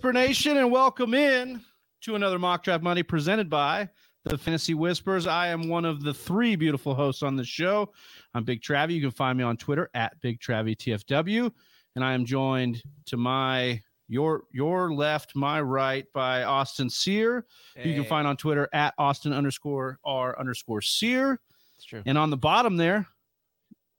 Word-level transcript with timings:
What's 0.00 0.14
going 0.14 0.16
on, 0.16 0.22
Whisper 0.22 0.28
Nation, 0.28 0.56
and 0.56 0.72
welcome 0.72 1.12
in 1.12 1.60
to 2.00 2.14
another 2.14 2.38
Mock 2.38 2.62
Draft 2.62 2.82
Monday 2.82 3.02
presented 3.02 3.50
by 3.50 3.90
the 4.24 4.38
Fantasy 4.38 4.72
Whispers. 4.72 5.26
I 5.26 5.48
am 5.48 5.68
one 5.68 5.84
of 5.84 6.02
the 6.02 6.14
three 6.14 6.56
beautiful 6.56 6.94
hosts 6.94 7.22
on 7.22 7.36
the 7.36 7.44
show. 7.44 7.92
I'm 8.32 8.42
Big 8.42 8.62
Travie. 8.62 8.94
You 8.94 9.02
can 9.02 9.10
find 9.10 9.36
me 9.36 9.44
on 9.44 9.58
Twitter 9.58 9.90
at 9.92 10.18
Big 10.22 10.40
Travie 10.40 10.74
TFW, 10.74 11.52
and 11.96 12.02
I 12.02 12.14
am 12.14 12.24
joined 12.24 12.82
to 13.08 13.18
my 13.18 13.82
your 14.08 14.44
your 14.50 14.90
left, 14.90 15.36
my 15.36 15.60
right 15.60 16.06
by 16.14 16.44
Austin 16.44 16.88
Sear. 16.88 17.44
Hey. 17.76 17.90
You 17.90 17.94
can 17.94 18.04
find 18.04 18.26
on 18.26 18.38
Twitter 18.38 18.70
at 18.72 18.94
Austin 18.96 19.34
underscore 19.34 19.98
R 20.02 20.38
underscore 20.40 20.80
Sear. 20.80 21.38
That's 21.76 21.84
true. 21.84 22.02
And 22.06 22.16
on 22.16 22.30
the 22.30 22.38
bottom 22.38 22.78
there 22.78 23.06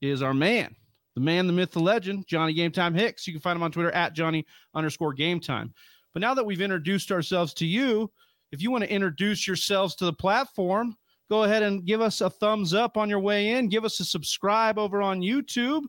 is 0.01 0.24
our 0.24 0.33
man, 0.33 0.75
the 1.13 1.21
man, 1.21 1.47
the 1.47 1.54
myth, 1.54 1.71
the 1.71 1.80
legend, 1.80 2.25
Johnny 2.27 2.54
Game 2.54 2.71
Time 2.71 2.94
Hicks. 2.94 3.27
You 3.27 3.33
can 3.33 3.42
find 3.42 3.56
him 3.56 3.63
on 3.63 3.71
Twitter 3.71 3.92
at 3.92 4.13
Johnny 4.13 4.47
underscore 4.74 5.13
Game 5.13 5.39
Time. 5.39 5.74
But 6.13 6.22
now 6.22 6.34
that 6.34 6.46
we've 6.46 6.62
introduced 6.62 7.12
ourselves 7.12 7.54
to 7.56 7.66
you, 7.66 8.12
if 8.52 8.62
you 8.62 8.72
want 8.72 8.84
to 8.84 8.92
introduce 8.92 9.48
yourselves 9.48 9.96
to 9.96 10.06
the 10.06 10.13
platform, 10.13 10.96
go 11.30 11.44
ahead 11.44 11.63
and 11.63 11.86
give 11.86 12.02
us 12.02 12.22
a 12.22 12.30
thumbs 12.30 12.74
up 12.74 12.98
on 12.98 13.10
your 13.10 13.19
way 13.19 13.52
in. 13.52 13.69
Give 13.69 13.86
us 13.86 14.00
a 14.00 14.06
subscribe 14.06 14.78
over 14.78 15.02
on 15.02 15.22
YouTube 15.22 15.84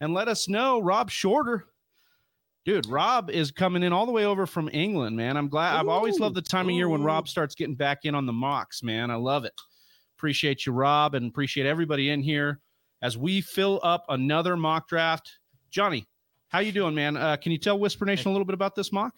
and 0.00 0.12
let 0.12 0.28
us 0.28 0.48
know. 0.48 0.80
Rob 0.80 1.10
Shorter, 1.10 1.66
dude, 2.66 2.86
Rob 2.86 3.30
is 3.30 3.50
coming 3.50 3.82
in 3.82 3.92
all 3.92 4.04
the 4.04 4.12
way 4.12 4.26
over 4.26 4.46
from 4.46 4.68
England, 4.72 5.16
man. 5.16 5.36
I'm 5.36 5.48
glad. 5.48 5.74
Ooh, 5.74 5.78
I've 5.78 5.88
always 5.88 6.20
loved 6.20 6.34
the 6.34 6.42
time 6.42 6.66
ooh. 6.66 6.70
of 6.70 6.76
year 6.76 6.88
when 6.88 7.02
Rob 7.02 7.28
starts 7.28 7.54
getting 7.54 7.76
back 7.76 8.04
in 8.04 8.14
on 8.14 8.26
the 8.26 8.32
mocks, 8.32 8.82
man. 8.82 9.10
I 9.10 9.14
love 9.14 9.44
it. 9.44 9.54
Appreciate 10.18 10.66
you, 10.66 10.72
Rob, 10.72 11.14
and 11.14 11.28
appreciate 11.28 11.66
everybody 11.66 12.10
in 12.10 12.22
here 12.22 12.60
as 13.00 13.16
we 13.16 13.40
fill 13.40 13.80
up 13.82 14.04
another 14.10 14.56
mock 14.56 14.88
draft. 14.88 15.38
Johnny, 15.70 16.06
how 16.48 16.58
you 16.58 16.70
doing, 16.70 16.94
man? 16.94 17.16
Uh, 17.16 17.36
can 17.36 17.50
you 17.50 17.58
tell 17.58 17.78
Whisper 17.78 18.04
Nation 18.04 18.28
a 18.28 18.32
little 18.32 18.44
bit 18.44 18.54
about 18.54 18.74
this 18.74 18.92
mock? 18.92 19.14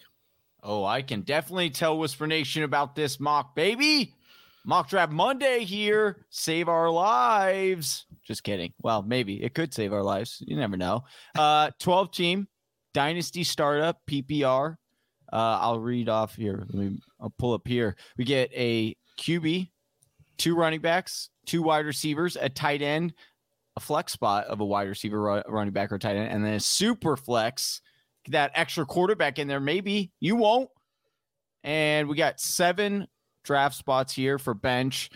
Oh, 0.67 0.83
I 0.83 1.03
can 1.03 1.21
definitely 1.21 1.69
tell 1.69 1.99
Whisper 1.99 2.25
Nation 2.25 2.63
about 2.63 2.95
this 2.95 3.19
mock, 3.19 3.55
baby. 3.55 4.15
Mock 4.65 4.89
draft 4.89 5.11
Monday 5.11 5.63
here. 5.63 6.25
Save 6.31 6.69
our 6.69 6.89
lives. 6.89 8.07
Just 8.25 8.43
kidding. 8.43 8.73
Well, 8.81 9.03
maybe 9.03 9.43
it 9.43 9.53
could 9.53 9.75
save 9.75 9.93
our 9.93 10.01
lives. 10.01 10.41
You 10.47 10.57
never 10.57 10.75
know. 10.75 11.03
Uh, 11.37 11.69
12 11.79 12.11
team 12.11 12.47
dynasty 12.95 13.43
startup 13.43 14.01
PPR. 14.09 14.77
Uh, 15.31 15.57
I'll 15.61 15.79
read 15.79 16.09
off 16.09 16.35
here. 16.35 16.65
Let 16.69 16.73
me. 16.73 16.97
I'll 17.21 17.33
pull 17.37 17.53
up 17.53 17.67
here. 17.67 17.95
We 18.17 18.25
get 18.25 18.49
a 18.51 18.95
QB, 19.19 19.69
two 20.37 20.55
running 20.55 20.81
backs, 20.81 21.29
two 21.45 21.61
wide 21.61 21.85
receivers, 21.85 22.37
a 22.39 22.49
tight 22.49 22.81
end, 22.81 23.13
a 23.75 23.79
flex 23.79 24.13
spot 24.13 24.45
of 24.45 24.61
a 24.61 24.65
wide 24.65 24.87
receiver, 24.87 25.43
running 25.47 25.73
back, 25.73 25.91
or 25.91 25.99
tight 25.99 26.15
end, 26.15 26.31
and 26.31 26.43
then 26.43 26.53
a 26.53 26.59
super 26.59 27.15
flex, 27.17 27.81
that 28.27 28.51
extra 28.55 28.85
quarterback 28.85 29.39
in 29.39 29.47
there. 29.47 29.59
Maybe 29.59 30.11
you 30.19 30.35
won't. 30.35 30.69
And 31.63 32.07
we 32.07 32.15
got 32.15 32.39
seven 32.39 33.07
draft 33.43 33.75
spots 33.75 34.13
here 34.13 34.37
for 34.37 34.53
bench. 34.53 35.09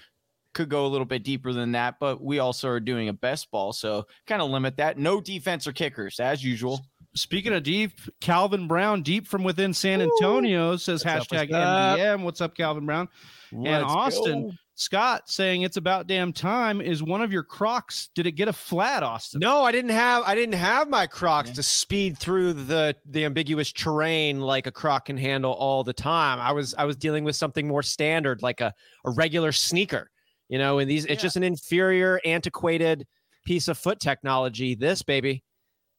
Could 0.53 0.69
go 0.69 0.85
a 0.85 0.89
little 0.89 1.05
bit 1.05 1.23
deeper 1.23 1.53
than 1.53 1.73
that, 1.73 1.95
but 1.99 2.23
we 2.23 2.39
also 2.39 2.69
are 2.69 2.79
doing 2.79 3.07
a 3.07 3.13
best 3.13 3.51
ball, 3.51 3.71
so 3.71 4.07
kind 4.25 4.41
of 4.41 4.49
limit 4.49 4.77
that. 4.77 4.97
No 4.97 5.21
defense 5.21 5.67
or 5.67 5.73
kickers 5.73 6.19
as 6.19 6.43
usual. 6.43 6.81
Speaking 7.15 7.53
of 7.53 7.63
deep, 7.63 7.99
Calvin 8.19 8.67
Brown, 8.67 9.03
deep 9.03 9.27
from 9.27 9.43
within 9.43 9.73
San 9.73 10.01
Antonio, 10.01 10.75
says 10.75 11.05
What's 11.05 11.27
hashtag 11.27 11.49
MDM. 11.51 12.23
What's 12.23 12.41
up, 12.41 12.55
Calvin 12.55 12.85
Brown? 12.87 13.09
Let's 13.51 13.67
and 13.67 13.85
Austin, 13.85 14.49
go. 14.49 14.55
Scott 14.79 15.29
saying 15.29 15.63
it's 15.63 15.75
about 15.75 16.07
damn 16.07 16.31
time 16.31 16.79
is 16.79 17.03
one 17.03 17.21
of 17.21 17.33
your 17.33 17.43
Crocs. 17.43 18.09
Did 18.15 18.25
it 18.27 18.31
get 18.31 18.47
a 18.47 18.53
flat, 18.53 19.03
Austin? 19.03 19.41
No, 19.41 19.61
I 19.61 19.73
didn't 19.73 19.91
have 19.91 20.23
I 20.23 20.35
didn't 20.35 20.55
have 20.55 20.89
my 20.89 21.05
Crocs 21.05 21.49
yeah. 21.49 21.55
to 21.55 21.63
speed 21.63 22.17
through 22.17 22.53
the 22.53 22.95
the 23.05 23.25
ambiguous 23.25 23.73
terrain 23.73 24.39
like 24.39 24.67
a 24.67 24.71
Croc 24.71 25.07
can 25.07 25.17
handle 25.17 25.51
all 25.51 25.83
the 25.83 25.91
time. 25.91 26.39
I 26.39 26.53
was 26.53 26.73
I 26.75 26.85
was 26.85 26.95
dealing 26.95 27.25
with 27.25 27.35
something 27.35 27.67
more 27.67 27.83
standard 27.83 28.41
like 28.41 28.61
a, 28.61 28.73
a 29.03 29.11
regular 29.11 29.51
sneaker. 29.51 30.09
You 30.47 30.59
know, 30.59 30.79
and 30.79 30.89
these 30.89 31.03
it's 31.05 31.21
just 31.21 31.35
an 31.35 31.43
inferior, 31.43 32.21
antiquated 32.23 33.05
piece 33.45 33.67
of 33.67 33.77
foot 33.77 33.99
technology. 33.99 34.75
This 34.75 35.03
baby, 35.03 35.43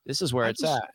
this 0.06 0.22
is 0.22 0.32
where 0.32 0.46
I 0.46 0.48
it's 0.48 0.62
just, 0.62 0.82
at 0.82 0.88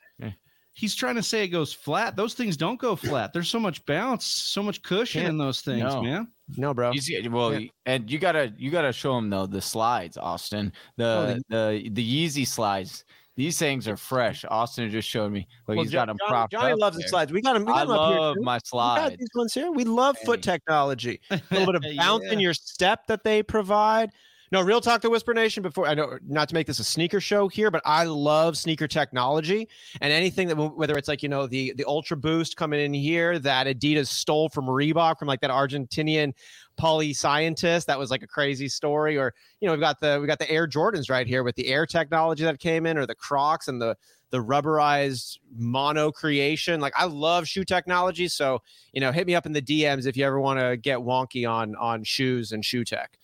he's 0.76 0.94
trying 0.94 1.16
to 1.16 1.24
say 1.24 1.44
it 1.44 1.48
goes 1.48 1.74
flat. 1.74 2.16
Those 2.16 2.34
things 2.36 2.56
don't 2.56 2.80
go 2.80 2.96
flat. 2.96 3.34
There's 3.34 3.50
so 3.50 3.60
much 3.60 3.84
bounce, 3.86 4.26
so 4.26 4.62
much 4.62 4.84
cushion 4.84 5.22
Can't, 5.22 5.32
in 5.32 5.38
those 5.38 5.62
things, 5.62 5.84
no. 5.84 6.04
man. 6.04 6.28
No, 6.58 6.74
bro. 6.74 6.92
He's, 6.92 7.10
well, 7.30 7.60
yeah. 7.60 7.70
and 7.88 8.12
you 8.12 8.20
gotta 8.20 8.54
you 8.58 8.70
gotta 8.70 8.94
show 8.94 9.18
him 9.18 9.32
though 9.32 9.48
the 9.48 9.62
slides, 9.62 10.18
Austin. 10.18 10.72
The 10.98 11.06
oh, 11.06 11.40
the 11.50 11.90
the 11.92 12.28
Yeezy 12.28 12.46
slides. 12.46 13.06
These 13.38 13.60
things 13.60 13.86
are 13.90 13.98
fresh. 13.98 14.46
Austin 14.50 14.90
just 14.90 15.10
showed 15.10 15.32
me. 15.32 15.46
Well, 15.68 15.78
he's 15.78 15.92
got 15.92 16.08
them 16.08 16.18
propped 16.26 16.54
Johnny 16.54 16.72
up 16.72 16.80
loves 16.80 16.98
there. 16.98 17.04
the 17.04 17.10
slides. 17.10 17.34
We 17.34 17.42
got 17.42 17.54
them. 17.54 17.66
We 17.66 17.74
got 17.74 17.82
I 17.82 17.86
them 17.86 17.96
love 17.98 18.38
my 18.40 18.60
slides. 18.64 19.18
these 19.18 19.28
ones 19.36 19.54
here. 19.54 19.72
We 19.72 19.84
love 19.84 20.18
hey. 20.20 20.26
foot 20.26 20.42
technology. 20.42 21.20
A 21.30 21.42
little 21.52 21.66
bit 21.66 21.76
of 21.76 21.84
bounce 21.98 22.24
yeah. 22.28 22.34
in 22.34 22.40
your 22.40 22.54
step 22.54 23.08
that 23.08 23.24
they 23.24 23.44
provide. 23.44 24.12
No, 24.56 24.62
real 24.62 24.80
talk 24.80 25.02
to 25.02 25.10
Whisper 25.10 25.34
Nation 25.34 25.62
before 25.64 25.86
I 25.86 25.94
know 25.96 26.18
not 26.26 26.48
to 26.48 26.56
make 26.56 26.66
this 26.66 26.80
a 26.80 26.84
sneaker 26.86 27.20
show 27.20 27.50
here, 27.50 27.70
but 27.70 27.82
I 27.84 28.06
love 28.06 28.58
sneaker 28.58 28.88
technology 28.88 29.68
and 30.00 30.14
anything 30.14 30.48
that 30.48 30.56
whether 30.56 30.96
it's 30.98 31.10
like, 31.10 31.22
you 31.22 31.28
know, 31.28 31.46
the 31.46 31.74
the 31.74 31.84
Ultra 31.84 32.16
Boost 32.16 32.56
coming 32.56 32.80
in 32.80 32.94
here 32.94 33.38
that 33.38 33.68
Adidas 33.68 34.08
stole 34.08 34.48
from 34.48 34.68
Reebok 34.68 35.20
from 35.20 35.28
like 35.28 35.42
that 35.42 35.50
Argentinian 35.50 36.32
poly 36.78 37.12
scientist. 37.12 37.86
That 37.88 38.00
was 38.00 38.10
like 38.10 38.24
a 38.24 38.28
crazy 38.28 38.70
story. 38.70 39.18
Or, 39.18 39.34
you 39.60 39.66
know, 39.66 39.74
we've 39.74 39.82
got 39.82 40.00
the 40.00 40.20
we 40.22 40.26
got 40.26 40.40
the 40.40 40.50
Air 40.50 40.70
Jordans 40.70 41.10
right 41.10 41.28
here 41.28 41.44
with 41.44 41.58
the 41.58 41.68
air 41.68 41.86
technology 41.86 42.46
that 42.46 42.58
came 42.58 42.86
in, 42.86 42.98
or 42.98 43.06
the 43.06 43.14
Crocs 43.14 43.68
and 43.68 43.82
the 43.82 43.98
the 44.30 44.42
rubberized 44.42 45.38
mono 45.54 46.14
creation. 46.14 46.80
Like 46.80 46.94
I 46.96 47.08
love 47.08 47.46
shoe 47.46 47.66
technology. 47.66 48.30
So, 48.30 48.62
you 48.94 49.02
know, 49.02 49.12
hit 49.12 49.28
me 49.28 49.36
up 49.36 49.46
in 49.46 49.52
the 49.52 49.62
DMs 49.62 50.08
if 50.08 50.16
you 50.16 50.26
ever 50.26 50.40
want 50.40 50.62
to 50.62 50.78
get 50.78 51.00
wonky 51.00 51.46
on 51.46 51.76
on 51.76 52.06
shoes 52.06 52.54
and 52.54 52.64
shoe 52.64 52.86
tech. 52.86 53.20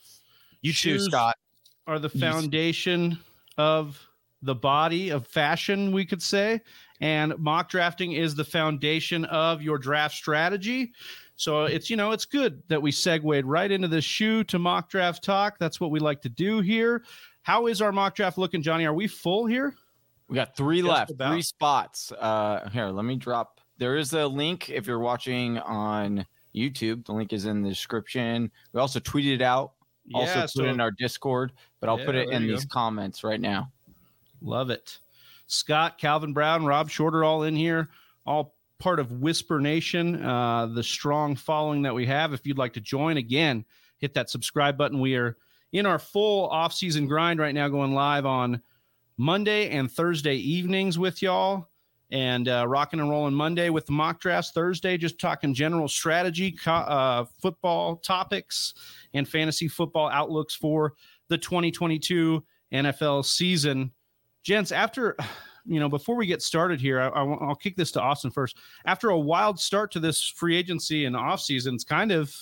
You 0.61 0.73
choose, 0.73 1.05
Scott. 1.05 1.37
Are 1.87 1.99
the 1.99 2.09
foundation 2.09 3.17
of 3.57 3.99
the 4.41 4.55
body 4.55 5.09
of 5.09 5.27
fashion, 5.27 5.91
we 5.91 6.05
could 6.05 6.21
say. 6.21 6.61
And 6.99 7.37
mock 7.37 7.69
drafting 7.69 8.13
is 8.13 8.35
the 8.35 8.43
foundation 8.43 9.25
of 9.25 9.61
your 9.61 9.77
draft 9.77 10.15
strategy. 10.15 10.93
So 11.35 11.65
it's, 11.65 11.89
you 11.89 11.95
know, 11.95 12.11
it's 12.11 12.25
good 12.25 12.61
that 12.67 12.81
we 12.81 12.91
segued 12.91 13.45
right 13.45 13.71
into 13.71 13.87
the 13.87 14.01
shoe 14.01 14.43
to 14.45 14.59
mock 14.59 14.89
draft 14.89 15.23
talk. 15.23 15.57
That's 15.59 15.79
what 15.79 15.89
we 15.89 15.99
like 15.99 16.21
to 16.21 16.29
do 16.29 16.59
here. 16.59 17.03
How 17.41 17.65
is 17.65 17.81
our 17.81 17.91
mock 17.91 18.15
draft 18.15 18.37
looking, 18.37 18.61
Johnny? 18.61 18.85
Are 18.85 18.93
we 18.93 19.07
full 19.07 19.47
here? 19.47 19.73
We 20.27 20.35
got 20.35 20.55
three 20.55 20.81
Just 20.81 20.89
left, 20.89 21.11
about. 21.11 21.31
three 21.31 21.41
spots. 21.41 22.11
Uh, 22.11 22.69
here, 22.71 22.87
let 22.87 23.03
me 23.05 23.15
drop. 23.15 23.59
There 23.79 23.97
is 23.97 24.13
a 24.13 24.27
link 24.27 24.69
if 24.69 24.85
you're 24.85 24.99
watching 24.99 25.57
on 25.57 26.25
YouTube. 26.55 27.05
The 27.05 27.13
link 27.13 27.33
is 27.33 27.45
in 27.45 27.63
the 27.63 27.69
description. 27.69 28.51
We 28.73 28.79
also 28.79 28.99
tweeted 28.99 29.35
it 29.35 29.41
out 29.41 29.73
yeah, 30.05 30.41
put 30.41 30.49
so, 30.49 30.63
it 30.63 30.67
in 30.67 30.79
our 30.79 30.91
Discord, 30.91 31.53
but 31.79 31.89
I'll 31.89 31.99
yeah, 31.99 32.05
put 32.05 32.15
it 32.15 32.29
in 32.29 32.47
these 32.47 32.65
go. 32.65 32.73
comments 32.73 33.23
right 33.23 33.39
now. 33.39 33.71
Love 34.41 34.69
it. 34.69 34.99
Scott, 35.47 35.97
Calvin 35.97 36.33
Brown, 36.33 36.65
Rob 36.65 36.89
Shorter, 36.89 37.23
all 37.23 37.43
in 37.43 37.55
here, 37.55 37.89
all 38.25 38.55
part 38.79 38.99
of 38.99 39.21
Whisper 39.21 39.59
Nation, 39.59 40.23
uh, 40.23 40.65
the 40.67 40.83
strong 40.83 41.35
following 41.35 41.81
that 41.83 41.93
we 41.93 42.05
have. 42.05 42.33
If 42.33 42.47
you'd 42.47 42.57
like 42.57 42.73
to 42.73 42.81
join, 42.81 43.17
again, 43.17 43.65
hit 43.97 44.13
that 44.15 44.29
subscribe 44.29 44.77
button. 44.77 44.99
We 44.99 45.15
are 45.15 45.37
in 45.71 45.85
our 45.85 45.99
full 45.99 46.49
off-season 46.49 47.07
grind 47.07 47.39
right 47.39 47.53
now, 47.53 47.67
going 47.67 47.93
live 47.93 48.25
on 48.25 48.61
Monday 49.17 49.69
and 49.69 49.91
Thursday 49.91 50.35
evenings 50.35 50.97
with 50.97 51.21
y'all 51.21 51.67
and 52.11 52.47
uh, 52.47 52.65
rocking 52.67 52.99
and 52.99 53.09
rolling 53.09 53.33
Monday 53.33 53.69
with 53.69 53.85
the 53.85 53.91
mock 53.91 54.19
drafts. 54.19 54.51
Thursday, 54.51 54.97
just 54.97 55.19
talking 55.19 55.53
general 55.53 55.87
strategy, 55.87 56.57
uh, 56.65 57.25
football 57.41 57.97
topics, 57.97 58.73
and 59.13 59.27
fantasy 59.27 59.67
football 59.67 60.09
outlooks 60.09 60.55
for 60.55 60.93
the 61.29 61.37
2022 61.37 62.43
NFL 62.73 63.25
season. 63.25 63.91
Gents, 64.43 64.71
after 64.71 65.15
you 65.65 65.79
know, 65.79 65.89
before 65.89 66.15
we 66.15 66.25
get 66.25 66.41
started 66.41 66.81
here, 66.81 66.99
I, 66.99 67.21
will 67.21 67.55
kick 67.55 67.75
this 67.75 67.91
to 67.91 68.01
Austin 68.01 68.31
first. 68.31 68.57
After 68.85 69.09
a 69.09 69.19
wild 69.19 69.59
start 69.59 69.91
to 69.91 69.99
this 69.99 70.25
free 70.25 70.57
agency 70.57 71.05
and 71.05 71.15
off 71.15 71.41
season, 71.41 71.75
it's 71.75 71.83
kind 71.83 72.11
of 72.11 72.35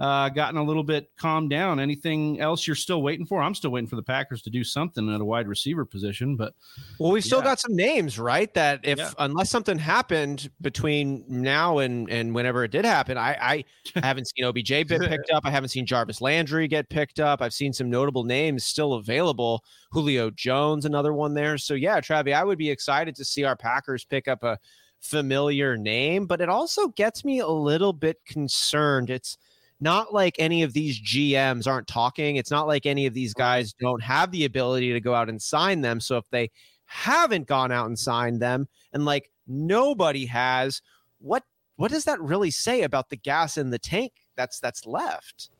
uh, 0.00 0.28
gotten 0.28 0.58
a 0.58 0.62
little 0.62 0.82
bit 0.82 1.08
calmed 1.16 1.50
down. 1.50 1.78
Anything 1.78 2.40
else 2.40 2.66
you're 2.66 2.74
still 2.74 3.02
waiting 3.02 3.24
for? 3.24 3.40
I'm 3.40 3.54
still 3.54 3.70
waiting 3.70 3.86
for 3.86 3.96
the 3.96 4.02
Packers 4.02 4.42
to 4.42 4.50
do 4.50 4.64
something 4.64 5.12
at 5.12 5.20
a 5.20 5.24
wide 5.24 5.46
receiver 5.46 5.84
position, 5.84 6.36
but 6.36 6.54
well, 6.98 7.12
we 7.12 7.20
still 7.20 7.38
yeah. 7.38 7.44
got 7.44 7.60
some 7.60 7.76
names, 7.76 8.18
right? 8.18 8.52
That 8.54 8.80
if 8.82 8.98
yeah. 8.98 9.12
unless 9.18 9.50
something 9.50 9.78
happened 9.78 10.50
between 10.60 11.24
now 11.28 11.78
and 11.78 12.10
and 12.10 12.34
whenever 12.34 12.64
it 12.64 12.72
did 12.72 12.84
happen, 12.84 13.16
I 13.16 13.36
I 13.40 13.64
haven't 14.06 14.26
seen 14.28 14.44
OBJ 14.44 14.68
get 14.68 14.88
picked 14.88 15.30
up. 15.30 15.44
I 15.44 15.50
haven't 15.50 15.68
seen 15.68 15.86
Jarvis 15.86 16.20
Landry 16.20 16.66
get 16.66 16.88
picked 16.88 17.20
up. 17.20 17.40
I've 17.40 17.54
seen 17.54 17.72
some 17.72 17.88
notable 17.88 18.24
names 18.24 18.64
still 18.64 18.94
available. 18.94 19.62
Julio 19.92 20.30
Jones, 20.30 20.86
another 20.86 21.12
one 21.12 21.34
there. 21.34 21.56
So 21.56 21.74
yeah, 21.74 22.00
Travi, 22.00 22.34
I 22.34 22.42
would 22.42 22.58
be 22.58 22.70
excited 22.70 23.14
to 23.16 23.24
see 23.24 23.44
our 23.44 23.56
Packers 23.56 24.04
pick 24.04 24.26
up 24.26 24.42
a 24.42 24.58
familiar 25.00 25.76
name, 25.76 26.26
but 26.26 26.40
it 26.40 26.48
also 26.48 26.88
gets 26.88 27.24
me 27.24 27.38
a 27.38 27.46
little 27.46 27.92
bit 27.92 28.16
concerned. 28.26 29.10
It's 29.10 29.38
not 29.80 30.14
like 30.14 30.36
any 30.38 30.62
of 30.62 30.72
these 30.72 31.00
GMs 31.00 31.66
aren't 31.66 31.88
talking. 31.88 32.36
It's 32.36 32.50
not 32.50 32.66
like 32.66 32.86
any 32.86 33.06
of 33.06 33.14
these 33.14 33.34
guys 33.34 33.72
don't 33.74 34.02
have 34.02 34.30
the 34.30 34.44
ability 34.44 34.92
to 34.92 35.00
go 35.00 35.14
out 35.14 35.28
and 35.28 35.40
sign 35.40 35.80
them. 35.80 36.00
So 36.00 36.16
if 36.16 36.24
they 36.30 36.50
haven't 36.86 37.46
gone 37.46 37.72
out 37.72 37.86
and 37.86 37.98
signed 37.98 38.40
them, 38.40 38.68
and 38.92 39.04
like 39.04 39.30
nobody 39.46 40.26
has. 40.26 40.80
What 41.18 41.42
what 41.76 41.90
does 41.90 42.04
that 42.04 42.20
really 42.20 42.50
say 42.50 42.82
about 42.82 43.10
the 43.10 43.16
gas 43.16 43.56
in 43.56 43.70
the 43.70 43.78
tank 43.78 44.12
that's 44.36 44.60
that's 44.60 44.86
left? 44.86 45.50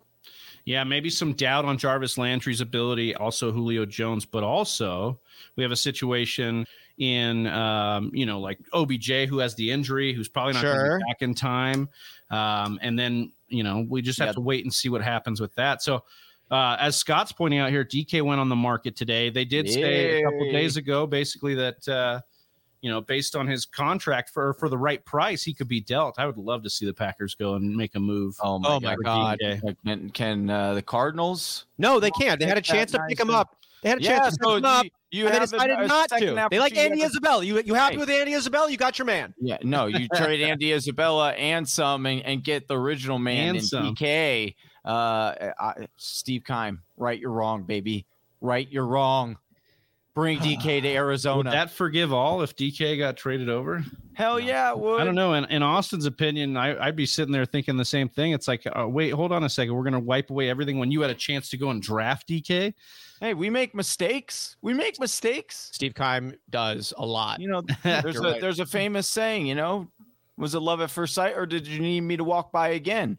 Yeah, 0.65 0.85
maybe 0.85 1.11
some 1.11 1.35
doubt 1.35 1.67
on 1.67 1.77
Jarvis 1.77 2.17
Landry's 2.17 2.63
ability, 2.63 3.15
also 3.15 3.53
Julio 3.53 3.85
Jones, 3.85 4.25
but 4.25 4.43
also 4.43 5.19
we 5.57 5.63
have 5.63 5.73
a 5.73 5.77
situation 5.77 6.67
in 6.97 7.47
um, 7.49 8.11
you 8.15 8.25
know 8.25 8.41
like 8.41 8.59
OBJ 8.73 9.29
who 9.29 9.39
has 9.39 9.55
the 9.55 9.71
injury, 9.71 10.13
who's 10.13 10.29
probably 10.29 10.55
not 10.55 10.61
sure. 10.61 10.75
going 10.75 11.01
to 11.01 11.05
be 11.05 11.13
back 11.13 11.23
in 11.23 11.35
time, 11.35 11.89
um, 12.31 12.79
and 12.83 12.99
then 12.99 13.33
you 13.55 13.63
know 13.63 13.87
we 13.89 14.03
just 14.03 14.19
have 14.19 14.29
yep. 14.29 14.35
to 14.37 14.41
wait 14.41 14.65
and 14.65 14.73
see 14.73 14.89
what 14.89 15.03
happens 15.03 15.41
with 15.41 15.55
that. 15.55 15.83
So. 15.83 16.05
Uh, 16.51 16.77
as 16.79 16.95
Scott's 16.95 17.33
pointing 17.33 17.59
out 17.59 17.71
here, 17.71 17.87
DK 17.87 18.21
went 18.21 18.39
on 18.39 18.51
the 18.51 18.55
market 18.55 18.95
today. 18.95 19.31
They 19.31 19.47
did 19.47 19.69
say 19.69 20.21
a 20.21 20.25
couple 20.25 20.53
days 20.53 20.77
ago, 20.77 21.07
basically 21.07 21.55
that 21.55 21.89
uh, 21.89 22.21
you 22.85 22.91
know, 22.91 23.01
based 23.01 23.35
on 23.35 23.47
his 23.47 23.65
contract 23.65 24.29
for 24.29 24.53
for 24.53 24.69
the 24.69 24.77
right 24.77 25.03
price, 25.07 25.43
he 25.43 25.55
could 25.55 25.69
be 25.69 25.81
dealt. 25.81 26.17
I 26.19 26.27
would 26.27 26.37
love 26.37 26.63
to 26.65 26.71
see 26.71 26.85
the 26.85 26.93
Packers 26.93 27.35
go 27.35 27.55
and 27.55 27.75
make 27.75 27.95
a 27.95 27.99
move. 27.99 28.37
Oh 28.43 28.59
my, 28.59 28.69
oh 28.69 28.79
my 28.81 28.95
god! 29.03 29.39
Can, 29.87 30.11
can 30.11 30.51
uh, 30.51 30.75
the 30.75 30.83
Cardinals? 30.83 31.65
No, 31.79 31.99
they 31.99 32.11
can't. 32.11 32.39
They 32.39 32.45
had 32.45 32.59
a 32.59 32.63
chance 32.63 32.93
to 32.93 33.03
pick 33.09 33.19
him 33.19 33.31
up. 33.31 33.57
They 33.85 33.91
had 33.91 33.99
a 33.99 34.03
yeah, 34.03 34.19
chance 34.19 34.39
to 34.39 34.45
so 34.45 34.55
him 34.57 34.65
up. 34.65 34.87
You, 35.11 35.27
and 35.27 35.35
they 35.35 35.39
decided 35.41 35.79
a, 35.79 35.83
a 35.83 35.87
not 35.87 36.09
to. 36.09 36.49
They 36.51 36.59
like 36.59 36.75
Andy 36.75 37.03
Isabella. 37.03 37.45
You 37.45 37.61
you 37.61 37.75
happy 37.75 37.99
with 37.99 38.09
Andy 38.09 38.33
Isabella? 38.33 38.71
You 38.71 38.79
got 38.79 38.99
your 38.99 39.05
man. 39.05 39.35
Yeah, 39.39 39.59
no, 39.63 39.87
you 39.87 40.09
trade 40.17 40.41
Andy 40.41 40.73
Isabella 40.73 41.33
and 41.33 41.69
some 41.69 42.07
and, 42.07 42.23
and 42.23 42.43
get 42.43 42.67
the 42.67 42.79
original 42.79 43.19
man 43.19 43.51
and 43.51 43.59
in 43.59 43.63
some. 43.63 43.95
DK. 43.95 44.55
Uh, 44.87 45.53
I, 45.61 45.89
Steve 45.99 46.45
Keim, 46.47 46.81
right? 46.97 47.21
You're 47.21 47.31
wrong, 47.31 47.65
baby. 47.65 48.07
Right? 48.41 48.67
You're 48.71 48.87
wrong 48.87 49.37
bring 50.15 50.39
DK 50.41 50.83
to 50.83 50.89
Arizona. 50.89 51.51
Would 51.51 51.53
that 51.53 51.71
forgive 51.71 52.13
all 52.13 52.43
if 52.43 52.57
DK 52.57 52.99
got 52.99 53.17
traded 53.17 53.49
over? 53.49 53.85
Hell 54.15 54.39
yeah, 54.39 54.73
would. 54.73 55.01
I 55.01 55.05
don't 55.05 55.17
know. 55.17 55.35
In, 55.35 55.45
in 55.47 55.63
Austin's 55.63 56.07
opinion, 56.07 56.57
I, 56.57 56.87
would 56.87 56.97
be 56.97 57.07
sitting 57.07 57.33
there 57.33 57.45
thinking 57.45 57.77
the 57.77 57.85
same 57.85 58.09
thing. 58.09 58.33
It's 58.33 58.49
like, 58.49 58.65
uh, 58.67 58.87
wait, 58.89 59.11
hold 59.11 59.33
on 59.33 59.45
a 59.45 59.51
second. 59.51 59.75
We're 59.75 59.83
going 59.83 59.95
to 59.95 60.01
wipe 60.01 60.31
away 60.31 60.49
everything 60.49 60.79
when 60.79 60.91
you 60.91 61.01
had 61.01 61.11
a 61.11 61.15
chance 61.15 61.49
to 61.51 61.57
go 61.57 61.71
and 61.71 61.83
draft 61.83 62.29
DK. 62.29 62.75
Hey, 63.25 63.33
we 63.33 63.49
make 63.49 63.75
mistakes. 63.75 64.55
We 64.61 64.75
make 64.75 65.01
mistakes. 65.01 65.71
Steve 65.73 65.95
Keim 65.95 66.35
does 66.51 66.93
a 66.99 67.07
lot. 67.07 67.41
You 67.41 67.49
know, 67.49 67.63
there's 67.83 68.21
a 68.21 68.23
right. 68.23 68.39
there's 68.39 68.61
a 68.61 68.67
famous 68.67 69.09
saying. 69.09 69.47
You 69.47 69.55
know, 69.55 69.89
was 70.37 70.55
it 70.55 70.59
love 70.59 70.83
at 70.83 70.91
first 70.91 71.15
sight, 71.15 71.35
or 71.35 71.47
did 71.47 71.67
you 71.67 71.81
need 71.81 72.03
me 72.03 72.19
to 72.19 72.25
walk 72.25 72.53
by 72.53 72.69
again? 72.69 73.17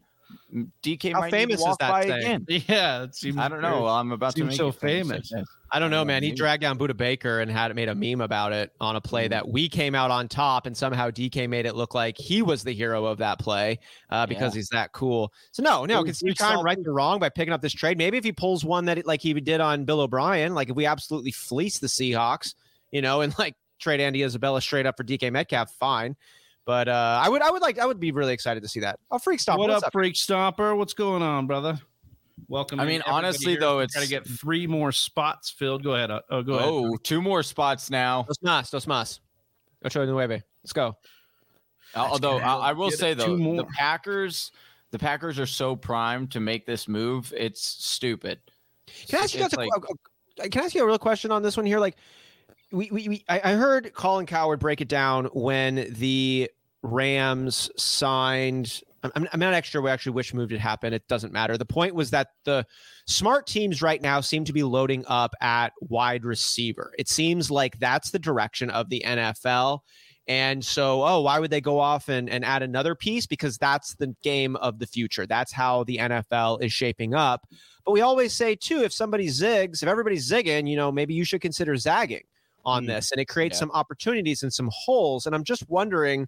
DK 0.82 1.12
How 1.12 1.20
might 1.20 1.30
famous 1.30 1.60
walk 1.60 1.72
is 1.72 1.76
that 1.78 1.90
by 1.90 2.02
again. 2.02 2.46
Yeah, 2.48 3.06
I 3.38 3.48
don't 3.48 3.60
know. 3.60 3.86
I'm 3.86 4.12
about 4.12 4.34
to 4.36 4.44
make 4.44 4.56
so 4.56 4.72
famous. 4.72 5.28
famous. 5.28 5.48
I 5.70 5.78
don't 5.78 5.90
know, 5.90 6.04
man. 6.04 6.22
He 6.22 6.32
dragged 6.32 6.62
down 6.62 6.78
Budda 6.78 6.96
Baker 6.96 7.40
and 7.40 7.50
had 7.50 7.74
made 7.74 7.88
a 7.88 7.94
meme 7.94 8.20
about 8.20 8.52
it 8.52 8.72
on 8.80 8.96
a 8.96 9.00
play 9.00 9.28
that 9.28 9.48
we 9.48 9.68
came 9.68 9.94
out 9.94 10.10
on 10.10 10.28
top, 10.28 10.66
and 10.66 10.76
somehow 10.76 11.10
DK 11.10 11.48
made 11.48 11.66
it 11.66 11.74
look 11.74 11.94
like 11.94 12.16
he 12.16 12.42
was 12.42 12.62
the 12.62 12.72
hero 12.72 13.04
of 13.04 13.18
that 13.18 13.38
play 13.38 13.78
uh, 14.10 14.26
because 14.26 14.54
yeah. 14.54 14.58
he's 14.58 14.68
that 14.68 14.92
cool. 14.92 15.32
So 15.50 15.62
no, 15.62 15.84
no, 15.84 16.04
can 16.04 16.14
Steve 16.14 16.36
Keim 16.36 16.62
right 16.62 16.78
or 16.78 16.92
wrong 16.92 17.18
by 17.18 17.28
picking 17.28 17.52
up 17.52 17.60
this 17.60 17.72
trade? 17.72 17.98
Maybe 17.98 18.16
if 18.16 18.24
he 18.24 18.32
pulls 18.32 18.64
one 18.64 18.86
that 18.86 19.04
like 19.06 19.20
he 19.20 19.34
did 19.34 19.60
on 19.60 19.84
Bill 19.84 20.00
O'Brien, 20.00 20.54
like 20.54 20.70
if 20.70 20.76
we 20.76 20.86
absolutely 20.86 21.32
fleece 21.32 21.78
the 21.78 21.88
Seahawks, 21.88 22.54
you 22.90 23.02
know, 23.02 23.20
and 23.20 23.36
like 23.38 23.56
trade 23.78 24.00
Andy 24.00 24.22
Isabella 24.22 24.60
straight 24.60 24.86
up 24.86 24.96
for 24.96 25.04
DK 25.04 25.32
Metcalf, 25.32 25.70
fine. 25.72 26.16
But 26.66 26.88
uh, 26.88 27.20
I 27.22 27.28
would, 27.28 27.42
I 27.42 27.50
would 27.50 27.62
like, 27.62 27.78
I 27.78 27.86
would 27.86 28.00
be 28.00 28.10
really 28.10 28.34
excited 28.34 28.62
to 28.64 28.68
see 28.68 28.80
that. 28.80 28.98
Oh, 29.10 29.18
Freak 29.18 29.40
Stomper. 29.40 29.58
What 29.58 29.70
up, 29.70 29.84
up, 29.84 29.92
Freak 29.92 30.14
Stomper? 30.14 30.76
What's 30.76 30.94
going 30.94 31.22
on, 31.22 31.46
brother? 31.46 31.78
Welcome. 32.48 32.80
I 32.80 32.86
mean, 32.86 33.02
honestly, 33.06 33.52
here. 33.52 33.60
though, 33.60 33.78
it's 33.78 33.94
got 33.94 34.02
to 34.02 34.08
get 34.08 34.26
three 34.26 34.66
more 34.66 34.90
spots 34.92 35.48
filled. 35.48 35.84
Go 35.84 35.94
ahead. 35.94 36.10
Uh, 36.10 36.20
oh, 36.28 36.42
go 36.42 36.54
ahead. 36.54 36.68
Oh, 36.68 36.96
two 36.96 37.22
more 37.22 37.42
spots 37.42 37.88
now. 37.88 38.24
Dos 38.24 38.38
más, 38.44 38.70
dos 38.70 38.84
más. 38.86 39.20
Ocho 39.84 40.04
nueve. 40.04 40.42
Let's 40.62 40.72
go. 40.72 40.96
Although 41.94 42.38
I, 42.38 42.70
I 42.70 42.72
will 42.72 42.90
say 42.90 43.14
though, 43.14 43.36
the 43.36 43.64
Packers, 43.64 44.50
the 44.90 44.98
Packers 44.98 45.38
are 45.38 45.46
so 45.46 45.76
primed 45.76 46.32
to 46.32 46.40
make 46.40 46.66
this 46.66 46.88
move. 46.88 47.32
It's 47.34 47.62
stupid. 47.62 48.40
Can 49.08 49.20
I 49.20 49.22
ask 49.22 49.34
you 49.34 49.40
guys 49.40 49.54
like, 49.54 49.70
a, 50.38 50.48
can 50.48 50.62
I 50.62 50.64
ask 50.66 50.74
you 50.74 50.82
a 50.82 50.86
real 50.86 50.98
question 50.98 51.30
on 51.30 51.42
this 51.42 51.56
one 51.56 51.64
here? 51.64 51.78
Like, 51.78 51.96
we, 52.72 52.90
we, 52.90 53.08
we 53.08 53.24
I 53.28 53.52
heard 53.52 53.94
Colin 53.94 54.26
Cowherd 54.26 54.58
break 54.58 54.80
it 54.80 54.88
down 54.88 55.26
when 55.26 55.86
the 55.94 56.50
Rams 56.86 57.70
signed. 57.76 58.80
I'm, 59.02 59.28
I'm 59.32 59.40
not 59.40 59.54
extra 59.54 59.80
We 59.80 59.90
actually 59.90 60.12
which 60.12 60.34
move 60.34 60.48
did 60.48 60.60
happen. 60.60 60.92
It 60.92 61.06
doesn't 61.08 61.32
matter. 61.32 61.56
The 61.56 61.64
point 61.64 61.94
was 61.94 62.10
that 62.10 62.28
the 62.44 62.66
smart 63.06 63.46
teams 63.46 63.82
right 63.82 64.00
now 64.00 64.20
seem 64.20 64.44
to 64.44 64.52
be 64.52 64.62
loading 64.62 65.04
up 65.06 65.34
at 65.40 65.72
wide 65.80 66.24
receiver. 66.24 66.92
It 66.98 67.08
seems 67.08 67.50
like 67.50 67.78
that's 67.78 68.10
the 68.10 68.18
direction 68.18 68.70
of 68.70 68.88
the 68.88 69.02
NFL. 69.06 69.80
And 70.28 70.64
so, 70.64 71.04
oh, 71.06 71.20
why 71.20 71.38
would 71.38 71.50
they 71.50 71.60
go 71.60 71.78
off 71.78 72.08
and, 72.08 72.28
and 72.28 72.44
add 72.44 72.62
another 72.62 72.96
piece? 72.96 73.26
Because 73.26 73.58
that's 73.58 73.94
the 73.94 74.14
game 74.24 74.56
of 74.56 74.80
the 74.80 74.86
future. 74.86 75.24
That's 75.24 75.52
how 75.52 75.84
the 75.84 75.98
NFL 75.98 76.62
is 76.62 76.72
shaping 76.72 77.14
up. 77.14 77.46
But 77.84 77.92
we 77.92 78.00
always 78.00 78.32
say, 78.32 78.56
too, 78.56 78.82
if 78.82 78.92
somebody 78.92 79.28
zigs, 79.28 79.84
if 79.84 79.88
everybody's 79.88 80.28
zigging, 80.28 80.68
you 80.68 80.74
know, 80.74 80.90
maybe 80.90 81.14
you 81.14 81.24
should 81.24 81.40
consider 81.40 81.76
zagging 81.76 82.24
on 82.64 82.82
mm. 82.82 82.88
this. 82.88 83.12
And 83.12 83.20
it 83.20 83.26
creates 83.26 83.56
yeah. 83.56 83.60
some 83.60 83.70
opportunities 83.70 84.42
and 84.42 84.52
some 84.52 84.68
holes. 84.72 85.26
And 85.26 85.34
I'm 85.34 85.44
just 85.44 85.68
wondering 85.70 86.26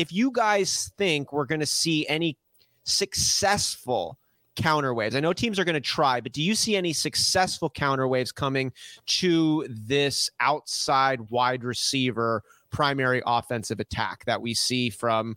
if 0.00 0.12
you 0.12 0.30
guys 0.32 0.90
think 0.96 1.30
we're 1.30 1.44
going 1.44 1.60
to 1.60 1.66
see 1.66 2.06
any 2.08 2.38
successful 2.84 4.18
counterwaves, 4.56 5.14
I 5.14 5.20
know 5.20 5.34
teams 5.34 5.58
are 5.58 5.64
going 5.64 5.74
to 5.74 5.80
try, 5.80 6.22
but 6.22 6.32
do 6.32 6.42
you 6.42 6.54
see 6.54 6.74
any 6.74 6.94
successful 6.94 7.68
counterwaves 7.68 8.34
coming 8.34 8.72
to 9.06 9.66
this 9.68 10.30
outside 10.40 11.20
wide 11.28 11.64
receiver 11.64 12.42
primary 12.70 13.22
offensive 13.26 13.78
attack 13.78 14.24
that 14.24 14.40
we 14.40 14.54
see 14.54 14.88
from 14.88 15.36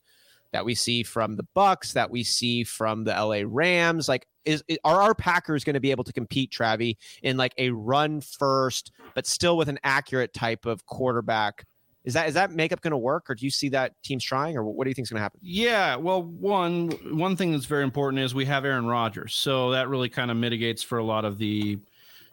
that 0.53 0.63
we 0.63 0.75
see 0.75 1.03
from 1.03 1.35
the 1.35 1.45
Bucs, 1.55 1.93
that 1.93 2.11
we 2.11 2.23
see 2.23 2.63
from 2.63 3.03
the 3.03 3.11
LA 3.11 3.41
Rams? 3.45 4.07
Like, 4.07 4.27
is, 4.45 4.63
are 4.83 5.01
our 5.01 5.15
Packers 5.15 5.63
going 5.63 5.73
to 5.73 5.79
be 5.79 5.91
able 5.91 6.03
to 6.03 6.13
compete, 6.13 6.51
Travi, 6.51 6.97
in 7.23 7.37
like 7.37 7.55
a 7.57 7.71
run 7.71 8.21
first, 8.21 8.91
but 9.15 9.25
still 9.25 9.57
with 9.57 9.67
an 9.67 9.79
accurate 9.83 10.31
type 10.33 10.67
of 10.67 10.85
quarterback 10.85 11.65
is 12.05 12.13
that 12.13 12.27
is 12.27 12.33
that 12.33 12.51
makeup 12.51 12.81
going 12.81 12.91
to 12.91 12.97
work, 12.97 13.29
or 13.29 13.35
do 13.35 13.45
you 13.45 13.51
see 13.51 13.69
that 13.69 13.93
teams 14.03 14.23
trying, 14.23 14.57
or 14.57 14.63
what 14.63 14.83
do 14.83 14.89
you 14.89 14.93
think 14.93 15.05
is 15.05 15.09
going 15.09 15.19
to 15.19 15.23
happen? 15.23 15.39
Yeah, 15.41 15.95
well, 15.95 16.23
one 16.23 16.89
one 17.15 17.35
thing 17.35 17.51
that's 17.53 17.65
very 17.65 17.83
important 17.83 18.21
is 18.21 18.35
we 18.35 18.45
have 18.45 18.65
Aaron 18.65 18.85
Rodgers, 18.85 19.35
so 19.35 19.71
that 19.71 19.87
really 19.87 20.09
kind 20.09 20.29
of 20.29 20.37
mitigates 20.37 20.83
for 20.83 20.97
a 20.97 21.03
lot 21.03 21.23
of 21.23 21.37
the 21.37 21.79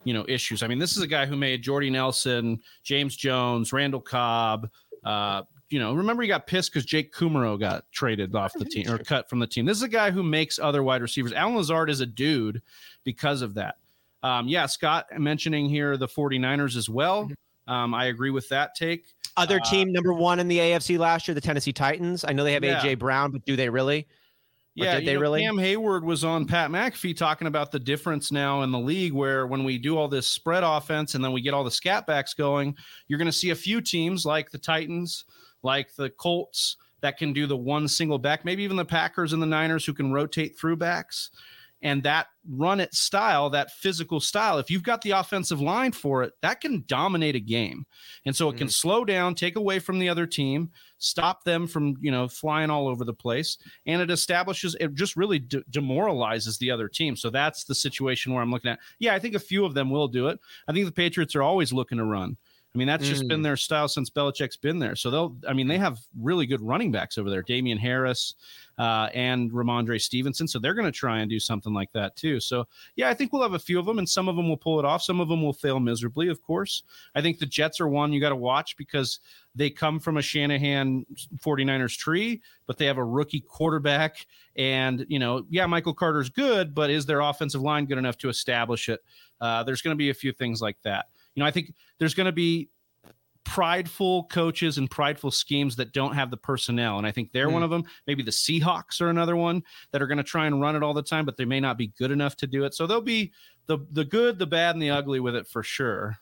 you 0.05 0.15
know 0.15 0.25
issues. 0.29 0.63
I 0.63 0.67
mean, 0.67 0.79
this 0.79 0.97
is 0.97 1.03
a 1.03 1.07
guy 1.07 1.25
who 1.27 1.37
made 1.37 1.63
Jordy 1.63 1.89
Nelson, 1.89 2.61
James 2.83 3.15
Jones, 3.15 3.73
Randall 3.73 4.01
Cobb. 4.01 4.69
Uh, 5.05 5.43
you 5.69 5.79
know, 5.79 5.95
remember 5.95 6.23
he 6.23 6.29
got 6.29 6.49
pissed 6.49 6.73
because 6.73 6.85
Jake 6.85 7.15
Kumerow 7.15 7.59
got 7.59 7.85
traded 7.93 8.35
off 8.35 8.53
the 8.55 8.65
team 8.71 8.91
or 8.91 8.99
cut 8.99 9.31
from 9.31 9.39
the 9.39 9.47
team. 9.47 9.67
This 9.67 9.77
is 9.77 9.85
a 9.85 9.89
guy 9.89 10.11
who 10.11 10.25
makes 10.25 10.59
other 10.59 10.83
wide 10.83 11.01
receivers. 11.01 11.33
Allen 11.33 11.57
Lazard 11.57 11.91
is 11.91 12.01
a 12.01 12.07
dude 12.07 12.61
because 13.05 13.41
of 13.41 13.55
that. 13.55 13.77
Um, 14.23 14.49
yeah, 14.49 14.67
Scott 14.67 15.07
mentioning 15.17 15.69
here 15.69 15.97
the 15.97 16.09
49ers 16.09 16.77
as 16.77 16.89
well. 16.89 17.25
Mm-hmm. 17.25 17.73
Um, 17.73 17.95
I 17.95 18.07
agree 18.07 18.31
with 18.31 18.49
that 18.49 18.75
take. 18.75 19.07
Other 19.37 19.61
uh, 19.61 19.71
team 19.71 19.93
number 19.93 20.13
one 20.13 20.41
in 20.41 20.49
the 20.49 20.59
AFC 20.59 20.99
last 20.99 21.29
year, 21.29 21.35
the 21.35 21.41
Tennessee 21.41 21.73
Titans. 21.73 22.25
I 22.27 22.33
know 22.33 22.45
they 22.45 22.55
have 22.55 22.65
yeah. 22.65 22.81
AJ 22.81 22.99
Brown, 22.99 23.31
but 23.31 23.45
do 23.45 23.57
they 23.57 23.69
really? 23.69 24.07
Or 24.79 24.85
yeah, 24.85 25.01
they 25.01 25.15
know, 25.15 25.21
really? 25.21 25.43
Cam 25.43 25.57
Heyward 25.57 26.05
was 26.05 26.25
on 26.25 26.47
Pat 26.47 26.71
McAfee 26.71 27.17
talking 27.17 27.47
about 27.47 27.73
the 27.73 27.79
difference 27.79 28.31
now 28.31 28.63
in 28.63 28.71
the 28.71 28.79
league, 28.79 29.13
where 29.13 29.47
when 29.47 29.65
we 29.65 29.79
do 29.79 29.99
all 29.99 30.09
this 30.09 30.27
spread 30.27 30.63
offense 30.65 31.15
and 31.15 31.25
then 31.25 31.33
we 31.33 31.41
get 31.41 31.55
all 31.55 31.65
the 31.65 31.71
scat 31.71 32.07
backs 32.07 32.35
going, 32.35 32.77
you're 33.09 33.19
going 33.19 33.27
to 33.27 33.33
see 33.33 33.51
a 33.51 33.55
few 33.55 33.81
teams 33.81 34.25
like 34.25 34.51
the 34.51 34.59
Titans, 34.59 35.25
like 35.63 35.95
the 35.97 36.11
Colts, 36.11 36.77
that 37.01 37.17
can 37.17 37.33
do 37.33 37.47
the 37.47 37.57
one 37.57 37.89
single 37.89 38.19
back, 38.19 38.45
maybe 38.45 38.63
even 38.63 38.77
the 38.77 38.85
Packers 38.85 39.33
and 39.33 39.43
the 39.43 39.47
Niners 39.47 39.85
who 39.85 39.95
can 39.95 40.13
rotate 40.13 40.59
through 40.59 40.77
backs 40.77 41.31
and 41.83 42.03
that 42.03 42.27
run 42.49 42.81
it 42.81 42.95
style, 42.95 43.51
that 43.51 43.71
physical 43.71 44.21
style, 44.21 44.59
if 44.59 44.71
you've 44.71 44.83
got 44.83 45.03
the 45.03 45.13
offensive 45.13 45.61
line 45.61 45.93
for 45.93 46.23
it, 46.23 46.33
that 46.43 46.61
can 46.61 46.85
dominate 46.87 47.37
a 47.37 47.41
game. 47.41 47.87
And 48.27 48.35
so 48.35 48.49
it 48.49 48.57
can 48.57 48.67
mm-hmm. 48.67 48.73
slow 48.73 49.05
down, 49.05 49.35
take 49.35 49.57
away 49.57 49.79
from 49.79 49.99
the 49.99 50.09
other 50.09 50.27
team, 50.27 50.71
stop 50.99 51.45
them 51.45 51.67
from, 51.67 51.97
you 52.01 52.11
know, 52.11 52.29
flying 52.29 52.71
all 52.71 52.89
over 52.89 53.05
the 53.05 53.15
place. 53.15 53.59
And 53.87 54.03
it 54.03 54.11
establishes, 54.11 54.77
it 54.81 54.95
just 54.95 55.17
really 55.17 55.39
de- 55.39 55.65
demoralizes 55.71 56.59
the 56.59 56.71
other 56.71 56.89
team. 56.89 57.17
So 57.17 57.31
that's 57.31 57.65
the 57.65 57.75
situation 57.75 58.33
where 58.33 58.43
I'm 58.43 58.51
looking 58.51 58.71
at. 58.71 58.79
Yeah, 58.99 59.15
I 59.15 59.19
think 59.19 59.35
a 59.35 59.41
few 59.41 59.65
of 59.65 59.75
them 59.75 59.91
will 59.91 60.09
do 60.09 60.29
it. 60.29 60.39
I 60.69 60.73
think 60.73 60.87
the 60.87 60.93
Patriots 60.93 61.35
are 61.35 61.43
always 61.43 61.73
looking 61.73 61.99
to 61.99 62.05
run. 62.05 62.37
I 62.73 62.79
mean, 62.79 62.87
that's 62.87 63.07
just 63.07 63.25
mm. 63.25 63.29
been 63.29 63.43
their 63.43 63.57
style 63.57 63.89
since 63.89 64.11
Belichick's 64.11 64.57
been 64.57 64.79
there. 64.79 64.95
So 64.95 65.11
they'll, 65.11 65.37
I 65.49 65.53
mean, 65.53 65.67
they 65.67 65.79
have 65.79 65.99
really 66.21 66.47
good 66.47 66.61
running 66.61 66.93
backs 66.93 67.19
over 67.19 67.29
there, 67.29 67.43
Damien 67.43 67.79
Harris 67.79 68.35
uh, 68.79 69.09
and 69.13 69.51
Rhamondre 69.51 70.01
Stevenson. 70.01 70.47
So 70.47 70.61
they're 70.61 70.75
going 70.75 70.87
to 70.87 70.93
try 70.93 71.19
and 71.19 71.29
do 71.29 71.41
something 71.41 71.75
like 71.75 71.91
that 71.93 72.15
too. 72.15 72.39
So 72.39 72.69
yeah, 72.95 73.09
I 73.09 73.15
think 73.15 73.33
we'll 73.33 73.43
have 73.43 73.55
a 73.55 73.59
few 73.59 73.81
of 73.81 73.87
them, 73.87 73.99
and 73.99 74.09
some 74.09 74.29
of 74.29 74.37
them 74.37 74.49
will 74.49 74.57
pull 74.57 74.79
it 74.79 74.85
off. 74.85 75.03
Some 75.03 75.19
of 75.19 75.29
them 75.29 75.43
will 75.43 75.53
fail 75.53 75.81
miserably, 75.81 76.29
of 76.29 76.41
course. 76.43 76.85
I 77.17 77.23
think 77.23 77.41
the 77.41 77.47
Jets 77.47 77.81
are 77.81 77.89
one 77.89 78.13
you 78.13 78.21
got 78.21 78.29
to 78.29 78.37
watch 78.37 78.77
because 78.77 79.19
they 79.57 79.69
come 79.69 79.99
from 79.99 80.17
a 80.17 80.23
Shanahan 80.23 81.05
49ers 81.45 81.99
tree, 81.99 82.41
but 82.69 82.79
they 82.79 82.87
have 82.87 82.99
a 82.99 83.05
rookie 83.05 83.41
quarterback. 83.41 84.27
And, 84.55 85.05
you 85.09 85.19
know, 85.19 85.45
yeah, 85.51 85.67
Michael 85.67 85.95
Carter's 85.95 86.29
good, 86.29 86.73
but 86.73 86.89
is 86.89 87.05
their 87.05 87.21
offensive 87.21 87.63
line 87.63 87.87
good 87.87 87.99
enough 87.99 88.17
to 88.19 88.29
establish 88.29 88.89
it? 88.89 89.01
Uh, 89.41 89.65
there's 89.65 89.83
going 89.83 89.95
to 89.95 89.99
be 89.99 90.11
a 90.11 90.15
few 90.15 90.31
things 90.31 90.63
like 90.63 90.77
that. 90.85 91.07
You 91.35 91.41
know, 91.43 91.47
I 91.47 91.51
think 91.51 91.73
there's 91.99 92.15
going 92.15 92.27
to 92.27 92.33
be 92.33 92.69
prideful 93.45 94.25
coaches 94.25 94.79
and 94.79 94.91
prideful 94.91 95.31
schemes 95.31 95.77
that 95.77 95.93
don't 95.93 96.15
have 96.15 96.31
the 96.31 96.37
personnel. 96.37 96.99
And 96.99 97.07
I 97.07 97.11
think 97.11 97.33
they're 97.33 97.47
Hmm. 97.49 97.55
one 97.55 97.63
of 97.63 97.71
them. 97.71 97.85
Maybe 98.07 98.23
the 98.23 98.31
Seahawks 98.31 99.01
are 99.01 99.09
another 99.09 99.35
one 99.37 99.63
that 99.93 100.03
are 100.03 100.07
going 100.07 100.19
to 100.19 100.25
try 100.25 100.47
and 100.47 100.61
run 100.61 100.77
it 100.77 100.83
all 100.83 100.95
the 100.95 101.03
time, 101.03 101.25
but 101.25 101.37
they 101.37 101.45
may 101.45 101.59
not 101.61 101.79
be 101.79 101.89
good 101.99 102.11
enough 102.11 102.37
to 102.37 102.47
do 102.47 102.65
it. 102.65 102.75
So 102.75 102.87
they'll 102.87 103.01
be 103.01 103.33
the 103.67 103.79
the 103.93 104.05
good, 104.05 104.39
the 104.39 104.47
bad, 104.47 104.75
and 104.75 104.83
the 104.83 104.91
ugly 104.91 105.21
with 105.21 105.35
it 105.35 105.47
for 105.49 105.63
sure. 105.63 106.17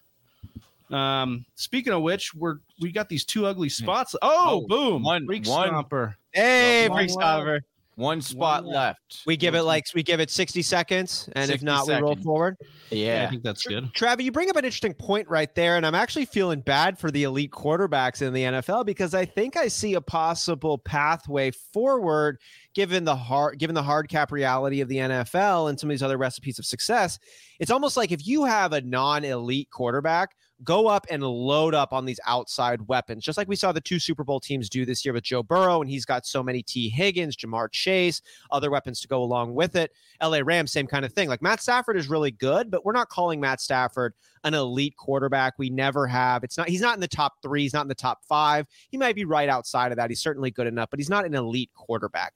Um, 0.91 1.45
speaking 1.55 1.93
of 1.93 2.03
which, 2.03 2.35
we're 2.35 2.59
we 2.81 2.93
got 2.93 3.09
these 3.11 3.25
two 3.25 3.45
ugly 3.47 3.69
spots. 3.69 4.15
Oh, 4.23 4.63
Oh, 4.63 4.67
boom! 4.67 5.03
one- 5.03 5.27
Freak 5.27 5.47
one- 5.47 5.69
Stomper. 5.71 6.15
Hey, 6.33 6.89
Freak 6.91 7.15
left. 7.15 7.65
Stopper. 7.99 8.05
One 8.05 8.21
spot 8.21 8.65
left. 8.65 8.75
left. 8.75 9.23
We 9.27 9.37
give 9.37 9.57
it 9.57 9.63
like 9.63 9.87
we 9.95 10.05
give 10.05 10.21
it 10.21 10.31
60 10.31 10.63
seconds, 10.63 11.29
and 11.33 11.51
if 11.51 11.61
60 11.61 11.67
not, 11.67 11.89
we 11.89 11.95
roll 11.95 12.17
forward. 12.17 12.57
Yeah, 12.91 13.27
I 13.27 13.31
think 13.31 13.43
that's 13.43 13.67
good. 13.67 13.93
Travis, 13.93 14.25
you 14.25 14.31
bring 14.31 14.49
up 14.51 14.57
an 14.57 14.65
interesting 14.65 14.95
point 14.95 15.29
right 15.29 15.53
there, 15.55 15.77
and 15.77 15.85
I'm 15.85 15.97
actually 15.97 16.27
feeling 16.27 16.61
bad 16.61 16.99
for 16.99 17.11
the 17.11 17.25
elite 17.25 17.51
quarterbacks 17.51 18.23
in 18.23 18.33
the 18.33 18.43
NFL 18.43 18.87
because 18.87 19.15
I 19.15 19.25
think 19.25 19.57
I 19.57 19.67
see 19.67 19.95
a 19.95 20.01
possible 20.01 20.79
pathway 20.79 21.51
forward 21.51 22.39
given 22.75 23.05
the 23.05 23.17
hard 23.17 23.59
given 23.59 23.75
the 23.75 23.83
hard 23.83 24.09
cap 24.09 24.31
reality 24.31 24.81
of 24.81 24.89
the 24.89 24.99
NFL 24.99 25.69
and 25.69 25.81
some 25.81 25.91
of 25.91 25.95
these 25.95 26.03
other 26.03 26.19
recipes 26.19 26.61
of 26.61 26.67
success. 26.67 27.19
It's 27.59 27.73
almost 27.73 27.97
like 27.97 28.13
if 28.13 28.25
you 28.27 28.45
have 28.45 28.73
a 28.73 28.81
non-elite 28.81 29.71
quarterback, 29.73 30.31
go 30.65 30.89
up 30.89 31.07
and 31.11 31.23
load 31.23 31.75
up 31.75 31.93
on 31.93 32.05
these 32.05 32.19
outside 32.27 32.83
weapons, 32.89 33.25
just 33.25 33.39
like 33.39 33.49
we 33.49 33.57
saw 33.57 33.73
the 33.73 33.81
two 33.81 33.99
Super 33.99 34.25
Bowl 34.25 34.41
teams 34.41 34.69
do 34.69 34.85
this 34.85 35.05
year 35.05 35.13
with 35.13 35.25
Joe 35.25 35.43
Burrow, 35.43 35.81
and 35.81 35.91
he's 35.91 36.05
got 36.05 36.27
so 36.27 36.43
many 36.43 36.63
Tee 36.63 36.89
Higgins, 36.89 37.37
Ja'Marr 37.37 37.71
Chase, 37.71 38.21
other 38.51 38.71
weapons 38.71 39.01
to 39.01 39.09
go 39.09 39.23
along 39.23 39.55
with 39.55 39.77
it. 39.77 39.93
LA 40.23 40.41
Rams, 40.43 40.73
same 40.73 40.87
kind 40.87 41.05
of 41.05 41.13
thing. 41.13 41.29
Like 41.29 41.43
Matt 41.43 41.61
Stafford 41.61 41.97
is 41.97 42.09
really 42.09 42.33
good, 42.33 42.71
but 42.71 42.85
we're 42.85 42.93
not 42.93 43.09
calling 43.09 43.41
Matt 43.41 43.61
Stafford 43.61 44.15
an 44.45 44.55
elite 44.55 44.97
quarterback. 44.97 45.55
We 45.59 45.71
never 45.71 46.07
have. 46.07 46.45
It's 46.45 46.59
not, 46.59 46.69
he's 46.69 46.81
not 46.81 46.95
in 46.95 47.01
the 47.01 47.09
top 47.09 47.35
three, 47.43 47.63
he's 47.63 47.75
not 47.75 47.83
in 47.83 47.89
the 47.89 47.95
top 47.95 48.25
five. 48.25 48.67
He 48.91 48.97
might 48.97 49.17
be 49.17 49.25
right 49.25 49.49
outside 49.49 49.93
of 49.93 49.97
that. 49.97 50.11
He's 50.11 50.21
certainly 50.21 50.51
good 50.51 50.67
enough, 50.67 50.91
but 50.91 50.99
he's 50.99 51.11
not 51.11 51.25
an 51.25 51.35
elite 51.35 51.71
quarterback. 51.75 52.35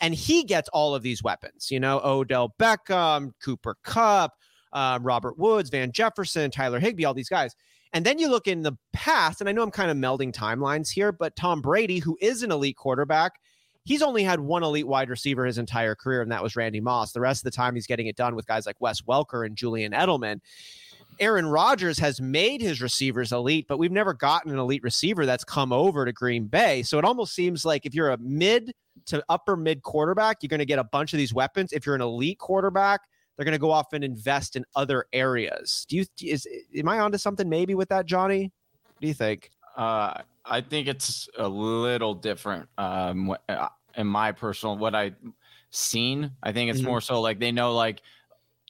And 0.00 0.14
he 0.14 0.44
gets 0.44 0.68
all 0.70 0.94
of 0.94 1.02
these 1.02 1.22
weapons, 1.22 1.70
you 1.70 1.80
know, 1.80 2.00
Odell 2.04 2.54
Beckham, 2.58 3.32
Cooper 3.42 3.76
Kupp, 3.82 4.34
um, 4.76 5.02
Robert 5.02 5.38
Woods, 5.38 5.70
Van 5.70 5.90
Jefferson, 5.90 6.50
Tyler 6.50 6.78
Higbee, 6.78 7.06
all 7.06 7.14
these 7.14 7.30
guys. 7.30 7.56
And 7.92 8.04
then 8.04 8.18
you 8.18 8.28
look 8.28 8.46
in 8.46 8.62
the 8.62 8.76
past, 8.92 9.40
and 9.40 9.48
I 9.48 9.52
know 9.52 9.62
I'm 9.62 9.70
kind 9.70 9.90
of 9.90 9.96
melding 9.96 10.32
timelines 10.32 10.90
here, 10.90 11.12
but 11.12 11.34
Tom 11.34 11.62
Brady, 11.62 11.98
who 11.98 12.18
is 12.20 12.42
an 12.42 12.52
elite 12.52 12.76
quarterback, 12.76 13.40
he's 13.84 14.02
only 14.02 14.22
had 14.22 14.38
one 14.38 14.62
elite 14.62 14.86
wide 14.86 15.08
receiver 15.08 15.46
his 15.46 15.56
entire 15.56 15.94
career, 15.94 16.20
and 16.20 16.30
that 16.30 16.42
was 16.42 16.56
Randy 16.56 16.80
Moss. 16.80 17.12
The 17.12 17.20
rest 17.20 17.40
of 17.40 17.44
the 17.44 17.56
time, 17.56 17.74
he's 17.74 17.86
getting 17.86 18.06
it 18.06 18.16
done 18.16 18.34
with 18.34 18.46
guys 18.46 18.66
like 18.66 18.76
Wes 18.80 19.00
Welker 19.00 19.46
and 19.46 19.56
Julian 19.56 19.92
Edelman. 19.92 20.40
Aaron 21.18 21.46
Rodgers 21.46 21.98
has 21.98 22.20
made 22.20 22.60
his 22.60 22.82
receivers 22.82 23.32
elite, 23.32 23.64
but 23.68 23.78
we've 23.78 23.92
never 23.92 24.12
gotten 24.12 24.52
an 24.52 24.58
elite 24.58 24.82
receiver 24.82 25.24
that's 25.24 25.44
come 25.44 25.72
over 25.72 26.04
to 26.04 26.12
Green 26.12 26.48
Bay. 26.48 26.82
So 26.82 26.98
it 26.98 27.06
almost 27.06 27.34
seems 27.34 27.64
like 27.64 27.86
if 27.86 27.94
you're 27.94 28.10
a 28.10 28.18
mid 28.18 28.74
to 29.06 29.24
upper 29.30 29.56
mid 29.56 29.82
quarterback, 29.82 30.38
you're 30.42 30.48
going 30.48 30.58
to 30.58 30.66
get 30.66 30.78
a 30.78 30.84
bunch 30.84 31.14
of 31.14 31.16
these 31.16 31.32
weapons. 31.32 31.72
If 31.72 31.86
you're 31.86 31.94
an 31.94 32.02
elite 32.02 32.38
quarterback, 32.38 33.00
they're 33.36 33.44
going 33.44 33.52
to 33.52 33.58
go 33.58 33.70
off 33.70 33.92
and 33.92 34.02
invest 34.02 34.56
in 34.56 34.64
other 34.74 35.06
areas. 35.12 35.86
Do 35.88 35.96
you 35.96 36.04
is 36.22 36.46
am 36.76 36.88
I 36.88 37.00
onto 37.00 37.18
something 37.18 37.48
maybe 37.48 37.74
with 37.74 37.88
that, 37.90 38.06
Johnny? 38.06 38.44
What 38.44 39.00
do 39.00 39.08
you 39.08 39.14
think? 39.14 39.50
Uh, 39.76 40.22
I 40.44 40.60
think 40.60 40.88
it's 40.88 41.28
a 41.36 41.48
little 41.48 42.14
different. 42.14 42.68
Um, 42.78 43.36
uh, 43.48 43.68
in 43.96 44.06
my 44.06 44.32
personal, 44.32 44.76
what 44.78 44.94
I 44.94 45.12
seen, 45.70 46.30
I 46.42 46.52
think 46.52 46.70
it's 46.70 46.80
Mhm. 46.80 46.86
more 46.86 47.00
so 47.00 47.20
like 47.20 47.38
they 47.38 47.52
know 47.52 47.74
like 47.74 48.02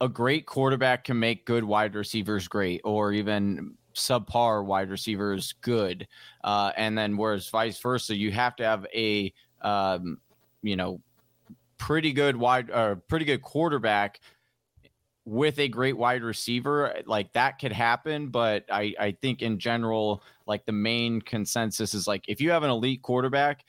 a 0.00 0.08
great 0.08 0.46
quarterback 0.46 1.04
can 1.04 1.18
make 1.18 1.46
good 1.46 1.64
wide 1.64 1.94
receivers 1.94 2.49
great, 2.49 2.80
or 2.85 3.12
even 3.12 3.76
subpar 3.94 4.64
wide 4.64 4.90
receivers 4.90 5.54
good. 5.62 6.06
Uh, 6.44 6.73
and 6.76 6.99
then 6.99 7.16
whereas 7.16 7.49
vice 7.49 7.78
versa, 7.80 8.14
you 8.14 8.30
have 8.32 8.56
to 8.56 8.64
have 8.64 8.87
a 8.94 9.32
um, 9.62 10.20
you 10.62 10.76
know 10.76 11.00
pretty 11.78 12.12
good 12.12 12.37
wide 12.37 12.70
or 12.70 12.96
pretty 12.96 13.25
good 13.25 13.42
quarterback 13.42 14.20
with 15.26 15.59
a 15.59 15.68
great 15.68 15.97
wide 15.97 16.23
receiver 16.23 17.02
like 17.04 17.33
that 17.33 17.59
could 17.59 17.73
happen 17.73 18.28
but 18.28 18.64
i 18.71 18.95
i 18.99 19.11
think 19.11 19.42
in 19.42 19.59
general 19.59 20.23
like 20.47 20.64
the 20.64 20.73
main 20.73 21.21
consensus 21.21 21.95
is 21.95 22.06
like 22.06 22.25
if 22.28 22.40
you 22.40 22.50
have 22.50 22.62
an 22.62 22.71
elite 22.71 23.02
quarterback 23.02 23.64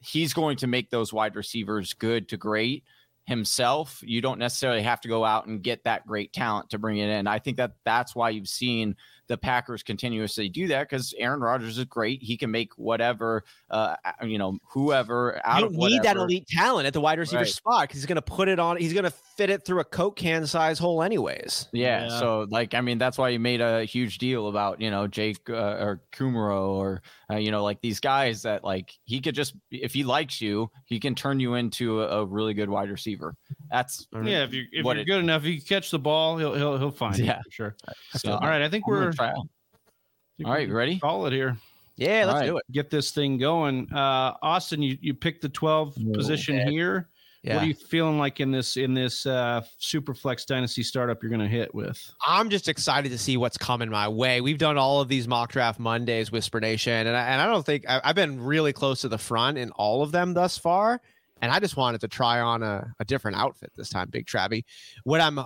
he's 0.00 0.34
going 0.34 0.56
to 0.56 0.66
make 0.66 0.90
those 0.90 1.12
wide 1.12 1.34
receivers 1.34 1.94
good 1.94 2.28
to 2.28 2.36
great 2.36 2.84
himself. 3.24 4.02
You 4.04 4.20
don't 4.20 4.38
necessarily 4.38 4.82
have 4.82 5.00
to 5.02 5.08
go 5.08 5.24
out 5.24 5.46
and 5.46 5.62
get 5.62 5.84
that 5.84 6.06
great 6.06 6.32
talent 6.32 6.70
to 6.70 6.78
bring 6.78 6.98
it 6.98 7.08
in. 7.08 7.26
I 7.26 7.38
think 7.38 7.56
that 7.58 7.72
that's 7.84 8.14
why 8.14 8.30
you've 8.30 8.48
seen 8.48 8.96
the 9.32 9.36
packers 9.38 9.82
continuously 9.82 10.48
do 10.48 10.68
that 10.68 10.88
because 10.88 11.14
aaron 11.18 11.40
rodgers 11.40 11.78
is 11.78 11.84
great 11.86 12.22
he 12.22 12.36
can 12.36 12.50
make 12.50 12.70
whatever 12.76 13.42
uh 13.70 13.96
you 14.22 14.38
know 14.38 14.58
whoever 14.70 15.40
out 15.44 15.60
you 15.60 15.66
of 15.66 15.72
don't 15.72 15.88
need 15.90 16.02
that 16.02 16.16
elite 16.16 16.46
talent 16.46 16.86
at 16.86 16.92
the 16.92 17.00
wide 17.00 17.18
receiver 17.18 17.40
Right. 17.42 17.48
spot 17.48 17.82
because 17.88 17.96
he's 18.00 18.06
going 18.06 18.16
to 18.16 18.22
put 18.22 18.48
it 18.48 18.58
on. 18.58 18.76
He's 18.76 18.92
going 18.92 19.04
to 19.04 19.10
fit 19.10 19.48
it 19.50 19.64
through 19.64 19.80
a 19.80 19.84
Coke 19.84 20.16
can 20.16 20.46
size 20.46 20.78
hole, 20.78 21.02
anyways. 21.02 21.68
Yeah, 21.72 22.04
Yeah. 22.04 22.18
So 22.20 22.46
like, 22.50 22.74
I 22.74 22.80
mean, 22.82 22.98
that's 22.98 23.16
why 23.18 23.30
you 23.30 23.40
made 23.40 23.60
a 23.60 23.84
huge 23.84 24.18
deal 24.18 24.48
about 24.48 24.80
you 24.80 24.90
know 24.90 25.06
Jake 25.06 25.48
uh, 25.48 25.54
or 25.54 26.02
Kumerow 26.12 26.68
or 26.68 27.02
uh, 27.30 27.36
you 27.36 27.50
know 27.50 27.62
like 27.64 27.80
these 27.80 28.00
guys 28.00 28.42
that 28.42 28.62
like 28.64 28.92
he 29.04 29.20
could 29.20 29.34
just 29.34 29.54
if 29.70 29.92
he 29.94 30.04
likes 30.04 30.40
you, 30.40 30.70
he 30.84 31.00
can 31.00 31.14
turn 31.14 31.40
you 31.40 31.54
into 31.54 32.02
a, 32.02 32.20
a 32.20 32.24
really 32.26 32.54
good 32.54 32.68
wide 32.68 32.90
receiver. 32.90 33.34
That's 33.70 34.06
Yeah, 34.12 34.44
if 34.44 34.52
you're 34.52 34.64
if 34.72 34.84
What 34.84 34.96
you're 34.96 35.02
it- 35.02 35.06
good 35.06 35.20
enough, 35.20 35.42
if 35.44 35.48
you 35.54 35.62
catch 35.62 35.90
the 35.90 35.98
ball, 35.98 36.36
he'll 36.38 36.54
he'll 36.54 36.76
he'll 36.78 36.90
find 36.90 37.18
Yeah. 37.18 37.38
it 37.38 37.44
for 37.44 37.50
sure. 37.50 37.76
so. 38.16 38.32
All 38.32 38.40
right, 38.48 38.62
I 38.62 38.68
think 38.68 38.86
we're 38.86 39.12
All 39.30 40.50
right, 40.50 40.70
ready? 40.70 40.98
Call 40.98 41.26
it 41.26 41.32
here. 41.32 41.56
Yeah, 41.96 42.24
let's 42.26 42.40
right. 42.40 42.46
do 42.46 42.56
it. 42.56 42.64
Get 42.72 42.90
this 42.90 43.10
thing 43.10 43.38
going. 43.38 43.92
Uh, 43.92 44.34
Austin, 44.42 44.82
you 44.82 44.96
you 45.00 45.14
picked 45.14 45.42
the 45.42 45.48
12 45.48 45.96
Oh, 45.98 46.12
position 46.12 46.56
yeah. 46.56 46.70
here. 46.70 47.08
Yeah. 47.42 47.54
What 47.56 47.64
are 47.64 47.66
you 47.66 47.74
feeling 47.74 48.18
like 48.18 48.38
in 48.38 48.52
this 48.52 48.76
in 48.76 48.94
this 48.94 49.26
uh, 49.26 49.62
Superflex 49.80 50.46
Dynasty 50.46 50.84
startup 50.84 51.22
you're 51.22 51.30
going 51.30 51.40
to 51.40 51.48
hit 51.48 51.74
with? 51.74 52.00
I'm 52.24 52.50
just 52.50 52.68
excited 52.68 53.10
to 53.10 53.18
see 53.18 53.36
what's 53.36 53.58
coming 53.58 53.90
my 53.90 54.08
way. 54.08 54.40
We've 54.40 54.58
done 54.58 54.78
all 54.78 55.00
of 55.00 55.08
these 55.08 55.26
mock 55.26 55.50
draft 55.50 55.80
Mondays, 55.80 56.30
Whisper 56.30 56.60
Nation, 56.60 57.06
and 57.06 57.16
I, 57.16 57.28
and 57.28 57.40
I 57.40 57.46
don't 57.46 57.66
think 57.66 57.84
I, 57.88 58.00
I've 58.04 58.14
been 58.14 58.40
really 58.40 58.72
close 58.72 59.00
to 59.00 59.08
the 59.08 59.18
front 59.18 59.58
in 59.58 59.70
all 59.72 60.02
of 60.02 60.12
them 60.12 60.34
thus 60.34 60.56
far. 60.56 61.00
And 61.40 61.50
I 61.50 61.58
just 61.58 61.76
wanted 61.76 62.00
to 62.02 62.08
try 62.08 62.40
on 62.40 62.62
a, 62.62 62.94
a 63.00 63.04
different 63.04 63.36
outfit 63.36 63.72
this 63.76 63.88
time, 63.88 64.08
Big 64.08 64.26
Travie. 64.26 64.64
What 65.02 65.20
I'm 65.20 65.40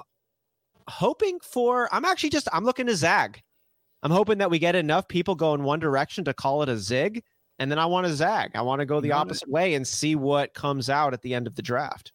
hoping 0.89 1.39
for, 1.41 1.89
I'm 1.93 2.05
actually 2.05 2.31
just 2.31 2.47
I'm 2.53 2.65
looking 2.65 2.87
to 2.87 2.95
zag. 2.95 3.43
I'm 4.03 4.11
hoping 4.11 4.39
that 4.39 4.51
we 4.51 4.59
get 4.59 4.75
enough 4.75 5.09
people 5.09 5.35
go 5.35 5.55
in 5.55 5.63
one 5.63 5.81
direction 5.81 6.25
to 6.25 6.35
call 6.35 6.63
it 6.63 6.69
a 6.69 6.77
zig, 6.79 7.23
and 7.59 7.71
then 7.71 7.79
I 7.79 7.87
want 7.87 8.07
to 8.07 8.15
zag. 8.15 8.53
I 8.55 8.63
want 8.63 8.81
to 8.81 8.87
go 8.87 9.01
the 9.01 9.09
it. 9.09 9.13
opposite 9.13 9.49
way 9.49 9.75
and 9.75 9.87
see 9.87 10.15
what 10.15 10.55
comes 10.55 10.91
out 10.91 11.13
at 11.13 11.23
the 11.23 11.35
end 11.35 11.47
of 11.47 11.55
the 11.55 11.63
draft. 11.63 12.13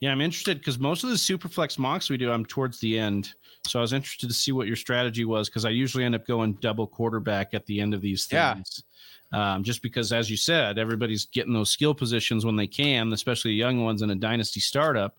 Yeah, 0.00 0.10
I'm 0.10 0.20
interested 0.20 0.58
because 0.58 0.80
most 0.80 1.04
of 1.04 1.10
the 1.10 1.16
Superflex 1.16 1.78
mocks 1.78 2.10
we 2.10 2.16
do, 2.16 2.32
I'm 2.32 2.44
towards 2.44 2.80
the 2.80 2.98
end. 2.98 3.34
So 3.68 3.78
I 3.78 3.82
was 3.82 3.92
interested 3.92 4.26
to 4.26 4.34
see 4.34 4.50
what 4.50 4.66
your 4.66 4.74
strategy 4.74 5.24
was 5.24 5.48
because 5.48 5.64
I 5.64 5.70
usually 5.70 6.02
end 6.02 6.16
up 6.16 6.26
going 6.26 6.54
double 6.54 6.88
quarterback 6.88 7.54
at 7.54 7.64
the 7.66 7.80
end 7.80 7.94
of 7.94 8.00
these 8.00 8.26
Yeah. 8.30 8.54
things. 8.54 8.82
Um, 9.32 9.62
just 9.62 9.80
because, 9.80 10.12
as 10.12 10.28
you 10.28 10.36
said, 10.36 10.76
everybody's 10.76 11.26
getting 11.26 11.52
those 11.54 11.70
skill 11.70 11.94
positions 11.94 12.44
when 12.44 12.56
they 12.56 12.66
can, 12.66 13.12
especially 13.12 13.52
young 13.52 13.84
ones 13.84 14.02
in 14.02 14.10
a 14.10 14.14
dynasty 14.16 14.58
startup. 14.60 15.18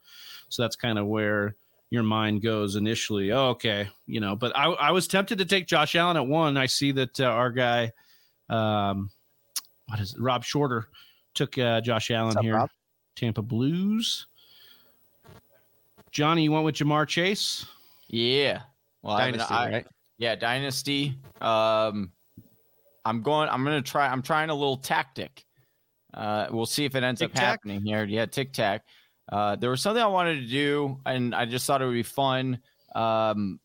So 0.49 0.61
that's 0.61 0.75
kind 0.75 0.99
of 0.99 1.07
where 1.07 1.55
your 1.93 2.01
mind 2.03 2.41
goes 2.41 2.75
initially. 2.75 3.31
Oh, 3.31 3.49
okay, 3.49 3.87
you 4.07 4.19
know. 4.19 4.35
But 4.35 4.57
I, 4.57 4.65
I 4.65 4.91
was 4.91 5.07
tempted 5.07 5.37
to 5.37 5.45
take 5.45 5.67
Josh 5.67 5.95
Allen 5.95 6.17
at 6.17 6.25
one. 6.25 6.57
I 6.57 6.65
see 6.65 6.91
that 6.93 7.19
uh, 7.19 7.25
our 7.25 7.51
guy, 7.51 7.91
um, 8.49 9.11
what 9.85 9.99
is 9.99 10.15
it, 10.15 10.19
Rob 10.19 10.43
Shorter, 10.43 10.87
took 11.35 11.55
uh, 11.59 11.81
Josh 11.81 12.09
Allen 12.09 12.35
up, 12.35 12.43
here. 12.43 12.55
Rob? 12.55 12.69
Tampa 13.15 13.43
Blues. 13.43 14.25
Johnny, 16.09 16.43
you 16.43 16.51
went 16.51 16.65
with 16.65 16.75
Ja'Marr 16.75 17.07
Chase. 17.07 17.67
Yeah. 18.07 18.63
Well, 19.03 19.15
I 19.15 19.25
mean, 19.25 19.33
Dynasty, 19.33 19.53
I- 19.53 19.69
right? 19.69 19.87
Yeah, 20.17 20.35
dynasty. 20.35 21.17
Um, 21.41 22.11
I'm 23.05 23.21
going. 23.21 23.49
I'm 23.49 23.63
gonna 23.63 23.81
try. 23.81 24.07
I'm 24.07 24.21
trying 24.21 24.49
a 24.49 24.53
little 24.53 24.77
tactic. 24.77 25.45
Uh, 26.13 26.47
we'll 26.49 26.65
see 26.65 26.85
if 26.85 26.95
it 26.95 27.03
ends 27.03 27.21
up 27.21 27.31
Tic-tac? 27.31 27.43
happening 27.43 27.81
here. 27.83 28.05
Yeah, 28.05 28.25
tic 28.25 28.53
tac. 28.53 28.83
Uh, 29.31 29.55
there 29.55 29.69
was 29.69 29.81
something 29.81 30.03
I 30.03 30.07
wanted 30.07 30.41
to 30.41 30.47
do, 30.47 30.99
and 31.05 31.33
I 31.33 31.45
just 31.45 31.65
thought 31.65 31.81
it 31.81 31.85
would 31.85 31.93
be 31.93 32.03
fun. 32.03 32.59
Um, 32.95 33.59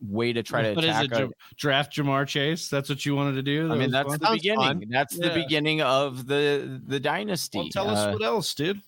way 0.00 0.32
to 0.32 0.42
try 0.42 0.62
to 0.62 0.74
What 0.74 0.84
is 0.84 0.90
attack. 0.96 1.20
it? 1.20 1.30
a- 1.30 1.30
draft 1.56 1.96
Ja'Marr 1.96 2.26
Chase. 2.28 2.68
That's 2.68 2.88
what 2.88 3.04
you 3.04 3.16
wanted 3.16 3.34
to 3.34 3.42
do. 3.42 3.72
I 3.72 3.76
mean, 3.76 3.90
that's 3.90 4.08
fun? 4.08 4.18
the 4.20 4.26
Sounds 4.26 4.38
beginning. 4.42 4.58
fun. 4.60 4.82
That's 4.88 5.16
the 5.18 5.30
beginning 5.30 5.82
of 5.82 6.26
the 6.26 6.80
the 6.86 7.00
dynasty. 7.00 7.58
Well, 7.58 7.68
tell 7.70 7.90
us 7.90 7.98
Uh, 7.98 8.12
what 8.12 8.22
else, 8.22 8.54
dude. 8.54 8.80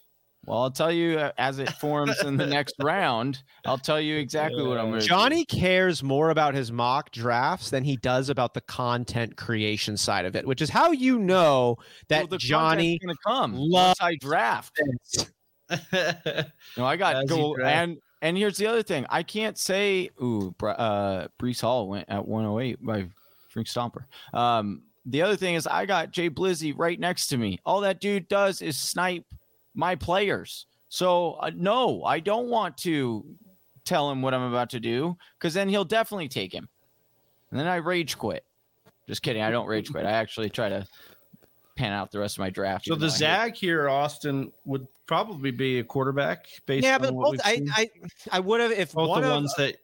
well, 0.46 0.62
I'll 0.62 0.70
tell 0.70 0.92
you 0.92 1.18
uh, 1.18 1.32
as 1.38 1.58
it 1.58 1.70
forms 1.72 2.22
in 2.22 2.36
the 2.36 2.46
next 2.58 2.74
round. 2.80 3.42
I'll 3.64 3.76
tell 3.78 4.00
you 4.00 4.16
exactly 4.16 4.62
what 4.64 4.78
I'm 4.78 4.90
going 4.90 5.00
to. 5.00 5.06
Johnny 5.06 5.44
cares 5.44 6.02
more 6.04 6.30
about 6.30 6.54
his 6.54 6.70
mock 6.70 7.10
drafts 7.10 7.70
than 7.70 7.82
he 7.82 7.96
does 7.96 8.28
about 8.28 8.54
the 8.54 8.60
content 8.60 9.36
creation 9.36 9.96
side 9.96 10.24
of 10.24 10.36
it, 10.36 10.46
which 10.46 10.62
is 10.62 10.70
how 10.70 10.92
you 10.92 11.18
know 11.18 11.76
that 12.08 12.30
Johnny 12.38 12.98
going 13.00 13.14
to 13.14 13.20
come 13.26 13.54
loves 13.54 13.98
once 14.00 14.00
I 14.00 14.14
draft. 14.20 14.80
No, 16.76 16.84
I 16.84 16.96
got 16.96 17.28
you 17.28 17.56
and 17.62 17.98
and 18.22 18.36
here's 18.36 18.56
the 18.56 18.66
other 18.66 18.82
thing. 18.82 19.06
I 19.08 19.22
can't 19.22 19.58
say 19.58 20.10
ooh, 20.22 20.54
uh 20.62 21.28
Breece 21.40 21.60
Hall 21.60 21.88
went 21.88 22.08
at 22.08 22.26
108 22.26 22.84
by 22.84 23.08
drink 23.50 23.68
Stomper. 23.68 24.04
Um, 24.34 24.82
the 25.06 25.22
other 25.22 25.36
thing 25.36 25.54
is 25.54 25.66
I 25.66 25.86
got 25.86 26.10
Jay 26.10 26.28
Blizzy 26.28 26.74
right 26.76 26.98
next 26.98 27.28
to 27.28 27.36
me. 27.36 27.60
All 27.64 27.80
that 27.82 28.00
dude 28.00 28.28
does 28.28 28.62
is 28.62 28.78
snipe 28.78 29.24
my 29.74 29.94
players. 29.94 30.66
So 30.88 31.32
uh, 31.40 31.50
no, 31.54 32.04
I 32.04 32.20
don't 32.20 32.48
want 32.48 32.76
to 32.78 33.24
tell 33.84 34.10
him 34.10 34.20
what 34.20 34.34
I'm 34.34 34.42
about 34.42 34.70
to 34.70 34.80
do 34.80 35.16
because 35.38 35.54
then 35.54 35.68
he'll 35.68 35.84
definitely 35.84 36.28
take 36.28 36.52
him. 36.52 36.68
And 37.50 37.60
then 37.60 37.66
I 37.66 37.76
rage 37.76 38.18
quit. 38.18 38.44
Just 39.06 39.22
kidding. 39.22 39.42
I 39.42 39.50
don't 39.50 39.66
rage 39.66 39.90
quit. 39.90 40.04
I 40.04 40.10
actually 40.22 40.50
try 40.50 40.68
to 40.68 40.86
pan 41.76 41.92
out 41.92 42.10
the 42.10 42.18
rest 42.18 42.36
of 42.36 42.40
my 42.40 42.50
draft. 42.50 42.86
So 42.86 42.94
the 42.94 43.10
Zag 43.10 43.54
here, 43.54 43.88
Austin, 43.88 44.52
would 44.64 44.86
probably 45.06 45.50
be 45.50 45.78
a 45.78 45.84
quarterback 45.84 46.46
based. 46.66 46.84
Yeah, 46.84 46.98
but 46.98 47.14
both, 47.14 47.40
I, 47.44 47.62
I 47.72 47.90
I 48.32 48.40
would 48.40 48.60
have 48.60 48.72
if 48.72 48.92
both 48.92 49.08
one 49.08 49.22
the 49.22 49.28
of, 49.28 49.34
ones 49.34 49.54
that 49.56 49.76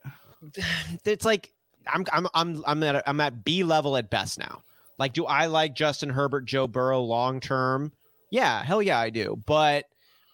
it's 1.04 1.24
like 1.24 1.52
I'm 1.86 2.04
I'm 2.12 2.26
I'm 2.34 2.64
I'm 2.66 2.82
at 2.82 3.02
I'm 3.06 3.20
at 3.20 3.44
B 3.44 3.62
level 3.62 3.96
at 3.96 4.10
best 4.10 4.38
now. 4.38 4.62
Like, 4.98 5.12
do 5.12 5.26
I 5.26 5.46
like 5.46 5.74
Justin 5.74 6.10
Herbert, 6.10 6.44
Joe 6.44 6.66
Burrow 6.66 7.00
long 7.00 7.40
term? 7.40 7.92
Yeah, 8.30 8.62
hell 8.62 8.82
yeah, 8.82 8.98
I 8.98 9.10
do. 9.10 9.40
But 9.46 9.86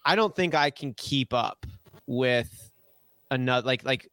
I 0.04 0.16
don't 0.16 0.34
think 0.34 0.54
I 0.54 0.70
can 0.70 0.94
keep 0.94 1.32
up 1.32 1.66
with 2.06 2.70
another 3.30 3.66
like 3.66 3.84
like 3.84 4.10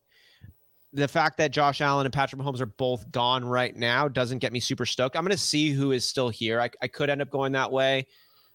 the 0.96 1.08
fact 1.08 1.38
that 1.38 1.52
Josh 1.52 1.82
Allen 1.82 2.06
and 2.06 2.14
Patrick 2.14 2.42
Mahomes 2.42 2.62
are 2.62 2.66
both 2.66 3.12
gone 3.12 3.44
right 3.44 3.76
now 3.76 4.08
doesn't 4.08 4.40
get 4.40 4.54
me 4.54 4.62
super 4.62 4.86
stoked. 4.86 5.18
I'm 5.18 5.24
going 5.24 5.32
to 5.32 5.38
see 5.38 5.72
who 5.72 5.92
is 5.92 6.08
still 6.08 6.30
here. 6.30 6.62
I, 6.62 6.70
I 6.82 6.88
could 6.88 7.10
end 7.10 7.22
up 7.22 7.30
going 7.30 7.52
that 7.52 7.72
way. 7.72 8.08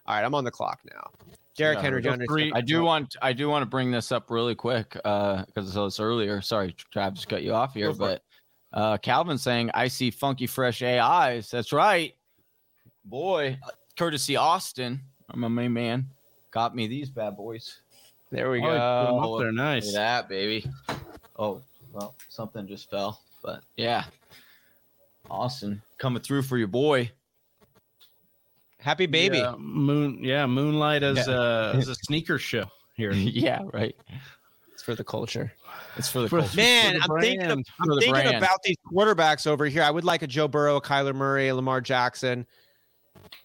All 0.07 0.17
right, 0.17 0.25
I'm 0.25 0.35
on 0.35 0.45
the 0.45 0.51
clock 0.51 0.81
now. 0.91 1.11
Derek 1.57 1.79
yeah, 1.79 1.83
Henry 1.83 2.03
Jones. 2.03 2.25
I 2.55 2.63
do 2.63 2.83
want 2.83 3.17
I 3.21 3.35
do 3.35 3.49
want 3.51 3.63
to 3.63 3.67
bring 3.67 3.91
this 3.91 4.11
up 4.11 4.31
really 4.31 4.55
quick 4.55 4.93
because 4.93 5.77
uh, 5.77 5.85
it's 5.85 6.01
earlier. 6.01 6.41
Sorry, 6.41 6.75
Travis, 6.91 7.27
cut 7.27 7.43
you 7.43 7.53
off 7.53 7.75
here, 7.75 7.93
but 7.93 8.23
uh, 8.73 8.97
Calvin 8.97 9.37
saying 9.37 9.71
I 9.75 9.89
see 9.89 10.11
funky 10.11 10.47
fresh 10.47 10.83
AIs. 10.83 11.51
That's 11.51 11.73
right, 11.73 12.15
boy. 13.05 13.59
Courtesy 13.99 14.37
Austin, 14.37 15.03
I'm 15.29 15.45
a 15.45 15.51
main 15.51 15.75
man. 15.75 16.07
Got 16.51 16.75
me 16.75 16.87
these 16.87 17.11
bad 17.11 17.37
boys. 17.37 17.83
There 18.31 18.51
we 18.51 18.63
oh, 18.63 19.21
go. 19.21 19.39
They're 19.41 19.53
nice. 19.53 19.93
that 19.93 20.29
baby. 20.29 20.67
Oh, 21.37 21.61
well, 21.93 22.15
something 22.29 22.67
just 22.67 22.91
fell, 22.91 23.21
but 23.43 23.63
yeah, 23.77 24.05
Austin 25.31 25.83
coming 25.99 26.23
through 26.23 26.43
for 26.43 26.59
your 26.59 26.69
boy. 26.69 27.11
Happy 28.79 29.07
baby. 29.07 29.39
Yeah, 29.39 29.55
moon, 29.59 30.23
yeah, 30.23 30.47
moonlight 30.47 31.03
as 31.03 31.27
yeah. 31.27 31.35
a 31.35 31.75
as 31.75 31.89
a 31.89 31.95
sneaker 32.07 32.39
show 32.39 32.65
here. 32.97 33.13
yeah, 33.13 33.61
right. 33.73 33.95
It's 34.73 34.83
for 34.83 34.95
the 34.95 35.05
culture. 35.05 35.53
It's 35.97 36.09
for 36.09 36.21
the 36.21 36.29
for, 36.29 36.39
culture. 36.41 36.57
Man, 36.57 36.97
I'm 37.03 37.09
brand. 37.09 37.23
thinking, 37.23 37.51
of, 37.51 37.59
I'm 37.59 37.99
thinking 37.99 38.13
brand. 38.13 38.37
about 38.37 38.63
these 38.65 38.77
quarterbacks 38.91 39.47
over 39.47 39.67
here. 39.67 39.83
I 39.83 39.91
would 39.91 40.05
like 40.05 40.23
a 40.23 40.27
Joe 40.27 40.49
Burrow, 40.49 40.77
a 40.77 40.81
Kyler 40.81 41.15
Murray, 41.15 41.49
a 41.49 41.55
Lamar 41.55 41.83
Jackson. 41.83 42.47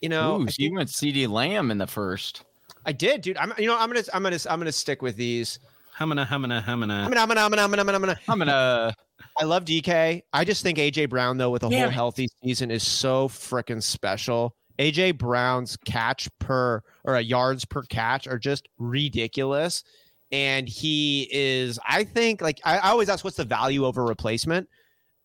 You 0.02 0.10
know, 0.10 0.42
Ooh, 0.42 0.48
so 0.48 0.56
you 0.58 0.74
went 0.74 0.90
CeeDee 0.90 1.28
Lamb 1.28 1.72
in 1.72 1.78
the 1.78 1.88
first. 1.88 2.44
I 2.86 2.94
did, 2.94 3.22
dude. 3.22 3.36
I'm, 3.38 3.54
you 3.58 3.68
know, 3.68 3.78
I'm 3.78 3.90
gonna, 3.90 4.04
I'm 4.14 4.24
gonna, 4.24 4.40
I'm 4.50 4.60
gonna 4.60 4.72
stick 4.72 5.02
with 5.02 5.18
these. 5.18 5.60
Hamina, 6.00 6.28
hamina, 6.28 6.64
hamina. 6.64 7.08
Hamina, 7.08 7.26
hamina, 7.26 7.48
hamina, 7.48 7.68
hamina, 7.68 7.86
hamina. 7.86 8.18
Hamina. 8.28 8.28
I 8.28 8.86
mean, 8.86 8.94
I 9.38 9.44
love 9.46 9.66
DK. 9.66 10.22
I 10.34 10.46
just 10.46 10.62
think 10.64 10.78
AJ 10.78 11.10
Brown 11.10 11.38
though 11.38 11.50
with 11.50 11.64
a 11.64 11.70
whole 11.70 11.90
healthy 11.90 12.28
season 12.44 12.72
is 12.72 12.84
so 12.84 13.28
freaking 13.28 13.82
special. 13.82 14.56
AJ 14.80 15.18
Brown's 15.18 15.78
catch 15.86 16.30
per 16.40 16.82
or 17.04 17.16
a 17.16 17.22
yards 17.22 17.66
per 17.66 17.84
catch 17.84 18.28
are 18.28 18.38
just 18.38 18.68
ridiculous. 18.78 19.84
And 20.32 20.68
he 20.68 21.30
is, 21.32 21.80
I 21.88 22.04
think, 22.04 22.42
like 22.42 22.60
I, 22.66 22.78
I 22.78 22.90
always 22.90 23.10
ask, 23.10 23.24
what's 23.24 23.38
the 23.38 23.46
value 23.46 23.86
over 23.86 24.04
replacement? 24.04 24.68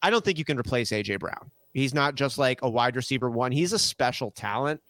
I 0.02 0.10
don't 0.10 0.24
think 0.24 0.38
you 0.38 0.44
can 0.44 0.58
replace 0.58 0.90
AJ 0.92 1.18
Brown. 1.18 1.50
He's 1.72 1.94
not 1.94 2.14
just 2.14 2.38
like 2.38 2.62
a 2.62 2.70
wide 2.70 2.96
receiver 2.96 3.30
one. 3.30 3.50
He's 3.52 3.72
a 3.72 3.78
special 3.78 4.30
talent. 4.30 4.80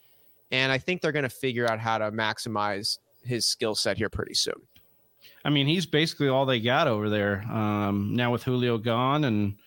And 0.50 0.72
I 0.72 0.78
think 0.78 1.00
they're 1.00 1.12
going 1.12 1.22
to 1.22 1.28
figure 1.28 1.70
out 1.70 1.78
how 1.78 1.98
to 1.98 2.10
maximize 2.10 2.98
his 3.22 3.46
skill 3.46 3.74
set 3.74 3.96
here 3.96 4.10
pretty 4.10 4.34
soon. 4.34 4.54
I 5.44 5.50
mean, 5.50 5.66
he's 5.66 5.86
basically 5.86 6.28
all 6.28 6.46
they 6.46 6.60
got 6.60 6.86
over 6.86 7.08
there 7.08 7.42
um, 7.50 8.14
now 8.14 8.32
with 8.32 8.42
Julio 8.42 8.78
gone, 8.78 9.24
and 9.24 9.58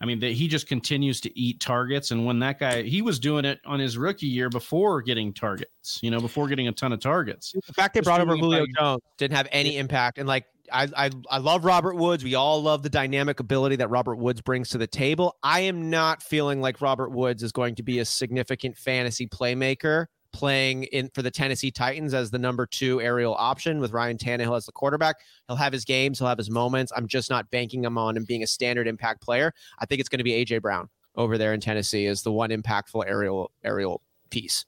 I 0.00 0.06
mean, 0.06 0.20
that 0.20 0.32
he 0.32 0.48
just 0.48 0.66
continues 0.66 1.20
to 1.22 1.38
eat 1.38 1.60
targets. 1.60 2.10
And 2.10 2.26
when 2.26 2.40
that 2.40 2.58
guy, 2.58 2.82
he 2.82 3.00
was 3.00 3.18
doing 3.18 3.44
it 3.44 3.60
on 3.64 3.78
his 3.78 3.96
rookie 3.96 4.26
year 4.26 4.50
before 4.50 5.00
getting 5.00 5.32
targets, 5.32 5.98
you 6.02 6.10
know, 6.10 6.20
before 6.20 6.46
getting 6.48 6.68
a 6.68 6.72
ton 6.72 6.92
of 6.92 7.00
targets. 7.00 7.54
The 7.66 7.72
fact 7.72 7.94
they 7.94 8.00
brought 8.00 8.20
over 8.20 8.36
Julio 8.36 8.66
Jones 8.78 9.02
didn't 9.16 9.36
have 9.36 9.48
any 9.50 9.78
impact, 9.78 10.18
and 10.18 10.28
like 10.28 10.44
I, 10.72 10.88
I, 10.96 11.10
I 11.30 11.38
love 11.38 11.64
Robert 11.64 11.96
Woods. 11.96 12.24
We 12.24 12.34
all 12.34 12.62
love 12.62 12.82
the 12.82 12.90
dynamic 12.90 13.40
ability 13.40 13.76
that 13.76 13.88
Robert 13.88 14.16
Woods 14.16 14.40
brings 14.40 14.70
to 14.70 14.78
the 14.78 14.86
table. 14.86 15.36
I 15.42 15.60
am 15.60 15.90
not 15.90 16.22
feeling 16.22 16.60
like 16.60 16.80
Robert 16.80 17.10
Woods 17.10 17.42
is 17.42 17.52
going 17.52 17.74
to 17.76 17.82
be 17.82 17.98
a 17.98 18.04
significant 18.04 18.76
fantasy 18.76 19.26
playmaker 19.26 20.06
playing 20.34 20.82
in 20.84 21.08
for 21.14 21.22
the 21.22 21.30
Tennessee 21.30 21.70
Titans 21.70 22.12
as 22.12 22.30
the 22.30 22.38
number 22.38 22.66
two 22.66 23.00
aerial 23.00 23.34
option 23.36 23.78
with 23.78 23.92
Ryan 23.92 24.18
Tannehill 24.18 24.56
as 24.56 24.66
the 24.66 24.72
quarterback. 24.72 25.20
He'll 25.46 25.56
have 25.56 25.72
his 25.72 25.84
games, 25.84 26.18
he'll 26.18 26.28
have 26.28 26.38
his 26.38 26.50
moments. 26.50 26.92
I'm 26.94 27.06
just 27.06 27.30
not 27.30 27.50
banking 27.50 27.84
him 27.84 27.96
on 27.96 28.16
him 28.16 28.24
being 28.24 28.42
a 28.42 28.46
standard 28.46 28.88
impact 28.88 29.22
player. 29.22 29.54
I 29.78 29.86
think 29.86 30.00
it's 30.00 30.08
going 30.08 30.18
to 30.18 30.24
be 30.24 30.32
AJ 30.32 30.60
Brown 30.60 30.90
over 31.14 31.38
there 31.38 31.54
in 31.54 31.60
Tennessee 31.60 32.06
as 32.06 32.22
the 32.22 32.32
one 32.32 32.50
impactful 32.50 33.04
aerial 33.06 33.52
aerial 33.62 34.02
piece. 34.30 34.66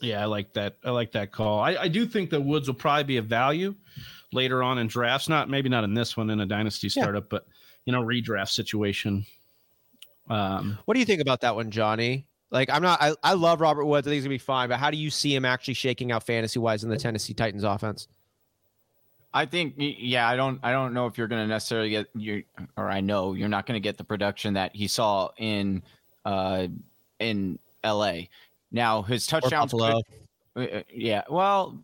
Yeah, 0.00 0.20
I 0.20 0.26
like 0.26 0.52
that. 0.54 0.76
I 0.84 0.90
like 0.90 1.12
that 1.12 1.30
call. 1.30 1.60
I, 1.60 1.76
I 1.76 1.88
do 1.88 2.04
think 2.04 2.30
that 2.30 2.40
Woods 2.40 2.66
will 2.66 2.74
probably 2.74 3.04
be 3.04 3.16
a 3.18 3.22
value 3.22 3.76
later 4.32 4.62
on 4.62 4.78
in 4.78 4.88
drafts. 4.88 5.28
Not 5.28 5.48
maybe 5.48 5.68
not 5.68 5.84
in 5.84 5.94
this 5.94 6.16
one 6.16 6.30
in 6.30 6.40
a 6.40 6.46
dynasty 6.46 6.88
startup, 6.88 7.24
yeah. 7.24 7.28
but 7.30 7.46
you 7.84 7.92
know, 7.92 8.02
redraft 8.02 8.50
situation. 8.50 9.24
Um, 10.28 10.78
what 10.84 10.94
do 10.94 11.00
you 11.00 11.06
think 11.06 11.20
about 11.20 11.42
that 11.42 11.54
one, 11.54 11.70
Johnny? 11.70 12.26
Like 12.54 12.70
I'm 12.70 12.82
not. 12.82 13.02
I, 13.02 13.14
I 13.24 13.34
love 13.34 13.60
Robert 13.60 13.84
Woods. 13.84 14.06
I 14.06 14.10
think 14.10 14.14
he's 14.14 14.24
gonna 14.24 14.34
be 14.34 14.38
fine. 14.38 14.68
But 14.68 14.78
how 14.78 14.92
do 14.92 14.96
you 14.96 15.10
see 15.10 15.34
him 15.34 15.44
actually 15.44 15.74
shaking 15.74 16.12
out 16.12 16.22
fantasy 16.22 16.60
wise 16.60 16.84
in 16.84 16.88
the 16.88 16.96
Tennessee 16.96 17.34
Titans 17.34 17.64
offense? 17.64 18.06
I 19.34 19.44
think 19.44 19.74
yeah, 19.76 20.28
I 20.28 20.36
don't 20.36 20.60
I 20.62 20.70
don't 20.70 20.94
know 20.94 21.06
if 21.06 21.18
you're 21.18 21.26
going 21.26 21.42
to 21.42 21.48
necessarily 21.48 21.90
get 21.90 22.06
you 22.14 22.44
or 22.76 22.88
I 22.88 23.00
know 23.00 23.34
you're 23.34 23.48
not 23.48 23.66
going 23.66 23.74
to 23.74 23.80
get 23.80 23.98
the 23.98 24.04
production 24.04 24.54
that 24.54 24.74
he 24.74 24.86
saw 24.86 25.30
in 25.36 25.82
uh 26.24 26.68
in 27.18 27.58
LA. 27.84 28.18
Now 28.70 29.02
his 29.02 29.26
touchdowns 29.26 29.72
could, 29.72 29.82
uh, 29.82 30.02
uh, 30.54 30.82
yeah, 30.92 31.22
well 31.28 31.82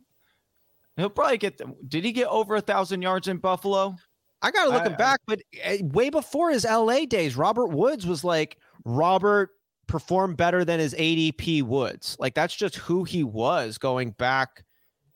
he'll 0.96 1.10
probably 1.10 1.38
get 1.38 1.58
them. 1.58 1.74
Did 1.88 2.04
he 2.04 2.12
get 2.12 2.28
over 2.28 2.54
a 2.54 2.60
thousand 2.60 3.02
yards 3.02 3.26
in 3.26 3.38
Buffalo? 3.38 3.96
I 4.40 4.52
got 4.52 4.64
to 4.66 4.70
look 4.70 4.86
him 4.86 4.94
back, 4.94 5.20
but 5.26 5.42
uh, 5.66 5.84
way 5.86 6.08
before 6.08 6.50
his 6.50 6.64
LA 6.64 7.04
days, 7.04 7.36
Robert 7.36 7.66
Woods 7.66 8.06
was 8.06 8.22
like 8.22 8.56
Robert 8.84 9.50
perform 9.90 10.34
better 10.36 10.64
than 10.64 10.78
his 10.78 10.94
ADP 10.94 11.64
Woods. 11.64 12.16
Like 12.20 12.34
that's 12.34 12.54
just 12.54 12.76
who 12.76 13.04
he 13.04 13.24
was 13.24 13.76
going 13.76 14.12
back 14.12 14.64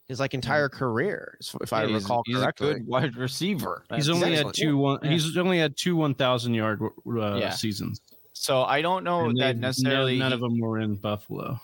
his 0.07 0.21
like 0.21 0.35
entire 0.35 0.69
career, 0.69 1.39
if 1.41 1.73
yeah, 1.73 1.79
I 1.79 1.83
recall 1.85 2.23
he's, 2.27 2.37
correctly. 2.37 2.67
He's 2.67 2.77
a 2.77 2.79
good 2.81 2.87
wide 2.87 3.17
receiver. 3.17 3.85
He's 3.95 4.11
only 4.11 4.35
had 4.35 4.53
two 4.53 4.77
one. 4.77 4.99
Yeah. 5.03 5.11
He's 5.11 5.37
only 5.39 5.59
had 5.59 5.77
two 5.77 5.97
one 5.97 6.15
thousand 6.15 6.55
yard 6.55 6.83
uh, 6.83 7.37
yeah. 7.37 7.51
seasons. 7.51 8.01
So 8.33 8.65
I 8.65 8.83
don't 8.83 9.05
know 9.05 9.27
and 9.27 9.39
that 9.39 9.57
necessarily. 9.57 10.19
None 10.19 10.33
of 10.33 10.41
them 10.41 10.59
were 10.59 10.81
in 10.81 10.97
Buffalo. 10.97 11.59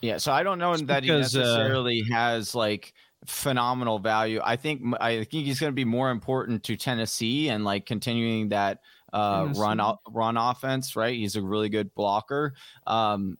Yeah, 0.00 0.16
so 0.18 0.32
I 0.32 0.42
don't 0.42 0.58
know 0.58 0.76
that 0.76 1.02
because, 1.02 1.32
he 1.32 1.40
uh, 1.40 1.42
necessarily 1.42 2.02
uh, 2.10 2.14
has 2.14 2.54
like 2.54 2.94
phenomenal 3.26 3.98
value. 3.98 4.40
I 4.42 4.56
think 4.56 4.82
I 5.00 5.24
think 5.24 5.46
he's 5.46 5.60
going 5.60 5.70
to 5.70 5.74
be 5.74 5.84
more 5.84 6.10
important 6.10 6.64
to 6.64 6.76
Tennessee 6.76 7.50
and 7.50 7.64
like 7.64 7.86
continuing 7.86 8.48
that 8.48 8.80
uh, 9.16 9.52
run 9.56 9.80
run 10.10 10.36
offense. 10.36 10.94
Right, 10.94 11.16
he's 11.16 11.36
a 11.36 11.42
really 11.42 11.70
good 11.70 11.94
blocker. 11.94 12.54
Um, 12.86 13.38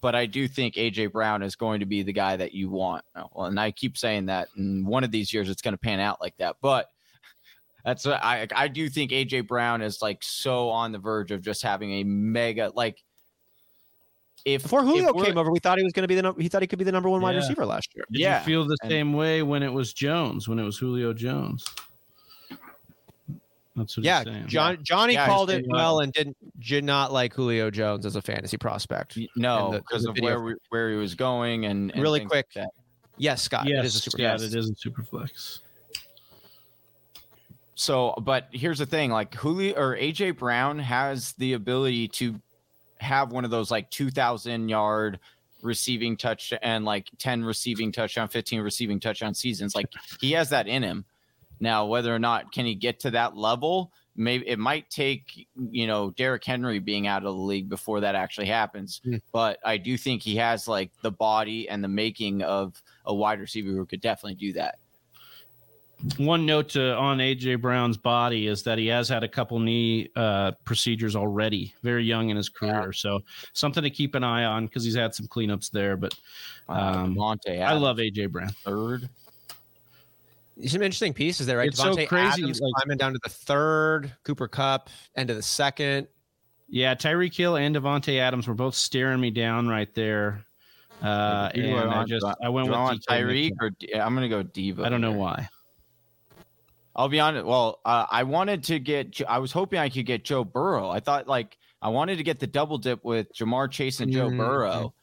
but 0.00 0.14
I 0.14 0.26
do 0.26 0.48
think 0.48 0.74
AJ 0.74 1.12
Brown 1.12 1.42
is 1.42 1.56
going 1.56 1.80
to 1.80 1.86
be 1.86 2.02
the 2.02 2.12
guy 2.12 2.36
that 2.36 2.52
you 2.52 2.70
want. 2.70 3.04
Well, 3.14 3.46
and 3.46 3.60
I 3.60 3.70
keep 3.70 3.98
saying 3.98 4.26
that. 4.26 4.48
In 4.56 4.86
one 4.86 5.04
of 5.04 5.10
these 5.10 5.32
years, 5.32 5.50
it's 5.50 5.60
going 5.60 5.74
to 5.74 5.78
pan 5.78 6.00
out 6.00 6.20
like 6.20 6.36
that. 6.38 6.56
But 6.62 6.88
that's 7.84 8.06
I 8.06 8.46
I 8.54 8.68
do 8.68 8.88
think 8.88 9.10
AJ 9.10 9.46
Brown 9.46 9.82
is 9.82 10.00
like 10.00 10.22
so 10.22 10.70
on 10.70 10.92
the 10.92 10.98
verge 10.98 11.32
of 11.32 11.42
just 11.42 11.62
having 11.62 11.92
a 11.92 12.04
mega 12.04 12.72
like. 12.74 13.02
If 14.46 14.62
before 14.62 14.82
Julio 14.82 15.10
if 15.10 15.26
came 15.26 15.36
over, 15.36 15.50
we 15.50 15.58
thought 15.58 15.76
he 15.76 15.84
was 15.84 15.92
going 15.92 16.04
to 16.04 16.08
be 16.08 16.18
the 16.18 16.34
he 16.38 16.48
thought 16.48 16.62
he 16.62 16.66
could 16.66 16.78
be 16.78 16.84
the 16.86 16.92
number 16.92 17.10
one 17.10 17.20
yeah. 17.20 17.26
wide 17.26 17.36
receiver 17.36 17.66
last 17.66 17.94
year. 17.94 18.06
Did 18.10 18.22
yeah, 18.22 18.40
feel 18.40 18.64
the 18.64 18.78
and, 18.80 18.90
same 18.90 19.12
way 19.12 19.42
when 19.42 19.62
it 19.62 19.70
was 19.70 19.92
Jones, 19.92 20.48
when 20.48 20.58
it 20.58 20.62
was 20.62 20.78
Julio 20.78 21.12
Jones. 21.12 21.62
That's 23.76 23.96
what 23.96 24.04
yeah, 24.04 24.24
John, 24.46 24.78
Johnny 24.82 25.14
yeah, 25.14 25.26
called 25.26 25.50
it 25.50 25.64
well 25.68 26.00
and 26.00 26.12
didn't 26.12 26.36
did 26.58 26.84
not 26.84 27.12
like 27.12 27.32
Julio 27.32 27.70
Jones 27.70 28.04
as 28.04 28.16
a 28.16 28.22
fantasy 28.22 28.56
prospect. 28.56 29.16
No, 29.36 29.70
because 29.72 30.04
of 30.04 30.18
where 30.18 30.40
we, 30.40 30.54
where 30.70 30.90
he 30.90 30.96
was 30.96 31.14
going 31.14 31.66
and, 31.66 31.92
and 31.92 32.02
really 32.02 32.24
quick. 32.24 32.46
Like 32.56 32.66
yes, 33.16 33.42
Scott. 33.42 33.66
Yes, 33.68 33.78
it 33.78 33.86
is 33.86 33.94
a 33.94 33.98
super 34.00 34.18
Scott, 34.18 34.42
it 34.42 34.54
is 34.54 34.70
a 34.70 34.74
super 34.74 35.04
flex. 35.04 35.60
So, 37.76 38.12
but 38.20 38.48
here's 38.50 38.78
the 38.78 38.86
thing: 38.86 39.10
like 39.10 39.34
Julio 39.34 39.74
or 39.74 39.96
AJ 39.96 40.36
Brown 40.36 40.78
has 40.80 41.32
the 41.34 41.52
ability 41.52 42.08
to 42.08 42.40
have 42.98 43.32
one 43.32 43.44
of 43.44 43.50
those 43.50 43.70
like 43.70 43.90
2,000 43.90 44.68
yard 44.68 45.18
receiving 45.62 46.16
touch 46.16 46.52
and 46.62 46.84
like 46.84 47.08
10 47.18 47.44
receiving 47.44 47.92
touchdown, 47.92 48.28
15 48.28 48.60
receiving 48.60 49.00
touchdown 49.00 49.34
seasons. 49.34 49.74
Like 49.74 49.86
he 50.20 50.32
has 50.32 50.50
that 50.50 50.66
in 50.66 50.82
him. 50.82 51.04
Now, 51.60 51.86
whether 51.86 52.14
or 52.14 52.18
not 52.18 52.52
can 52.52 52.66
he 52.66 52.74
get 52.74 52.98
to 53.00 53.10
that 53.12 53.36
level, 53.36 53.92
maybe 54.16 54.48
it 54.48 54.58
might 54.58 54.90
take 54.90 55.46
you 55.70 55.86
know 55.86 56.10
Derrick 56.10 56.44
Henry 56.44 56.78
being 56.78 57.06
out 57.06 57.24
of 57.24 57.34
the 57.34 57.40
league 57.40 57.68
before 57.68 58.00
that 58.00 58.14
actually 58.14 58.46
happens. 58.46 59.00
Mm. 59.06 59.20
But 59.32 59.58
I 59.64 59.76
do 59.76 59.96
think 59.96 60.22
he 60.22 60.36
has 60.36 60.66
like 60.66 60.90
the 61.02 61.10
body 61.10 61.68
and 61.68 61.84
the 61.84 61.88
making 61.88 62.42
of 62.42 62.82
a 63.04 63.14
wide 63.14 63.40
receiver 63.40 63.70
who 63.70 63.86
could 63.86 64.00
definitely 64.00 64.34
do 64.36 64.52
that. 64.54 64.78
One 66.16 66.46
note 66.46 66.70
to, 66.70 66.96
on 66.96 67.18
AJ 67.18 67.60
Brown's 67.60 67.98
body 67.98 68.46
is 68.46 68.62
that 68.62 68.78
he 68.78 68.86
has 68.86 69.06
had 69.06 69.22
a 69.22 69.28
couple 69.28 69.58
knee 69.58 70.08
uh, 70.16 70.52
procedures 70.64 71.14
already, 71.14 71.74
very 71.82 72.04
young 72.04 72.30
in 72.30 72.38
his 72.38 72.48
career. 72.48 72.86
Yeah. 72.86 72.90
So 72.92 73.20
something 73.52 73.82
to 73.82 73.90
keep 73.90 74.14
an 74.14 74.24
eye 74.24 74.44
on 74.44 74.64
because 74.64 74.82
he's 74.82 74.96
had 74.96 75.14
some 75.14 75.26
cleanups 75.26 75.70
there. 75.70 75.98
But 75.98 76.14
Um, 76.70 77.16
Monte, 77.16 77.60
I 77.60 77.74
love 77.74 77.98
AJ 77.98 78.30
Brown. 78.30 78.48
third. 78.64 79.10
Some 80.66 80.82
interesting 80.82 81.12
pieces 81.14 81.46
there, 81.46 81.58
right? 81.58 81.68
It's 81.68 81.78
so 81.78 81.94
Davante 81.94 82.08
crazy, 82.08 82.42
Adams 82.42 82.60
like- 82.60 82.72
climbing 82.74 82.98
down 82.98 83.12
to 83.12 83.20
the 83.22 83.30
third, 83.30 84.12
Cooper 84.24 84.48
Kupp, 84.48 84.90
end 85.16 85.30
of 85.30 85.36
the 85.36 85.42
second. 85.42 86.06
Yeah, 86.68 86.94
Tyreek 86.94 87.34
Hill 87.34 87.56
and 87.56 87.74
Davante 87.74 88.18
Adams 88.18 88.46
were 88.46 88.54
both 88.54 88.74
staring 88.74 89.20
me 89.20 89.30
down 89.30 89.68
right 89.68 89.92
there. 89.94 90.44
Uh, 91.02 91.50
You 91.54 91.64
and 91.64 91.72
were 91.72 91.88
I 91.88 91.96
on- 91.98 92.06
just 92.08 92.24
do 92.26 92.32
I 92.42 92.48
went 92.50 92.66
you 92.66 92.72
with 92.72 92.80
want 92.80 93.00
DK 93.02 93.20
Tyreek 93.22 93.50
Metcalf. 93.50 93.56
or 93.60 93.70
D- 93.70 93.94
I'm 93.94 94.14
gonna 94.14 94.28
go 94.28 94.42
Diva. 94.42 94.84
I 94.84 94.88
don't 94.88 95.00
know 95.00 95.10
here. 95.10 95.18
why. 95.18 95.48
I'll 96.94 97.08
be 97.08 97.20
honest. 97.20 97.46
Well, 97.46 97.80
uh, 97.84 98.06
I 98.10 98.24
wanted 98.24 98.64
to 98.64 98.78
get. 98.78 99.20
I 99.28 99.38
was 99.38 99.52
hoping 99.52 99.78
I 99.78 99.88
could 99.88 100.04
get 100.06 100.24
Joe 100.24 100.44
Burrow. 100.44 100.90
I 100.90 101.00
thought 101.00 101.26
like 101.28 101.56
I 101.80 101.88
wanted 101.88 102.18
to 102.18 102.22
get 102.24 102.38
the 102.40 102.46
double 102.46 102.78
dip 102.78 103.02
with 103.04 103.32
Ja'Marr 103.34 103.70
Chase 103.70 104.00
and 104.00 104.12
Joe 104.12 104.28
Mhm. 104.28 104.36
Burrow, 104.36 104.94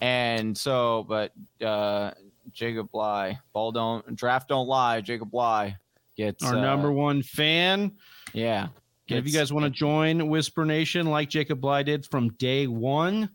and 0.00 0.56
so 0.56 1.04
but 1.08 1.32
uh, 1.62 2.12
Jacob 2.52 2.90
Bly, 2.90 3.38
ball 3.52 3.72
don't 3.72 4.16
draft 4.16 4.48
don't 4.48 4.66
lie. 4.66 5.00
Jacob 5.00 5.30
Bly 5.30 5.76
gets 6.16 6.44
Our 6.44 6.56
uh, 6.56 6.60
number 6.60 6.90
one 6.90 7.22
fan. 7.22 7.92
Yeah. 8.32 8.68
And 9.08 9.18
if 9.18 9.26
you 9.26 9.32
guys 9.32 9.52
want 9.52 9.64
to 9.64 9.70
join 9.70 10.28
Whisper 10.28 10.64
Nation 10.64 11.06
like 11.06 11.28
Jacob 11.28 11.60
Bly 11.60 11.84
did 11.84 12.06
from 12.06 12.30
day 12.34 12.66
one, 12.66 13.30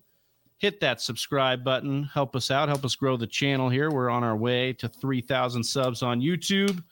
hit 0.57 0.81
that 0.81 0.99
subscribe 0.99 1.63
button. 1.63 2.03
Help 2.03 2.35
us 2.35 2.51
out. 2.51 2.67
Help 2.67 2.83
us 2.83 2.95
grow 2.95 3.15
the 3.15 3.27
channel 3.27 3.69
here. 3.69 3.89
We're 3.89 4.09
on 4.09 4.23
our 4.23 4.35
way 4.35 4.73
to 4.73 4.89
3,000 4.89 5.63
subs 5.63 6.03
on 6.03 6.19
YouTube. 6.21 6.83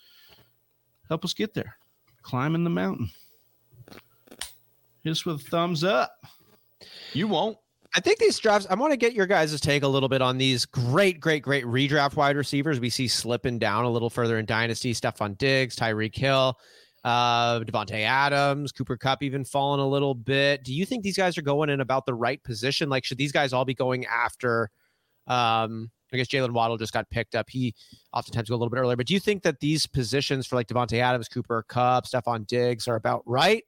Help 1.09 1.25
us 1.25 1.33
get 1.33 1.53
there. 1.53 1.75
Climbing 2.21 2.63
the 2.63 2.69
mountain. 2.69 3.09
Just 5.05 5.25
with 5.25 5.41
a 5.41 5.49
thumbs 5.49 5.83
up. 5.83 6.13
you 7.13 7.27
won't. 7.27 7.57
I 7.95 7.99
think 7.99 8.19
these 8.19 8.37
drafts, 8.37 8.67
I 8.69 8.75
want 8.75 8.91
to 8.91 8.97
get 8.97 9.13
your 9.13 9.25
guys' 9.25 9.59
take 9.59 9.81
a 9.81 9.87
little 9.87 10.09
bit 10.09 10.21
on 10.21 10.37
these 10.37 10.65
great, 10.65 11.19
great, 11.19 11.41
great 11.41 11.65
redraft 11.65 12.15
wide 12.15 12.37
receivers 12.37 12.79
we 12.79 12.89
see 12.89 13.07
slipping 13.07 13.57
down 13.57 13.83
a 13.83 13.89
little 13.89 14.11
further 14.11 14.37
in 14.37 14.45
Dynasty. 14.45 14.93
Stefon 14.93 15.37
Diggs, 15.37 15.75
Tyreek 15.75 16.15
Hill, 16.15 16.55
uh, 17.03 17.59
Davante 17.61 18.03
Adams, 18.03 18.71
Cooper 18.71 18.95
Kupp 18.95 19.23
even 19.23 19.43
falling 19.43 19.79
a 19.79 19.87
little 19.87 20.13
bit. 20.13 20.63
Do 20.63 20.73
you 20.73 20.85
think 20.85 21.03
these 21.03 21.17
guys 21.17 21.35
are 21.37 21.41
going 21.41 21.69
in 21.69 21.81
about 21.81 22.05
the 22.05 22.13
right 22.13 22.41
position? 22.43 22.89
Like, 22.89 23.05
should 23.05 23.17
these 23.17 23.31
guys 23.31 23.53
all 23.53 23.65
be 23.65 23.73
going 23.73 24.05
after? 24.05 24.69
Um, 25.25 25.89
I 26.13 26.17
guess 26.17 26.27
Jaylen 26.27 26.51
Waddle 26.51 26.77
just 26.77 26.93
got 26.93 27.09
picked 27.09 27.33
up. 27.33 27.49
He 27.49 27.73
oftentimes 28.13 28.49
go 28.49 28.55
a 28.55 28.57
little 28.57 28.69
bit 28.69 28.79
earlier. 28.79 28.97
But 28.97 29.07
do 29.07 29.15
you 29.15 29.19
think 29.19 29.41
that 29.43 29.59
these 29.59 29.87
positions 29.87 30.45
for 30.45 30.55
like 30.55 30.67
Davante 30.67 30.99
Adams, 30.99 31.27
Cooper 31.27 31.63
Kupp, 31.67 32.05
Stefon 32.05 32.45
Diggs 32.45 32.87
are 32.87 32.95
about 32.95 33.23
right, 33.25 33.63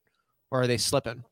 or 0.51 0.61
are 0.61 0.67
they 0.67 0.77
slipping? 0.77 1.23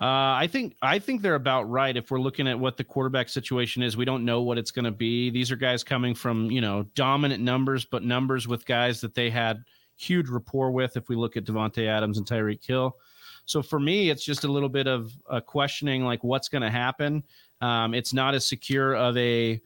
Uh, 0.00 0.32
I 0.34 0.48
think 0.50 0.76
I 0.80 0.98
think 0.98 1.20
they're 1.20 1.34
about 1.34 1.68
right. 1.68 1.94
If 1.94 2.10
we're 2.10 2.20
looking 2.20 2.48
at 2.48 2.58
what 2.58 2.78
the 2.78 2.84
quarterback 2.84 3.28
situation 3.28 3.82
is, 3.82 3.98
we 3.98 4.06
don't 4.06 4.24
know 4.24 4.40
what 4.40 4.56
it's 4.56 4.70
going 4.70 4.86
to 4.86 4.90
be. 4.90 5.28
These 5.28 5.50
are 5.50 5.56
guys 5.56 5.84
coming 5.84 6.14
from 6.14 6.50
you 6.50 6.62
know 6.62 6.84
dominant 6.94 7.42
numbers, 7.42 7.84
but 7.84 8.02
numbers 8.02 8.48
with 8.48 8.64
guys 8.64 9.02
that 9.02 9.14
they 9.14 9.28
had 9.28 9.62
huge 9.96 10.30
rapport 10.30 10.70
with. 10.70 10.96
If 10.96 11.10
we 11.10 11.16
look 11.16 11.36
at 11.36 11.44
Davante 11.44 11.86
Adams 11.86 12.16
and 12.16 12.26
Tyreek 12.26 12.64
Hill, 12.66 12.96
so 13.44 13.62
for 13.62 13.78
me, 13.78 14.08
it's 14.08 14.24
just 14.24 14.44
a 14.44 14.48
little 14.48 14.70
bit 14.70 14.86
of 14.86 15.12
a 15.28 15.40
questioning 15.40 16.04
like 16.04 16.24
what's 16.24 16.48
going 16.48 16.62
to 16.62 16.70
happen. 16.70 17.22
Um, 17.60 17.92
it's 17.92 18.14
not 18.14 18.34
as 18.34 18.46
secure 18.46 18.94
of 18.94 19.16
a 19.18 19.60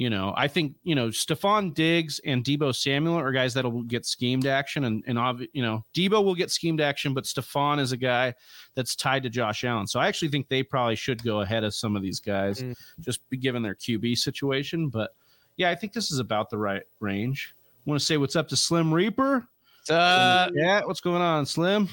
you 0.00 0.08
know, 0.08 0.32
I 0.34 0.48
think 0.48 0.76
you 0.82 0.94
know 0.94 1.08
Stefon 1.08 1.74
Diggs 1.74 2.22
and 2.24 2.42
Deebo 2.42 2.74
Samuel 2.74 3.16
are 3.18 3.32
guys 3.32 3.52
that'll 3.52 3.82
get 3.82 4.06
schemed 4.06 4.46
action, 4.46 4.84
and 4.84 5.04
and 5.06 5.18
obvi- 5.18 5.50
you 5.52 5.60
know 5.60 5.84
Deebo 5.92 6.24
will 6.24 6.34
get 6.34 6.50
schemed 6.50 6.80
action, 6.80 7.12
but 7.12 7.24
Stefon 7.24 7.78
is 7.78 7.92
a 7.92 7.98
guy 7.98 8.32
that's 8.74 8.96
tied 8.96 9.22
to 9.24 9.28
Josh 9.28 9.62
Allen. 9.62 9.86
So 9.86 10.00
I 10.00 10.08
actually 10.08 10.28
think 10.28 10.48
they 10.48 10.62
probably 10.62 10.96
should 10.96 11.22
go 11.22 11.42
ahead 11.42 11.64
of 11.64 11.74
some 11.74 11.96
of 11.96 12.02
these 12.02 12.18
guys, 12.18 12.62
Mm. 12.62 12.74
just 13.00 13.28
be 13.28 13.36
given 13.36 13.62
their 13.62 13.74
QB 13.74 14.16
situation. 14.16 14.88
But 14.88 15.10
yeah, 15.58 15.68
I 15.68 15.74
think 15.74 15.92
this 15.92 16.10
is 16.10 16.18
about 16.18 16.48
the 16.48 16.56
right 16.56 16.84
range. 17.00 17.54
Want 17.84 18.00
to 18.00 18.06
say 18.06 18.16
what's 18.16 18.36
up 18.36 18.48
to 18.48 18.56
Slim 18.56 18.94
Reaper? 18.94 19.46
Uh, 19.90 20.48
yeah, 20.54 20.80
what's 20.86 21.02
going 21.02 21.20
on, 21.20 21.44
Slim? 21.44 21.90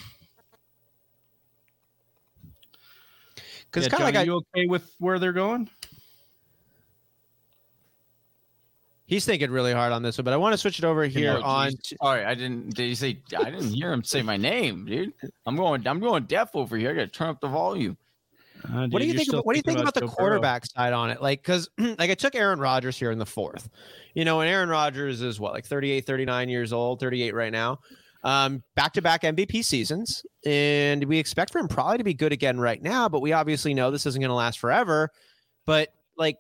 because 3.70 3.84
yeah, 3.84 3.90
kind 3.90 4.04
of 4.04 4.06
like 4.08 4.16
I, 4.16 4.24
you 4.24 4.36
okay 4.36 4.66
with 4.66 4.96
where 5.00 5.20
they're 5.20 5.34
going? 5.34 5.70
He's 9.08 9.26
thinking 9.26 9.50
really 9.50 9.74
hard 9.74 9.92
on 9.92 10.04
this 10.04 10.18
one, 10.18 10.26
but 10.26 10.34
I 10.34 10.38
want 10.38 10.54
to 10.54 10.58
switch 10.58 10.78
it 10.80 10.86
over 10.86 11.06
here 11.06 11.34
Oh, 11.38 11.42
on. 11.44 11.72
Sorry, 11.82 12.24
I 12.24 12.36
didn't. 12.36 12.76
Did 12.76 12.86
you 12.88 12.96
say? 12.96 13.20
I 13.38 13.50
didn't 13.50 13.74
hear 13.74 13.92
him 13.92 14.04
say 14.04 14.22
my 14.22 14.38
name, 14.38 14.86
dude. 14.86 15.14
I'm 15.46 15.56
going. 15.56 15.88
I'm 15.88 16.00
going 16.00 16.26
deaf 16.26 16.52
over 16.56 16.78
here. 16.78 16.92
I 16.92 16.94
got 16.94 17.02
to 17.02 17.08
turn 17.08 17.30
up 17.30 17.42
the 17.42 17.48
volume. 17.48 17.98
Uh, 18.64 18.88
What 18.88 19.00
do 19.02 19.06
you 19.08 19.14
think? 19.14 19.30
About, 19.30 19.46
what 19.46 19.54
do 19.54 19.58
you 19.58 19.62
think 19.62 19.78
thinking 19.78 19.82
about 19.84 19.94
the 19.94 20.02
Joe 20.02 20.08
Burrow. 20.08 20.16
quarterback 20.16 20.66
side 20.66 20.94
on 20.94 21.10
it? 21.10 21.22
Like, 21.22 21.42
because 21.42 21.70
like 21.78 22.10
I 22.12 22.16
took 22.16 22.36
Aaron 22.36 22.60
Rodgers 22.60 22.98
here 22.98 23.12
in 23.12 23.20
the 23.20 23.26
fourth, 23.26 23.70
you 24.14 24.26
know, 24.26 24.42
and 24.42 24.50
Aaron 24.50 24.70
Rodgers 24.70 25.22
is 25.22 25.40
what 25.40 25.54
like 25.54 25.66
38, 25.66 26.06
39 26.06 26.50
years 26.50 26.74
old, 26.74 27.00
38 27.00 27.34
right 27.34 27.52
now. 27.52 27.80
Um, 28.24 28.64
back 28.76 28.94
to 28.94 29.02
back 29.02 29.22
MVP 29.22 29.64
seasons, 29.64 30.26
and 30.46 31.04
we 31.06 31.18
expect 31.20 31.52
for 31.52 31.60
him 31.60 31.68
probably 31.68 32.00
to 32.00 32.04
be 32.04 32.16
good 32.16 32.34
again 32.34 32.60
right 32.60 32.82
now. 32.82 33.08
But 33.08 33.22
we 33.22 33.32
obviously 33.32 33.74
know 33.74 33.92
this 33.92 34.06
isn't 34.08 34.20
going 34.20 34.30
to 34.30 34.36
last 34.36 34.60
forever. 34.60 35.12
But 35.66 35.90
like 36.18 36.38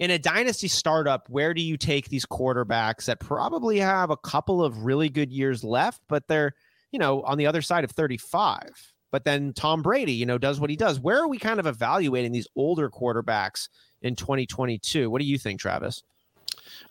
in 0.00 0.10
a 0.10 0.18
dynasty 0.18 0.66
startup, 0.66 1.28
where 1.28 1.54
do 1.54 1.62
you 1.62 1.76
take 1.76 2.08
these 2.08 2.26
quarterbacks 2.26 3.04
that 3.04 3.20
probably 3.20 3.78
have 3.78 4.10
a 4.10 4.16
couple 4.16 4.64
of 4.64 4.84
really 4.84 5.08
good 5.08 5.30
years 5.30 5.62
left, 5.62 6.02
but 6.08 6.26
they're 6.26 6.54
you 6.90 6.98
know 6.98 7.22
on 7.22 7.38
the 7.38 7.46
other 7.46 7.62
side 7.62 7.84
of 7.84 7.92
35? 7.92 8.92
But 9.12 9.24
then 9.24 9.52
Tom 9.52 9.82
Brady, 9.82 10.12
you 10.12 10.24
know, 10.26 10.38
does 10.38 10.60
what 10.60 10.70
he 10.70 10.76
does. 10.76 11.00
Where 11.00 11.18
are 11.18 11.28
we 11.28 11.38
kind 11.38 11.58
of 11.60 11.66
evaluating 11.66 12.32
these 12.32 12.46
older 12.56 12.88
quarterbacks 12.88 13.68
in 14.02 14.14
2022? 14.16 15.10
What 15.10 15.20
do 15.20 15.26
you 15.26 15.36
think, 15.36 15.60
Travis? 15.60 16.02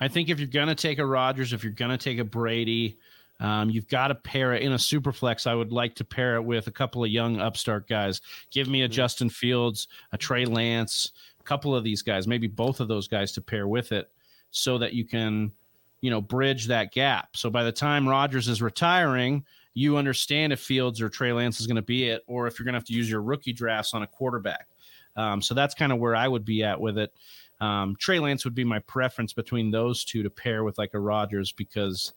I 0.02 0.10
think 0.10 0.30
if 0.30 0.38
you're 0.38 0.48
going 0.48 0.68
to 0.68 0.76
take 0.76 1.00
a 1.00 1.06
Rodgers, 1.06 1.54
if 1.54 1.64
you're 1.64 1.72
going 1.72 1.92
to 1.92 1.98
take 1.98 2.20
a 2.20 2.26
Brady, 2.26 2.98
um, 3.40 3.70
you've 3.70 3.88
got 3.88 4.10
to 4.10 4.16
pair 4.16 4.54
it 4.54 4.64
in 4.64 4.74
a 4.74 4.80
super 4.80 5.14
flex. 5.14 5.48
I 5.48 5.54
would 5.54 5.72
like 5.72 5.96
to 5.96 6.04
pair 6.04 6.36
it 6.36 6.44
with 6.44 6.68
a 6.68 6.72
couple 6.72 7.06
of 7.06 7.10
young 7.10 7.40
upstart 7.40 7.88
guys. 7.88 8.20
Give 8.52 8.68
me 8.68 8.82
a 8.82 8.90
Mhm. 8.90 8.92
Justin 8.92 9.30
Fields, 9.30 9.88
a 10.12 10.18
Trey 10.18 10.44
Lance, 10.44 11.14
couple 11.50 11.76
of 11.76 11.84
these 11.84 12.04
guys, 12.04 12.28
maybe 12.28 12.46
both 12.46 12.80
of 12.80 12.88
those 12.88 13.08
guys 13.08 13.32
to 13.32 13.42
pair 13.42 13.68
with 13.68 13.92
it 13.92 14.12
so 14.52 14.78
that 14.78 14.94
you 14.94 15.04
can, 15.04 15.52
you 16.00 16.12
know, 16.12 16.22
bridge 16.22 16.68
that 16.68 16.92
gap. 16.92 17.36
So 17.36 17.50
by 17.50 17.64
the 17.64 17.72
time 17.72 18.08
Rodgers 18.08 18.48
is 18.48 18.62
retiring, 18.62 19.44
you 19.74 19.98
understand 19.98 20.54
if 20.54 20.60
Fields 20.60 21.02
or 21.02 21.10
Trey 21.10 21.34
Lance 21.34 21.60
is 21.60 21.66
going 21.66 21.76
to 21.76 21.82
be 21.82 22.08
it, 22.10 22.22
or 22.28 22.46
if 22.46 22.60
you're 22.60 22.66
going 22.66 22.74
to 22.74 22.78
have 22.78 22.86
to 22.86 22.94
use 22.94 23.10
your 23.10 23.24
rookie 23.24 23.52
drafts 23.52 23.96
on 23.96 24.04
a 24.04 24.08
quarterback. 24.08 24.68
Um, 25.16 25.42
so 25.42 25.56
that's 25.56 25.74
kind 25.74 25.92
of 25.92 25.98
where 25.98 26.16
I 26.16 26.28
would 26.28 26.46
be 26.46 26.64
at 26.64 26.80
with 26.80 27.00
it. 27.00 27.12
Um, 27.60 27.96
Trey 28.00 28.20
Lance 28.20 28.46
would 28.46 28.56
be 28.56 28.64
my 28.64 28.80
preference 28.80 29.34
between 29.34 29.72
those 29.72 30.06
two 30.06 30.22
to 30.22 30.30
pair 30.30 30.64
with 30.64 30.78
like 30.78 30.94
a 30.94 31.00
Rodgers 31.00 31.52
because 31.52 32.14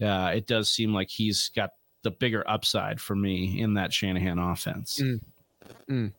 uh, 0.00 0.30
it 0.32 0.46
does 0.46 0.70
seem 0.70 0.94
like 0.94 1.10
he's 1.10 1.50
got 1.56 1.72
the 2.02 2.12
bigger 2.12 2.48
upside 2.48 3.00
for 3.00 3.16
me 3.16 3.60
in 3.60 3.74
that 3.74 3.92
Shanahan 3.92 4.38
offense. 4.38 5.00
Mm. 5.02 6.12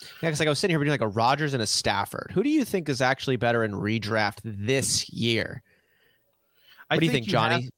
Yeah, 0.00 0.28
because 0.28 0.40
like 0.40 0.46
I 0.46 0.50
was 0.50 0.58
sitting 0.58 0.72
here 0.72 0.78
between 0.78 0.92
like 0.92 1.00
a 1.00 1.08
Rodgers 1.08 1.54
and 1.54 1.62
a 1.62 1.66
Stafford. 1.66 2.30
Who 2.34 2.42
do 2.42 2.50
you 2.50 2.64
think 2.64 2.88
is 2.88 3.00
actually 3.00 3.36
better 3.36 3.64
in 3.64 3.72
redraft 3.72 4.38
this 4.44 5.08
year? 5.10 5.62
I 6.90 6.94
What 6.94 7.00
do 7.00 7.06
you 7.06 7.12
think, 7.12 7.26
Johnny? 7.26 7.70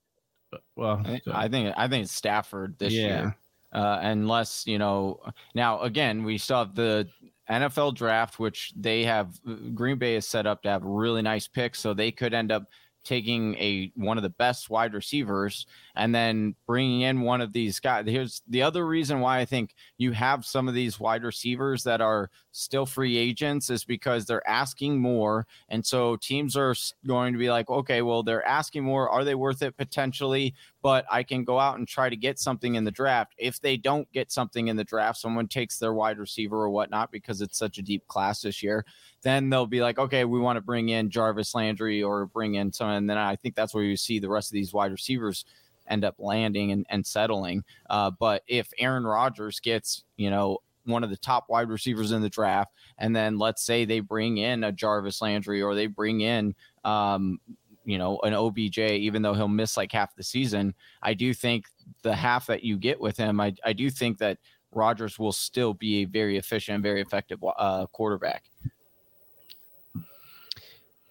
have- 0.53 0.61
well, 0.77 1.01
I 1.05 1.09
think. 1.09 1.23
I 1.29 1.49
think. 1.49 1.75
I 1.77 1.89
think 1.89 2.05
it's 2.05 2.13
Stafford 2.13 2.79
this 2.79 2.93
yeah. 2.93 3.07
year. 3.07 3.37
uh, 3.73 3.99
unless 4.03 4.67
you 4.67 4.79
know. 4.79 5.21
Now 5.55 5.81
again, 5.83 6.25
we 6.25 6.39
still 6.39 6.59
have 6.59 6.75
the 6.75 7.09
NFL 7.51 7.95
draft, 7.95 8.39
which 8.39 8.73
they 8.77 9.05
have. 9.05 9.39
Green 9.75 9.99
Bay 9.99 10.17
is 10.17 10.27
set 10.27 10.47
up 10.47 10.63
to 10.63 10.71
have 10.71 10.85
really 10.85 11.23
nice 11.23 11.49
picks, 11.49 11.81
so 11.81 11.95
they 11.95 12.11
could 12.11 12.35
end 12.35 12.51
up 12.51 12.65
taking 13.05 13.55
a 13.55 13.91
one 13.95 14.17
of 14.19 14.23
the 14.23 14.29
best 14.31 14.69
wide 14.71 14.93
receivers 14.93 15.67
and 15.99 16.15
then 16.15 16.55
bringing 16.65 17.01
in 17.01 17.23
one 17.23 17.41
of 17.41 17.53
these 17.53 17.81
guys. 17.81 18.05
Here's 18.07 18.41
the 18.49 18.63
other 18.63 18.87
reason 18.87 19.19
why 19.19 19.41
I 19.41 19.45
think 19.45 19.75
you 19.99 20.13
have 20.13 20.47
some 20.47 20.69
of 20.69 20.75
these 20.75 21.01
wide 21.01 21.25
receivers 21.25 21.83
that 21.83 22.01
are 22.01 22.31
still 22.53 22.87
free 22.87 23.19
agents 23.19 23.69
is 23.69 23.85
because 23.85 24.25
they're 24.25 24.49
asking 24.49 25.01
more, 25.01 25.47
and 25.69 25.85
so 25.85 26.17
teams 26.17 26.57
are 26.57 26.75
going 27.07 27.33
to 27.33 27.39
be 27.39 27.51
like, 27.51 27.69
okay, 27.69 28.01
well, 28.01 28.23
they're 28.23 28.47
asking 28.47 28.85
more. 28.85 29.11
Are 29.11 29.25
they 29.25 29.35
worth 29.35 29.61
it 29.63 29.77
potentially? 29.77 30.55
But 30.81 31.05
I 31.11 31.25
can 31.25 31.43
go 31.43 31.59
out 31.59 31.79
and 31.79 31.89
try 31.89 32.09
to 32.09 32.17
get 32.17 32.39
something 32.39 32.77
in 32.77 32.85
the 32.85 32.93
draft. 32.93 33.35
If 33.37 33.61
they 33.61 33.77
don't 33.77 34.11
get 34.13 34.31
something 34.31 34.69
in 34.69 34.77
the 34.77 34.85
draft, 34.85 35.19
someone 35.19 35.49
takes 35.49 35.79
their 35.79 35.93
wide 35.93 36.19
receiver 36.19 36.57
or 36.57 36.71
whatnot 36.71 37.11
because 37.11 37.41
it's 37.41 37.59
such 37.59 37.79
a 37.79 37.83
deep 37.83 38.07
class 38.07 38.43
this 38.43 38.63
year 38.63 38.85
then 39.23 39.51
they'll 39.51 39.67
be 39.67 39.81
like, 39.81 39.99
okay, 39.99 40.25
we 40.25 40.39
want 40.39 40.57
to 40.57 40.61
bring 40.61 40.91
in 40.91 41.11
Jarvis 41.11 41.55
Landry 41.55 42.03
or 42.03 42.27
bring 42.27 42.55
in 42.55 42.73
someone. 42.73 42.97
And 42.97 43.11
then 43.11 43.19
I 43.19 43.35
think 43.35 43.57
that's 43.57 43.75
where 43.75 43.83
you 43.83 43.97
see 43.97 44.19
the 44.19 44.29
rest 44.29 44.51
of 44.51 44.55
these 44.55 44.73
wide 44.73 44.93
receivers 44.93 45.45
end 45.89 46.05
up 46.05 46.17
landing 46.19 46.73
and, 46.73 46.87
and 46.91 47.05
settling. 47.05 47.65
Uh, 47.91 48.11
but 48.11 48.43
if 48.47 48.71
Aaron 48.79 49.05
Rodgers 49.05 49.61
gets, 49.61 50.05
you 50.17 50.31
know, 50.31 50.59
one 50.85 51.05
of 51.05 51.11
the 51.11 51.17
top 51.17 51.47
wide 51.49 51.69
receivers 51.69 52.13
in 52.13 52.23
the 52.23 52.29
draft, 52.29 52.73
and 52.99 53.15
then 53.15 53.39
let's 53.39 53.65
say 53.65 53.85
they 53.85 54.01
bring 54.01 54.39
in 54.39 54.65
a 54.65 54.73
Jarvis 54.73 55.21
Landry 55.21 55.61
or 55.63 55.75
they 55.75 55.87
bring 55.87 56.23
in, 56.23 56.55
um, 56.85 57.39
you 57.85 57.99
know, 57.99 58.19
an 58.23 58.35
OBJ, 58.35 58.79
even 58.79 59.23
though 59.23 59.35
he'll 59.35 59.49
miss 59.49 59.77
like 59.77 59.93
half 59.93 60.15
the 60.15 60.23
season, 60.23 60.75
I 61.03 61.15
do 61.15 61.33
think 61.33 61.67
the 62.03 62.15
half 62.15 62.47
that 62.47 62.63
you 62.63 62.77
get 62.77 63.01
with 63.01 63.17
him, 63.17 63.41
I, 63.41 63.55
I 63.65 63.73
do 63.73 63.91
think 63.91 64.19
that 64.19 64.39
Rodgers 64.73 65.19
will 65.19 65.33
still 65.33 65.75
be 65.75 66.03
a 66.03 66.05
very 66.05 66.37
efficient, 66.37 66.83
very 66.83 67.01
effective 67.01 67.43
uh, 67.57 67.87
quarterback. 67.87 68.45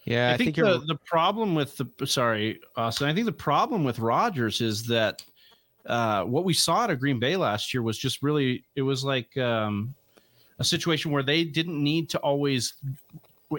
Yeah, 0.08 0.30
I, 0.30 0.34
I 0.36 0.38
think, 0.38 0.56
think 0.56 0.66
the, 0.66 0.80
the 0.88 1.00
problem 1.06 1.54
with 1.54 1.76
the 1.76 2.08
sorry, 2.08 2.62
Austin. 2.78 3.10
I 3.10 3.14
think 3.14 3.26
the 3.26 3.32
problem 3.34 3.84
with 3.84 4.00
Rodgers 4.00 4.62
is 4.62 4.88
that 4.88 5.22
uh, 5.86 6.24
what 6.24 6.46
we 6.46 6.54
saw 6.54 6.86
at 6.86 6.90
a 6.90 6.96
Green 6.96 7.20
Bay 7.20 7.36
last 7.36 7.74
year 7.74 7.84
was 7.84 7.98
just 7.98 8.24
really 8.24 8.64
it 8.78 8.84
was 8.84 9.04
like 9.04 9.36
um, 9.36 9.94
a 10.60 10.64
situation 10.64 11.12
where 11.12 11.24
they 11.24 11.44
didn't 11.44 11.84
need 11.84 12.10
to 12.12 12.20
always 12.20 12.76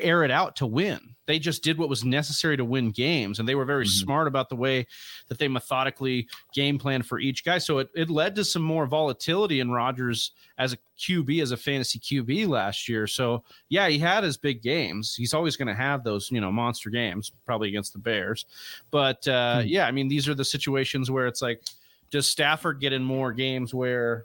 air 0.00 0.22
it 0.22 0.30
out 0.30 0.56
to 0.56 0.66
win. 0.66 1.14
They 1.26 1.38
just 1.38 1.62
did 1.62 1.78
what 1.78 1.88
was 1.88 2.04
necessary 2.04 2.56
to 2.56 2.64
win 2.64 2.90
games, 2.90 3.38
and 3.38 3.48
they 3.48 3.54
were 3.54 3.64
very 3.64 3.84
mm-hmm. 3.84 4.04
smart 4.04 4.28
about 4.28 4.48
the 4.48 4.56
way 4.56 4.86
that 5.28 5.38
they 5.38 5.48
methodically 5.48 6.26
game 6.52 6.78
plan 6.78 7.02
for 7.02 7.18
each 7.18 7.44
guy. 7.44 7.58
So 7.58 7.78
it, 7.78 7.88
it 7.94 8.10
led 8.10 8.34
to 8.36 8.44
some 8.44 8.62
more 8.62 8.86
volatility 8.86 9.60
in 9.60 9.70
Rodgers 9.70 10.32
as 10.56 10.72
a 10.72 10.78
QB, 10.98 11.42
as 11.42 11.52
a 11.52 11.56
fantasy 11.56 11.98
QB 11.98 12.48
last 12.48 12.88
year. 12.88 13.06
So 13.06 13.44
yeah, 13.68 13.88
he 13.88 13.98
had 13.98 14.24
his 14.24 14.36
big 14.36 14.62
games. 14.62 15.14
He's 15.14 15.34
always 15.34 15.56
going 15.56 15.68
to 15.68 15.74
have 15.74 16.02
those, 16.02 16.30
you 16.30 16.40
know, 16.40 16.50
monster 16.50 16.90
games, 16.90 17.32
probably 17.44 17.68
against 17.68 17.92
the 17.92 17.98
Bears. 17.98 18.46
But 18.90 19.26
uh, 19.28 19.58
mm-hmm. 19.58 19.68
yeah, 19.68 19.86
I 19.86 19.90
mean, 19.90 20.08
these 20.08 20.28
are 20.28 20.34
the 20.34 20.44
situations 20.44 21.10
where 21.10 21.26
it's 21.26 21.42
like, 21.42 21.62
does 22.10 22.30
Stafford 22.30 22.80
get 22.80 22.94
in 22.94 23.04
more 23.04 23.32
games 23.32 23.74
where, 23.74 24.24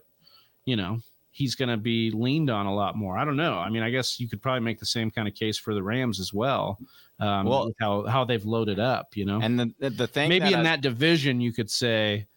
you 0.65 0.77
know, 0.77 0.99
he's 1.33 1.55
going 1.55 1.69
to 1.69 1.77
be 1.77 2.11
leaned 2.11 2.51
on 2.51 2.67
a 2.67 2.73
lot 2.73 2.95
more. 2.95 3.17
I 3.17 3.25
don't 3.25 3.35
know. 3.35 3.55
I 3.55 3.69
mean, 3.69 3.81
I 3.81 3.89
guess 3.89 4.19
you 4.19 4.29
could 4.29 4.41
probably 4.41 4.61
make 4.61 4.79
the 4.79 4.85
same 4.85 5.09
kind 5.11 5.27
of 5.27 5.33
case 5.33 5.57
for 5.57 5.73
the 5.73 5.81
Rams 5.83 6.19
as 6.19 6.31
well. 6.31 6.79
Um, 7.19 7.47
well, 7.47 7.71
how 7.79 8.05
how 8.05 8.23
they've 8.23 8.45
loaded 8.45 8.79
up, 8.79 9.17
you 9.17 9.25
know. 9.25 9.41
And 9.41 9.59
the 9.59 9.89
the 9.89 10.07
thing 10.07 10.29
maybe 10.29 10.45
that 10.45 10.53
in 10.53 10.59
I, 10.59 10.63
that 10.63 10.81
division 10.81 11.41
you 11.41 11.51
could 11.51 11.69
say 11.69 12.27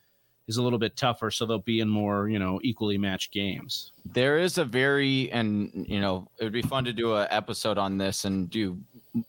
is 0.49 0.57
a 0.57 0.63
little 0.63 0.79
bit 0.79 0.97
tougher, 0.97 1.31
so 1.31 1.45
they'll 1.45 1.59
be 1.59 1.81
in 1.81 1.89
more 1.89 2.29
you 2.29 2.39
know 2.39 2.59
equally 2.63 2.99
matched 2.99 3.33
games. 3.33 3.93
There 4.05 4.39
is 4.39 4.59
a 4.59 4.65
very 4.65 5.31
and 5.31 5.87
you 5.89 6.01
know 6.01 6.29
it 6.39 6.45
would 6.45 6.53
be 6.53 6.63
fun 6.63 6.85
to 6.85 6.93
do 6.93 7.15
an 7.15 7.27
episode 7.31 7.79
on 7.79 7.99
this 7.99 8.25
and 8.25 8.49
do 8.49 8.79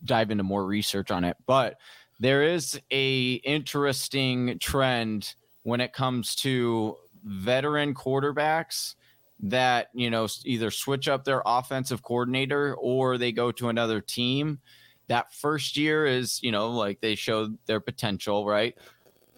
dive 0.05 0.31
into 0.31 0.43
more 0.43 0.65
research 0.65 1.11
on 1.11 1.23
it, 1.23 1.37
but 1.45 1.77
there 2.19 2.43
is 2.43 2.79
a 2.91 3.33
interesting 3.35 4.57
trend 4.59 5.35
when 5.63 5.81
it 5.81 5.93
comes 5.93 6.35
to 6.35 6.95
veteran 7.23 7.93
quarterbacks 7.93 8.95
that 9.39 9.89
you 9.93 10.09
know 10.09 10.27
either 10.45 10.71
switch 10.71 11.07
up 11.07 11.23
their 11.23 11.41
offensive 11.45 12.01
coordinator 12.01 12.75
or 12.75 13.17
they 13.17 13.31
go 13.31 13.51
to 13.51 13.69
another 13.69 14.01
team. 14.01 14.59
That 15.07 15.33
first 15.33 15.77
year 15.77 16.05
is 16.05 16.41
you 16.41 16.51
know 16.51 16.71
like 16.71 17.01
they 17.01 17.15
show 17.15 17.49
their 17.65 17.79
potential 17.79 18.45
right? 18.45 18.75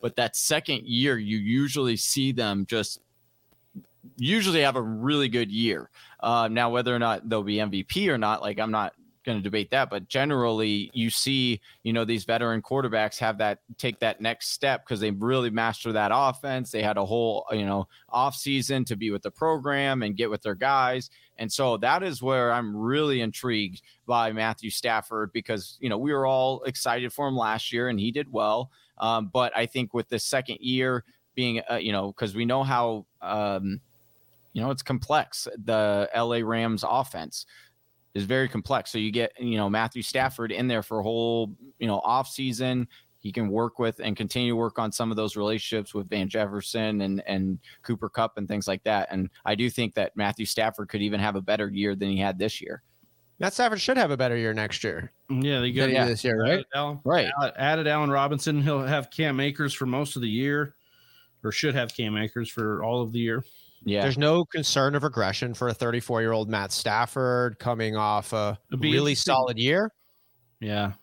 But 0.01 0.15
that 0.15 0.35
second 0.35 0.87
year 0.87 1.17
you 1.17 1.37
usually 1.37 1.97
see 1.97 2.31
them 2.31 2.65
just 2.65 3.01
usually 4.17 4.61
have 4.61 4.77
a 4.77 4.81
really 4.81 5.27
good 5.27 5.51
year. 5.51 5.89
Uh, 6.21 6.47
now 6.49 6.69
whether 6.69 6.95
or 6.95 6.99
not 6.99 7.27
they'll 7.29 7.43
be 7.43 7.57
mvp 7.57 8.07
or 8.09 8.17
not 8.17 8.41
like 8.41 8.59
i'm 8.59 8.71
not 8.71 8.93
going 9.29 9.39
to 9.39 9.43
debate 9.43 9.69
that, 9.71 9.89
but 9.89 10.07
generally 10.07 10.89
you 10.93 11.09
see, 11.09 11.61
you 11.83 11.93
know, 11.93 12.03
these 12.03 12.25
veteran 12.25 12.61
quarterbacks 12.61 13.19
have 13.19 13.37
that 13.37 13.59
take 13.77 13.99
that 13.99 14.19
next 14.19 14.49
step 14.49 14.83
because 14.83 14.99
they 14.99 15.11
really 15.11 15.49
master 15.49 15.91
that 15.91 16.11
offense. 16.13 16.71
They 16.71 16.81
had 16.81 16.97
a 16.97 17.05
whole, 17.05 17.45
you 17.51 17.65
know, 17.65 17.87
off 18.09 18.35
season 18.35 18.85
to 18.85 18.95
be 18.95 19.11
with 19.11 19.21
the 19.21 19.31
program 19.31 20.01
and 20.01 20.17
get 20.17 20.29
with 20.29 20.41
their 20.41 20.55
guys. 20.55 21.09
And 21.37 21.51
so 21.51 21.77
that 21.77 22.01
is 22.03 22.21
where 22.21 22.51
I'm 22.51 22.75
really 22.75 23.21
intrigued 23.21 23.81
by 24.07 24.31
Matthew 24.31 24.71
Stafford 24.71 25.31
because, 25.31 25.77
you 25.79 25.89
know, 25.89 25.97
we 25.97 26.11
were 26.11 26.25
all 26.25 26.63
excited 26.63 27.13
for 27.13 27.27
him 27.27 27.37
last 27.37 27.71
year 27.71 27.89
and 27.89 27.99
he 27.99 28.11
did 28.11 28.31
well. 28.31 28.71
Um, 28.97 29.29
but 29.31 29.55
I 29.55 29.67
think 29.67 29.93
with 29.93 30.09
the 30.09 30.19
second 30.19 30.57
year 30.59 31.03
being, 31.35 31.61
uh, 31.69 31.75
you 31.75 31.91
know, 31.91 32.07
because 32.11 32.35
we 32.35 32.45
know 32.45 32.63
how, 32.63 33.05
um, 33.21 33.79
you 34.53 34.61
know, 34.61 34.71
it's 34.71 34.81
complex, 34.81 35.47
the 35.63 36.09
LA 36.15 36.39
Rams 36.43 36.83
offense 36.87 37.45
is 38.13 38.23
very 38.23 38.47
complex. 38.47 38.91
So 38.91 38.97
you 38.97 39.11
get, 39.11 39.31
you 39.39 39.57
know, 39.57 39.69
Matthew 39.69 40.01
Stafford 40.01 40.51
in 40.51 40.67
there 40.67 40.83
for 40.83 40.99
a 40.99 41.03
whole, 41.03 41.55
you 41.79 41.87
know, 41.87 41.99
off 41.99 42.27
season. 42.27 42.87
He 43.19 43.33
can 43.33 43.49
work 43.49 43.79
with 43.79 43.99
and 44.01 44.15
continue 44.15 44.53
to 44.53 44.55
work 44.55 44.79
on 44.79 44.93
some 44.93 45.11
of 45.11 45.17
those 45.17 45.35
relationships 45.35 45.93
with 45.93 46.09
Van 46.09 46.29
Jefferson 46.29 47.01
and 47.01 47.21
and 47.27 47.59
Cooper 47.83 48.09
Kupp 48.09 48.37
and 48.37 48.47
things 48.47 48.67
like 48.67 48.83
that. 48.83 49.09
And 49.11 49.29
I 49.45 49.55
do 49.55 49.69
think 49.69 49.93
that 49.95 50.15
Matthew 50.15 50.45
Stafford 50.45 50.87
could 50.87 51.01
even 51.01 51.19
have 51.19 51.35
a 51.35 51.41
better 51.41 51.69
year 51.69 51.95
than 51.95 52.09
he 52.09 52.17
had 52.17 52.39
this 52.39 52.61
year. 52.61 52.81
Matt 53.39 53.53
Stafford 53.53 53.79
should 53.79 53.97
have 53.97 54.11
a 54.11 54.17
better 54.17 54.35
year 54.35 54.53
next 54.53 54.83
year. 54.83 55.11
Mm, 55.31 55.43
yeah, 55.43 55.59
they 55.61 55.71
got 55.71 55.89
yeah. 55.89 56.05
this 56.05 56.23
year, 56.23 56.41
right? 56.41 56.65
Added 56.75 56.99
right. 57.05 57.31
Added 57.57 57.87
Allen 57.87 58.09
Robinson. 58.09 58.61
He'll 58.61 58.81
have 58.81 59.11
Cam 59.11 59.39
Akers 59.39 59.73
for 59.73 59.85
most 59.85 60.15
of 60.15 60.21
the 60.21 60.29
year, 60.29 60.75
or 61.43 61.51
should 61.51 61.73
have 61.73 61.95
Cam 61.95 62.17
Akers 62.17 62.49
for 62.49 62.83
all 62.83 63.01
of 63.01 63.13
the 63.13 63.19
year. 63.19 63.45
Yeah. 63.83 64.01
There's 64.01 64.17
no 64.17 64.45
concern 64.45 64.95
of 64.95 65.03
regression 65.03 65.53
for 65.53 65.69
a 65.69 65.73
34 65.73 66.21
year 66.21 66.31
old 66.31 66.49
Matt 66.49 66.71
Stafford 66.71 67.59
coming 67.59 67.95
off 67.95 68.33
a 68.33 68.59
really 68.71 69.15
solid 69.15 69.57
year. 69.57 69.91
Yeah. 70.59 70.93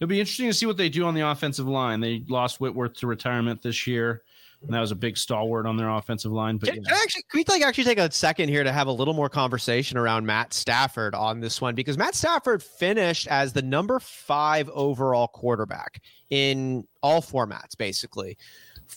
It'll 0.00 0.08
be 0.08 0.20
interesting 0.20 0.46
to 0.46 0.54
see 0.54 0.66
what 0.66 0.76
they 0.76 0.88
do 0.88 1.06
on 1.06 1.14
the 1.14 1.28
offensive 1.28 1.66
line. 1.66 2.00
They 2.00 2.24
lost 2.28 2.60
Whitworth 2.60 2.94
to 2.98 3.06
retirement 3.06 3.62
this 3.62 3.86
year. 3.86 4.22
And 4.62 4.74
that 4.74 4.80
was 4.80 4.90
a 4.90 4.96
big 4.96 5.16
stalwart 5.16 5.66
on 5.66 5.76
their 5.76 5.88
offensive 5.88 6.32
line. 6.32 6.56
But 6.56 6.70
can, 6.70 6.82
yeah. 6.82 6.88
can 6.88 6.98
actually, 7.00 7.22
can 7.30 7.38
we 7.38 7.44
like 7.48 7.62
actually 7.62 7.84
take 7.84 7.98
a 7.98 8.10
second 8.10 8.48
here 8.48 8.64
to 8.64 8.72
have 8.72 8.88
a 8.88 8.92
little 8.92 9.14
more 9.14 9.28
conversation 9.28 9.96
around 9.96 10.26
Matt 10.26 10.52
Stafford 10.52 11.14
on 11.14 11.38
this 11.38 11.60
one? 11.60 11.76
Because 11.76 11.96
Matt 11.96 12.16
Stafford 12.16 12.60
finished 12.60 13.28
as 13.28 13.52
the 13.52 13.62
number 13.62 14.00
five 14.00 14.68
overall 14.70 15.28
quarterback 15.28 16.02
in 16.30 16.84
all 17.04 17.22
formats, 17.22 17.76
basically 17.76 18.36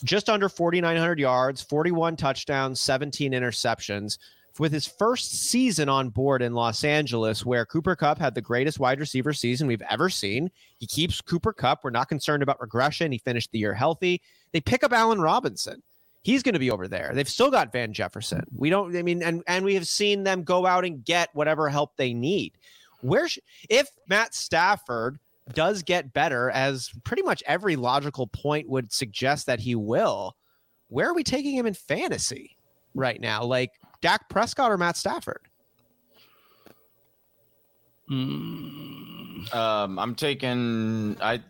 just 0.03 0.29
under 0.29 0.49
4,900 0.49 1.19
yards, 1.19 1.61
41 1.61 2.15
touchdowns, 2.15 2.79
17 2.79 3.31
interceptions. 3.31 4.17
With 4.59 4.73
his 4.73 4.85
first 4.85 5.49
season 5.49 5.87
on 5.87 6.09
board 6.09 6.41
in 6.41 6.53
Los 6.53 6.83
Angeles, 6.83 7.45
where 7.45 7.65
Cooper 7.65 7.95
Kupp 7.95 8.19
had 8.19 8.35
the 8.35 8.41
greatest 8.41 8.79
wide 8.79 8.99
receiver 8.99 9.31
season 9.31 9.65
we've 9.65 9.81
ever 9.89 10.09
seen, 10.09 10.51
he 10.77 10.85
keeps 10.85 11.21
Cooper 11.21 11.53
Kupp. 11.53 11.83
We're 11.83 11.89
not 11.89 12.09
concerned 12.09 12.43
about 12.43 12.59
regression. 12.59 13.13
He 13.13 13.17
finished 13.17 13.51
the 13.51 13.59
year 13.59 13.73
healthy. 13.73 14.21
They 14.51 14.59
pick 14.59 14.83
up 14.83 14.91
Allen 14.91 15.21
Robinson. 15.21 15.81
He's 16.23 16.43
going 16.43 16.53
to 16.53 16.59
be 16.59 16.69
over 16.69 16.87
there. 16.87 17.11
They've 17.13 17.27
still 17.27 17.49
got 17.49 17.71
Van 17.71 17.93
Jefferson. 17.93 18.45
We 18.55 18.69
don't, 18.69 18.95
I 18.95 19.01
mean, 19.01 19.23
and, 19.23 19.41
and 19.47 19.65
we 19.65 19.73
have 19.75 19.87
seen 19.87 20.23
them 20.23 20.43
go 20.43 20.65
out 20.65 20.85
and 20.85 21.03
get 21.03 21.29
whatever 21.33 21.69
help 21.69 21.95
they 21.95 22.13
need. 22.13 22.53
Where, 23.01 23.27
sh- 23.27 23.39
if 23.69 23.89
Matt 24.07 24.35
Stafford 24.35 25.17
does 25.53 25.83
get 25.83 26.13
better, 26.13 26.49
as 26.51 26.89
pretty 27.03 27.23
much 27.23 27.43
every 27.45 27.75
logical 27.75 28.27
point 28.27 28.69
would 28.69 28.91
suggest 28.91 29.45
that 29.47 29.59
he 29.59 29.75
will, 29.75 30.35
where 30.87 31.09
are 31.09 31.13
we 31.13 31.23
taking 31.23 31.55
him 31.55 31.65
in 31.65 31.73
fantasy 31.73 32.57
right 32.93 33.19
now? 33.19 33.43
Like 33.43 33.71
Dak 34.01 34.29
Prescott 34.29 34.71
or 34.71 34.77
Matt 34.77 34.97
Stafford? 34.97 35.47
Mm. 38.09 39.53
Um, 39.55 39.97
I'm 39.97 40.15
taking 40.15 41.15
I. 41.21 41.41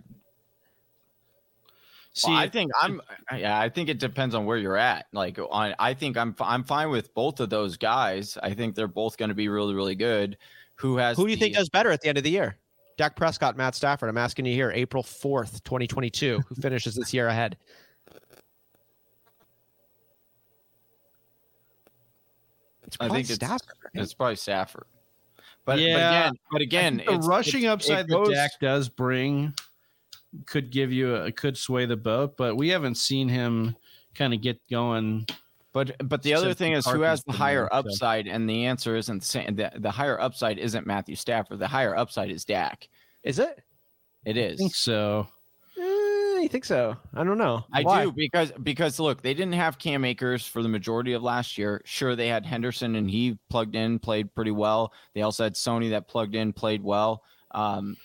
See, 2.13 2.29
well, 2.29 2.37
I 2.37 2.49
think 2.49 2.71
I'm. 2.79 3.01
Yeah, 3.35 3.59
I 3.59 3.69
think 3.69 3.89
it 3.89 3.97
depends 3.97 4.35
on 4.35 4.45
where 4.45 4.57
you're 4.57 4.77
at. 4.77 5.07
Like, 5.11 5.39
on, 5.49 5.73
I 5.79 5.93
think 5.93 6.17
I'm. 6.17 6.35
I'm 6.39 6.63
fine 6.63 6.89
with 6.89 7.13
both 7.15 7.39
of 7.39 7.49
those 7.49 7.77
guys. 7.77 8.37
I 8.43 8.53
think 8.53 8.75
they're 8.75 8.87
both 8.87 9.17
going 9.17 9.29
to 9.29 9.35
be 9.35 9.47
really, 9.47 9.73
really 9.73 9.95
good. 9.95 10.37
Who 10.75 10.97
has? 10.97 11.17
Who 11.17 11.25
do 11.25 11.31
you 11.31 11.35
the, 11.35 11.41
think 11.41 11.55
does 11.55 11.69
better 11.69 11.89
at 11.89 12.01
the 12.01 12.09
end 12.09 12.17
of 12.17 12.23
the 12.23 12.29
year? 12.29 12.57
Dak 13.01 13.15
Prescott, 13.15 13.57
Matt 13.57 13.73
Stafford. 13.73 14.09
I'm 14.09 14.17
asking 14.19 14.45
you 14.45 14.53
here, 14.53 14.71
April 14.75 15.01
4th, 15.01 15.63
2022. 15.63 16.39
Who 16.47 16.55
finishes 16.61 16.93
this 16.93 17.11
year 17.11 17.29
ahead? 17.29 17.57
I 22.99 23.09
think 23.09 23.25
Stafford, 23.25 23.61
it's, 23.71 23.95
right? 23.95 24.03
it's 24.03 24.13
probably 24.13 24.35
Stafford. 24.35 24.85
But, 25.65 25.79
yeah, 25.79 26.29
but 26.51 26.61
again, 26.61 26.99
but 26.99 27.09
again 27.09 27.21
the 27.21 27.27
rushing 27.27 27.65
upside 27.65 28.07
goes, 28.07 28.27
that 28.27 28.35
Dak 28.35 28.51
does 28.59 28.87
bring 28.87 29.55
could 30.45 30.69
give 30.69 30.91
you 30.91 31.15
a 31.15 31.31
could 31.31 31.57
sway 31.57 31.87
the 31.87 31.97
boat, 31.97 32.37
but 32.37 32.55
we 32.55 32.69
haven't 32.69 32.97
seen 32.97 33.27
him 33.27 33.75
kind 34.13 34.31
of 34.31 34.41
get 34.41 34.59
going 34.69 35.25
but 35.73 35.95
but 36.09 36.21
the 36.21 36.33
other 36.33 36.53
thing 36.53 36.73
is 36.73 36.85
who 36.85 37.01
has 37.01 37.23
the 37.23 37.31
higher 37.31 37.69
upside, 37.71 38.27
and 38.27 38.49
the 38.49 38.65
answer 38.65 38.95
isn't 38.95 39.19
the 39.19 39.25
same. 39.25 39.55
The, 39.55 39.91
higher 39.91 40.19
upside 40.19 40.57
isn't 40.57 40.85
Matthew 40.85 41.15
Stafford. 41.15 41.59
The 41.59 41.67
higher 41.67 41.95
upside 41.95 42.29
is 42.29 42.43
Dak. 42.43 42.89
Is 43.23 43.39
it? 43.39 43.61
It 44.25 44.37
is. 44.37 44.59
I 44.59 44.63
think 44.63 44.75
so. 44.75 45.27
Eh, 45.77 46.41
you 46.41 46.49
think 46.49 46.65
so? 46.65 46.97
I 47.13 47.23
don't 47.23 47.37
know. 47.37 47.65
I 47.71 47.83
Why? 47.83 48.03
do 48.05 48.11
because 48.11 48.51
because 48.63 48.99
look, 48.99 49.21
they 49.21 49.33
didn't 49.33 49.53
have 49.53 49.79
Cam 49.79 50.03
Akers 50.03 50.45
for 50.45 50.61
the 50.61 50.69
majority 50.69 51.13
of 51.13 51.23
last 51.23 51.57
year. 51.57 51.81
Sure, 51.85 52.15
they 52.15 52.27
had 52.27 52.45
Henderson 52.45 52.95
and 52.95 53.09
he 53.09 53.37
plugged 53.49 53.75
in, 53.75 53.97
played 53.97 54.33
pretty 54.35 54.51
well. 54.51 54.91
They 55.13 55.21
also 55.21 55.43
had 55.45 55.53
Sony 55.53 55.91
that 55.91 56.07
plugged 56.07 56.35
in, 56.35 56.51
played 56.51 56.83
well. 56.83 57.23
Um, 57.51 57.95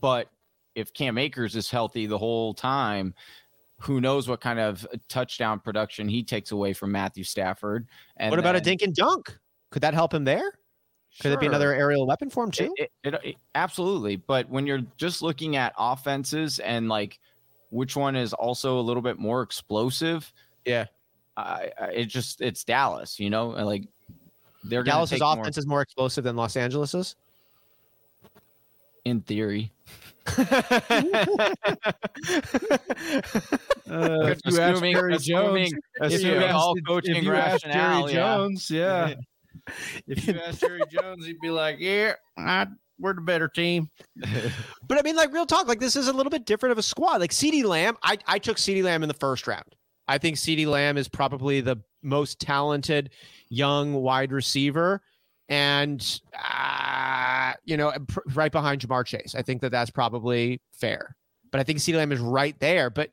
but 0.00 0.30
if 0.74 0.92
Cam 0.92 1.18
Akers 1.18 1.56
is 1.56 1.70
healthy 1.70 2.06
the 2.06 2.18
whole 2.18 2.54
time, 2.54 3.14
who 3.80 4.00
knows 4.00 4.28
what 4.28 4.40
kind 4.40 4.58
of 4.58 4.86
touchdown 5.08 5.60
production 5.60 6.08
he 6.08 6.22
takes 6.22 6.50
away 6.50 6.72
from 6.72 6.92
Matthew 6.92 7.24
Stafford. 7.24 7.86
And 8.16 8.30
what 8.30 8.38
about 8.38 8.52
then, 8.52 8.62
a 8.62 8.64
dink 8.64 8.82
and 8.82 8.94
dunk? 8.94 9.36
Could 9.70 9.82
that 9.82 9.94
help 9.94 10.12
him 10.12 10.24
there? 10.24 10.52
Could 11.20 11.28
sure. 11.28 11.32
it 11.32 11.40
be 11.40 11.46
another 11.46 11.74
aerial 11.74 12.06
weapon 12.06 12.30
for 12.30 12.44
him 12.44 12.50
too? 12.50 12.72
It, 12.76 12.90
it, 13.04 13.14
it, 13.24 13.36
absolutely. 13.54 14.16
But 14.16 14.48
when 14.48 14.66
you're 14.66 14.82
just 14.96 15.22
looking 15.22 15.56
at 15.56 15.72
offenses 15.78 16.58
and 16.58 16.88
like 16.88 17.18
which 17.70 17.96
one 17.96 18.16
is 18.16 18.32
also 18.32 18.78
a 18.78 18.82
little 18.82 19.02
bit 19.02 19.18
more 19.18 19.42
explosive, 19.42 20.32
yeah, 20.64 20.86
I, 21.36 21.70
I 21.80 21.84
it 21.86 22.04
just 22.06 22.40
it's 22.40 22.64
Dallas. 22.64 23.18
You 23.18 23.30
know, 23.30 23.48
like 23.48 23.84
they're 24.64 24.82
Dallas's 24.82 25.20
offense 25.20 25.56
more, 25.56 25.60
is 25.60 25.66
more 25.66 25.82
explosive 25.82 26.24
than 26.24 26.36
Los 26.36 26.56
Angeles's. 26.56 27.16
In 29.04 29.22
theory. 29.22 29.72
uh, 30.38 31.54
if 34.26 34.40
you 34.44 34.60
ask 34.60 34.82
Jerry 34.82 35.18
Jones, 35.18 35.72
if 36.00 36.22
you 36.22 36.34
ask, 36.34 36.54
all 36.54 36.74
coaching 36.86 37.16
if 37.16 37.24
you 37.24 37.34
ask 37.34 37.62
Jerry 37.62 37.74
yeah. 37.74 38.06
Jones, 38.12 38.70
yeah. 38.70 39.14
if 40.06 40.26
you 40.26 40.38
ask 40.38 40.60
Jerry 40.60 40.82
Jones, 40.90 41.24
he'd 41.26 41.40
be 41.40 41.50
like, 41.50 41.76
"Yeah, 41.78 42.14
I, 42.36 42.66
we're 42.98 43.14
the 43.14 43.20
better 43.20 43.48
team." 43.48 43.88
but 44.88 44.98
I 44.98 45.02
mean, 45.02 45.16
like 45.16 45.32
real 45.32 45.46
talk, 45.46 45.66
like 45.66 45.80
this 45.80 45.96
is 45.96 46.08
a 46.08 46.12
little 46.12 46.30
bit 46.30 46.44
different 46.44 46.72
of 46.72 46.78
a 46.78 46.82
squad. 46.82 47.20
Like 47.20 47.30
CeeDee 47.30 47.64
Lamb, 47.64 47.96
I 48.02 48.18
I 48.26 48.38
took 48.38 48.58
CeeDee 48.58 48.82
Lamb 48.82 49.02
in 49.02 49.08
the 49.08 49.14
first 49.14 49.46
round. 49.46 49.74
I 50.06 50.18
think 50.18 50.36
CeeDee 50.36 50.66
Lamb 50.66 50.96
is 50.96 51.08
probably 51.08 51.60
the 51.60 51.76
most 52.02 52.40
talented 52.40 53.10
young 53.48 53.94
wide 53.94 54.32
receiver 54.32 55.02
and 55.48 56.20
uh, 56.34 57.27
you 57.68 57.76
know, 57.76 57.92
pr- 58.08 58.20
right 58.32 58.50
behind 58.50 58.80
Ja'Marr 58.80 59.04
Chase. 59.04 59.34
I 59.36 59.42
think 59.42 59.60
that 59.60 59.70
that's 59.70 59.90
probably 59.90 60.62
fair. 60.72 61.14
But 61.52 61.60
I 61.60 61.64
think 61.64 61.78
CeeDee 61.80 61.96
Lamb 61.96 62.12
is 62.12 62.20
right 62.20 62.58
there. 62.60 62.88
But 62.88 63.10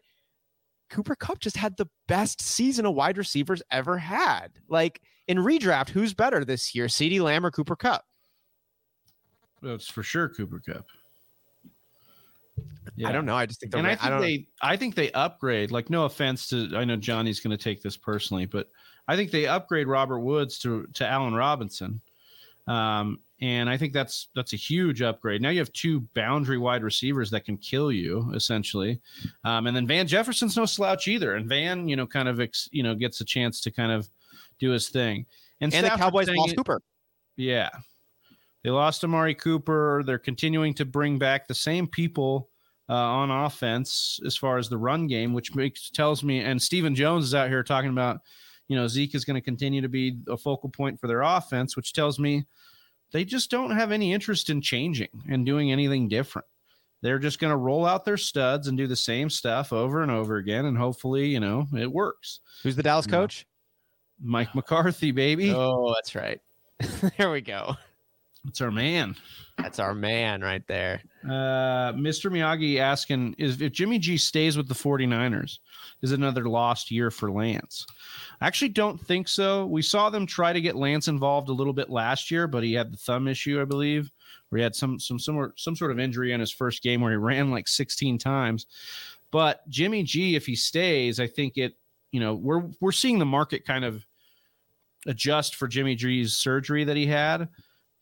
Cooper 0.89 1.15
Kupp 1.15 1.39
just 1.39 1.57
had 1.57 1.75
the 1.75 1.89
best 2.07 2.41
season 2.41 2.85
a 2.85 2.91
wide 2.91 3.17
receivers 3.17 3.61
ever 3.69 3.97
had. 3.97 4.53
Like 4.69 5.01
in 5.27 5.39
redraft, 5.39 5.89
who's 5.89 6.13
better 6.13 6.45
this 6.45 6.73
year, 6.73 6.85
CeeDee 6.85 7.19
Lamb 7.19 7.45
or 7.45 7.51
Cooper 7.51 7.75
Kupp? 7.75 8.05
Well, 9.61 9.75
it's 9.75 9.91
for 9.91 10.03
sure 10.03 10.29
Cooper 10.29 10.61
Kupp. 10.65 10.85
Yeah. 12.95 13.09
I 13.09 13.11
don't 13.11 13.25
know. 13.25 13.35
I 13.35 13.45
just 13.45 13.59
think 13.59 13.75
and 13.75 13.85
I 13.85 13.95
think 13.95 14.13
I 14.13 14.21
they 14.21 14.47
I 14.61 14.77
think 14.77 14.95
they 14.95 15.11
upgrade. 15.11 15.71
Like, 15.71 15.89
no 15.89 16.05
offense 16.05 16.47
to 16.49 16.69
I 16.75 16.85
know 16.85 16.95
Johnny's 16.95 17.41
going 17.41 17.57
to 17.57 17.61
take 17.61 17.81
this 17.81 17.97
personally, 17.97 18.45
but 18.45 18.69
I 19.05 19.17
think 19.17 19.31
they 19.31 19.47
upgrade 19.47 19.87
Robert 19.87 20.19
Woods 20.19 20.59
to 20.59 20.87
to 20.93 21.05
Allen 21.05 21.33
Robinson. 21.33 21.99
Um, 22.67 23.19
and 23.41 23.69
I 23.69 23.77
think 23.77 23.93
that's 23.93 24.29
that's 24.35 24.53
a 24.53 24.57
huge 24.57 25.01
upgrade. 25.01 25.41
Now 25.41 25.49
you 25.49 25.59
have 25.59 25.71
two 25.73 26.01
boundary 26.13 26.57
wide 26.57 26.83
receivers 26.83 27.29
that 27.31 27.45
can 27.45 27.57
kill 27.57 27.91
you 27.91 28.31
essentially, 28.33 29.01
um, 29.43 29.67
and 29.67 29.75
then 29.75 29.87
Van 29.87 30.07
Jefferson's 30.07 30.55
no 30.55 30.65
slouch 30.65 31.07
either. 31.07 31.35
And 31.35 31.47
Van, 31.47 31.87
you 31.87 31.95
know, 31.95 32.07
kind 32.07 32.29
of 32.29 32.39
ex, 32.39 32.69
you 32.71 32.83
know 32.83 32.95
gets 32.95 33.21
a 33.21 33.25
chance 33.25 33.59
to 33.61 33.71
kind 33.71 33.91
of 33.91 34.09
do 34.59 34.71
his 34.71 34.89
thing. 34.89 35.25
And, 35.61 35.73
and 35.73 35.85
the 35.85 35.89
Cowboys 35.91 36.29
lost 36.29 36.53
it, 36.53 36.57
Cooper. 36.57 36.81
Yeah, 37.35 37.69
they 38.63 38.69
lost 38.69 39.03
Amari 39.03 39.35
Cooper. 39.35 40.03
They're 40.05 40.17
continuing 40.17 40.73
to 40.75 40.85
bring 40.85 41.17
back 41.17 41.47
the 41.47 41.55
same 41.55 41.87
people 41.87 42.49
uh, 42.87 42.93
on 42.93 43.31
offense 43.31 44.19
as 44.25 44.37
far 44.37 44.57
as 44.57 44.69
the 44.69 44.77
run 44.77 45.07
game, 45.07 45.33
which 45.33 45.55
makes 45.55 45.89
tells 45.89 46.23
me. 46.23 46.39
And 46.39 46.61
Stephen 46.61 46.95
Jones 46.95 47.25
is 47.25 47.35
out 47.35 47.49
here 47.49 47.63
talking 47.63 47.89
about 47.89 48.19
you 48.67 48.75
know, 48.75 48.87
Zeke 48.87 49.15
is 49.15 49.25
going 49.25 49.35
to 49.35 49.41
continue 49.41 49.81
to 49.81 49.89
be 49.89 50.19
a 50.27 50.37
focal 50.37 50.69
point 50.69 50.99
for 50.99 51.07
their 51.07 51.21
offense, 51.21 51.75
which 51.75 51.93
tells 51.93 52.19
me 52.19 52.45
they 53.15 53.23
just 53.23 53.49
don't 53.49 53.71
have 53.71 53.93
any 53.93 54.11
interest 54.11 54.49
in 54.49 54.59
changing 54.59 55.07
and 55.29 55.45
doing 55.45 55.71
anything 55.71 56.09
different. 56.09 56.45
They're 57.01 57.17
just 57.17 57.39
going 57.39 57.51
to 57.51 57.55
roll 57.55 57.85
out 57.85 58.03
their 58.03 58.17
studs 58.17 58.67
and 58.67 58.77
do 58.77 58.87
the 58.87 58.95
same 58.97 59.29
stuff 59.29 59.71
over 59.71 60.01
and 60.01 60.11
over 60.11 60.35
again. 60.35 60.65
And 60.65 60.77
hopefully, 60.77 61.27
you 61.27 61.39
know, 61.39 61.65
it 61.73 61.89
works. 61.89 62.41
Who's 62.61 62.75
the 62.75 62.83
Dallas 62.83 63.07
coach? 63.07 63.47
Mike 64.21 64.53
McCarthy, 64.53 65.11
baby. 65.11 65.53
Oh, 65.55 65.93
that's 65.93 66.13
right. 66.13 66.41
there 67.17 67.31
we 67.31 67.39
go. 67.39 67.75
It's 68.47 68.61
our 68.61 68.71
man. 68.71 69.15
That's 69.57 69.79
our 69.79 69.93
man 69.93 70.41
right 70.41 70.65
there. 70.67 71.01
Uh, 71.23 71.93
Mr. 71.93 72.29
Miyagi 72.29 72.79
asking 72.79 73.35
is 73.37 73.61
if 73.61 73.71
Jimmy 73.71 73.99
G 73.99 74.17
stays 74.17 74.57
with 74.57 74.67
the 74.67 74.73
49ers, 74.73 75.59
is 76.01 76.11
another 76.11 76.47
lost 76.47 76.91
year 76.91 77.09
for 77.09 77.31
Lance? 77.31 77.85
I 78.41 78.47
actually 78.47 78.69
don't 78.69 78.99
think 78.99 79.27
so. 79.27 79.65
We 79.65 79.81
saw 79.81 80.09
them 80.09 80.25
try 80.25 80.53
to 80.53 80.61
get 80.61 80.75
Lance 80.75 81.07
involved 81.07 81.49
a 81.49 81.53
little 81.53 81.73
bit 81.73 81.89
last 81.89 82.29
year, 82.29 82.47
but 82.47 82.63
he 82.63 82.73
had 82.73 82.91
the 82.91 82.97
thumb 82.97 83.27
issue, 83.27 83.61
I 83.61 83.65
believe, 83.65 84.11
where 84.49 84.57
he 84.57 84.63
had 84.63 84.75
some 84.75 84.99
some 84.99 85.19
some, 85.19 85.53
some 85.55 85.75
sort 85.75 85.91
of 85.91 85.99
injury 85.99 86.33
in 86.33 86.39
his 86.39 86.51
first 86.51 86.83
game 86.83 87.01
where 87.01 87.11
he 87.11 87.17
ran 87.17 87.51
like 87.51 87.67
16 87.67 88.17
times. 88.17 88.67
But 89.31 89.67
Jimmy 89.69 90.03
G, 90.03 90.35
if 90.35 90.45
he 90.45 90.55
stays, 90.55 91.19
I 91.19 91.27
think 91.27 91.57
it, 91.57 91.75
you 92.11 92.19
know, 92.19 92.35
we're 92.35 92.63
we're 92.81 92.91
seeing 92.91 93.19
the 93.19 93.25
market 93.25 93.65
kind 93.65 93.85
of 93.85 94.05
adjust 95.07 95.55
for 95.55 95.67
Jimmy 95.67 95.95
G's 95.95 96.35
surgery 96.35 96.83
that 96.83 96.97
he 96.97 97.05
had. 97.05 97.47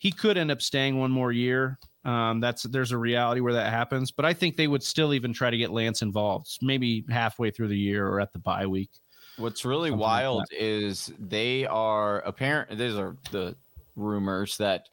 He 0.04 0.12
could 0.12 0.38
end 0.38 0.52
up 0.52 0.62
staying 0.62 1.00
one 1.00 1.12
more 1.12 1.32
year. 1.32 1.80
Um, 2.04 2.42
that's 2.42 2.64
there's 2.64 2.92
a 2.92 2.98
reality 2.98 3.40
where 3.40 3.54
that 3.54 3.72
happens, 3.72 4.12
but 4.12 4.26
I 4.26 4.34
think 4.34 4.58
they 4.58 4.68
would 4.68 4.84
still 4.84 5.14
even 5.14 5.32
try 5.32 5.50
to 5.50 5.58
get 5.58 5.72
Lance 5.72 6.02
involved, 6.02 6.58
maybe 6.62 7.06
halfway 7.10 7.52
through 7.52 7.70
the 7.70 7.78
year 7.78 8.06
or 8.06 8.20
at 8.20 8.34
the 8.34 8.40
bye 8.40 8.68
week. 8.68 8.90
What's 9.38 9.64
really 9.64 9.92
Something 9.92 10.02
wild 10.02 10.40
like 10.40 10.48
is 10.52 11.10
they 11.18 11.66
are 11.68 12.20
apparent. 12.20 12.78
These 12.78 12.96
are 12.96 13.16
the 13.32 13.56
rumors 13.96 14.58
that 14.58 14.90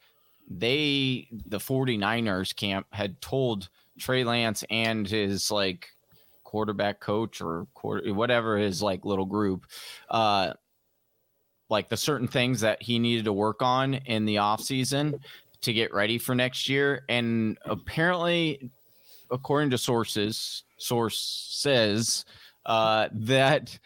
they, 0.49 1.27
the 1.45 1.59
49ers 1.59 2.55
camp, 2.55 2.87
had 2.93 3.19
told 3.19 3.67
Trey 3.99 4.23
Lance 4.23 4.63
and 4.69 5.05
his 5.05 5.51
like 5.51 5.89
quarterback 6.45 7.01
coach 7.01 7.41
or 7.41 7.67
quarter, 7.73 8.13
whatever 8.13 8.57
his 8.57 8.81
like 8.81 9.03
little 9.03 9.25
group, 9.25 9.65
uh, 10.09 10.53
like 11.71 11.89
the 11.89 11.97
certain 11.97 12.27
things 12.27 12.59
that 12.61 12.81
he 12.81 12.99
needed 12.99 13.25
to 13.25 13.33
work 13.33 13.61
on 13.61 13.95
in 13.95 14.25
the 14.25 14.37
off 14.37 14.61
season 14.61 15.19
to 15.61 15.73
get 15.73 15.93
ready 15.93 16.17
for 16.17 16.35
next 16.35 16.67
year. 16.67 17.05
And 17.07 17.57
apparently, 17.65 18.69
according 19.31 19.69
to 19.71 19.77
sources, 19.77 20.63
source 20.77 21.47
says 21.49 22.25
uh, 22.65 23.07
that 23.13 23.79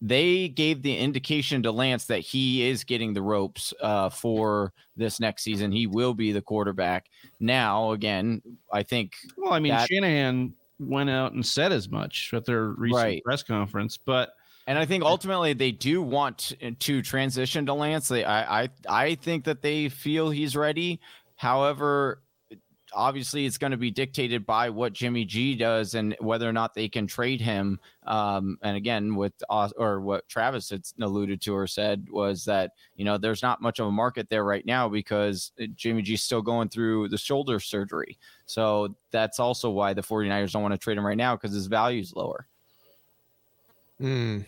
they 0.00 0.48
gave 0.48 0.82
the 0.82 0.96
indication 0.96 1.62
to 1.62 1.70
Lance 1.70 2.06
that 2.06 2.20
he 2.20 2.68
is 2.68 2.82
getting 2.82 3.12
the 3.12 3.22
ropes 3.22 3.74
uh, 3.82 4.08
for 4.08 4.72
this 4.96 5.20
next 5.20 5.42
season. 5.42 5.70
He 5.70 5.86
will 5.86 6.14
be 6.14 6.32
the 6.32 6.42
quarterback. 6.42 7.06
Now, 7.38 7.92
again, 7.92 8.40
I 8.72 8.82
think. 8.82 9.12
Well, 9.36 9.52
I 9.52 9.60
mean, 9.60 9.72
that, 9.72 9.88
Shanahan 9.88 10.54
went 10.78 11.10
out 11.10 11.32
and 11.32 11.44
said 11.44 11.72
as 11.72 11.88
much 11.88 12.32
at 12.32 12.44
their 12.44 12.68
recent 12.68 13.02
right. 13.02 13.22
press 13.22 13.42
conference, 13.42 13.98
but. 13.98 14.34
And 14.66 14.78
I 14.78 14.86
think 14.86 15.02
ultimately 15.02 15.54
they 15.54 15.72
do 15.72 16.00
want 16.00 16.52
to 16.78 17.02
transition 17.02 17.66
to 17.66 17.74
Lance. 17.74 18.08
They, 18.08 18.24
I, 18.24 18.64
I, 18.64 18.68
I 18.88 19.14
think 19.16 19.44
that 19.44 19.60
they 19.60 19.88
feel 19.88 20.30
he's 20.30 20.54
ready. 20.54 21.00
However, 21.34 22.22
obviously 22.94 23.46
it's 23.46 23.58
going 23.58 23.70
to 23.70 23.76
be 23.76 23.90
dictated 23.90 24.46
by 24.46 24.70
what 24.70 24.92
Jimmy 24.92 25.24
G 25.24 25.54
does 25.54 25.94
and 25.94 26.14
whether 26.20 26.48
or 26.48 26.52
not 26.52 26.74
they 26.74 26.88
can 26.88 27.06
trade 27.06 27.40
him. 27.40 27.78
Um, 28.04 28.58
and 28.62 28.76
again, 28.76 29.14
with 29.14 29.32
or 29.48 30.00
what 30.00 30.28
Travis 30.28 30.70
had 30.70 30.82
alluded 31.00 31.40
to 31.42 31.54
or 31.54 31.66
said 31.66 32.08
was 32.10 32.44
that 32.44 32.72
you 32.96 33.04
know 33.04 33.18
there's 33.18 33.42
not 33.42 33.60
much 33.60 33.78
of 33.78 33.86
a 33.86 33.92
market 33.92 34.28
there 34.28 34.44
right 34.44 34.64
now 34.64 34.88
because 34.88 35.52
Jimmy 35.74 36.02
G's 36.02 36.22
still 36.22 36.42
going 36.42 36.68
through 36.68 37.08
the 37.08 37.18
shoulder 37.18 37.60
surgery. 37.60 38.18
So 38.46 38.94
that's 39.10 39.40
also 39.40 39.70
why 39.70 39.94
the 39.94 40.02
49ers 40.02 40.52
don't 40.52 40.62
want 40.62 40.74
to 40.74 40.78
trade 40.78 40.98
him 40.98 41.06
right 41.06 41.16
now 41.16 41.36
because 41.36 41.54
his 41.54 41.66
value 41.66 42.00
is 42.00 42.14
lower. 42.14 42.46
Hmm. 43.98 44.40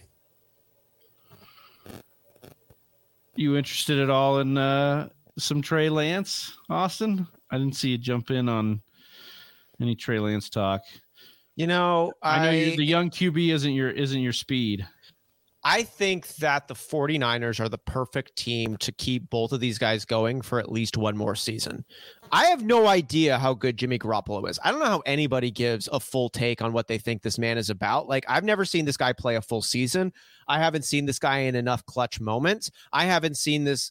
You 3.36 3.56
interested 3.56 3.98
at 3.98 4.10
all 4.10 4.38
in 4.38 4.56
uh, 4.56 5.08
some 5.38 5.60
Trey 5.60 5.88
Lance, 5.88 6.56
Austin? 6.70 7.26
I 7.50 7.58
didn't 7.58 7.76
see 7.76 7.90
you 7.90 7.98
jump 7.98 8.30
in 8.30 8.48
on 8.48 8.80
any 9.80 9.94
Trey 9.96 10.18
Lance 10.18 10.48
talk. 10.48 10.82
You 11.56 11.66
know, 11.66 12.12
I, 12.22 12.38
I 12.38 12.44
know 12.44 12.50
you, 12.50 12.76
the 12.76 12.84
young 12.84 13.10
QB 13.10 13.52
isn't 13.52 13.72
your 13.72 13.90
isn't 13.90 14.20
your 14.20 14.32
speed. 14.32 14.86
I 15.66 15.82
think 15.82 16.28
that 16.36 16.68
the 16.68 16.74
49ers 16.74 17.58
are 17.58 17.70
the 17.70 17.78
perfect 17.78 18.36
team 18.36 18.76
to 18.78 18.92
keep 18.92 19.30
both 19.30 19.50
of 19.50 19.60
these 19.60 19.78
guys 19.78 20.04
going 20.04 20.42
for 20.42 20.58
at 20.58 20.70
least 20.70 20.98
one 20.98 21.16
more 21.16 21.34
season. 21.34 21.86
I 22.30 22.46
have 22.46 22.62
no 22.62 22.86
idea 22.86 23.38
how 23.38 23.54
good 23.54 23.78
Jimmy 23.78 23.98
Garoppolo 23.98 24.48
is. 24.48 24.58
I 24.62 24.70
don't 24.70 24.80
know 24.80 24.86
how 24.86 25.02
anybody 25.06 25.50
gives 25.50 25.88
a 25.90 26.00
full 26.00 26.28
take 26.28 26.60
on 26.60 26.74
what 26.74 26.86
they 26.86 26.98
think 26.98 27.22
this 27.22 27.38
man 27.38 27.56
is 27.56 27.70
about. 27.70 28.08
Like, 28.08 28.26
I've 28.28 28.44
never 28.44 28.66
seen 28.66 28.84
this 28.84 28.98
guy 28.98 29.14
play 29.14 29.36
a 29.36 29.40
full 29.40 29.62
season. 29.62 30.12
I 30.48 30.58
haven't 30.58 30.84
seen 30.84 31.06
this 31.06 31.18
guy 31.18 31.38
in 31.38 31.54
enough 31.54 31.86
clutch 31.86 32.20
moments. 32.20 32.70
I 32.92 33.04
haven't 33.04 33.38
seen 33.38 33.64
this 33.64 33.90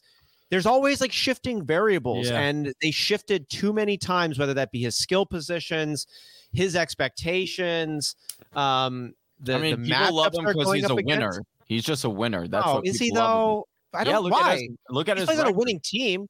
there's 0.50 0.66
always 0.66 1.00
like 1.00 1.10
shifting 1.10 1.64
variables 1.64 2.28
yeah. 2.28 2.38
and 2.38 2.72
they 2.80 2.92
shifted 2.92 3.48
too 3.48 3.72
many 3.72 3.96
times 3.96 4.38
whether 4.38 4.54
that 4.54 4.70
be 4.70 4.82
his 4.82 4.94
skill 4.94 5.26
positions 5.26 6.06
his 6.52 6.76
expectations 6.76 8.14
um 8.54 9.14
the, 9.40 9.54
I 9.54 9.58
mean, 9.58 9.82
the 9.82 9.88
people 9.88 10.14
love 10.14 10.34
him 10.34 10.44
because 10.44 10.72
he's 10.72 10.88
a 10.88 10.94
winner. 10.94 11.28
Against. 11.28 11.40
He's 11.66 11.84
just 11.84 12.04
a 12.04 12.10
winner. 12.10 12.46
That's 12.46 12.66
oh, 12.66 12.74
what 12.76 12.86
is 12.86 12.98
he 12.98 13.10
though? 13.10 13.66
I 13.92 14.04
don't 14.04 14.12
yeah, 14.12 14.18
look 14.18 14.32
why. 14.32 14.52
At 14.54 14.58
his, 14.58 14.68
look 14.90 15.08
at 15.08 15.16
he 15.16 15.20
his 15.20 15.26
plays 15.28 15.38
on 15.38 15.46
a 15.46 15.52
winning 15.52 15.80
team. 15.82 16.28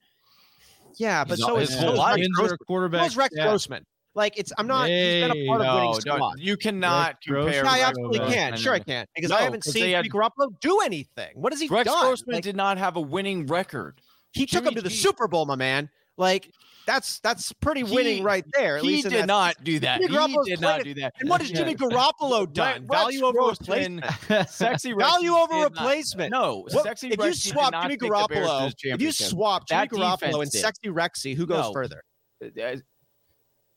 Yeah, 0.96 1.24
but 1.24 1.38
he's 1.38 1.46
so 1.46 1.56
is 1.56 1.70
Rex, 1.74 2.52
quarterback. 2.66 3.16
Rex 3.16 3.34
yeah. 3.36 3.44
Grossman. 3.44 3.84
Like 4.14 4.38
it's 4.38 4.52
I'm 4.58 4.66
not. 4.68 4.88
he's 4.88 5.24
been 5.26 5.30
a 5.32 5.46
part 5.46 5.60
of 5.62 5.74
winning 5.74 6.00
squad. 6.00 6.38
you 6.38 6.56
cannot 6.56 7.16
Rex 7.28 7.44
compare. 7.44 7.64
Yeah, 7.64 7.70
I 7.70 7.80
absolutely 7.80 8.18
Grossman 8.18 8.34
can. 8.38 8.52
and- 8.52 8.62
Sure, 8.62 8.74
I 8.74 8.78
can 8.78 9.06
because 9.14 9.30
No, 9.30 9.36
I 9.36 9.42
haven't 9.42 9.64
seen 9.64 9.82
they 9.82 9.90
had- 9.92 10.06
Garoppolo 10.06 10.60
do 10.60 10.80
anything. 10.84 11.30
What 11.34 11.52
has 11.52 11.60
he 11.60 11.66
Rex 11.68 11.90
done? 11.90 12.04
Grossman 12.06 12.34
Like, 12.36 12.44
did 12.44 12.54
not 12.54 12.78
have 12.78 12.96
a 12.96 13.00
winning 13.00 13.46
record. 13.46 14.00
he 14.32 14.46
took 14.46 14.62
Jimmy 14.62 14.68
him 14.68 14.74
to 14.76 14.82
the 14.82 14.88
G- 14.90 14.96
Super 14.96 15.26
Bowl, 15.26 15.46
my 15.46 15.56
man. 15.56 15.90
Like 16.16 16.48
that's 16.86 17.20
that's 17.20 17.52
pretty 17.54 17.84
He- 17.84 17.94
winning 17.94 18.22
right 18.24 18.44
there. 18.52 18.76
At 18.78 18.82
he 18.82 18.88
least 18.88 19.08
did 19.08 19.26
not 19.26 19.62
do 19.64 19.78
that. 19.80 20.00
Jimmy 20.00 20.12
He 20.12 20.18
Garoppolo's 20.18 20.46
did 20.48 20.60
not 20.60 20.82
do 20.84 20.94
that. 20.94 21.14
And 21.20 21.28
what 21.28 21.40
has 21.40 21.50
Yeah. 21.50 21.56
Jimmy 21.58 21.74
Garoppolo 21.76 22.52
done? 22.52 22.86
Rex 22.86 23.02
Value 23.02 23.24
over 23.24 23.38
Grossman- 23.38 23.96
replacement. 24.02 24.48
Sexy 24.50 24.92
Rex 24.94 25.10
Value 25.10 25.32
over 25.34 25.52
did 25.52 25.60
not- 25.60 25.70
replacement. 25.72 26.30
No, 26.32 26.66
What- 26.70 26.84
sexy 26.84 27.08
if 27.08 27.18
you 27.18 27.24
Rex 27.24 27.42
did 27.42 27.52
swap 27.52 27.72
not 27.72 27.82
Jimmy 27.82 27.94
take 27.94 28.00
the 28.00 28.08
Garoppolo, 28.08 28.66
if 28.68 28.74
you 28.84 28.90
championship. 28.90 29.26
swap 29.28 29.68
Jimmy 29.68 29.80
That 29.80 29.90
Garoppolo 29.90 30.42
and 30.42 30.50
did. 30.50 30.60
Sexy 30.60 30.88
Rexy, 30.88 31.34
who 31.36 31.46
goes 31.46 31.64
No. 31.66 31.72
further? 31.72 32.02
Uh, 32.44 32.76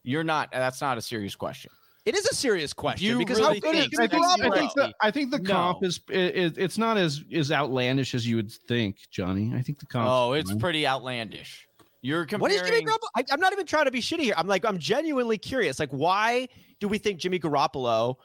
You're 0.04 0.24
not. 0.24 0.50
That's 0.52 0.82
not 0.82 0.98
a 0.98 1.02
serious 1.02 1.36
question. 1.36 1.72
It 2.06 2.16
is 2.16 2.26
a 2.26 2.34
serious 2.34 2.72
question 2.72 3.06
you 3.06 3.18
because 3.18 3.38
really 3.38 3.56
how 3.56 3.60
good 3.60 3.76
is 3.76 3.82
think 3.82 3.94
Jimmy 3.94 4.08
Sexy 4.08 4.18
I 4.18 4.38
Garoppolo? 4.48 4.58
think 4.60 4.74
the, 4.76 4.94
I 5.02 5.12
think 5.12 5.32
the 5.32 5.40
No. 5.40 5.52
comp 5.54 5.84
is 5.84 6.00
it, 6.10 6.58
it's 6.58 6.78
not 6.78 6.96
as 6.98 7.22
as 7.34 7.52
outlandish 7.52 8.16
as 8.16 8.26
you 8.26 8.38
would 8.38 8.50
think, 8.70 8.98
Johnny. 9.12 9.52
I 9.54 9.62
think 9.62 9.80
the 9.80 9.86
comp. 9.88 10.08
Oh, 10.10 10.32
it's 10.34 10.54
pretty 10.56 10.88
outlandish. 10.88 11.67
You're 12.08 12.26
comparing. 12.26 12.58
What 12.58 12.64
is 12.64 12.70
Jimmy 12.70 12.86
Garoppolo? 12.86 13.10
I, 13.18 13.24
I'm 13.32 13.42
not 13.42 13.52
even 13.52 13.66
trying 13.66 13.84
to 13.84 13.92
be 13.92 14.00
shitty 14.00 14.22
here. 14.22 14.34
I'm 14.38 14.48
like, 14.48 14.64
I'm 14.64 14.78
genuinely 14.78 15.38
curious. 15.38 15.78
Like, 15.78 15.90
why 15.90 16.48
do 16.80 16.88
we 16.88 16.98
think 16.98 17.20
Jimmy 17.20 17.38
Garoppolo 17.38 18.16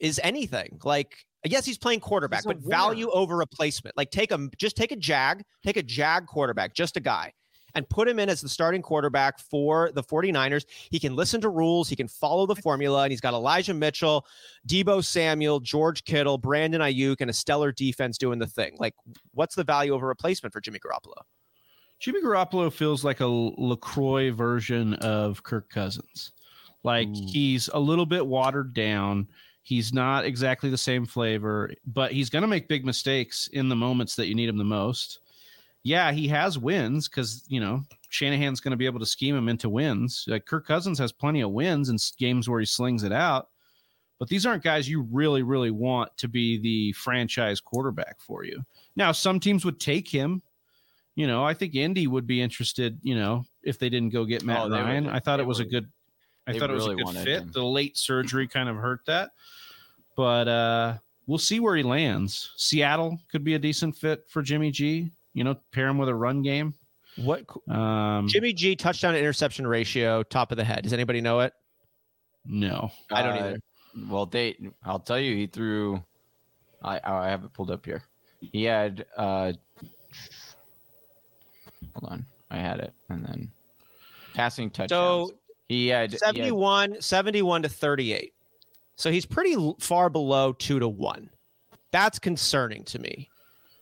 is 0.00 0.18
anything? 0.24 0.80
Like, 0.84 1.18
yes, 1.44 1.66
he's 1.66 1.76
playing 1.76 2.00
quarterback, 2.00 2.44
He's 2.44 2.46
but 2.46 2.56
value 2.60 3.10
over 3.10 3.36
replacement. 3.36 3.94
Like, 3.94 4.10
take 4.10 4.30
him, 4.30 4.50
just 4.56 4.74
take 4.74 4.90
a 4.90 4.96
Jag, 4.96 5.42
take 5.62 5.76
a 5.76 5.82
Jag 5.82 6.26
quarterback, 6.26 6.72
just 6.72 6.96
a 6.96 7.00
guy, 7.00 7.34
and 7.74 7.86
put 7.90 8.08
him 8.08 8.18
in 8.18 8.30
as 8.30 8.40
the 8.40 8.48
starting 8.48 8.80
quarterback 8.80 9.38
for 9.38 9.90
the 9.92 10.02
49ers. 10.02 10.64
He 10.90 10.98
can 10.98 11.14
listen 11.14 11.42
to 11.42 11.50
rules, 11.50 11.90
he 11.90 11.96
can 11.96 12.08
follow 12.08 12.46
the 12.46 12.56
formula, 12.56 13.02
and 13.02 13.10
he's 13.10 13.20
got 13.20 13.34
Elijah 13.34 13.74
Mitchell, 13.74 14.24
Deebo 14.66 15.04
Samuel, 15.04 15.60
George 15.60 16.04
Kittle, 16.04 16.38
Brandon 16.38 16.80
Aiyuk, 16.80 17.16
and 17.20 17.28
a 17.28 17.34
stellar 17.34 17.70
defense 17.70 18.16
doing 18.16 18.38
the 18.38 18.46
thing. 18.46 18.76
Like, 18.78 18.94
what's 19.32 19.54
the 19.54 19.64
value 19.64 19.92
over 19.92 20.06
replacement 20.06 20.54
for 20.54 20.62
Jimmy 20.62 20.78
Garoppolo? 20.78 21.20
Jimmy 21.98 22.22
Garoppolo 22.22 22.72
feels 22.72 23.04
like 23.04 23.20
a 23.20 23.26
Lacroix 23.26 24.30
version 24.30 24.94
of 24.94 25.42
Kirk 25.42 25.70
Cousins. 25.70 26.32
Like 26.82 27.08
Ooh. 27.08 27.26
he's 27.26 27.68
a 27.72 27.80
little 27.80 28.06
bit 28.06 28.26
watered 28.26 28.74
down. 28.74 29.28
He's 29.62 29.92
not 29.92 30.24
exactly 30.24 30.70
the 30.70 30.78
same 30.78 31.06
flavor, 31.06 31.72
but 31.86 32.12
he's 32.12 32.30
going 32.30 32.42
to 32.42 32.48
make 32.48 32.68
big 32.68 32.84
mistakes 32.84 33.48
in 33.48 33.68
the 33.68 33.74
moments 33.74 34.14
that 34.16 34.28
you 34.28 34.34
need 34.34 34.48
him 34.48 34.58
the 34.58 34.64
most. 34.64 35.20
Yeah, 35.82 36.12
he 36.12 36.28
has 36.28 36.58
wins 36.58 37.08
because 37.08 37.44
you 37.48 37.60
know 37.60 37.82
Shanahan's 38.08 38.60
going 38.60 38.70
to 38.72 38.76
be 38.76 38.86
able 38.86 39.00
to 39.00 39.06
scheme 39.06 39.36
him 39.36 39.48
into 39.48 39.68
wins. 39.68 40.24
Like 40.28 40.46
Kirk 40.46 40.66
Cousins 40.66 40.98
has 40.98 41.12
plenty 41.12 41.40
of 41.40 41.50
wins 41.50 41.88
in 41.88 41.94
s- 41.94 42.12
games 42.16 42.48
where 42.48 42.60
he 42.60 42.66
slings 42.66 43.02
it 43.02 43.12
out, 43.12 43.48
but 44.18 44.28
these 44.28 44.46
aren't 44.46 44.64
guys 44.64 44.88
you 44.88 45.02
really, 45.10 45.42
really 45.42 45.70
want 45.70 46.16
to 46.18 46.28
be 46.28 46.58
the 46.58 46.92
franchise 46.92 47.60
quarterback 47.60 48.20
for 48.20 48.44
you. 48.44 48.64
Now, 48.96 49.12
some 49.12 49.40
teams 49.40 49.64
would 49.64 49.78
take 49.78 50.08
him. 50.08 50.42
You 51.16 51.26
know, 51.26 51.42
I 51.44 51.54
think 51.54 51.74
Indy 51.74 52.06
would 52.06 52.26
be 52.26 52.40
interested. 52.40 52.98
You 53.02 53.16
know, 53.16 53.44
if 53.64 53.78
they 53.78 53.88
didn't 53.88 54.10
go 54.10 54.24
get 54.24 54.44
Matt 54.44 54.60
Oh, 54.60 54.68
they 54.68 54.76
would- 54.76 54.84
Ryan, 54.84 55.08
I 55.08 55.18
thought 55.18 55.40
it 55.40 55.46
was 55.46 55.58
a 55.60 55.64
good. 55.64 55.90
I 56.46 56.52
they 56.52 56.58
thought 56.60 56.70
it 56.70 56.74
was 56.74 56.86
a 56.86 56.94
good 56.94 57.08
fit. 57.16 57.42
him. 57.42 57.50
The 57.52 57.64
late 57.64 57.96
surgery 57.96 58.46
kind 58.46 58.68
of 58.68 58.76
hurt 58.76 59.00
that, 59.06 59.30
but 60.16 60.46
uh 60.46 60.98
we'll 61.26 61.38
see 61.38 61.58
where 61.58 61.74
he 61.74 61.82
lands. 61.82 62.52
Seattle 62.56 63.18
could 63.32 63.42
be 63.42 63.54
a 63.54 63.58
decent 63.58 63.96
fit 63.96 64.28
for 64.28 64.42
Jimmy 64.42 64.70
G. 64.70 65.10
You 65.34 65.42
know, 65.44 65.56
pair 65.72 65.88
him 65.88 65.98
with 65.98 66.08
a 66.08 66.14
run 66.14 66.42
game. 66.42 66.74
What 67.16 67.44
Um, 67.68 68.28
Jimmy 68.28 68.52
G 68.52 68.76
touchdown 68.76 69.14
to 69.14 69.18
interception 69.18 69.66
ratio, 69.66 70.22
top 70.22 70.52
of 70.52 70.56
the 70.58 70.64
head. 70.64 70.82
Does 70.84 70.92
anybody 70.92 71.20
know 71.20 71.40
it? 71.40 71.52
no, 72.44 72.90
I 73.10 73.22
don't 73.22 73.32
Uh, 73.32 73.40
either. 73.40 73.58
Well, 74.08 74.26
they. 74.26 74.56
I'll 74.84 75.00
tell 75.00 75.18
you, 75.18 75.34
he 75.34 75.46
threw. 75.46 76.00
I 76.82 77.00
I 77.02 77.28
have 77.30 77.42
it 77.44 77.52
pulled 77.54 77.70
up 77.70 77.84
here. 77.86 78.02
He 78.40 78.64
had. 78.64 79.06
uh 79.16 79.54
Hold 81.98 82.12
on, 82.12 82.26
I 82.50 82.56
had 82.58 82.80
it, 82.80 82.92
and 83.08 83.24
then 83.24 83.50
passing 84.34 84.70
touchdowns. 84.70 85.30
So 85.30 85.36
he 85.68 85.88
had, 85.88 86.10
he 86.10 86.14
had 86.14 86.20
71, 86.20 87.00
71 87.00 87.62
to 87.62 87.68
38. 87.68 88.32
So 88.96 89.10
he's 89.10 89.26
pretty 89.26 89.56
far 89.80 90.08
below 90.10 90.52
two 90.52 90.78
to 90.78 90.88
one. 90.88 91.30
That's 91.92 92.18
concerning 92.18 92.84
to 92.84 92.98
me. 92.98 93.28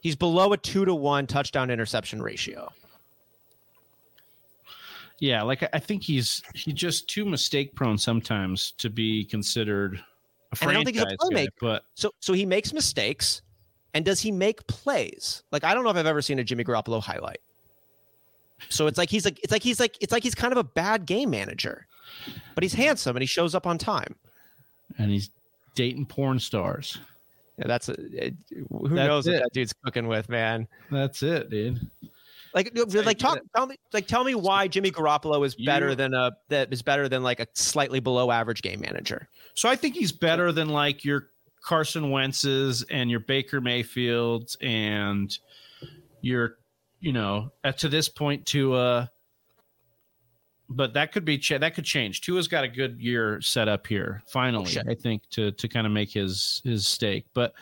He's 0.01 0.17
below 0.17 0.53
a 0.53 0.57
two 0.57 0.85
to 0.85 0.95
one 0.95 1.27
touchdown 1.27 1.71
interception 1.71 2.21
ratio. 2.23 2.71
yeah, 5.21 5.43
like 5.43 5.63
I- 5.63 5.69
I 5.75 5.79
think 5.79 6.03
he's 6.03 6.43
he's 6.55 6.75
just 6.75 7.09
too 7.09 7.25
mistake 7.25 7.75
prone 7.75 7.97
sometimes 7.99 8.73
to 8.79 8.91
be 8.91 9.25
considered 9.25 9.95
a 10.53 10.57
And 10.61 10.71
I 10.71 10.75
don't 10.75 10.85
think 10.85 10.97
he's 10.97 11.03
a 11.05 11.07
franchise 11.07 11.29
guy. 11.31 11.45
playmaker. 11.47 11.51
But 11.61 11.83
So 11.95 12.11
so 12.21 12.33
he 12.33 12.45
makes 12.47 12.73
mistakes. 12.73 13.43
And 13.95 14.05
does 14.05 14.21
he 14.21 14.33
make 14.33 14.67
plays? 14.67 15.45
Like 15.53 15.63
I 15.65 15.73
don't 15.73 15.85
know 15.85 15.91
if 15.91 15.97
I've 15.97 16.07
ever 16.07 16.21
seen 16.21 16.41
a 16.41 16.45
Jimmy 16.45 16.65
Garoppolo 16.65 17.01
highlight. 17.01 17.39
So 18.69 18.87
it's 18.87 18.99
like 18.99 19.11
he's 19.11 19.25
like 19.25 19.39
it's 19.43 19.53
like 19.53 19.63
he's 19.63 19.81
like 19.81 19.97
it's 20.01 20.13
like 20.13 20.23
he's 20.23 20.35
kind 20.35 20.53
of 20.53 20.59
a 20.59 20.65
bad 20.65 21.07
game 21.07 21.31
manager. 21.31 21.87
But 22.55 22.63
he's 22.63 22.75
handsome 22.75 23.17
and 23.17 23.23
he 23.23 23.27
shows 23.27 23.55
up 23.55 23.67
on 23.67 23.79
time. 23.79 24.15
and 24.99 25.11
he's 25.11 25.31
dating 25.75 26.07
porn 26.07 26.39
stars. 26.39 26.99
Yeah, 27.59 27.67
that's 27.69 27.89
a, 27.89 27.93
it, 27.93 28.35
who 28.51 28.89
That's 28.89 28.95
knows 29.09 29.27
what 29.27 29.37
it. 29.37 29.43
that 29.43 29.53
dude's 29.53 29.73
cooking 29.85 30.09
with, 30.09 30.29
man. 30.29 30.67
That's 30.91 31.23
it, 31.23 31.51
dude. 31.51 31.81
Like, 32.53 32.71
like 32.77 33.19
talk, 33.19 33.39
tell 33.55 33.67
me, 33.67 33.77
like, 33.93 34.07
tell 34.07 34.23
me 34.25 34.35
why 34.37 34.69
Jimmy 34.69 34.91
Garoppolo 34.93 35.45
is 35.45 35.55
better 35.57 35.91
You- 35.91 35.95
than 35.97 36.15
a 36.15 36.33
that 36.51 36.73
is 36.73 36.83
better 36.83 37.09
than 37.09 37.23
like 37.23 37.41
a 37.41 37.47
slightly 37.55 37.99
below 38.01 38.31
average 38.31 38.63
game 38.63 38.81
manager. 38.81 39.29
So 39.55 39.69
I 39.69 39.75
think 39.77 39.95
he's 39.97 40.13
better 40.13 40.51
than 40.53 40.69
like 40.69 41.05
your 41.05 41.29
Carson 41.63 42.11
Wentz's 42.11 42.85
and 42.91 43.11
your 43.11 43.21
Baker 43.21 43.61
Mayfields 43.61 44.57
and 44.61 45.37
your, 46.21 46.57
you 47.05 47.13
know, 47.13 47.53
at 47.65 47.77
to 47.79 47.89
this 47.89 48.09
point 48.09 48.47
to 48.47 48.73
uh 48.73 49.07
but 50.71 50.95
that 50.95 51.13
could 51.13 51.27
be 51.27 51.37
ch- 51.37 51.61
that 51.61 51.75
could 51.75 51.85
change. 51.85 52.23
Tua's 52.23 52.49
got 52.49 52.65
a 52.65 52.69
good 52.69 52.99
year 52.99 53.39
set 53.43 53.69
up 53.69 53.87
here. 53.87 54.23
Finally, 54.27 54.71
shit. 54.71 54.87
I 54.89 54.95
think 54.95 55.29
to 55.31 55.53
to 55.53 55.69
kind 55.69 55.87
of 55.87 55.93
make 55.93 56.11
his 56.11 56.63
his 56.65 56.87
stake. 56.87 57.27
But 57.35 57.53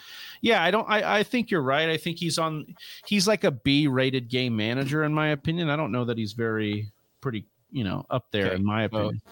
yeah, 0.41 0.63
I 0.63 0.71
don't. 0.71 0.89
I 0.89 1.19
I 1.19 1.23
think 1.25 1.51
you're 1.51 1.63
right. 1.63 1.89
I 1.89 1.97
think 1.97 2.19
he's 2.19 2.39
on. 2.39 2.65
He's 3.07 3.27
like 3.27 3.43
a 3.43 3.51
B 3.51 3.89
rated 3.89 4.29
game 4.29 4.57
manager 4.57 5.03
in 5.03 5.13
my 5.13 5.29
opinion. 5.31 5.69
I 5.69 5.77
don't 5.77 5.91
know 5.91 6.05
that 6.05 6.17
he's 6.17 6.33
very 6.33 6.93
pretty. 7.21 7.45
You 7.73 7.85
know, 7.85 8.07
up 8.09 8.27
there 8.31 8.47
Okay, 8.47 8.57
in 8.57 8.65
my 8.65 8.87
well, 8.93 9.07
opinion. 9.07 9.23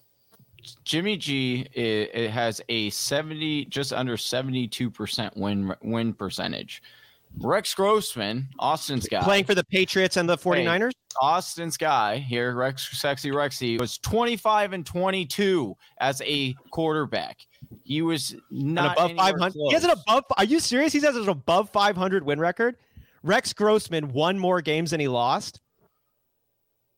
Jimmy 0.85 1.17
G. 1.17 1.67
It, 1.73 2.11
it 2.13 2.31
has 2.31 2.61
a 2.69 2.91
seventy, 2.91 3.67
just 3.67 3.93
under 3.93 4.17
seventy-two 4.17 4.91
percent 4.91 5.37
win 5.37 5.75
win 5.83 6.13
percentage. 6.13 6.83
Rex 7.39 7.75
Grossman, 7.75 8.49
Austin's 8.59 9.09
guy, 9.09 9.23
Playing 9.23 9.45
for 9.45 9.55
the 9.55 9.65
Patriots 9.65 10.17
and 10.17 10.29
the 10.29 10.37
49ers? 10.37 10.93
Austin's 11.21 11.77
guy 11.77 12.19
here, 12.19 12.55
Rex 12.55 12.99
Sexy 13.01 13.31
Rexy, 13.31 13.81
was 13.81 13.99
25 13.99 14.73
and 14.73 14.87
22 14.87 15.75
as 16.01 16.23
a 16.23 16.55
quarterback. 16.71 17.39
He 17.83 18.03
was 18.03 18.35
not 18.51 18.93
above 18.93 19.11
anywhere 19.11 19.33
500. 19.33 19.55
He 19.55 19.73
has 19.75 19.85
an 19.85 19.91
above 19.91 20.25
Are 20.37 20.45
you 20.45 20.61
serious? 20.61 20.93
He 20.93 21.01
has 21.01 21.17
an 21.17 21.29
above 21.29 21.71
500 21.71 22.25
win 22.25 22.41
record? 22.41 22.77
Rex 23.23 23.53
Grossman 23.53 24.13
won 24.13 24.39
more 24.39 24.61
games 24.61 24.93
than 24.93 25.01
he 25.01 25.09
lost? 25.09 25.61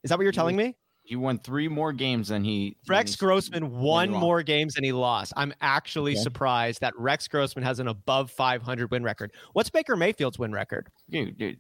Is 0.05 0.09
that 0.09 0.19
what 0.19 0.25
you're 0.25 0.33
telling 0.33 0.57
me? 0.57 0.77
He 1.05 1.17
won 1.17 1.39
three 1.41 1.69
more 1.69 1.93
games 1.93 2.29
than 2.29 2.45
he. 2.45 2.77
Rex 2.89 3.13
he- 3.13 3.17
Grossman 3.19 3.71
won 3.81 4.11
more 4.11 4.43
games 4.43 4.75
than 4.75 4.85
he 4.85 4.93
lost. 4.93 5.33
I'm 5.37 5.53
actually 5.61 6.13
Okay. 6.13 6.23
surprised 6.23 6.81
that 6.81 6.97
Rex 6.97 7.27
Grossman 7.29 7.65
has 7.65 7.81
an 7.81 7.89
above 7.89 8.31
500 8.31 8.91
win 8.91 9.03
record. 9.03 9.33
What's 9.53 9.69
Baker 9.69 9.97
Mayfield's 9.97 10.39
win 10.39 10.53
record? 10.53 10.89
Dude, 11.11 11.37
dude. 11.37 11.59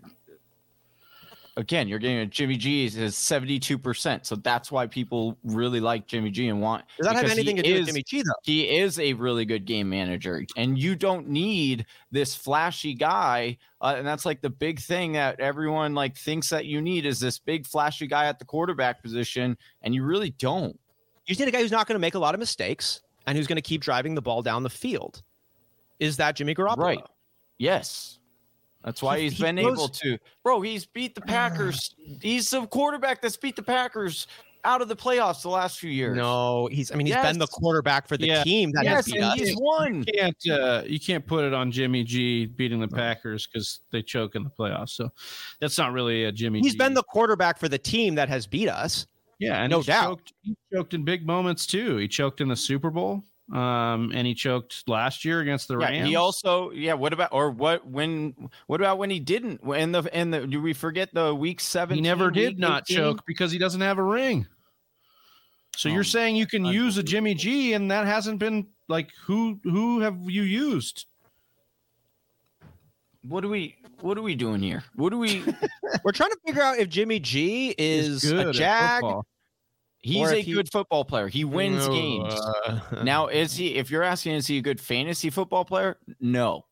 Again, 1.56 1.86
you're 1.86 1.98
getting 1.98 2.18
a 2.18 2.26
Jimmy 2.26 2.56
G 2.56 2.86
is 2.86 2.96
72%. 2.96 4.24
So 4.24 4.36
that's 4.36 4.72
why 4.72 4.86
people 4.86 5.36
really 5.44 5.80
like 5.80 6.06
Jimmy 6.06 6.30
G 6.30 6.48
and 6.48 6.62
want. 6.62 6.84
Does 6.96 7.06
that 7.06 7.16
have 7.16 7.30
anything 7.30 7.56
to 7.56 7.62
do 7.62 7.74
with 7.74 7.86
Jimmy 7.86 8.02
G 8.02 8.22
though? 8.22 8.32
He 8.42 8.78
is 8.78 8.98
a 8.98 9.12
really 9.12 9.44
good 9.44 9.66
game 9.66 9.90
manager, 9.90 10.46
and 10.56 10.78
you 10.78 10.96
don't 10.96 11.28
need 11.28 11.84
this 12.10 12.34
flashy 12.34 12.94
guy. 12.94 13.58
Uh, 13.82 13.94
and 13.98 14.06
that's 14.06 14.24
like 14.24 14.40
the 14.40 14.48
big 14.48 14.80
thing 14.80 15.12
that 15.12 15.40
everyone 15.40 15.94
like 15.94 16.16
thinks 16.16 16.48
that 16.48 16.64
you 16.64 16.80
need 16.80 17.04
is 17.04 17.20
this 17.20 17.38
big 17.38 17.66
flashy 17.66 18.06
guy 18.06 18.26
at 18.26 18.38
the 18.38 18.46
quarterback 18.46 19.02
position, 19.02 19.58
and 19.82 19.94
you 19.94 20.04
really 20.04 20.30
don't. 20.30 20.78
You 21.26 21.34
just 21.34 21.40
need 21.40 21.48
a 21.48 21.52
guy 21.52 21.60
who's 21.60 21.70
not 21.70 21.86
going 21.86 21.96
to 21.96 22.00
make 22.00 22.14
a 22.14 22.18
lot 22.18 22.34
of 22.34 22.38
mistakes 22.38 23.02
and 23.26 23.36
who's 23.36 23.46
going 23.46 23.56
to 23.56 23.62
keep 23.62 23.82
driving 23.82 24.14
the 24.14 24.22
ball 24.22 24.42
down 24.42 24.62
the 24.62 24.70
field. 24.70 25.22
Is 26.00 26.16
that 26.16 26.34
Jimmy 26.34 26.54
Garoppolo? 26.54 26.78
Right. 26.78 27.02
Yes. 27.58 28.18
That's 28.84 29.02
why 29.02 29.18
He- 29.18 29.24
he's 29.24 29.34
he 29.38 29.42
been 29.44 29.56
goes- 29.56 29.72
able 29.78 29.88
to. 29.88 30.18
Bro, 30.42 30.62
he's 30.62 30.86
beat 30.86 31.14
the 31.14 31.20
Packers. 31.20 31.94
he's 32.20 32.50
the 32.50 32.66
quarterback 32.66 33.22
that's 33.22 33.36
beat 33.36 33.56
the 33.56 33.62
Packers 33.62 34.26
out 34.64 34.80
of 34.80 34.86
the 34.88 34.94
playoffs 34.94 35.42
the 35.42 35.48
last 35.48 35.78
few 35.80 35.90
years. 35.90 36.16
No, 36.16 36.68
he's. 36.70 36.92
I 36.92 36.94
mean, 36.94 37.06
he's 37.06 37.16
been 37.16 37.38
the 37.38 37.48
quarterback 37.48 38.06
for 38.06 38.16
the 38.16 38.28
Yeah. 38.28 38.44
team 38.44 38.70
that 38.72 38.86
has 38.86 39.06
beat 39.06 39.16
and 39.16 39.24
us. 39.24 39.38
he's 39.38 39.56
won. 39.58 40.04
You 40.06 40.12
can't 40.14 40.36
uh, 40.50 40.82
you 40.86 41.00
can't 41.00 41.26
put 41.26 41.44
it 41.44 41.52
on 41.52 41.70
Jimmy 41.72 42.04
G 42.04 42.46
beating 42.46 42.78
the 42.80 42.86
Packers 42.88 43.46
because 43.48 43.80
they 43.90 44.02
choke 44.02 44.36
in 44.36 44.44
the 44.44 44.50
playoffs. 44.50 44.90
So 44.90 45.10
that's 45.60 45.78
not 45.78 45.92
really 45.92 46.24
a 46.24 46.32
Jimmy. 46.32 46.60
He's 46.60 46.72
G. 46.72 46.78
been 46.78 46.94
the 46.94 47.02
quarterback 47.02 47.58
for 47.58 47.68
the 47.68 47.78
team 47.78 48.14
that 48.14 48.28
has 48.28 48.46
beat 48.46 48.68
us. 48.68 49.06
Yeah, 49.40 49.60
and 49.62 49.70
No 49.72 49.80
he 49.80 49.86
doubt. 49.86 50.04
Choked, 50.18 50.32
he 50.42 50.56
choked 50.72 50.94
in 50.94 51.02
big 51.04 51.26
moments 51.26 51.66
too. 51.66 51.96
He 51.96 52.06
choked 52.06 52.40
in 52.40 52.46
the 52.46 52.54
Super 52.54 52.90
Bowl, 52.90 53.24
um, 53.50 54.12
and 54.14 54.26
he 54.26 54.34
choked 54.34 54.88
last 54.88 55.24
year 55.24 55.40
against 55.40 55.68
the 55.68 55.78
Yeah, 55.78 55.88
Rams. 55.88 56.08
he 56.08 56.16
also 56.16 56.70
yeah. 56.70 56.94
What 56.94 57.12
about 57.12 57.30
or 57.32 57.50
what 57.50 57.86
when? 57.86 58.34
What 58.66 58.80
about 58.80 58.98
when 58.98 59.10
he 59.10 59.18
didn't? 59.20 59.62
In 59.64 59.92
the 59.92 60.02
in 60.18 60.30
the 60.30 60.46
do 60.46 60.60
we 60.62 60.72
forget 60.74 61.12
the 61.14 61.34
week 61.34 61.60
seven? 61.60 61.96
he 61.96 62.00
never 62.02 62.30
did 62.30 62.58
not 62.58 62.86
choke 62.86 63.24
because 63.26 63.50
he 63.52 63.58
doesn't 63.58 63.80
have 63.80 63.98
a 63.98 64.02
ring. 64.02 64.46
So 65.76 65.88
you're 65.88 66.00
Um, 66.00 66.04
saying 66.04 66.36
you 66.36 66.46
can 66.46 66.64
use 66.66 66.98
a 66.98 67.02
Jimmy 67.02 67.34
G, 67.34 67.72
and 67.72 67.90
that 67.90 68.06
hasn't 68.06 68.38
been 68.38 68.66
like 68.88 69.10
who 69.24 69.58
who 69.64 70.00
have 70.00 70.18
you 70.28 70.42
used? 70.42 71.06
What 73.26 73.44
are 73.44 73.48
we? 73.48 73.76
What 74.00 74.18
are 74.18 74.22
we 74.22 74.34
doing 74.34 74.60
here? 74.62 74.82
What 74.96 75.12
are 75.12 75.16
we? 75.18 75.42
We're 76.04 76.12
trying 76.12 76.30
to 76.30 76.38
figure 76.46 76.62
out 76.62 76.78
if 76.78 76.88
Jimmy 76.88 77.20
G 77.20 77.74
is 77.78 78.22
good 78.24 78.48
a 78.48 78.52
jag. 78.52 79.02
He's 80.02 80.30
a 80.30 80.40
he- 80.40 80.52
good 80.52 80.70
football 80.70 81.04
player. 81.04 81.28
He 81.28 81.44
wins 81.44 81.86
No, 81.86 81.92
games. 81.94 82.34
uh, 82.34 82.80
Now, 83.04 83.28
is 83.28 83.54
he? 83.56 83.76
If 83.76 83.90
you're 83.90 84.02
asking, 84.02 84.32
is 84.34 84.46
he 84.46 84.58
a 84.58 84.62
good 84.62 84.80
fantasy 84.80 85.30
football 85.30 85.64
player? 85.64 85.96
No, 86.20 86.64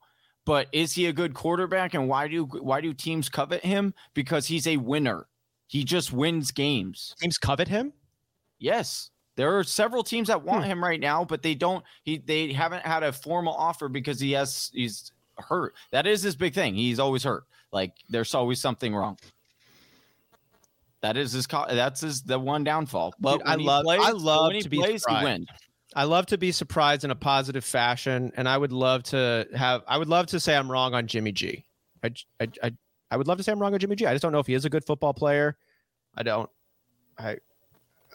but 0.44 0.66
is 0.72 0.92
he 0.92 1.06
a 1.06 1.12
good 1.12 1.32
quarterback? 1.34 1.94
And 1.94 2.08
why 2.08 2.26
do 2.28 2.44
why 2.44 2.80
do 2.80 2.92
teams 2.92 3.28
covet 3.28 3.64
him? 3.64 3.94
Because 4.14 4.46
he's 4.46 4.66
a 4.66 4.76
winner. 4.78 5.26
He 5.68 5.84
just 5.84 6.12
wins 6.12 6.50
games. 6.50 7.14
teams 7.20 7.38
covet 7.38 7.68
him. 7.68 7.92
Yes, 8.58 9.10
there 9.36 9.56
are 9.56 9.62
several 9.64 10.02
teams 10.02 10.26
that 10.28 10.42
want 10.42 10.64
Hmm. 10.64 10.70
him 10.70 10.84
right 10.84 10.98
now, 11.00 11.24
but 11.24 11.42
they 11.42 11.54
don't. 11.54 11.84
He 12.02 12.18
they 12.18 12.52
haven't 12.52 12.84
had 12.84 13.02
a 13.04 13.12
formal 13.12 13.54
offer 13.54 13.88
because 13.88 14.18
he 14.18 14.32
has 14.32 14.70
he's 14.74 15.12
hurt. 15.38 15.74
That 15.92 16.06
is 16.06 16.22
his 16.22 16.34
big 16.36 16.52
thing. 16.54 16.74
He's 16.74 16.98
always 16.98 17.22
hurt. 17.22 17.44
Like 17.72 17.92
there's 18.08 18.34
always 18.34 18.60
something 18.60 18.92
wrong. 18.94 19.16
That 21.02 21.16
is 21.16 21.32
his. 21.32 21.46
co- 21.46 21.66
That's 21.68 22.00
his 22.02 22.22
the 22.22 22.38
one 22.38 22.62
downfall. 22.64 23.14
But 23.18 23.38
Dude, 23.38 23.46
I 23.46 23.50
when 23.52 23.60
he 23.60 23.66
love- 23.66 23.86
I 23.88 24.10
love 24.10 24.52
to 24.60 24.68
be 24.68 24.78
plays, 24.78 24.90
he 24.92 24.98
surprised. 24.98 25.24
wins. 25.24 25.46
I 25.96 26.04
love 26.04 26.26
to 26.26 26.38
be 26.38 26.52
surprised 26.52 27.04
in 27.04 27.10
a 27.10 27.16
positive 27.16 27.64
fashion, 27.64 28.30
and 28.36 28.48
I 28.48 28.56
would 28.56 28.70
love 28.72 29.02
to 29.04 29.46
have. 29.56 29.82
I 29.88 29.98
would 29.98 30.08
love 30.08 30.26
to 30.26 30.38
say 30.38 30.54
I'm 30.56 30.70
wrong 30.70 30.94
on 30.94 31.06
Jimmy 31.06 31.32
G. 31.32 31.64
I, 32.04 32.12
I, 32.40 32.48
I, 32.62 32.72
I 33.10 33.16
would 33.16 33.26
love 33.26 33.38
to 33.38 33.42
say 33.44 33.50
I'm 33.50 33.58
wrong 33.58 33.72
on 33.74 33.80
Jimmy 33.80 33.96
G. 33.96 34.06
I 34.06 34.12
just 34.12 34.22
don't 34.22 34.30
know 34.30 34.38
if 34.38 34.46
he 34.46 34.54
is 34.54 34.64
a 34.64 34.70
good 34.70 34.84
football 34.84 35.12
player. 35.14 35.56
I 36.16 36.22
don't. 36.22 36.48
I, 37.18 37.38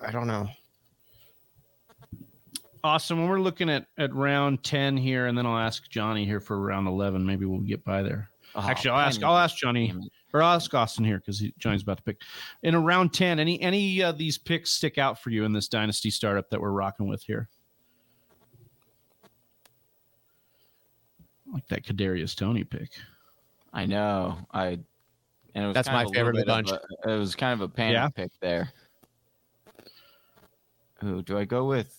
I 0.02 0.12
don't 0.12 0.28
know. 0.28 0.48
Awesome. 2.84 3.20
When 3.20 3.30
we're 3.30 3.40
looking 3.42 3.70
at 3.70 3.88
at 3.98 4.14
round 4.14 4.64
ten 4.64 4.96
here, 4.96 5.26
and 5.26 5.36
then 5.38 5.46
I'll 5.46 5.58
ask 5.58 5.90
Johnny 5.90 6.24
here 6.26 6.40
for 6.40 6.60
round 6.60 6.88
eleven. 6.88 7.26
Maybe 7.26 7.46
we'll 7.46 7.62
get 7.62 7.84
by 7.84 8.04
there. 8.04 8.30
Oh, 8.54 8.62
Actually, 8.62 8.92
I'll 8.92 9.00
ask. 9.00 9.24
I'll 9.24 9.38
ask 9.38 9.58
Johnny 9.58 9.88
Damn 9.88 10.02
it. 10.04 10.12
Or 10.36 10.44
I'll 10.44 10.56
ask 10.56 10.74
Austin 10.74 11.06
here 11.06 11.18
because 11.20 11.40
Johnny's 11.58 11.84
about 11.84 11.96
to 11.96 12.04
pick. 12.04 12.20
In 12.62 12.76
a 12.76 12.80
round 12.80 13.14
ten, 13.14 13.40
any 13.40 13.58
any 13.62 14.04
of 14.04 14.18
these 14.18 14.38
picks 14.38 14.70
stick 14.74 14.98
out 14.98 15.18
for 15.24 15.30
you 15.30 15.46
in 15.46 15.54
this 15.54 15.70
dynasty 15.70 16.10
startup 16.10 16.50
that 16.50 16.60
we're 16.60 16.72
rocking 16.72 17.08
with 17.08 17.24
here? 17.24 17.48
I 21.48 21.54
like 21.54 21.66
that 21.70 21.86
Kadarius 21.86 22.36
Toney 22.36 22.66
pick. 22.66 22.90
I 23.72 23.86
know. 23.86 24.38
I 24.54 24.78
and 25.54 25.64
it 25.64 25.68
was 25.68 25.74
That's 25.74 25.88
kind 25.88 26.00
my 26.00 26.04
of 26.04 26.10
a 26.10 26.14
favorite 26.14 26.38
of 26.38 26.46
the 26.46 26.64
bit 26.64 26.74
of 26.74 27.08
a- 27.08 27.14
it 27.16 27.18
was 27.18 27.34
kind 27.34 27.54
of 27.54 27.62
a 27.62 27.70
panic 27.70 27.94
Yeah? 27.94 28.10
pick 28.10 28.32
there. 28.42 28.74
Who 31.00 31.22
do 31.24 31.38
I 31.38 31.46
go 31.46 31.64
with? 31.64 31.98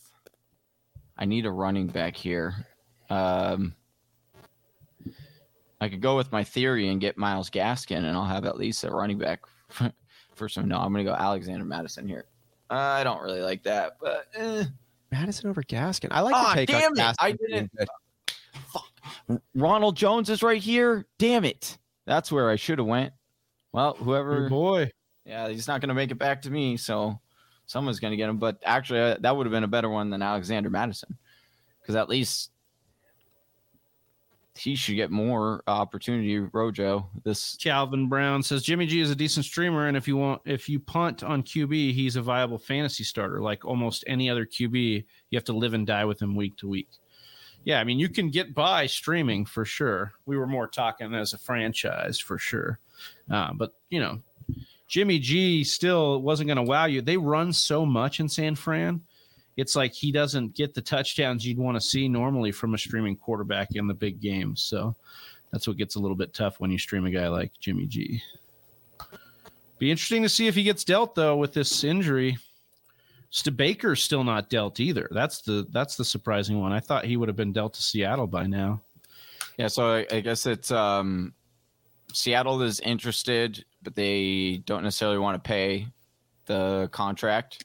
I 1.17 1.25
need 1.25 1.47
a 1.47 1.51
running 1.51 1.87
back 1.87 2.15
here. 2.15 2.67
Um, 3.09 3.75
I 5.81 5.89
could 5.89 6.01
go 6.01 6.17
with 6.17 6.33
my 6.33 6.43
theory 6.45 6.89
and 6.89 7.01
get 7.01 7.19
Myles 7.19 7.51
Gaskin, 7.51 7.99
and 7.99 8.09
I'll 8.17 8.25
have 8.25 8.47
at 8.47 8.57
least 8.57 8.83
a 8.85 8.91
running 8.91 9.19
back 9.19 9.41
for 10.35 10.49
some. 10.49 10.69
No, 10.69 10.79
I'm 10.79 10.93
going 10.93 11.05
to 11.05 11.11
go 11.11 11.17
Alexander 11.17 11.65
Mattison 11.65 12.09
here. 12.09 12.27
I 12.71 13.05
don't 13.05 13.23
really 13.23 13.43
like 13.43 13.63
that, 13.65 13.97
but 14.01 14.27
eh. 14.35 14.65
Madison 15.13 15.51
over 15.51 15.63
Gaskin. 15.63 16.09
I 16.11 16.21
like 16.21 16.35
Ah, 16.35 16.55
to 16.55 16.67
take 16.67 16.75
on 16.77 16.93
it. 16.93 16.99
Gaskin 16.99 17.15
I 17.21 17.33
didn't- 17.33 17.71
good. 17.77 17.89
Ronald 19.55 19.97
Jones 19.97 20.31
is 20.31 20.43
right 20.43 20.61
here. 20.63 21.07
Damn 21.19 21.45
it! 21.45 21.79
That's 22.07 22.31
where 22.31 22.51
I 22.51 22.57
should 22.57 22.79
have 22.79 22.87
went. 22.87 23.13
Well, 23.73 23.95
whoever. 23.95 24.43
Good 24.43 24.51
boy. 24.51 24.91
Yeah, 25.25 25.49
he's 25.49 25.67
not 25.69 25.81
going 25.81 25.89
to 25.89 25.95
make 25.95 26.11
it 26.11 26.17
back 26.19 26.43
to 26.43 26.51
me, 26.51 26.77
so 26.77 27.19
someone's 27.67 27.99
going 28.01 28.13
to 28.13 28.17
get 28.17 28.29
him. 28.29 28.39
But 28.39 28.59
actually, 28.65 29.01
uh, 29.01 29.17
that 29.21 29.37
would 29.37 29.47
have 29.47 29.53
been 29.53 29.65
a 29.65 29.69
better 29.69 29.89
one 29.91 30.11
than 30.11 30.23
Alexander 30.23 30.71
Mattison, 30.71 31.17
because 31.81 31.97
at 31.97 32.09
least 32.09 32.51
he 34.57 34.75
should 34.75 34.97
get 34.97 35.11
more 35.11 35.63
opportunity. 35.67 36.39
Rojo, 36.39 37.09
this 37.25 37.57
Calvin 37.57 38.09
Brown 38.09 38.43
says 38.43 38.63
Jimmy 38.63 38.87
G 38.87 39.01
is 39.01 39.11
a 39.11 39.17
decent 39.17 39.45
streamer, 39.45 39.87
and 39.87 39.97
if 39.97 40.09
you 40.09 40.17
want, 40.17 40.43
if 40.45 40.69
you 40.69 40.81
punt 40.81 41.23
on 41.23 41.43
QB, 41.43 41.93
he's 41.93 42.17
a 42.17 42.23
viable 42.23 42.59
fantasy 42.59 43.05
starter. 43.05 43.41
Like 43.41 43.65
almost 43.65 44.05
any 44.07 44.31
other 44.31 44.47
QB, 44.47 45.05
you 45.31 45.37
have 45.37 45.45
to 45.45 45.53
live 45.53 45.75
and 45.75 45.87
die 45.87 46.05
with 46.05 46.21
him 46.21 46.35
week 46.35 46.57
to 46.59 46.69
week. 46.69 46.89
Yeah, 47.65 47.81
I 47.81 47.85
mean, 47.85 47.99
you 47.99 48.09
can 48.09 48.31
get 48.31 48.55
by 48.55 48.87
streaming 48.87 49.45
for 49.45 49.65
sure. 49.65 50.13
We 50.25 50.37
were 50.37 50.47
more 50.47 50.69
talking 50.69 51.15
as 51.15 51.33
a 51.33 51.39
franchise 51.39 52.19
for 52.19 52.39
sure, 52.39 52.79
uh, 53.31 53.53
but 53.55 53.73
you 53.91 54.01
know, 54.01 54.21
Jimmy 54.89 55.19
G 55.19 55.65
still 55.65 56.23
wasn't 56.23 56.49
going 56.49 56.57
to 56.57 56.63
wow 56.63 56.87
you. 56.87 57.03
They 57.03 57.17
run 57.17 57.53
so 57.53 57.85
much 57.85 58.21
in 58.21 58.29
San 58.29 58.55
Fran. 58.55 59.03
It's 59.57 59.75
like 59.75 59.93
he 59.93 60.13
doesn't 60.13 60.55
get 60.55 60.75
the 60.75 60.83
touchdowns 60.83 61.47
you'd 61.47 61.59
want 61.59 61.77
to 61.77 61.81
see 61.81 62.09
normally 62.09 62.53
from 62.53 62.75
a 62.75 62.79
streaming 62.79 63.17
quarterback 63.17 63.75
in 63.75 63.87
the 63.87 63.95
big 63.95 64.21
games. 64.21 64.63
So 64.63 64.95
that's 65.51 65.67
what 65.67 65.77
gets 65.77 65.95
a 65.95 65.99
little 65.99 66.17
bit 66.17 66.35
tough 66.35 66.61
when 66.61 66.71
you 66.71 66.79
stream 66.79 67.07
a 67.07 67.11
guy 67.11 67.29
like 67.29 67.53
Jimmy 67.59 67.87
G. 67.87 68.23
Be 69.79 69.91
interesting 69.91 70.23
to 70.23 70.29
see 70.29 70.47
if 70.47 70.55
he 70.55 70.63
gets 70.63 70.85
dealt 70.85 71.15
though 71.15 71.37
with 71.37 71.53
this 71.53 71.85
injury. 71.85 72.39
Baker's 73.55 74.03
still 74.03 74.25
not 74.25 74.49
dealt 74.49 74.81
either. 74.81 75.09
That's 75.11 75.43
the 75.43 75.67
that's 75.71 75.97
the 75.97 76.05
surprising 76.05 76.59
one. 76.59 76.73
I 76.73 76.81
thought 76.81 77.05
he 77.05 77.17
would 77.17 77.29
have 77.29 77.37
been 77.37 77.53
dealt 77.53 77.75
to 77.75 77.83
Seattle 77.83 78.27
by 78.27 78.47
now. 78.47 78.81
Yeah, 79.59 79.69
so 79.69 79.95
I, 79.95 80.07
I 80.11 80.21
guess 80.21 80.47
it's 80.47 80.71
um, 80.71 81.35
Seattle 82.13 82.63
is 82.63 82.81
interested, 82.81 83.65
but 83.83 83.95
they 83.95 84.63
don't 84.65 84.83
necessarily 84.83 85.19
want 85.19 85.43
to 85.43 85.47
pay 85.47 85.87
the 86.47 86.89
contract. 86.93 87.65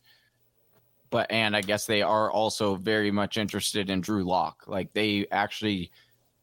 But 1.12 1.30
and 1.30 1.56
I 1.56 1.62
guess 1.62 1.86
they 1.86 2.02
are 2.02 2.32
also 2.32 2.76
very 2.76 3.12
much 3.12 3.38
interested 3.38 3.90
in 3.90 4.02
Drew 4.02 4.24
Lock. 4.24 4.64
Like 4.66 4.94
they 4.94 5.28
actually, 5.32 5.92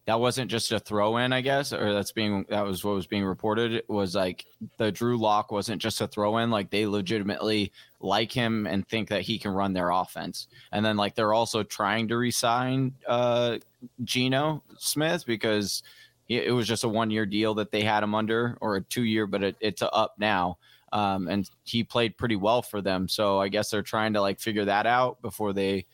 that 0.04 0.20
wasn't 0.20 0.50
just 0.50 0.72
a 0.72 0.78
throw 0.78 1.16
in, 1.16 1.32
I 1.32 1.40
guess, 1.40 1.72
or 1.72 1.92
that's 1.92 2.12
being 2.12 2.44
that 2.50 2.64
was 2.64 2.84
what 2.84 2.94
was 2.94 3.06
being 3.06 3.24
reported. 3.24 3.82
Was 3.88 4.14
like 4.14 4.44
the 4.76 4.92
Drew 4.92 5.16
Lock 5.16 5.50
wasn't 5.50 5.82
just 5.82 6.02
a 6.02 6.06
throw 6.06 6.36
in. 6.38 6.50
Like 6.50 6.70
they 6.70 6.86
legitimately 6.86 7.72
like 8.00 8.30
him 8.30 8.66
and 8.66 8.86
think 8.86 9.08
that 9.08 9.22
he 9.22 9.38
can 9.38 9.52
run 9.52 9.72
their 9.72 9.90
offense. 9.90 10.48
And 10.70 10.84
then 10.84 10.96
like 10.96 11.14
they're 11.14 11.34
also 11.34 11.62
trying 11.62 12.08
to 12.08 12.16
resign 12.18 12.94
uh 13.06 13.58
Geno 14.04 14.62
Smith 14.78 15.24
because 15.26 15.82
it 16.28 16.44
it 16.48 16.52
was 16.52 16.68
just 16.68 16.84
a 16.84 16.88
one 16.88 17.10
year 17.10 17.26
deal 17.26 17.54
that 17.54 17.72
they 17.72 17.82
had 17.82 18.02
him 18.02 18.14
under, 18.14 18.58
or 18.60 18.76
a 18.76 18.82
two 18.82 19.04
year, 19.04 19.26
but 19.26 19.42
it, 19.42 19.56
it's 19.60 19.82
up 19.82 20.14
now. 20.18 20.58
Um, 20.92 21.28
and 21.28 21.48
he 21.64 21.84
played 21.84 22.16
pretty 22.16 22.36
well 22.36 22.62
for 22.62 22.80
them. 22.80 23.08
So 23.08 23.40
I 23.40 23.48
guess 23.48 23.70
they're 23.70 23.82
trying 23.82 24.12
to 24.14 24.20
like 24.20 24.40
figure 24.40 24.64
that 24.64 24.86
out 24.86 25.20
before 25.22 25.52
they, 25.52 25.86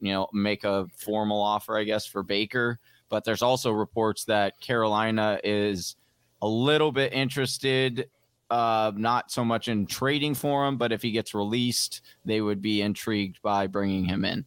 you 0.00 0.12
know, 0.12 0.28
make 0.32 0.64
a 0.64 0.86
formal 0.96 1.40
offer, 1.42 1.76
I 1.76 1.84
guess, 1.84 2.06
for 2.06 2.22
Baker. 2.22 2.78
But 3.08 3.24
there's 3.24 3.42
also 3.42 3.70
reports 3.72 4.24
that 4.24 4.60
Carolina 4.60 5.40
is 5.44 5.96
a 6.42 6.48
little 6.48 6.92
bit 6.92 7.12
interested, 7.12 8.08
uh, 8.50 8.92
not 8.94 9.30
so 9.30 9.44
much 9.44 9.68
in 9.68 9.86
trading 9.86 10.34
for 10.34 10.66
him, 10.66 10.76
but 10.76 10.92
if 10.92 11.02
he 11.02 11.10
gets 11.10 11.34
released, 11.34 12.02
they 12.24 12.40
would 12.40 12.60
be 12.60 12.82
intrigued 12.82 13.40
by 13.42 13.66
bringing 13.66 14.04
him 14.04 14.24
in. 14.24 14.44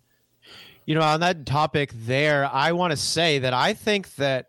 You 0.86 0.96
know, 0.96 1.02
on 1.02 1.20
that 1.20 1.46
topic 1.46 1.92
there, 1.94 2.50
I 2.52 2.72
want 2.72 2.92
to 2.92 2.98
say 2.98 3.40
that 3.40 3.54
I 3.54 3.74
think 3.74 4.16
that 4.16 4.48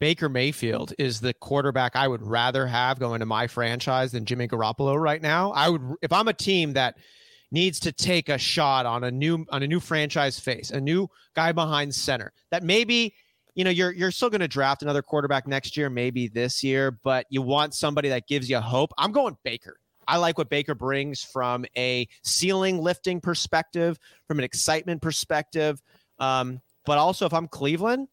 Baker 0.00 0.30
Mayfield 0.30 0.94
is 0.98 1.20
the 1.20 1.34
quarterback 1.34 1.94
I 1.94 2.08
would 2.08 2.22
rather 2.22 2.66
have 2.66 2.98
going 2.98 3.20
to 3.20 3.26
my 3.26 3.46
franchise 3.46 4.12
than 4.12 4.24
Jimmy 4.24 4.48
Garoppolo 4.48 5.00
right 5.00 5.20
now. 5.20 5.52
I 5.52 5.68
would 5.68 5.82
if 6.02 6.12
I'm 6.12 6.26
a 6.26 6.32
team 6.32 6.72
that 6.72 6.96
needs 7.52 7.80
to 7.80 7.92
take 7.92 8.28
a 8.28 8.38
shot 8.38 8.86
on 8.86 9.04
a 9.04 9.10
new 9.10 9.44
on 9.50 9.62
a 9.62 9.66
new 9.66 9.78
franchise 9.78 10.40
face, 10.40 10.70
a 10.70 10.80
new 10.80 11.08
guy 11.36 11.52
behind 11.52 11.94
center. 11.94 12.32
That 12.50 12.62
maybe 12.62 13.14
you 13.54 13.62
know 13.62 13.70
you're 13.70 13.92
you're 13.92 14.10
still 14.10 14.30
going 14.30 14.40
to 14.40 14.48
draft 14.48 14.82
another 14.82 15.02
quarterback 15.02 15.46
next 15.46 15.76
year, 15.76 15.90
maybe 15.90 16.28
this 16.28 16.64
year, 16.64 16.90
but 16.90 17.26
you 17.28 17.42
want 17.42 17.74
somebody 17.74 18.08
that 18.08 18.26
gives 18.26 18.48
you 18.48 18.58
hope. 18.58 18.92
I'm 18.96 19.12
going 19.12 19.36
Baker. 19.44 19.78
I 20.08 20.16
like 20.16 20.38
what 20.38 20.48
Baker 20.48 20.74
brings 20.74 21.22
from 21.22 21.66
a 21.76 22.08
ceiling 22.24 22.78
lifting 22.78 23.20
perspective, 23.20 23.98
from 24.26 24.38
an 24.38 24.44
excitement 24.44 25.02
perspective. 25.02 25.80
Um, 26.18 26.62
but 26.86 26.98
also, 26.98 27.26
if 27.26 27.34
I'm 27.34 27.46
Cleveland, 27.46 28.08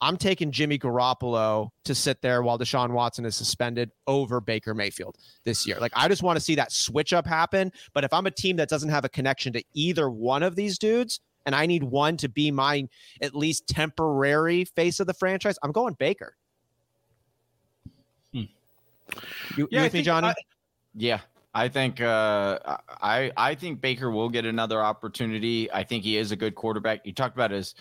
I'm 0.00 0.16
taking 0.16 0.50
Jimmy 0.52 0.78
Garoppolo 0.78 1.70
to 1.84 1.94
sit 1.94 2.20
there 2.20 2.42
while 2.42 2.58
Deshaun 2.58 2.90
Watson 2.90 3.24
is 3.24 3.34
suspended 3.34 3.90
over 4.06 4.40
Baker 4.40 4.74
Mayfield 4.74 5.16
this 5.44 5.66
year. 5.66 5.78
Like, 5.80 5.92
I 5.96 6.06
just 6.08 6.22
want 6.22 6.36
to 6.36 6.44
see 6.44 6.54
that 6.56 6.70
switch 6.70 7.12
up 7.12 7.26
happen. 7.26 7.72
But 7.94 8.04
if 8.04 8.12
I'm 8.12 8.26
a 8.26 8.30
team 8.30 8.56
that 8.56 8.68
doesn't 8.68 8.90
have 8.90 9.04
a 9.04 9.08
connection 9.08 9.52
to 9.54 9.62
either 9.74 10.10
one 10.10 10.42
of 10.42 10.54
these 10.54 10.78
dudes, 10.78 11.20
and 11.46 11.54
I 11.54 11.64
need 11.66 11.82
one 11.82 12.16
to 12.18 12.28
be 12.28 12.50
my 12.50 12.88
at 13.22 13.34
least 13.34 13.68
temporary 13.68 14.64
face 14.64 15.00
of 15.00 15.06
the 15.06 15.14
franchise, 15.14 15.56
I'm 15.62 15.72
going 15.72 15.94
Baker. 15.94 16.36
Hmm. 18.32 18.42
You, 19.56 19.68
Yeah, 19.70 19.78
you 19.78 19.78
I 19.78 19.82
with 19.84 19.94
me, 19.94 20.02
Johnny? 20.02 20.28
I- 20.28 20.34
Yeah, 20.94 21.20
I 21.54 21.68
think 21.68 22.00
uh, 22.02 22.58
I 23.00 23.32
I 23.36 23.54
think 23.54 23.80
Baker 23.80 24.10
will 24.10 24.28
get 24.28 24.44
another 24.44 24.82
opportunity. 24.82 25.72
I 25.72 25.84
think 25.84 26.04
he 26.04 26.18
is 26.18 26.32
a 26.32 26.36
good 26.36 26.54
quarterback. 26.54 27.06
You 27.06 27.12
talked 27.14 27.34
about 27.34 27.50
his 27.50 27.74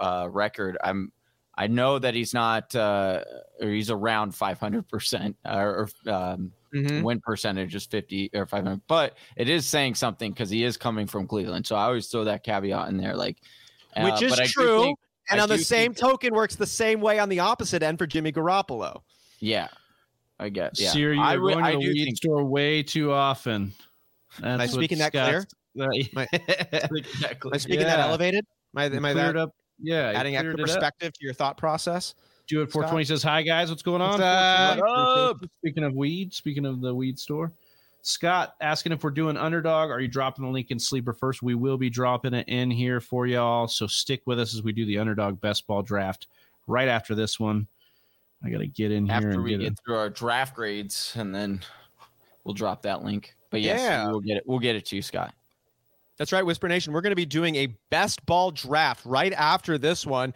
uh, 0.00 0.28
record. 0.30 0.76
I'm 0.82 1.12
I 1.58 1.66
know 1.66 1.98
that 1.98 2.14
he's 2.14 2.32
not 2.32 2.72
uh, 2.76 3.24
or 3.60 3.68
he's 3.68 3.90
around 3.90 4.32
500 4.32 4.88
percent 4.88 5.36
or 5.44 5.88
um, 6.06 6.52
mm-hmm. 6.72 7.02
win 7.02 7.20
percentage 7.20 7.74
is 7.74 7.84
50 7.84 8.30
or 8.32 8.46
500, 8.46 8.80
but 8.86 9.18
it 9.36 9.48
is 9.48 9.66
saying 9.66 9.96
something 9.96 10.30
because 10.32 10.50
he 10.50 10.62
is 10.62 10.76
coming 10.76 11.08
from 11.08 11.26
Cleveland. 11.26 11.66
So 11.66 11.74
I 11.74 11.86
always 11.86 12.06
throw 12.06 12.22
that 12.24 12.44
caveat 12.44 12.88
in 12.90 12.96
there, 12.96 13.16
like 13.16 13.38
uh, 13.96 14.08
which 14.08 14.22
is 14.22 14.52
true. 14.52 14.82
Think, 14.82 14.98
and 15.30 15.40
I 15.40 15.42
on 15.42 15.48
the 15.48 15.58
same 15.58 15.94
token, 15.94 16.32
works 16.32 16.54
the 16.54 16.64
same 16.64 17.00
way 17.00 17.18
on 17.18 17.28
the 17.28 17.40
opposite 17.40 17.82
end 17.82 17.98
for 17.98 18.06
Jimmy 18.06 18.30
Garoppolo. 18.30 19.02
Yeah, 19.40 19.66
I 20.38 20.50
guess. 20.50 20.80
Yeah. 20.80 20.90
Siri, 20.90 21.16
you're 21.16 21.24
I, 21.24 21.36
going 21.36 21.64
I, 21.64 21.72
to 21.72 21.78
the 21.78 21.88
weed 21.88 22.04
think... 22.04 22.16
store 22.18 22.44
way 22.44 22.84
too 22.84 23.10
often. 23.10 23.72
That's 24.38 24.46
am 24.46 24.60
I 24.60 24.66
speaking 24.66 24.98
that 24.98 25.10
clear? 25.10 25.44
am 25.80 25.90
I, 26.16 26.28
am 26.32 27.52
I 27.52 27.56
speaking 27.58 27.80
yeah. 27.80 27.96
that 27.96 27.98
elevated? 27.98 28.46
Am 28.76 28.80
I, 28.80 28.96
am 28.96 29.04
I 29.04 29.12
that, 29.14 29.36
up? 29.36 29.50
Yeah. 29.80 30.12
Adding 30.14 30.36
extra 30.36 30.56
perspective 30.56 31.12
to 31.12 31.24
your 31.24 31.34
thought 31.34 31.56
process? 31.56 32.14
Do 32.48 32.62
it 32.62 32.72
420 32.72 33.04
says, 33.04 33.22
Hi, 33.22 33.42
guys. 33.42 33.68
What's 33.68 33.82
going 33.82 34.00
on? 34.00 34.20
What's 34.20 35.50
speaking 35.60 35.84
of 35.84 35.94
weed, 35.94 36.32
speaking 36.32 36.64
of 36.64 36.80
the 36.80 36.94
weed 36.94 37.18
store, 37.18 37.52
Scott 38.02 38.54
asking 38.60 38.92
if 38.92 39.04
we're 39.04 39.10
doing 39.10 39.36
underdog. 39.36 39.90
Are 39.90 40.00
you 40.00 40.08
dropping 40.08 40.44
the 40.44 40.50
link 40.50 40.70
in 40.70 40.78
sleeper 40.78 41.12
first? 41.12 41.42
We 41.42 41.54
will 41.54 41.76
be 41.76 41.90
dropping 41.90 42.32
it 42.34 42.48
in 42.48 42.70
here 42.70 43.00
for 43.00 43.26
y'all. 43.26 43.68
So 43.68 43.86
stick 43.86 44.22
with 44.24 44.40
us 44.40 44.54
as 44.54 44.62
we 44.62 44.72
do 44.72 44.86
the 44.86 44.98
underdog 44.98 45.40
best 45.40 45.66
ball 45.66 45.82
draft 45.82 46.26
right 46.66 46.88
after 46.88 47.14
this 47.14 47.38
one. 47.38 47.68
I 48.42 48.50
got 48.50 48.58
to 48.58 48.66
get 48.66 48.92
in 48.92 49.10
After 49.10 49.28
here 49.28 49.30
After 49.30 49.42
we 49.42 49.50
get, 49.50 49.60
get 49.60 49.78
through 49.84 49.96
our 49.96 50.10
draft 50.10 50.54
grades, 50.54 51.12
and 51.16 51.34
then 51.34 51.60
we'll 52.44 52.54
drop 52.54 52.82
that 52.82 53.04
link. 53.04 53.34
But 53.50 53.60
yes, 53.60 53.80
yeah. 53.80 54.06
we'll 54.06 54.20
get 54.20 54.36
it. 54.36 54.44
We'll 54.46 54.58
get 54.58 54.76
it 54.76 54.86
to 54.86 54.96
you, 54.96 55.02
Scott. 55.02 55.34
That's 56.18 56.32
right, 56.32 56.44
Whisper 56.44 56.68
Nation. 56.68 56.92
We're 56.92 57.00
going 57.00 57.12
to 57.12 57.16
be 57.16 57.26
doing 57.26 57.54
a 57.56 57.68
best 57.90 58.24
ball 58.26 58.50
draft 58.50 59.04
right 59.04 59.32
after 59.32 59.78
this 59.78 60.04
one. 60.04 60.34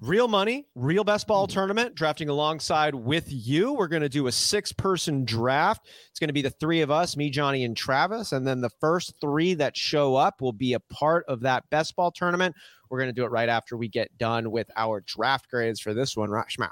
Real 0.00 0.26
money, 0.26 0.66
real 0.74 1.04
best 1.04 1.26
ball 1.26 1.46
mm-hmm. 1.46 1.54
tournament, 1.54 1.94
drafting 1.94 2.28
alongside 2.28 2.94
with 2.94 3.26
you. 3.28 3.72
We're 3.72 3.88
going 3.88 4.02
to 4.02 4.08
do 4.08 4.26
a 4.26 4.32
six 4.32 4.72
person 4.72 5.24
draft. 5.24 5.86
It's 6.10 6.18
going 6.18 6.28
to 6.28 6.34
be 6.34 6.42
the 6.42 6.50
three 6.50 6.80
of 6.80 6.90
us, 6.90 7.16
me, 7.16 7.30
Johnny, 7.30 7.64
and 7.64 7.76
Travis. 7.76 8.32
And 8.32 8.46
then 8.46 8.60
the 8.60 8.70
first 8.80 9.14
three 9.20 9.54
that 9.54 9.76
show 9.76 10.16
up 10.16 10.40
will 10.40 10.52
be 10.52 10.72
a 10.72 10.80
part 10.80 11.24
of 11.28 11.40
that 11.40 11.64
best 11.70 11.94
ball 11.94 12.10
tournament. 12.10 12.54
We're 12.90 12.98
going 12.98 13.10
to 13.10 13.14
do 13.14 13.24
it 13.24 13.30
right 13.30 13.48
after 13.48 13.76
we 13.76 13.88
get 13.88 14.16
done 14.18 14.50
with 14.50 14.68
our 14.76 15.02
draft 15.06 15.48
grades 15.48 15.80
for 15.80 15.94
this 15.94 16.16
one. 16.16 16.28
Rashma. 16.30 16.70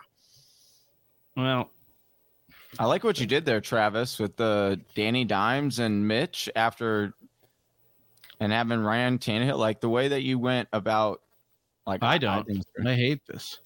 Well, 1.36 1.70
I 2.78 2.86
like 2.86 3.04
what 3.04 3.20
you 3.20 3.26
did 3.26 3.44
there, 3.44 3.61
Travis, 3.61 4.18
with 4.18 4.36
the 4.36 4.80
Danny 4.94 5.24
Dimes 5.24 5.78
and 5.78 6.06
Mitch 6.06 6.48
after 6.54 7.14
and 8.41 8.53
having 8.53 8.80
Ryan 8.80 9.18
Tannehill. 9.18 9.59
Like 9.59 9.80
the 9.80 9.88
way 9.88 10.09
that 10.09 10.22
you 10.22 10.38
went 10.38 10.68
about, 10.72 11.20
like 11.86 12.03
I 12.03 12.18
don't, 12.18 12.49
I, 12.84 12.91
I 12.91 12.95
hate 12.95 13.20
this. 13.26 13.59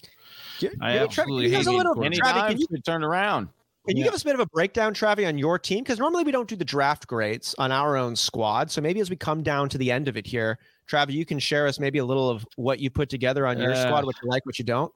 I 0.81 0.99
absolutely 0.99 1.51
hate 1.51 1.67
it. 1.67 2.01
Danny 2.01 2.17
Dimes 2.19 2.61
you, 2.61 2.67
could 2.67 2.85
turn 2.85 3.03
around. 3.03 3.49
Can 3.87 3.97
you 3.97 4.01
yeah. 4.01 4.07
give 4.07 4.15
us 4.15 4.23
a 4.23 4.25
bit 4.25 4.35
of 4.35 4.41
a 4.41 4.47
breakdown, 4.47 4.95
Travi, 4.95 5.29
on 5.29 5.37
your 5.37 5.59
team? 5.59 5.85
Because 5.85 5.99
normally 5.99 6.25
we 6.25 6.33
don't 6.33 6.49
do 6.49 6.57
the 6.57 6.65
draft 6.65 7.07
grades 7.07 7.55
on 7.59 7.71
our 7.71 7.97
own 7.97 8.17
squad. 8.17 8.71
So 8.71 8.81
maybe 8.81 9.01
as 9.01 9.11
we 9.11 9.17
come 9.17 9.43
down 9.43 9.69
to 9.71 9.79
the 9.79 9.93
end 9.93 10.09
of 10.09 10.17
it 10.17 10.27
here, 10.27 10.59
Travi, 10.89 11.13
you 11.13 11.27
can 11.27 11.39
share 11.39 11.67
us 11.67 11.79
maybe 11.79 11.99
a 11.99 12.05
little 12.05 12.31
of 12.31 12.47
what 12.57 12.81
you 12.81 12.89
put 12.89 13.11
together 13.11 13.47
on 13.47 13.59
your 13.59 13.73
uh, 13.73 13.83
squad, 13.83 14.07
what 14.07 14.17
you 14.23 14.29
like, 14.29 14.47
what 14.47 14.59
you 14.59 14.65
don't. 14.65 14.93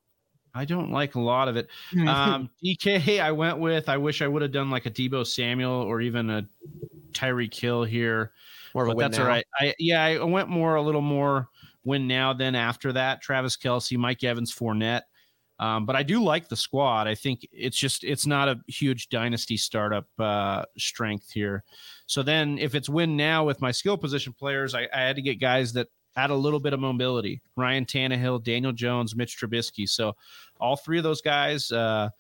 I 0.55 0.65
don't 0.65 0.91
like 0.91 1.15
a 1.15 1.21
lot 1.21 1.49
of 1.49 1.57
it. 1.57 1.69
Um, 1.99 2.49
DK, 2.65 3.21
I 3.21 3.33
went 3.33 3.59
with. 3.59 3.89
I 3.89 3.99
wish 3.99 4.23
I 4.23 4.27
would 4.27 4.43
have 4.43 4.53
done 4.53 4.71
like 4.71 4.87
a 4.87 4.91
Deebo 4.91 5.27
Samuel 5.27 5.83
or 5.83 6.01
even 6.01 6.31
a 6.31 6.49
Tyreek 7.13 7.55
Hill 7.55 7.85
here. 7.85 8.33
More 8.75 8.87
but 8.87 8.99
that's 8.99 9.19
now. 9.19 9.25
all 9.25 9.29
right. 9.29 9.47
I 9.59 9.75
yeah, 9.79 10.05
I 10.05 10.23
went 10.23 10.49
more 10.49 10.77
a 10.77 10.83
little 10.83 11.01
more 11.01 11.49
win 11.85 12.07
now 12.07 12.33
than 12.33 12.55
after 12.55 12.93
that. 12.93 13.23
Travis 13.23 13.57
Kelce, 13.57 13.97
Mike 13.97 14.25
Evans, 14.25 14.55
Fournette. 14.55 15.03
Um, 15.61 15.87
but 15.87 15.97
I 15.97 16.05
do 16.05 16.23
like 16.23 16.49
the 16.49 16.57
squad. 16.57 17.09
I 17.09 17.15
think 17.17 17.47
it's 17.51 17.77
just 17.77 18.05
it's 18.05 18.27
not 18.27 18.49
a 18.49 18.61
huge 18.69 19.09
dynasty 19.09 19.57
startup 19.57 20.07
uh, 20.19 20.65
strength 20.77 21.31
here. 21.33 21.65
So 22.07 22.23
then, 22.23 22.59
if 22.59 22.75
it's 22.75 22.89
win 22.89 23.17
now 23.17 23.45
with 23.45 23.61
my 23.61 23.73
skill 23.73 23.97
position 23.97 24.33
players, 24.33 24.75
I, 24.75 24.89
I 24.95 25.01
had 25.01 25.17
to 25.17 25.23
get 25.23 25.41
guys 25.41 25.73
that 25.73 25.89
add 26.17 26.31
a 26.31 26.35
little 26.35 26.61
bit 26.61 26.73
of 26.73 26.81
mobility. 26.81 27.41
Ryan 27.57 27.87
Tannehill, 27.87 28.45
Daniel 28.45 28.73
Jones, 28.73 29.17
Mitch 29.17 29.39
Trubisky. 29.39 29.89
So 29.89 30.17
all 30.61 30.77
three 30.77 30.99
of 30.99 31.05
those 31.05 31.23
guys, 31.23 31.71
uh, 31.71 32.11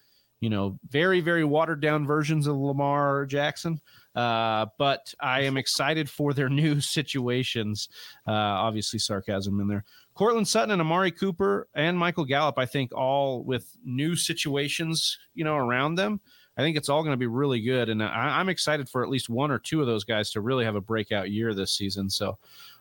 you 0.40 0.51
know, 0.51 0.78
very, 0.88 1.20
very 1.20 1.44
watered 1.44 1.80
down 1.80 2.07
versions 2.07 2.46
of 2.46 2.57
Lamar 2.57 3.26
Jackson. 3.26 3.80
Uh, 4.18 4.66
but 4.78 5.14
I 5.20 5.42
am 5.42 5.56
excited 5.56 6.10
for 6.10 6.34
their 6.34 6.48
new 6.48 6.80
situations. 6.80 7.88
Uh, 8.26 8.32
obviously, 8.32 8.98
sarcasm 8.98 9.60
in 9.60 9.68
there. 9.68 9.84
Courtland 10.14 10.48
Sutton 10.48 10.72
and 10.72 10.80
Amari 10.80 11.12
Cooper 11.12 11.68
and 11.74 11.96
Michael 11.96 12.24
Gallup, 12.24 12.58
I 12.58 12.66
think, 12.66 12.92
all 12.92 13.44
with 13.44 13.70
new 13.84 14.16
situations, 14.16 15.16
you 15.34 15.44
know, 15.44 15.54
around 15.54 15.94
them. 15.94 16.20
I 16.56 16.62
think 16.62 16.76
it's 16.76 16.88
all 16.88 17.04
going 17.04 17.12
to 17.12 17.16
be 17.16 17.28
really 17.28 17.60
good. 17.60 17.88
And 17.88 18.02
I, 18.02 18.40
am 18.40 18.48
excited 18.48 18.88
for 18.88 19.04
at 19.04 19.08
least 19.08 19.28
one 19.28 19.52
or 19.52 19.60
two 19.60 19.80
of 19.80 19.86
those 19.86 20.02
guys 20.02 20.32
to 20.32 20.40
really 20.40 20.64
have 20.64 20.74
a 20.74 20.80
breakout 20.80 21.30
year 21.30 21.54
this 21.54 21.70
season. 21.70 22.10
So 22.10 22.36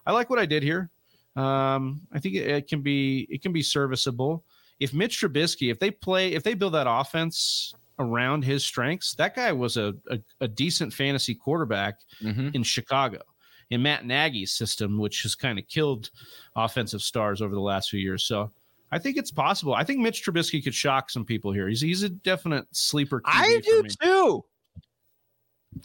I 0.07 0.13
like 0.13 0.31
what 0.31 0.39
I 0.39 0.47
did 0.47 0.63
here. 0.63 0.89
Um, 1.35 2.01
I 2.11 2.17
think 2.17 2.33
it, 2.33 2.47
it, 2.47 2.67
can 2.67 2.81
be 2.81 3.27
it 3.29 3.43
can 3.43 3.53
be 3.53 3.61
serviceable. 3.61 4.43
If 4.80 4.93
Mitch 4.93 5.21
Trubisky, 5.21 5.71
if 5.71 5.80
they 5.80 5.91
play, 5.91 6.34
if 6.34 6.43
they 6.43 6.53
build 6.53 6.73
that 6.73 6.88
offense 6.89 7.73
around 7.99 8.43
his 8.43 8.63
strengths, 8.63 9.15
that 9.15 9.36
guy 9.36 9.51
was 9.51 9.78
a 9.78 9.95
a, 10.09 10.19
a 10.41 10.47
decent 10.47 10.93
fantasy 10.93 11.36
quarterback 11.36 11.99
mm-hmm. 12.21 12.49
in 12.53 12.63
Chicago. 12.63 13.21
In 13.69 13.82
Matt 13.82 14.05
Nagy's 14.05 14.53
system, 14.53 14.97
which 14.97 15.23
has 15.23 15.36
kind 15.36 15.59
of 15.59 15.67
killed 15.67 16.09
offensive 16.55 17.01
stars 17.01 17.41
over 17.41 17.53
the 17.53 17.59
last 17.59 17.89
few 17.89 17.99
years. 17.99 18.23
So 18.23 18.49
I 18.91 18.99
think 18.99 19.17
it's 19.17 19.32
possible. 19.32 19.73
I 19.73 19.84
think 19.84 19.99
Mitch 19.99 20.23
Trubisky 20.23 20.63
could 20.63 20.73
shock 20.73 21.09
some 21.09 21.25
people 21.25 21.51
here. 21.51 21.67
He's 21.67 21.82
he's 21.82 22.03
a 22.03 22.09
definite 22.09 22.65
sleeper. 22.71 23.21
I 23.25 23.59
do 23.63 23.84
too. 24.01 24.45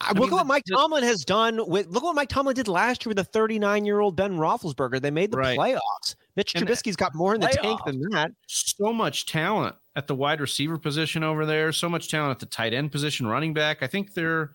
I 0.01 0.13
look 0.13 0.29
mean, 0.29 0.31
what 0.31 0.47
Mike 0.47 0.63
the, 0.65 0.75
Tomlin 0.75 1.03
has 1.03 1.25
done 1.25 1.59
with. 1.67 1.87
Look 1.87 2.03
what 2.03 2.15
Mike 2.15 2.29
Tomlin 2.29 2.55
did 2.55 2.67
last 2.67 3.05
year 3.05 3.09
with 3.09 3.17
the 3.17 3.23
39 3.25 3.85
year 3.85 3.99
old 3.99 4.15
Ben 4.15 4.37
Roethlisberger. 4.37 5.01
They 5.01 5.11
made 5.11 5.31
the 5.31 5.37
right. 5.37 5.57
playoffs. 5.57 6.15
Mitch 6.35 6.55
and 6.55 6.67
Trubisky's 6.67 6.95
got 6.95 7.13
more 7.13 7.35
in 7.35 7.41
the 7.41 7.47
tank 7.47 7.79
than 7.85 8.01
that. 8.11 8.31
So 8.47 8.91
much 8.91 9.27
talent 9.27 9.75
at 9.95 10.07
the 10.07 10.15
wide 10.15 10.41
receiver 10.41 10.77
position 10.77 11.23
over 11.23 11.45
there. 11.45 11.71
So 11.71 11.87
much 11.87 12.09
talent 12.09 12.31
at 12.31 12.39
the 12.39 12.47
tight 12.47 12.73
end 12.73 12.91
position, 12.91 13.27
running 13.27 13.53
back. 13.53 13.83
I 13.83 13.87
think 13.87 14.13
they're, 14.13 14.51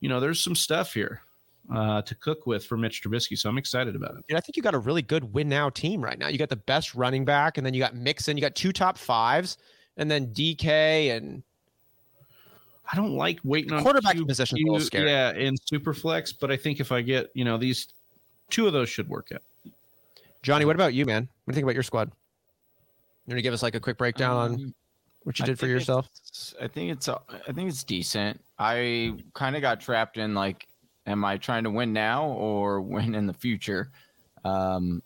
you 0.00 0.08
know, 0.08 0.20
there's 0.20 0.40
some 0.40 0.54
stuff 0.54 0.92
here 0.92 1.22
uh, 1.74 2.02
to 2.02 2.14
cook 2.14 2.46
with 2.46 2.64
for 2.66 2.76
Mitch 2.76 3.02
Trubisky. 3.02 3.38
So 3.38 3.48
I'm 3.48 3.58
excited 3.58 3.96
about 3.96 4.16
it. 4.16 4.24
And 4.28 4.36
I 4.36 4.40
think 4.40 4.56
you 4.56 4.62
got 4.62 4.74
a 4.74 4.78
really 4.78 5.02
good 5.02 5.32
win 5.32 5.48
now 5.48 5.70
team 5.70 6.02
right 6.02 6.18
now. 6.18 6.28
You 6.28 6.38
got 6.38 6.50
the 6.50 6.56
best 6.56 6.94
running 6.94 7.24
back, 7.24 7.56
and 7.56 7.66
then 7.66 7.72
you 7.72 7.80
got 7.80 7.94
Mixon. 7.94 8.36
You 8.36 8.40
got 8.42 8.54
two 8.54 8.72
top 8.72 8.98
fives, 8.98 9.56
and 9.96 10.10
then 10.10 10.28
DK 10.28 11.16
and 11.16 11.42
I 12.90 12.96
don't 12.96 13.14
like 13.14 13.38
waiting 13.44 13.72
on 13.72 13.82
quarterback 13.82 14.16
position. 14.26 14.58
Yeah, 15.06 15.32
in 15.32 15.56
super 15.56 15.92
flex, 15.92 16.32
but 16.32 16.50
I 16.50 16.56
think 16.56 16.80
if 16.80 16.92
I 16.92 17.02
get 17.02 17.30
you 17.34 17.44
know 17.44 17.56
these 17.58 17.88
two 18.50 18.66
of 18.66 18.72
those 18.72 18.88
should 18.88 19.08
work 19.08 19.28
out. 19.32 19.42
Johnny, 20.48 20.64
what 20.64 20.76
about 20.76 20.94
you, 20.94 21.04
man? 21.04 21.28
What 21.44 21.52
do 21.52 21.52
you 21.52 21.54
think 21.56 21.64
about 21.64 21.74
your 21.74 21.82
squad? 21.82 22.10
You 23.26 23.32
want 23.32 23.36
to 23.36 23.42
give 23.42 23.52
us 23.52 23.62
like 23.62 23.74
a 23.74 23.80
quick 23.80 23.98
breakdown 23.98 24.34
um, 24.34 24.52
on 24.54 24.74
what 25.24 25.38
you 25.38 25.44
did 25.44 25.58
for 25.58 25.66
yourself? 25.66 26.08
I 26.58 26.66
think 26.66 26.90
it's 26.90 27.06
I 27.06 27.52
think 27.52 27.68
it's 27.68 27.84
decent. 27.84 28.40
I 28.58 29.12
kind 29.34 29.56
of 29.56 29.60
got 29.60 29.78
trapped 29.78 30.16
in 30.16 30.34
like, 30.34 30.66
am 31.06 31.22
I 31.22 31.36
trying 31.36 31.64
to 31.64 31.70
win 31.70 31.92
now 31.92 32.28
or 32.28 32.80
win 32.94 33.14
in 33.14 33.26
the 33.26 33.34
future? 33.34 33.90
Um, 34.42 35.02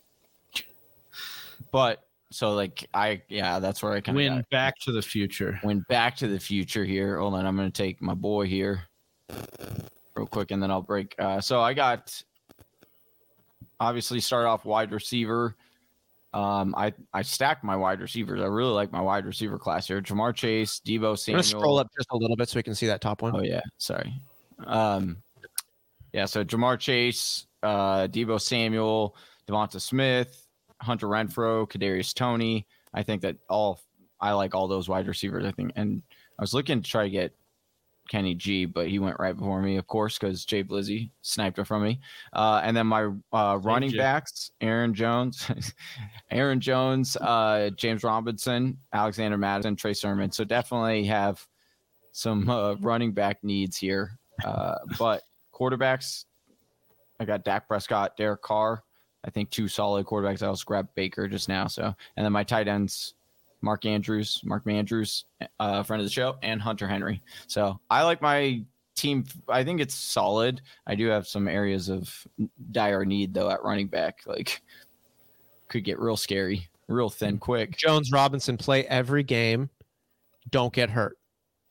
but 1.73 2.05
so 2.31 2.53
like 2.53 2.87
I 2.93 3.21
yeah, 3.27 3.59
that's 3.59 3.83
where 3.83 3.91
I 3.91 3.99
kind 3.99 4.17
of 4.17 4.23
win 4.23 4.45
back 4.49 4.79
to 4.83 4.93
the 4.93 5.01
future. 5.01 5.59
Win 5.61 5.83
back 5.89 6.15
to 6.17 6.29
the 6.29 6.39
future 6.39 6.85
here. 6.85 7.19
Hold 7.19 7.33
on, 7.33 7.45
I'm 7.45 7.57
gonna 7.57 7.69
take 7.69 8.01
my 8.01 8.13
boy 8.13 8.45
here 8.45 8.83
real 10.15 10.25
quick 10.25 10.51
and 10.51 10.63
then 10.63 10.71
I'll 10.71 10.81
break. 10.81 11.15
Uh, 11.19 11.41
so 11.41 11.59
I 11.59 11.73
got 11.73 12.23
obviously 13.79 14.19
start 14.19 14.45
off 14.45 14.65
wide 14.65 14.91
receiver. 14.91 15.55
Um, 16.33 16.73
I 16.75 16.93
I 17.13 17.21
stacked 17.21 17.63
my 17.63 17.75
wide 17.75 18.01
receivers. 18.01 18.41
I 18.41 18.45
really 18.45 18.71
like 18.71 18.91
my 18.91 19.01
wide 19.01 19.25
receiver 19.25 19.59
class 19.59 19.87
here. 19.87 20.01
Ja'Marr 20.01 20.33
Chase, 20.33 20.81
Deebo 20.85 21.17
Samuel. 21.17 21.43
scroll 21.43 21.77
up 21.77 21.87
just 21.95 22.09
a 22.11 22.17
little 22.17 22.35
bit 22.35 22.49
so 22.49 22.57
we 22.57 22.63
can 22.63 22.73
see 22.73 22.87
that 22.87 23.01
top 23.01 23.21
one. 23.21 23.35
Oh 23.35 23.43
yeah, 23.43 23.61
sorry. 23.77 24.13
Um, 24.65 25.17
yeah. 26.11 26.25
So 26.25 26.43
Ja'Marr 26.43 26.79
Chase, 26.79 27.45
uh, 27.61 28.07
Deebo 28.07 28.41
Samuel, 28.41 29.15
DeVonta 29.47 29.79
Smith, 29.79 30.47
Hunter 30.81 31.07
Renfrow, 31.07 31.69
Kadarius 31.69 32.13
Toney. 32.15 32.65
I 32.95 33.03
think 33.03 33.21
that 33.21 33.37
all 33.47 33.81
I 34.19 34.31
like 34.31 34.55
all 34.55 34.67
those 34.67 34.89
wide 34.89 35.07
receivers. 35.07 35.45
I 35.45 35.51
think, 35.51 35.73
and 35.75 36.01
I 36.39 36.41
was 36.41 36.53
looking 36.53 36.81
to 36.81 36.89
try 36.89 37.03
to 37.03 37.09
get 37.11 37.35
Kenny 38.09 38.35
G, 38.35 38.65
but 38.65 38.87
he 38.87 38.99
went 38.99 39.19
right 39.19 39.35
before 39.35 39.61
me, 39.61 39.77
of 39.77 39.87
course, 39.87 40.17
because 40.17 40.45
Jay 40.45 40.63
Blizzy 40.63 41.09
sniped 41.21 41.59
it 41.59 41.65
from 41.65 41.83
me. 41.83 41.99
Uh, 42.33 42.61
and 42.63 42.75
then 42.75 42.87
my 42.87 43.09
uh, 43.31 43.59
running 43.61 43.91
backs: 43.91 44.51
Aaron 44.61 44.93
Jones, 44.93 45.49
Aaron 46.31 46.59
Jones, 46.59 47.15
uh, 47.17 47.69
James 47.75 48.03
Robinson, 48.03 48.77
Alexander 48.91 49.37
Mattison, 49.37 49.75
Trey 49.75 49.93
Sermon. 49.93 50.31
So 50.31 50.43
definitely 50.43 51.05
have 51.05 51.45
some 52.11 52.49
uh, 52.49 52.75
running 52.75 53.11
back 53.11 53.43
needs 53.43 53.77
here. 53.77 54.19
Uh, 54.43 54.75
but 54.97 55.23
quarterbacks, 55.53 56.25
I 57.19 57.25
got 57.25 57.43
Dak 57.43 57.67
Prescott, 57.67 58.17
Derek 58.17 58.41
Carr. 58.41 58.83
I 59.25 59.29
think 59.29 59.49
two 59.49 59.67
solid 59.67 60.05
quarterbacks. 60.05 60.43
I 60.43 60.47
also 60.47 60.65
grabbed 60.65 60.93
Baker 60.95 61.27
just 61.27 61.47
now. 61.47 61.67
So, 61.67 61.93
and 62.17 62.25
then 62.25 62.33
my 62.33 62.43
tight 62.43 62.67
ends, 62.67 63.13
Mark 63.63 63.85
Andrews, 63.85 64.41
Mark 64.43 64.67
Andrews, 64.67 65.25
uh, 65.59 65.81
friend 65.83 66.01
of 66.01 66.05
the 66.05 66.11
show, 66.11 66.35
and 66.43 66.61
Hunter 66.61 66.87
Henry. 66.87 67.21
So 67.47 67.79
I 67.89 68.03
like 68.03 68.21
my 68.21 68.61
team. 68.95 69.23
I 69.47 69.63
think 69.63 69.79
it's 69.79 69.95
solid. 69.95 70.61
I 70.85 70.95
do 70.95 71.07
have 71.07 71.25
some 71.25 71.47
areas 71.47 71.89
of 71.89 72.27
dire 72.71 73.05
need 73.05 73.33
though 73.33 73.49
at 73.49 73.63
running 73.63 73.87
back. 73.87 74.19
Like, 74.25 74.61
could 75.69 75.85
get 75.85 75.97
real 75.97 76.17
scary, 76.17 76.67
real 76.89 77.09
thin, 77.09 77.37
quick. 77.39 77.77
Jones 77.77 78.11
Robinson 78.11 78.57
play 78.57 78.85
every 78.85 79.23
game. 79.23 79.69
Don't 80.51 80.73
get 80.73 80.89
hurt. 80.89 81.17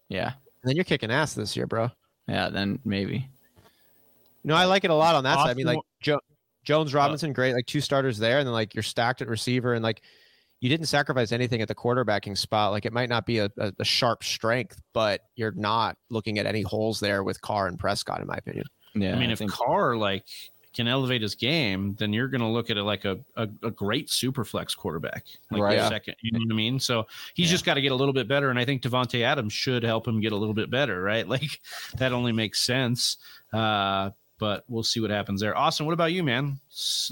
Yeah. 0.09 0.33
And 0.63 0.69
then 0.71 0.77
you're 0.77 0.85
kicking 0.85 1.11
ass 1.11 1.35
this 1.35 1.55
year, 1.55 1.67
bro. 1.67 1.91
Yeah. 2.27 2.49
Then 2.49 2.79
maybe. 2.87 3.29
No, 4.45 4.55
I 4.55 4.65
like 4.65 4.85
it 4.85 4.91
a 4.91 4.95
lot 4.95 5.15
on 5.15 5.25
that 5.25 5.37
side. 5.37 5.51
I 5.51 5.55
mean, 5.55 5.67
like 5.67 5.79
jo- 6.01 6.21
Jones 6.65 6.95
Robinson, 6.95 7.33
great, 7.33 7.55
like 7.55 7.67
two 7.67 7.81
starters 7.81 8.19
there, 8.19 8.39
and 8.39 8.47
then 8.47 8.53
like 8.55 8.75
you're 8.75 8.83
stacked 8.83 9.21
at 9.21 9.29
receiver, 9.29 9.75
and 9.75 9.83
like 9.83 10.03
you 10.63 10.69
didn't 10.69 10.87
sacrifice 10.87 11.33
anything 11.33 11.61
at 11.61 11.67
the 11.67 11.75
quarterbacking 11.75 12.39
spot. 12.39 12.71
Like 12.71 12.87
it 12.87 12.93
might 12.93 13.09
not 13.09 13.27
be 13.27 13.39
a, 13.39 13.51
a, 13.59 13.73
a 13.81 13.85
sharp 13.85 14.23
strength, 14.23 14.81
but 14.93 15.23
you're 15.35 15.51
not 15.57 15.97
looking 16.09 16.39
at 16.39 16.47
any 16.47 16.63
holes 16.63 17.01
there 17.01 17.25
with 17.25 17.41
Carr 17.41 17.67
and 17.67 17.77
Prescott, 17.77 18.21
in 18.21 18.29
my 18.29 18.37
opinion. 18.37 18.67
Yeah, 18.95 19.17
I 19.17 19.19
mean, 19.19 19.31
I 19.31 19.33
if 19.33 19.41
think- 19.41 19.51
Carr 19.51 19.97
like 19.97 20.25
can 20.73 20.87
elevate 20.87 21.21
his 21.21 21.35
game, 21.35 21.97
then 21.99 22.13
you're 22.13 22.29
going 22.29 22.41
to 22.43 22.47
look 22.47 22.71
at 22.71 22.77
it 22.77 22.85
like 22.85 23.05
a, 23.05 23.19
a, 23.37 23.49
a 23.65 23.71
great 23.73 24.09
super 24.09 24.45
flex 24.45 24.73
quarterback, 24.75 25.27
like 25.51 25.61
right. 25.61 25.81
second. 25.89 26.15
You 26.23 26.31
know 26.33 26.39
what 26.47 26.55
I 26.55 26.57
mean? 26.57 26.79
So 26.79 27.07
he's 27.35 27.49
yeah. 27.49 27.53
just 27.53 27.65
got 27.65 27.75
to 27.75 27.83
get 27.83 27.91
a 27.93 27.97
little 27.97 28.15
bit 28.15 28.29
better, 28.29 28.49
and 28.49 28.59
I 28.59 28.65
think 28.65 28.83
Davante 28.83 29.23
Adams 29.23 29.53
should 29.53 29.83
help 29.83 30.07
him 30.07 30.21
get 30.21 30.33
a 30.33 30.37
little 30.37 30.55
bit 30.55 30.71
better, 30.71 31.03
right? 31.03 31.27
Like 31.33 31.61
that 31.97 32.13
only 32.13 32.31
makes 32.31 32.61
sense. 32.63 33.17
Uh, 33.53 34.11
but 34.43 34.65
we'll 34.67 34.83
see 34.83 34.99
what 34.99 35.13
happens 35.13 35.41
there. 35.41 35.57
Austin, 35.57 35.87
what 35.87 35.93
about 35.93 36.11
you, 36.11 36.25
man? 36.25 36.59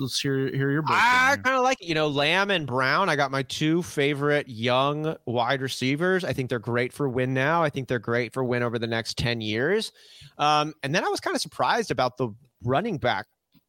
Let's 0.01 0.19
hear 0.21 0.49
hear 0.49 0.73
your. 0.73 0.83
I 0.89 1.37
kind 1.41 1.57
of 1.57 1.63
like 1.63 1.81
it. 1.81 1.87
You 1.87 1.95
know, 1.95 2.09
Lamb 2.09 2.51
and 2.51 2.67
Brown. 2.67 3.09
I 3.09 3.15
got 3.15 3.31
my 3.31 3.45
two 3.45 3.85
favorite 3.85 4.49
young 4.49 5.15
wide 5.27 5.63
receivers. 5.63 6.25
I 6.25 6.33
think 6.33 6.51
they're 6.51 6.59
great 6.59 6.93
for 6.93 7.09
win 7.09 7.33
now. 7.33 7.63
I 7.63 7.71
think 7.71 7.87
they're 7.87 8.01
great 8.01 8.33
for 8.33 8.43
win 8.43 8.65
over 8.65 8.81
the 8.81 8.89
next 8.89 9.17
ten 9.17 9.41
years. 9.41 9.93
Um, 10.39 10.75
and 10.83 10.93
then 10.93 11.05
I 11.05 11.09
was 11.09 11.21
kind 11.21 11.37
of 11.37 11.41
surprised 11.41 11.93
about 11.93 12.17
the 12.17 12.31
running 12.65 12.99
back 12.99 13.27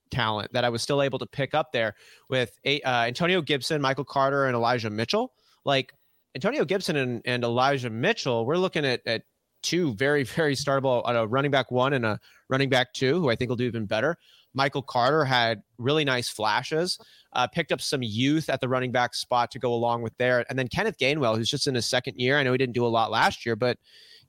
talent 0.09 0.51
that 0.53 0.65
I 0.65 0.69
was 0.69 0.81
still 0.81 1.03
able 1.03 1.19
to 1.19 1.27
pick 1.27 1.53
up 1.53 1.71
there 1.71 1.93
with 2.31 2.57
uh, 2.65 2.79
Antonio 2.83 3.43
Gibson, 3.43 3.79
Michael 3.79 4.05
Carter, 4.05 4.47
and 4.47 4.55
Elijah 4.55 4.89
Mitchell. 4.89 5.33
Like 5.65 5.93
Antonio 6.33 6.65
Gibson 6.65 6.95
and, 6.95 7.21
and 7.25 7.43
Elijah 7.43 7.91
Mitchell, 7.91 8.43
we're 8.43 8.57
looking 8.57 8.85
at, 8.85 9.01
at 9.05 9.21
two 9.61 9.93
very, 9.93 10.23
very 10.23 10.55
startable, 10.55 11.03
a 11.05 11.27
running 11.27 11.51
back 11.51 11.69
one 11.71 11.93
and 11.93 12.05
a 12.05 12.19
running 12.51 12.69
back 12.69 12.93
two, 12.93 13.19
who 13.19 13.29
I 13.29 13.35
think 13.35 13.49
will 13.49 13.55
do 13.55 13.63
even 13.63 13.85
better. 13.85 14.17
Michael 14.53 14.81
Carter 14.81 15.23
had 15.23 15.63
really 15.77 16.03
nice 16.03 16.29
flashes, 16.29 16.99
uh, 17.33 17.47
picked 17.47 17.71
up 17.71 17.81
some 17.81 18.03
youth 18.03 18.49
at 18.49 18.59
the 18.59 18.67
running 18.67 18.91
back 18.91 19.15
spot 19.15 19.49
to 19.51 19.59
go 19.59 19.73
along 19.73 20.01
with 20.01 20.15
there. 20.17 20.45
And 20.49 20.59
then 20.59 20.67
Kenneth 20.67 20.97
Gainwell, 20.97 21.37
who's 21.37 21.49
just 21.49 21.67
in 21.67 21.75
his 21.75 21.85
second 21.85 22.19
year. 22.19 22.37
I 22.37 22.43
know 22.43 22.51
he 22.51 22.57
didn't 22.57 22.75
do 22.75 22.85
a 22.85 22.87
lot 22.87 23.11
last 23.11 23.45
year, 23.45 23.55
but 23.55 23.77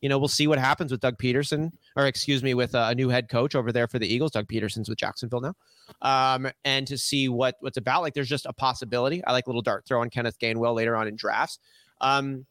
you 0.01 0.09
know, 0.09 0.19
we'll 0.19 0.29
see 0.29 0.49
what 0.49 0.59
happens 0.59 0.91
with 0.91 1.01
Doug 1.01 1.17
Pederson, 1.17 1.71
or 1.97 2.07
excuse 2.07 2.43
me, 2.43 2.55
with 2.55 2.75
a 2.75 2.93
new 2.95 3.09
head 3.09 3.29
coach 3.29 3.55
over 3.55 3.71
there 3.71 3.87
for 3.87 4.01
the 4.01 4.13
Eagles. 4.13 4.33
Doug 4.33 4.49
Pederson's 4.49 4.89
with 4.89 4.99
Jacksonville 4.99 5.41
now, 5.41 5.55
um, 6.03 6.51
and 6.65 6.89
to 6.89 6.99
see 6.99 7.29
what 7.29 7.55
what's 7.61 7.77
about. 7.77 8.03
Like, 8.03 8.13
there's 8.13 8.29
just 8.29 8.45
a 8.45 8.53
possibility. 8.53 9.25
I 9.25 9.31
like 9.31 9.47
a 9.47 9.49
little 9.49 9.63
dart 9.63 9.87
throw 9.87 10.01
on 10.01 10.11
Kenneth 10.11 10.41
Gainwell 10.41 10.75
later 10.75 10.97
on 10.97 11.07
in 11.07 11.15
drafts. 11.15 11.61
Um, 12.01 12.47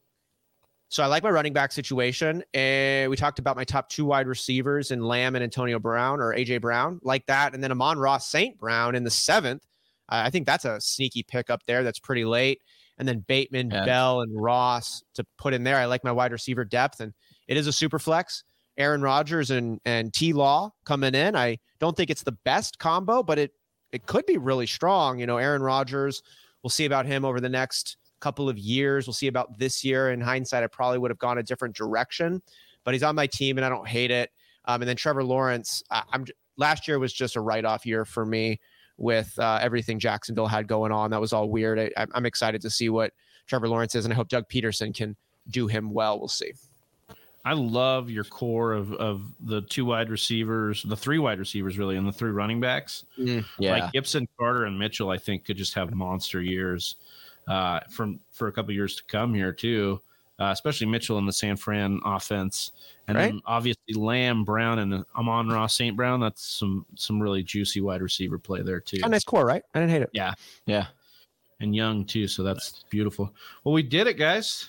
so 0.92 1.02
I 1.02 1.06
like 1.06 1.22
my 1.22 1.30
running 1.30 1.54
back 1.54 1.72
situation. 1.72 2.44
And 2.52 3.10
we 3.10 3.16
talked 3.16 3.38
about 3.38 3.56
my 3.56 3.64
top 3.64 3.88
two 3.88 4.04
wide 4.04 4.26
receivers 4.26 4.90
in 4.90 5.00
Lamb 5.00 5.34
and 5.34 5.42
Antonio 5.42 5.78
Brown 5.78 6.20
or 6.20 6.34
AJ 6.34 6.60
Brown, 6.60 7.00
like 7.02 7.24
that. 7.26 7.54
And 7.54 7.64
then 7.64 7.72
Amon-Ra 7.72 8.18
St. 8.18 8.58
Brown 8.58 8.94
in 8.94 9.02
the 9.02 9.10
seventh. 9.10 9.66
I 10.10 10.28
think 10.28 10.44
that's 10.44 10.66
a 10.66 10.78
sneaky 10.82 11.22
pick 11.22 11.48
up 11.48 11.62
there. 11.66 11.82
That's 11.82 11.98
pretty 11.98 12.26
late. 12.26 12.60
And 12.98 13.08
then 13.08 13.20
Bateman, 13.20 13.70
yeah. 13.70 13.86
Bell, 13.86 14.20
and 14.20 14.38
Ross 14.38 15.02
to 15.14 15.24
put 15.38 15.54
in 15.54 15.64
there. 15.64 15.78
I 15.78 15.86
like 15.86 16.04
my 16.04 16.12
wide 16.12 16.30
receiver 16.30 16.62
depth, 16.62 17.00
and 17.00 17.14
it 17.48 17.56
is 17.56 17.66
a 17.66 17.72
super 17.72 17.98
flex. 17.98 18.44
Aaron 18.76 19.00
Rodgers 19.00 19.50
and 19.50 19.80
and 19.86 20.12
T 20.12 20.34
Law 20.34 20.74
coming 20.84 21.14
in. 21.14 21.34
I 21.34 21.58
don't 21.80 21.96
think 21.96 22.10
it's 22.10 22.22
the 22.22 22.36
best 22.44 22.78
combo, 22.78 23.22
but 23.22 23.38
it 23.38 23.52
it 23.92 24.04
could 24.04 24.26
be 24.26 24.36
really 24.36 24.66
strong. 24.66 25.18
You 25.18 25.26
know, 25.26 25.38
Aaron 25.38 25.62
Rodgers. 25.62 26.22
We'll 26.62 26.70
see 26.70 26.84
about 26.84 27.06
him 27.06 27.24
over 27.24 27.40
the 27.40 27.48
next 27.48 27.96
couple 28.22 28.48
of 28.48 28.58
years. 28.58 29.06
We'll 29.06 29.14
see 29.14 29.26
about 29.26 29.58
this 29.58 29.84
year. 29.84 30.12
In 30.12 30.20
hindsight, 30.20 30.62
I 30.62 30.68
probably 30.68 30.98
would 30.98 31.10
have 31.10 31.18
gone 31.18 31.38
a 31.38 31.42
different 31.42 31.74
direction, 31.74 32.40
but 32.84 32.94
he's 32.94 33.02
on 33.02 33.14
my 33.14 33.26
team 33.26 33.58
and 33.58 33.64
I 33.64 33.68
don't 33.68 33.86
hate 33.86 34.10
it. 34.10 34.30
Um, 34.64 34.80
and 34.80 34.88
then 34.88 34.96
Trevor 34.96 35.24
Lawrence, 35.24 35.82
I, 35.90 36.04
am 36.12 36.24
last 36.56 36.86
year 36.86 36.98
was 36.98 37.12
just 37.12 37.36
a 37.36 37.40
write 37.40 37.64
off 37.64 37.84
year 37.84 38.04
for 38.04 38.24
me 38.24 38.60
with 38.96 39.36
uh, 39.38 39.58
everything 39.60 39.98
Jacksonville 39.98 40.46
had 40.46 40.68
going 40.68 40.92
on. 40.92 41.10
That 41.10 41.20
was 41.20 41.32
all 41.32 41.50
weird. 41.50 41.92
I, 41.96 42.06
I'm 42.14 42.24
excited 42.24 42.62
to 42.62 42.70
see 42.70 42.88
what 42.88 43.12
Trevor 43.46 43.68
Lawrence 43.68 43.96
is, 43.96 44.04
and 44.04 44.14
I 44.14 44.16
hope 44.16 44.28
Doug 44.28 44.48
Pederson 44.48 44.94
can 44.94 45.16
do 45.50 45.66
him 45.66 45.90
well. 45.92 46.18
We'll 46.18 46.28
see. 46.28 46.52
I 47.44 47.54
love 47.54 48.08
your 48.08 48.22
core 48.22 48.72
of, 48.72 48.92
of 48.92 49.22
the 49.40 49.62
two 49.62 49.84
wide 49.84 50.10
receivers, 50.10 50.84
the 50.84 50.96
three 50.96 51.18
wide 51.18 51.40
receivers, 51.40 51.76
really, 51.76 51.96
and 51.96 52.06
the 52.06 52.12
three 52.12 52.30
running 52.30 52.60
backs. 52.60 53.04
Mm, 53.18 53.44
yeah. 53.58 53.72
Like 53.72 53.92
Gibson, 53.92 54.28
Carter, 54.38 54.66
and 54.66 54.78
Mitchell, 54.78 55.10
I 55.10 55.18
think 55.18 55.44
could 55.44 55.56
just 55.56 55.74
have 55.74 55.92
monster 55.92 56.40
years 56.40 56.94
uh, 57.48 57.80
from 57.90 58.20
for 58.30 58.48
a 58.48 58.52
couple 58.52 58.72
years 58.72 58.96
to 58.96 59.04
come 59.04 59.34
here 59.34 59.52
too. 59.52 60.00
Uh, 60.40 60.50
especially 60.50 60.86
Mitchell 60.86 61.18
in 61.18 61.26
the 61.26 61.32
San 61.32 61.56
Fran 61.56 62.00
offense, 62.04 62.72
and 63.06 63.16
right. 63.16 63.26
then 63.26 63.40
obviously 63.44 63.94
Lamb, 63.94 64.44
Brown, 64.44 64.80
and 64.80 65.04
Amon-Ra 65.14 65.66
St. 65.68 65.94
Brown. 65.94 66.18
That's 66.18 66.44
some 66.44 66.84
some 66.96 67.22
really 67.22 67.44
juicy 67.44 67.80
wide 67.80 68.02
receiver 68.02 68.38
play 68.38 68.62
there 68.62 68.80
too. 68.80 68.98
A 69.04 69.08
nice 69.08 69.24
core, 69.24 69.44
right? 69.44 69.62
I 69.74 69.78
didn't 69.78 69.92
hate 69.92 70.02
it. 70.02 70.10
Yeah, 70.12 70.32
yeah, 70.66 70.86
and 71.60 71.76
young 71.76 72.04
too. 72.04 72.26
So 72.26 72.42
that's 72.42 72.84
beautiful. 72.90 73.32
Well, 73.62 73.72
we 73.72 73.82
did 73.82 74.06
it, 74.08 74.14
guys. 74.14 74.68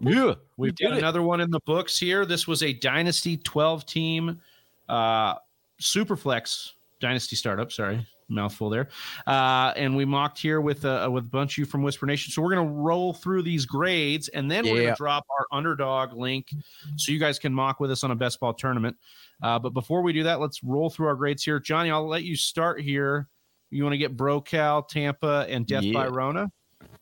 Yeah, 0.00 0.34
we 0.56 0.72
did, 0.72 0.88
got 0.90 0.98
another 0.98 1.22
one 1.22 1.40
in 1.40 1.50
the 1.50 1.60
books 1.60 1.98
here. 1.98 2.26
This 2.26 2.46
was 2.46 2.62
a 2.62 2.72
Dynasty 2.72 3.36
12 3.36 3.86
team, 3.86 4.40
uh, 4.88 5.34
Superflex 5.80 6.72
Dynasty 7.00 7.36
startup. 7.36 7.70
Sorry, 7.70 8.06
mouthful 8.34 8.70
there. 8.70 8.88
Uh, 9.26 9.72
and 9.76 9.96
we 9.96 10.04
mocked 10.04 10.38
here 10.38 10.60
with 10.60 10.84
uh, 10.84 11.08
with 11.12 11.24
a 11.24 11.28
bunch 11.28 11.54
of 11.54 11.58
you 11.58 11.64
from 11.64 11.82
Whisper 11.82 12.06
Nation. 12.06 12.32
So 12.32 12.42
we're 12.42 12.54
gonna 12.54 12.70
roll 12.70 13.14
through 13.14 13.42
these 13.42 13.66
grades, 13.66 14.28
and 14.28 14.50
then 14.50 14.64
we're 14.64 14.82
gonna 14.82 14.96
drop 14.96 15.24
our 15.38 15.46
underdog 15.56 16.12
link 16.12 16.52
so 16.96 17.12
you 17.12 17.18
guys 17.18 17.38
can 17.38 17.54
mock 17.54 17.80
with 17.80 17.90
us 17.90 18.04
on 18.04 18.10
a 18.10 18.16
best 18.16 18.40
ball 18.40 18.54
tournament. 18.54 18.96
Uh, 19.42 19.58
but 19.58 19.70
before 19.70 20.02
we 20.02 20.12
do 20.12 20.24
that, 20.24 20.40
let's 20.40 20.62
roll 20.62 20.90
through 20.90 21.06
our 21.06 21.16
grades 21.16 21.42
here. 21.42 21.60
Johnny, 21.60 21.90
I'll 21.90 22.06
let 22.06 22.24
you 22.24 22.36
start 22.36 22.80
here. 22.80 23.28
You 23.70 23.82
want 23.82 23.94
to 23.94 23.98
get 23.98 24.16
BroCal, 24.16 24.86
Tampa, 24.88 25.46
and 25.48 25.66
Death 25.66 25.82
yeah. 25.82 25.92
by 25.92 26.06
Rona? 26.08 26.50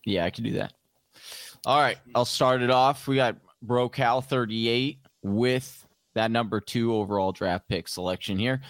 Yeah, 0.04 0.24
I 0.24 0.30
can 0.30 0.44
do 0.44 0.52
that. 0.52 0.72
All 1.66 1.80
right, 1.80 1.98
I'll 2.14 2.24
start 2.24 2.62
it 2.62 2.70
off. 2.70 3.06
We 3.06 3.16
got 3.16 3.36
BroCal 3.64 4.24
38 4.24 4.98
with 5.22 5.86
that 6.14 6.30
number 6.30 6.60
two 6.60 6.94
overall 6.94 7.32
draft 7.32 7.68
pick 7.68 7.88
selection 7.88 8.38
here 8.38 8.60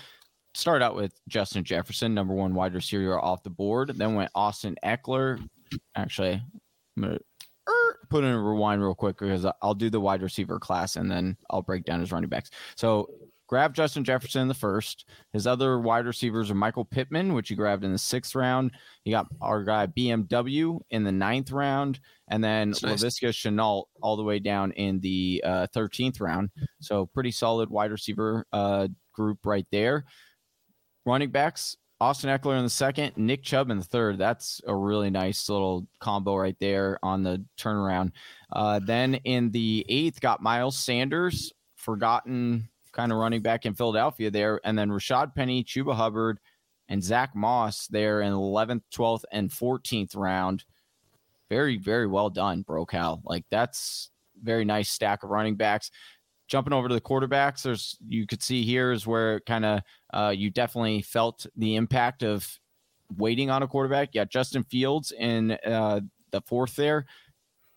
start 0.55 0.83
out 0.83 0.95
with 0.95 1.19
Justin 1.29 1.65
Jefferson, 1.65 2.15
number 2.15 2.35
one 2.35 2.55
wide 2.55 2.75
receiver 2.75 3.19
off 3.19 3.43
the 3.43 3.51
board. 3.51 3.93
Then 3.97 4.15
went 4.15 4.31
Austin 4.35 4.77
Ekeler. 4.85 5.47
Actually, 5.97 6.43
I'm 6.97 7.03
gonna 7.03 7.19
er, 7.69 7.99
put 8.11 8.25
in 8.25 8.31
a 8.31 8.41
rewind 8.41 8.83
real 8.83 8.95
quick 8.95 9.19
because 9.19 9.47
I'll 9.63 9.75
do 9.75 9.91
the 9.91 10.01
wide 10.01 10.23
receiver 10.23 10.59
class 10.59 10.97
and 10.97 11.11
then 11.11 11.37
I'll 11.51 11.63
break 11.63 11.85
down 11.85 12.01
his 12.01 12.13
running 12.13 12.29
backs. 12.29 12.51
So 12.77 13.09
grab 13.47 13.75
Justin 13.75 14.05
Jefferson 14.05 14.43
in 14.43 14.49
the 14.49 14.55
first. 14.55 15.09
His 15.33 15.47
other 15.47 15.79
wide 15.79 16.07
receivers 16.07 16.51
are 16.51 16.55
Michael 16.55 16.85
Pittman, 16.85 17.33
which 17.33 17.49
he 17.49 17.55
grabbed 17.55 17.85
in 17.85 17.93
the 17.93 17.99
sixth 17.99 18.35
round. 18.35 18.73
You 19.05 19.13
got 19.13 19.27
our 19.41 19.65
guy 19.65 19.87
BMW 19.87 20.81
in 20.91 21.05
the 21.05 21.13
ninth 21.13 21.51
round, 21.51 22.01
and 22.29 22.45
then 22.45 22.71
That's 22.71 22.83
Laviska 22.83 23.25
nice. 23.25 23.37
Shenault 23.37 23.85
all 24.03 24.17
the 24.17 24.23
way 24.23 24.39
down 24.39 24.73
in 24.73 25.01
the 25.01 25.43
uh, 25.45 25.67
13th 25.75 26.21
round. 26.21 26.51
So 26.81 27.07
pretty 27.07 27.31
solid 27.31 27.71
wide 27.71 27.91
receiver 27.91 28.47
uh, 28.53 28.89
group 29.15 29.45
right 29.45 29.67
there 29.71 30.05
running 31.05 31.31
backs, 31.31 31.77
Austin 32.01 32.37
Ekeler 32.37 32.59
in 32.59 32.65
the 32.65 32.71
second, 32.71 33.17
Nick 33.17 33.45
Chubb 33.45 33.71
in 33.71 33.79
the 33.79 33.85
third. 33.85 34.19
That's 34.19 34.61
a 34.67 34.75
really 34.75 35.09
nice 35.09 35.49
little 35.49 35.87
combo 36.01 36.37
right 36.37 36.57
there 36.59 36.99
on 37.03 37.23
the 37.23 37.45
turnaround. 37.57 38.11
Uh, 38.51 38.81
then 38.81 39.15
in 39.15 39.51
the 39.53 39.87
eighth, 39.89 40.21
got 40.21 40.43
Miles 40.43 40.77
Sanders, 40.77 41.53
forgotten 41.77 42.69
kind 42.91 43.13
of 43.13 43.19
running 43.19 43.41
back 43.41 43.67
in 43.67 43.75
Philadelphia 43.75 44.31
there, 44.31 44.61
and 44.65 44.77
then 44.77 44.91
Rashaad 44.91 45.35
Penny, 45.35 45.63
Chuba 45.63 45.95
Hubbard, 45.95 46.41
and 46.89 47.03
Zach 47.03 47.37
Moss 47.37 47.87
there 47.87 48.21
in 48.21 48.33
11th, 48.33 48.83
12th, 48.93 49.25
and 49.31 49.49
14th 49.49 50.17
round. 50.17 50.65
Very, 51.49 51.77
very 51.79 52.09
well 52.09 52.31
done, 52.31 52.65
BroCal. 52.65 53.23
Like 53.25 53.45
that's 53.49 54.11
very 54.43 54.65
nice 54.65 54.91
stack 54.91 55.23
of 55.23 55.31
running 55.31 55.55
backs 55.55 55.91
jumping 56.53 56.75
over 56.75 56.87
to 56.87 56.95
the 56.95 57.01
quarterbacks, 57.01 57.63
there's 57.63 57.97
you 58.07 58.27
could 58.27 58.43
see 58.43 58.63
here 58.63 58.93
is 58.93 59.07
where 59.07 59.41
kind 59.41 59.65
of 59.65 59.81
uh, 60.13 60.35
you 60.37 60.51
definitely 60.51 61.01
felt 61.01 61.47
the 61.57 61.77
impact 61.77 62.23
of 62.23 62.47
waiting 63.17 63.49
on 63.49 63.63
a 63.63 63.67
quarterback. 63.67 64.11
Yeah, 64.13 64.27
Justin 64.27 64.63
Fields 64.63 65.13
in 65.19 65.53
uh, 65.53 66.01
the 66.31 66.43
fourth 66.43 66.77
there, 66.77 67.07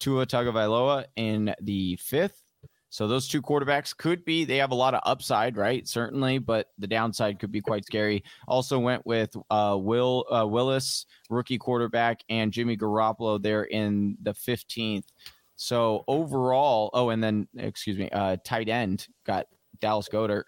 Tua 0.02 0.26
Tagovailoa 0.26 1.06
in 1.16 1.56
the 1.62 1.96
fifth. 2.02 2.42
So 2.90 3.08
those 3.08 3.30
two 3.30 3.42
quarterbacks 3.42 3.96
could 3.96 4.26
be 4.26 4.44
they 4.44 4.58
have 4.58 4.72
a 4.72 4.76
lot 4.76 4.94
of 4.94 5.00
upside, 5.06 5.56
right? 5.56 5.88
Certainly, 5.88 6.40
but 6.40 6.68
the 6.78 6.88
downside 6.88 7.40
could 7.40 7.54
be 7.54 7.62
quite 7.62 7.86
scary. 7.86 8.26
Also 8.46 8.78
went 8.78 9.06
with 9.06 9.34
uh, 9.50 9.78
Will 9.80 10.26
uh, 10.30 10.46
Willis, 10.46 11.06
rookie 11.30 11.58
quarterback, 11.58 12.20
and 12.28 12.52
Jimmy 12.52 12.76
Garoppolo 12.76 13.42
there 13.42 13.64
in 13.64 14.18
the 14.22 14.34
15th. 14.34 15.06
So 15.56 16.04
overall, 16.08 16.90
oh, 16.94 17.10
and 17.10 17.24
then 17.24 17.48
excuse 17.58 17.98
me, 17.98 18.10
uh, 18.10 18.38
tight 18.44 18.70
end 18.70 19.08
got 19.26 19.48
Dallas 19.80 20.10
Goedert 20.10 20.46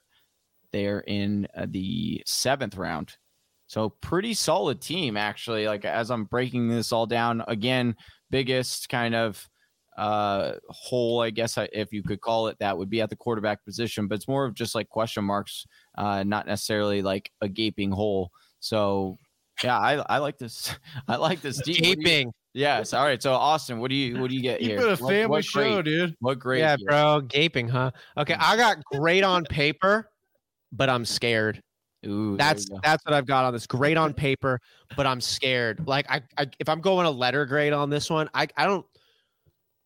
there 0.72 1.00
in 1.02 1.48
uh, 1.56 1.66
the 1.70 2.22
seventh 2.26 2.76
round. 2.76 3.16
So 3.68 3.90
pretty 3.90 4.34
solid 4.34 4.82
team 4.82 5.18
actually. 5.18 5.68
Like 5.68 5.86
as 5.86 6.10
I'm 6.10 6.26
breaking 6.26 6.70
this 6.70 6.92
all 6.92 7.06
down 7.06 7.44
again, 7.48 7.96
biggest 8.30 8.90
kind 8.90 9.16
of 9.16 9.48
uh, 9.98 10.54
hole, 10.70 11.22
I 11.22 11.32
guess, 11.32 11.58
if 11.74 11.92
you 11.92 12.04
could 12.04 12.22
call 12.22 12.48
it 12.48 12.58
that, 12.60 12.78
would 12.78 12.90
be 12.90 13.02
at 13.02 13.10
the 13.10 13.16
quarterback 13.16 13.66
position. 13.66 14.08
But 14.08 14.16
it's 14.16 14.28
more 14.28 14.46
of 14.46 14.54
just 14.54 14.76
like 14.76 14.90
question 14.90 15.24
marks, 15.24 15.66
uh, 15.98 16.24
not 16.24 16.46
necessarily 16.46 17.02
like 17.02 17.32
a 17.42 17.50
gaping 17.50 17.92
hole. 17.92 18.32
So, 18.60 19.18
yeah, 19.64 19.78
I, 19.78 19.94
I 20.08 20.18
like 20.20 20.38
this. 20.38 20.74
I 21.08 21.16
like 21.16 21.42
this. 21.42 21.62
Gaping. 21.62 22.32
Yes. 22.58 22.92
All 22.94 23.04
right. 23.04 23.22
So, 23.22 23.34
Austin, 23.34 23.80
what 23.80 23.92
do 23.92 23.96
you 23.96 24.20
what 24.20 24.32
do 24.32 24.36
you 24.36 24.42
get 24.42 24.60
Keep 24.60 24.68
here? 24.68 24.80
It 24.80 24.92
a 24.92 24.98
family 24.98 25.22
what, 25.22 25.30
what 25.30 25.46
show, 25.46 25.74
grade? 25.82 25.86
dude. 25.86 26.16
What 26.20 26.40
grade? 26.40 26.62
Yeah, 26.62 26.76
here? 26.78 26.88
bro. 26.88 27.22
Gaping, 27.22 27.68
huh? 27.68 27.92
Okay, 28.18 28.34
I 28.34 28.58
got 28.58 28.84
great 28.86 29.24
on 29.24 29.46
paper, 29.46 30.10
but 30.72 30.90
I'm 30.90 31.06
scared. 31.06 31.62
Ooh, 32.08 32.36
that's 32.36 32.68
that's 32.82 33.06
what 33.06 33.14
I've 33.14 33.28
got 33.28 33.46
on 33.46 33.54
this. 33.54 33.68
Great 33.68 33.96
on 33.96 34.12
paper, 34.12 34.60
but 34.96 35.06
I'm 35.06 35.22
scared. 35.22 35.88
Like 35.88 36.10
I, 36.10 36.22
I 36.38 36.48
if 36.58 36.68
I'm 36.68 36.82
going 36.82 37.06
a 37.06 37.12
letter 37.12 37.46
grade 37.46 37.74
on 37.74 37.92
this 37.92 38.10
one, 38.10 38.28
I 38.34 38.48
I 38.58 38.66
don't 38.66 38.86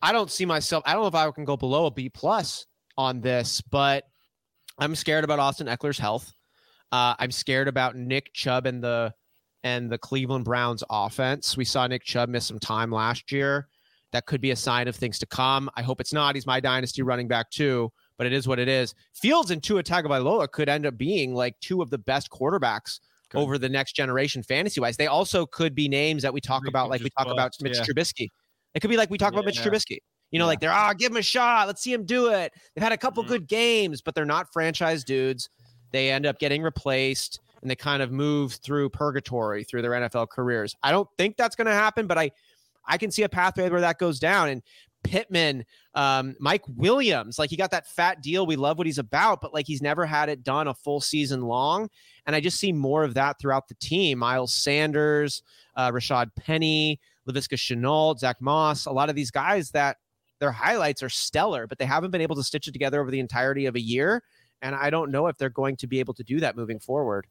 I 0.01 0.13
don't 0.13 0.31
see 0.31 0.45
myself. 0.45 0.81
I 0.85 0.93
don't 0.93 1.01
know 1.01 1.07
if 1.07 1.15
I 1.15 1.29
can 1.31 1.43
go 1.43 1.57
below 1.57 1.87
a 1.87 1.91
B 1.91 2.07
plus 2.07 2.65
on 2.97 3.19
this, 3.19 3.59
but 3.59 4.05
I'm 4.77 4.95
scared 4.95 5.25
about 5.25 5.39
Austin 5.39 5.67
Ekeler's 5.67 5.99
health. 5.99 6.31
Uh, 6.93 7.15
I'm 7.19 7.31
scared 7.31 7.67
about 7.67 7.97
Nick 7.97 8.31
Chubb 8.33 8.65
and 8.65 8.81
the 8.81 9.13
and 9.63 9.89
the 9.89 9.97
Cleveland 9.97 10.45
Browns 10.45 10.83
offense. 10.89 11.55
We 11.55 11.65
saw 11.65 11.87
Nick 11.87 12.03
Chubb 12.03 12.29
miss 12.29 12.45
some 12.45 12.59
time 12.59 12.91
last 12.91 13.31
year. 13.31 13.67
That 14.11 14.25
could 14.25 14.41
be 14.41 14.51
a 14.51 14.55
sign 14.55 14.87
of 14.87 14.95
things 14.95 15.19
to 15.19 15.25
come. 15.25 15.69
I 15.75 15.81
hope 15.81 16.01
it's 16.01 16.11
not. 16.11 16.35
He's 16.35 16.45
my 16.45 16.59
dynasty 16.59 17.01
running 17.01 17.27
back 17.27 17.49
too, 17.49 17.91
but 18.17 18.27
it 18.27 18.33
is 18.33 18.47
what 18.47 18.59
it 18.59 18.67
is. 18.67 18.93
Fields 19.13 19.51
and 19.51 19.63
Tua 19.63 19.83
Tagovailoa 19.83 20.51
could 20.51 20.67
end 20.67 20.85
up 20.85 20.97
being 20.97 21.33
like 21.33 21.55
two 21.61 21.81
of 21.81 21.89
the 21.89 21.97
best 21.97 22.29
quarterbacks 22.29 22.99
Good. 23.29 23.39
over 23.39 23.57
the 23.57 23.69
next 23.69 23.93
generation 23.93 24.43
fantasy 24.43 24.81
wise. 24.81 24.97
They 24.97 25.07
also 25.07 25.45
could 25.45 25.73
be 25.73 25.87
names 25.87 26.23
that 26.23 26.33
we 26.33 26.41
talk 26.41 26.67
about, 26.67 26.89
like 26.89 27.01
we 27.01 27.09
talk 27.17 27.27
about 27.27 27.53
Mitch 27.61 27.77
yeah. 27.77 27.85
Trubisky. 27.85 28.29
It 28.73 28.81
could 28.81 28.89
be 28.89 28.97
like 28.97 29.09
we 29.09 29.17
talk 29.17 29.31
yeah. 29.31 29.39
about 29.39 29.45
Mitch 29.45 29.59
Trubisky. 29.59 29.99
You 30.31 30.39
know, 30.39 30.45
yeah. 30.45 30.47
like 30.47 30.59
they're 30.59 30.71
ah, 30.71 30.89
oh, 30.91 30.93
give 30.93 31.11
him 31.11 31.17
a 31.17 31.21
shot. 31.21 31.67
Let's 31.67 31.81
see 31.81 31.93
him 31.93 32.05
do 32.05 32.29
it. 32.29 32.51
They've 32.75 32.83
had 32.83 32.91
a 32.91 32.97
couple 32.97 33.23
mm-hmm. 33.23 33.33
good 33.33 33.47
games, 33.47 34.01
but 34.01 34.15
they're 34.15 34.25
not 34.25 34.51
franchise 34.51 35.03
dudes. 35.05 35.49
They 35.91 36.09
end 36.09 36.25
up 36.25 36.39
getting 36.39 36.63
replaced 36.63 37.39
and 37.61 37.69
they 37.69 37.75
kind 37.75 38.01
of 38.01 38.11
move 38.11 38.53
through 38.53 38.89
purgatory 38.89 39.63
through 39.63 39.81
their 39.81 39.91
NFL 39.91 40.29
careers. 40.29 40.75
I 40.81 40.91
don't 40.91 41.09
think 41.17 41.37
that's 41.37 41.55
going 41.55 41.67
to 41.67 41.73
happen, 41.73 42.07
but 42.07 42.17
I 42.17 42.31
I 42.85 42.97
can 42.97 43.11
see 43.11 43.23
a 43.23 43.29
pathway 43.29 43.69
where 43.69 43.81
that 43.81 43.99
goes 43.99 44.19
down. 44.19 44.49
And 44.49 44.63
Pittman, 45.03 45.65
um, 45.95 46.35
Mike 46.39 46.63
Williams, 46.67 47.39
like 47.39 47.49
he 47.49 47.55
got 47.55 47.71
that 47.71 47.87
fat 47.87 48.21
deal. 48.21 48.45
We 48.45 48.55
love 48.55 48.77
what 48.77 48.87
he's 48.87 48.97
about, 48.97 49.41
but 49.41 49.53
like 49.53 49.67
he's 49.67 49.81
never 49.81 50.05
had 50.05 50.29
it 50.29 50.43
done 50.43 50.67
a 50.67 50.73
full 50.73 51.01
season 51.01 51.41
long. 51.41 51.89
And 52.25 52.35
I 52.35 52.39
just 52.39 52.59
see 52.59 52.71
more 52.71 53.03
of 53.03 53.15
that 53.15 53.39
throughout 53.39 53.67
the 53.67 53.75
team. 53.75 54.19
Miles 54.19 54.53
Sanders, 54.53 55.43
uh, 55.75 55.91
Rashaad 55.91 56.31
Penny, 56.35 56.99
Laviska 57.27 57.55
Shenault, 57.55 58.19
Zach 58.19 58.37
Moss, 58.41 58.85
a 58.85 58.91
lot 58.91 59.09
of 59.09 59.15
these 59.15 59.31
guys 59.31 59.71
that 59.71 59.97
their 60.39 60.51
highlights 60.51 61.03
are 61.03 61.09
stellar, 61.09 61.67
but 61.67 61.77
they 61.77 61.85
haven't 61.85 62.11
been 62.11 62.21
able 62.21 62.35
to 62.35 62.43
stitch 62.43 62.67
it 62.67 62.71
together 62.71 62.99
over 62.99 63.11
the 63.11 63.19
entirety 63.19 63.67
of 63.67 63.75
a 63.75 63.81
year. 63.81 64.23
And 64.61 64.75
I 64.75 64.89
don't 64.89 65.11
know 65.11 65.27
if 65.27 65.37
they're 65.37 65.49
going 65.49 65.77
to 65.77 65.87
be 65.87 65.99
able 65.99 66.13
to 66.15 66.23
do 66.23 66.39
that 66.39 66.55
moving 66.55 66.79
forward. 66.79 67.27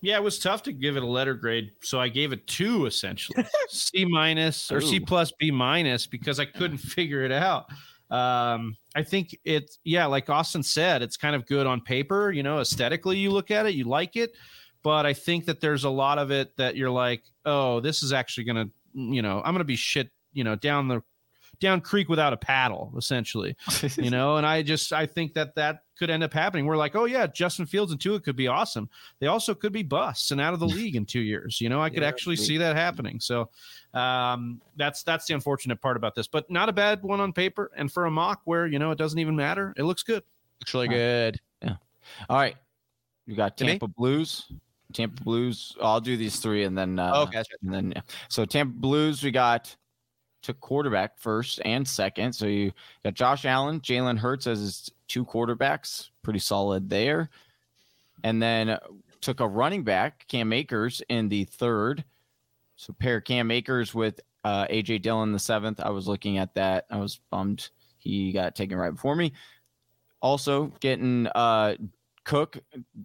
Yeah, 0.00 0.16
it 0.16 0.22
was 0.22 0.38
tough 0.38 0.62
to 0.64 0.72
give 0.72 0.96
it 0.96 1.02
a 1.02 1.06
letter 1.06 1.34
grade, 1.34 1.72
so 1.82 2.00
I 2.00 2.08
gave 2.08 2.32
it 2.32 2.46
two 2.46 2.86
essentially, 2.86 3.44
C 3.68 4.04
minus 4.04 4.70
or 4.70 4.80
C 4.80 5.00
plus 5.00 5.32
B 5.38 5.50
minus 5.50 6.06
because 6.06 6.40
I 6.40 6.44
couldn't 6.44 6.78
figure 6.96 7.24
it 7.24 7.32
out. 7.32 7.66
Um, 8.10 8.76
I 8.94 9.02
think 9.02 9.38
it's 9.44 9.78
yeah, 9.84 10.06
like 10.06 10.30
Austin 10.30 10.62
said, 10.62 11.02
it's 11.02 11.16
kind 11.16 11.36
of 11.36 11.46
good 11.46 11.66
on 11.66 11.80
paper. 11.80 12.30
You 12.30 12.42
know, 12.42 12.60
aesthetically, 12.60 13.18
you 13.18 13.30
look 13.30 13.50
at 13.50 13.66
it, 13.66 13.74
you 13.74 13.84
like 13.84 14.16
it, 14.16 14.32
but 14.82 15.06
I 15.06 15.12
think 15.12 15.44
that 15.46 15.60
there's 15.60 15.84
a 15.84 15.90
lot 15.90 16.18
of 16.18 16.30
it 16.30 16.56
that 16.56 16.76
you're 16.76 16.90
like, 16.90 17.22
oh, 17.44 17.80
this 17.80 18.02
is 18.02 18.12
actually 18.12 18.44
gonna, 18.44 18.66
you 18.94 19.22
know, 19.22 19.42
I'm 19.44 19.52
gonna 19.52 19.64
be 19.64 19.76
shit, 19.76 20.10
you 20.32 20.44
know, 20.44 20.56
down 20.56 20.88
the 20.88 21.02
down 21.60 21.80
creek 21.80 22.08
without 22.08 22.32
a 22.32 22.36
paddle, 22.36 22.92
essentially. 22.96 23.56
you 23.96 24.10
know, 24.10 24.36
and 24.36 24.46
I 24.46 24.62
just 24.62 24.92
I 24.92 25.06
think 25.06 25.34
that 25.34 25.54
that 25.56 25.82
could 25.98 26.10
end 26.10 26.22
up 26.22 26.32
happening. 26.32 26.66
We're 26.66 26.76
like, 26.76 26.94
oh 26.94 27.04
yeah, 27.04 27.26
Justin 27.26 27.66
Fields 27.66 27.92
and 27.92 28.00
Tua 28.00 28.20
could 28.20 28.36
be 28.36 28.46
awesome. 28.46 28.88
They 29.20 29.26
also 29.26 29.54
could 29.54 29.72
be 29.72 29.82
busts 29.82 30.30
and 30.30 30.40
out 30.40 30.54
of 30.54 30.60
the 30.60 30.66
league 30.68 30.96
in 30.96 31.04
two 31.04 31.20
years. 31.20 31.60
You 31.60 31.68
know, 31.68 31.80
I 31.80 31.90
could 31.90 32.02
yeah, 32.02 32.08
actually 32.08 32.36
see 32.36 32.58
that 32.58 32.76
happening. 32.76 33.20
So 33.20 33.50
um, 33.94 34.60
that's 34.76 35.02
that's 35.02 35.26
the 35.26 35.34
unfortunate 35.34 35.80
part 35.80 35.96
about 35.96 36.14
this, 36.14 36.28
but 36.28 36.50
not 36.50 36.68
a 36.68 36.72
bad 36.72 37.02
one 37.02 37.20
on 37.20 37.32
paper. 37.32 37.70
And 37.76 37.90
for 37.90 38.06
a 38.06 38.10
mock 38.10 38.40
where 38.44 38.66
you 38.66 38.78
know 38.78 38.90
it 38.90 38.98
doesn't 38.98 39.18
even 39.18 39.36
matter, 39.36 39.74
it 39.76 39.82
looks 39.82 40.02
good. 40.02 40.22
Looks 40.60 40.74
really 40.74 40.88
good. 40.88 41.40
Yeah. 41.62 41.76
All 42.28 42.36
right, 42.36 42.56
you 43.26 43.34
got 43.34 43.56
Tampa 43.56 43.88
Blues. 43.88 44.50
Tampa 44.92 45.22
Blues. 45.22 45.76
I'll 45.82 46.00
do 46.00 46.16
these 46.16 46.38
three 46.38 46.64
and 46.64 46.76
then. 46.76 46.98
Uh, 46.98 47.26
okay. 47.28 47.42
And 47.62 47.74
then 47.74 48.02
so 48.28 48.44
Tampa 48.44 48.74
Blues, 48.74 49.22
we 49.22 49.30
got 49.30 49.74
took 50.48 50.60
quarterback 50.60 51.18
first 51.18 51.60
and 51.66 51.86
second. 51.86 52.32
So 52.32 52.46
you 52.46 52.72
got 53.04 53.12
Josh 53.12 53.44
Allen, 53.44 53.80
Jalen 53.80 54.16
Hurts 54.18 54.46
as 54.46 54.60
his 54.60 54.90
two 55.06 55.22
quarterbacks, 55.22 56.08
pretty 56.22 56.38
solid 56.38 56.88
there. 56.88 57.28
And 58.24 58.42
then 58.42 58.78
took 59.20 59.40
a 59.40 59.46
running 59.46 59.84
back, 59.84 60.26
Cam 60.26 60.54
Akers, 60.54 61.02
in 61.10 61.28
the 61.28 61.44
third. 61.44 62.02
So 62.76 62.94
pair 62.94 63.20
Cam 63.20 63.50
Akers 63.50 63.94
with 63.94 64.20
uh, 64.42 64.66
AJ 64.68 65.02
Dillon 65.02 65.32
the 65.32 65.38
seventh. 65.38 65.80
I 65.80 65.90
was 65.90 66.08
looking 66.08 66.38
at 66.38 66.54
that. 66.54 66.86
I 66.90 66.96
was 66.96 67.20
bummed 67.30 67.68
he 67.98 68.32
got 68.32 68.54
taken 68.54 68.78
right 68.78 68.94
before 68.94 69.16
me. 69.16 69.34
Also 70.22 70.72
getting 70.80 71.26
uh, 71.34 71.74
Cook, 72.24 72.58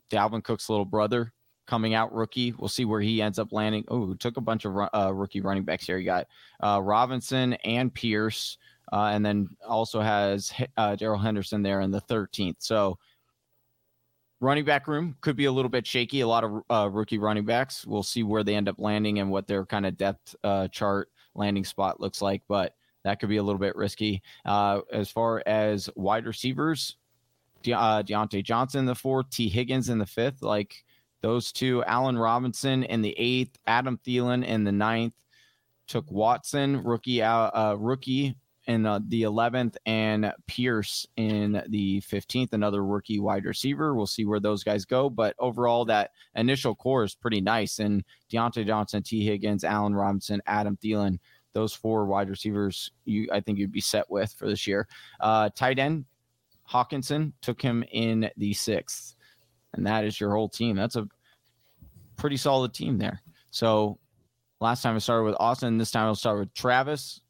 Dalvin 0.10 0.42
Cook's 0.42 0.70
little 0.70 0.86
brother, 0.86 1.33
coming 1.66 1.94
out 1.94 2.14
rookie. 2.14 2.54
We'll 2.54 2.70
see 2.70 2.86
where 2.86 3.02
he 3.02 3.22
ends 3.22 3.40
up 3.40 3.52
landing. 3.52 3.86
Oh, 3.88 4.14
took 4.14 4.38
a 4.38 4.42
bunch 4.42 4.66
of 4.66 4.78
uh, 4.94 5.14
rookie 5.14 5.42
running 5.42 5.64
backs 5.64 5.86
here. 5.86 5.98
You 5.98 6.06
got 6.06 6.28
uh, 6.62 6.82
Robinson 6.82 7.54
and 7.66 7.94
Pierce, 7.94 8.58
uh, 8.92 9.12
and 9.14 9.26
then 9.26 9.50
also 9.68 10.02
has 10.02 10.54
uh, 10.78 10.96
Darrell 10.96 11.20
Henderson 11.20 11.62
there 11.62 11.82
in 11.82 11.92
the 11.92 12.02
13th. 12.02 12.58
So 12.60 12.98
running 14.40 14.66
back 14.66 14.88
room 14.88 15.16
could 15.22 15.36
be 15.36 15.46
a 15.46 15.52
little 15.52 15.70
bit 15.70 15.88
shaky. 15.88 16.22
A 16.22 16.28
lot 16.28 16.44
of 16.44 16.62
uh, 16.70 16.90
rookie 16.92 17.18
running 17.18 17.46
backs. 17.46 17.86
We'll 17.86 18.04
see 18.04 18.24
where 18.24 18.44
they 18.44 18.56
end 18.56 18.68
up 18.68 18.76
landing 18.78 19.20
and 19.20 19.32
what 19.32 19.48
their 19.48 19.66
kind 19.66 19.86
of 19.86 19.98
depth 19.98 20.36
uh, 20.44 20.68
chart 20.68 21.10
landing 21.36 21.66
spot 21.66 22.00
looks 22.00 22.22
like, 22.22 22.44
but 22.48 22.76
that 23.04 23.20
could 23.20 23.30
be 23.30 23.38
a 23.38 23.44
little 23.44 23.60
bit 23.60 23.76
risky. 23.76 24.22
as 24.46 25.10
far 25.10 25.44
as 25.46 25.90
wide 25.96 26.26
receivers, 26.26 26.98
De- 27.64 27.72
Diontae 27.72 28.44
Johnson 28.44 28.82
in 28.82 28.86
the 28.86 28.96
fourth, 28.96 29.30
Tee 29.30 29.50
Higgins 29.50 29.90
in 29.90 29.98
the 29.98 30.06
fifth, 30.06 30.42
like 30.42 30.84
those 31.24 31.54
two, 31.54 31.84
Allen 31.86 32.18
Robinson 32.18 32.84
in 32.84 33.02
the 33.02 33.16
eighth, 33.18 33.58
Adam 33.66 33.98
Thielen 34.06 34.46
in 34.46 34.66
the 34.66 34.74
ninth, 34.74 35.14
took 35.88 36.12
Watson, 36.12 36.84
rookie, 36.84 37.22
uh, 37.24 37.76
rookie 37.76 38.36
in 38.68 38.86
uh, 38.86 39.00
the 39.08 39.24
11th, 39.24 39.76
and 39.86 40.34
Pierce 40.48 41.08
in 41.16 41.64
the 41.70 42.02
15th, 42.02 42.52
another 42.52 42.84
rookie 42.84 43.20
wide 43.20 43.46
receiver. 43.46 43.96
We'll 43.96 44.06
see 44.06 44.26
where 44.26 44.42
those 44.42 44.66
guys 44.66 44.84
go. 44.84 45.10
But 45.10 45.34
overall, 45.40 45.86
that 45.86 46.12
initial 46.36 46.76
core 46.76 47.06
is 47.06 47.16
pretty 47.16 47.40
nice. 47.40 47.80
And 47.80 48.04
Diontae 48.32 48.68
Johnson, 48.68 49.02
Tee 49.02 49.26
Higgins, 49.26 49.64
Allen 49.64 49.96
Robinson, 49.96 50.42
Adam 50.46 50.78
Thielen, 50.84 51.20
those 51.54 51.74
four 51.74 52.06
wide 52.06 52.30
receivers, 52.30 52.92
you 53.06 53.30
I 53.32 53.40
think 53.40 53.60
you'd 53.60 53.72
be 53.72 53.80
set 53.80 54.10
with 54.10 54.34
for 54.34 54.48
this 54.48 54.68
year. 54.68 54.90
Uh, 55.22 55.50
tight 55.56 55.80
end, 55.80 56.04
Hockenson 56.70 57.32
took 57.42 57.62
him 57.62 57.84
in 57.92 58.30
the 58.36 58.54
sixth 58.54 59.16
and 59.74 59.86
that 59.86 60.04
is 60.04 60.20
your 60.20 60.32
whole 60.32 60.50
team. 60.50 60.76
That's 60.76 60.96
a 60.96 61.08
pretty 62.16 62.38
solid 62.38 62.74
team 62.74 62.98
there. 62.98 63.22
So 63.52 64.00
last 64.60 64.82
time 64.82 64.96
I 64.96 65.00
started 65.00 65.26
with 65.26 65.36
Austin, 65.40 65.78
this 65.78 65.92
time 65.92 66.06
I'll 66.06 66.16
start 66.16 66.40
with 66.40 66.54
Travis. 66.54 67.22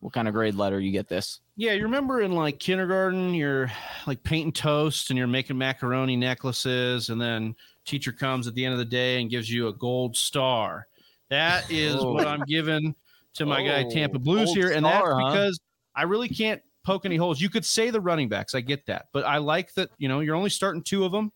What 0.00 0.14
kind 0.14 0.28
of 0.28 0.34
grade 0.34 0.54
letter 0.54 0.80
you 0.80 0.92
get 0.92 1.08
this? 1.08 1.40
Yeah, 1.56 1.72
you 1.72 1.82
remember 1.82 2.22
in 2.22 2.32
like 2.32 2.58
kindergarten, 2.58 3.34
you're 3.34 3.70
like 4.06 4.22
painting 4.22 4.52
toast 4.52 5.10
and 5.10 5.18
you're 5.18 5.26
making 5.26 5.58
macaroni 5.58 6.16
necklaces, 6.16 7.10
and 7.10 7.20
then 7.20 7.54
teacher 7.84 8.12
comes 8.12 8.46
at 8.46 8.54
the 8.54 8.64
end 8.64 8.72
of 8.72 8.78
the 8.78 8.84
day 8.84 9.20
and 9.20 9.28
gives 9.28 9.50
you 9.50 9.68
a 9.68 9.72
gold 9.72 10.16
star. 10.16 10.86
That 11.28 11.70
is 11.70 11.96
oh. 11.96 12.12
what 12.14 12.26
I'm 12.26 12.44
giving 12.46 12.94
to 13.34 13.46
my 13.46 13.62
oh, 13.62 13.66
guy 13.66 13.84
Tampa 13.90 14.18
Blues 14.18 14.54
here, 14.54 14.72
and 14.72 14.86
that's 14.86 15.06
huh? 15.06 15.30
because 15.30 15.60
I 15.94 16.04
really 16.04 16.28
can't 16.30 16.62
poke 16.82 17.04
any 17.04 17.16
holes. 17.16 17.38
You 17.38 17.50
could 17.50 17.66
say 17.66 17.90
the 17.90 18.00
running 18.00 18.30
backs, 18.30 18.54
I 18.54 18.62
get 18.62 18.86
that, 18.86 19.08
but 19.12 19.26
I 19.26 19.36
like 19.36 19.74
that 19.74 19.90
you 19.98 20.08
know 20.08 20.20
you're 20.20 20.36
only 20.36 20.50
starting 20.50 20.82
two 20.82 21.04
of 21.04 21.12
them 21.12 21.30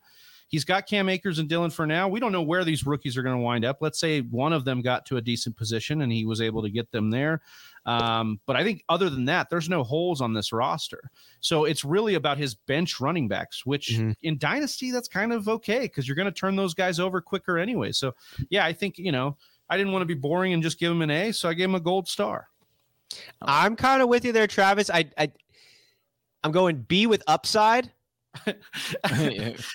he's 0.49 0.65
got 0.65 0.87
Cam 0.87 1.09
Akers 1.09 1.39
and 1.39 1.49
Dillon 1.49 1.71
for 1.71 1.87
now. 1.87 2.09
We 2.09 2.21
don't 2.21 2.33
know 2.33 2.43
where 2.43 2.65
these 2.65 2.87
rookies 2.87 3.17
are 3.17 3.23
going 3.23 3.37
to 3.37 3.43
wind 3.43 3.65
up. 3.65 3.79
Let's 3.81 3.99
say 3.99 4.21
one 4.21 4.53
of 4.53 4.65
them 4.65 4.83
got 4.83 5.07
to 5.07 5.17
a 5.17 5.21
decent 5.21 5.57
position 5.57 6.03
and 6.03 6.13
he 6.13 6.25
was 6.25 6.41
able 6.41 6.63
to 6.63 6.71
get 6.71 6.91
them 6.93 7.11
there. 7.11 7.43
Um, 7.87 8.41
but 8.47 8.57
I 8.57 8.65
think 8.65 8.83
other 8.89 9.11
than 9.11 9.25
that, 9.27 9.51
there's 9.51 9.69
no 9.69 9.83
holes 9.83 10.21
on 10.21 10.33
this 10.33 10.53
roster. 10.53 11.11
So 11.41 11.65
it's 11.65 11.85
really 11.85 12.15
about 12.15 12.39
his 12.39 12.55
bench 12.55 13.01
running 13.01 13.29
backs, 13.29 13.67
which 13.67 13.93
mm-hmm. 13.93 14.13
in 14.23 14.39
Dynasty, 14.39 14.91
that's 14.91 15.09
kind 15.09 15.33
of 15.33 15.49
okay 15.49 15.81
because 15.81 16.09
you're 16.09 16.17
going 16.17 16.27
to 16.27 16.33
turn 16.33 16.57
those 16.57 16.75
guys 16.75 16.99
over 17.01 17.21
quicker 17.21 17.59
anyway. 17.59 17.93
So 17.93 18.15
yeah, 18.49 18.65
I 18.65 18.73
think, 18.73 18.99
you 18.99 19.13
know, 19.13 19.37
I 19.69 19.77
didn't 19.77 19.93
want 19.93 20.03
to 20.03 20.07
be 20.07 20.15
boring 20.15 20.53
and 20.53 20.63
just 20.63 20.79
give 20.79 20.91
him 20.91 21.03
an 21.03 21.11
A. 21.11 21.33
So 21.33 21.49
I 21.49 21.55
gave 21.55 21.69
him 21.69 21.75
a 21.75 21.81
gold 21.81 22.09
star. 22.09 22.49
I'm 23.43 23.77
kind 23.77 24.03
of 24.03 24.09
with 24.09 24.25
you 24.25 24.33
there, 24.33 24.47
Travis. 24.47 24.91
I, 24.91 25.11
I 25.19 25.31
I'm 26.43 26.53
going 26.53 26.77
B 26.77 27.07
with 27.07 27.23
upside. 27.27 27.91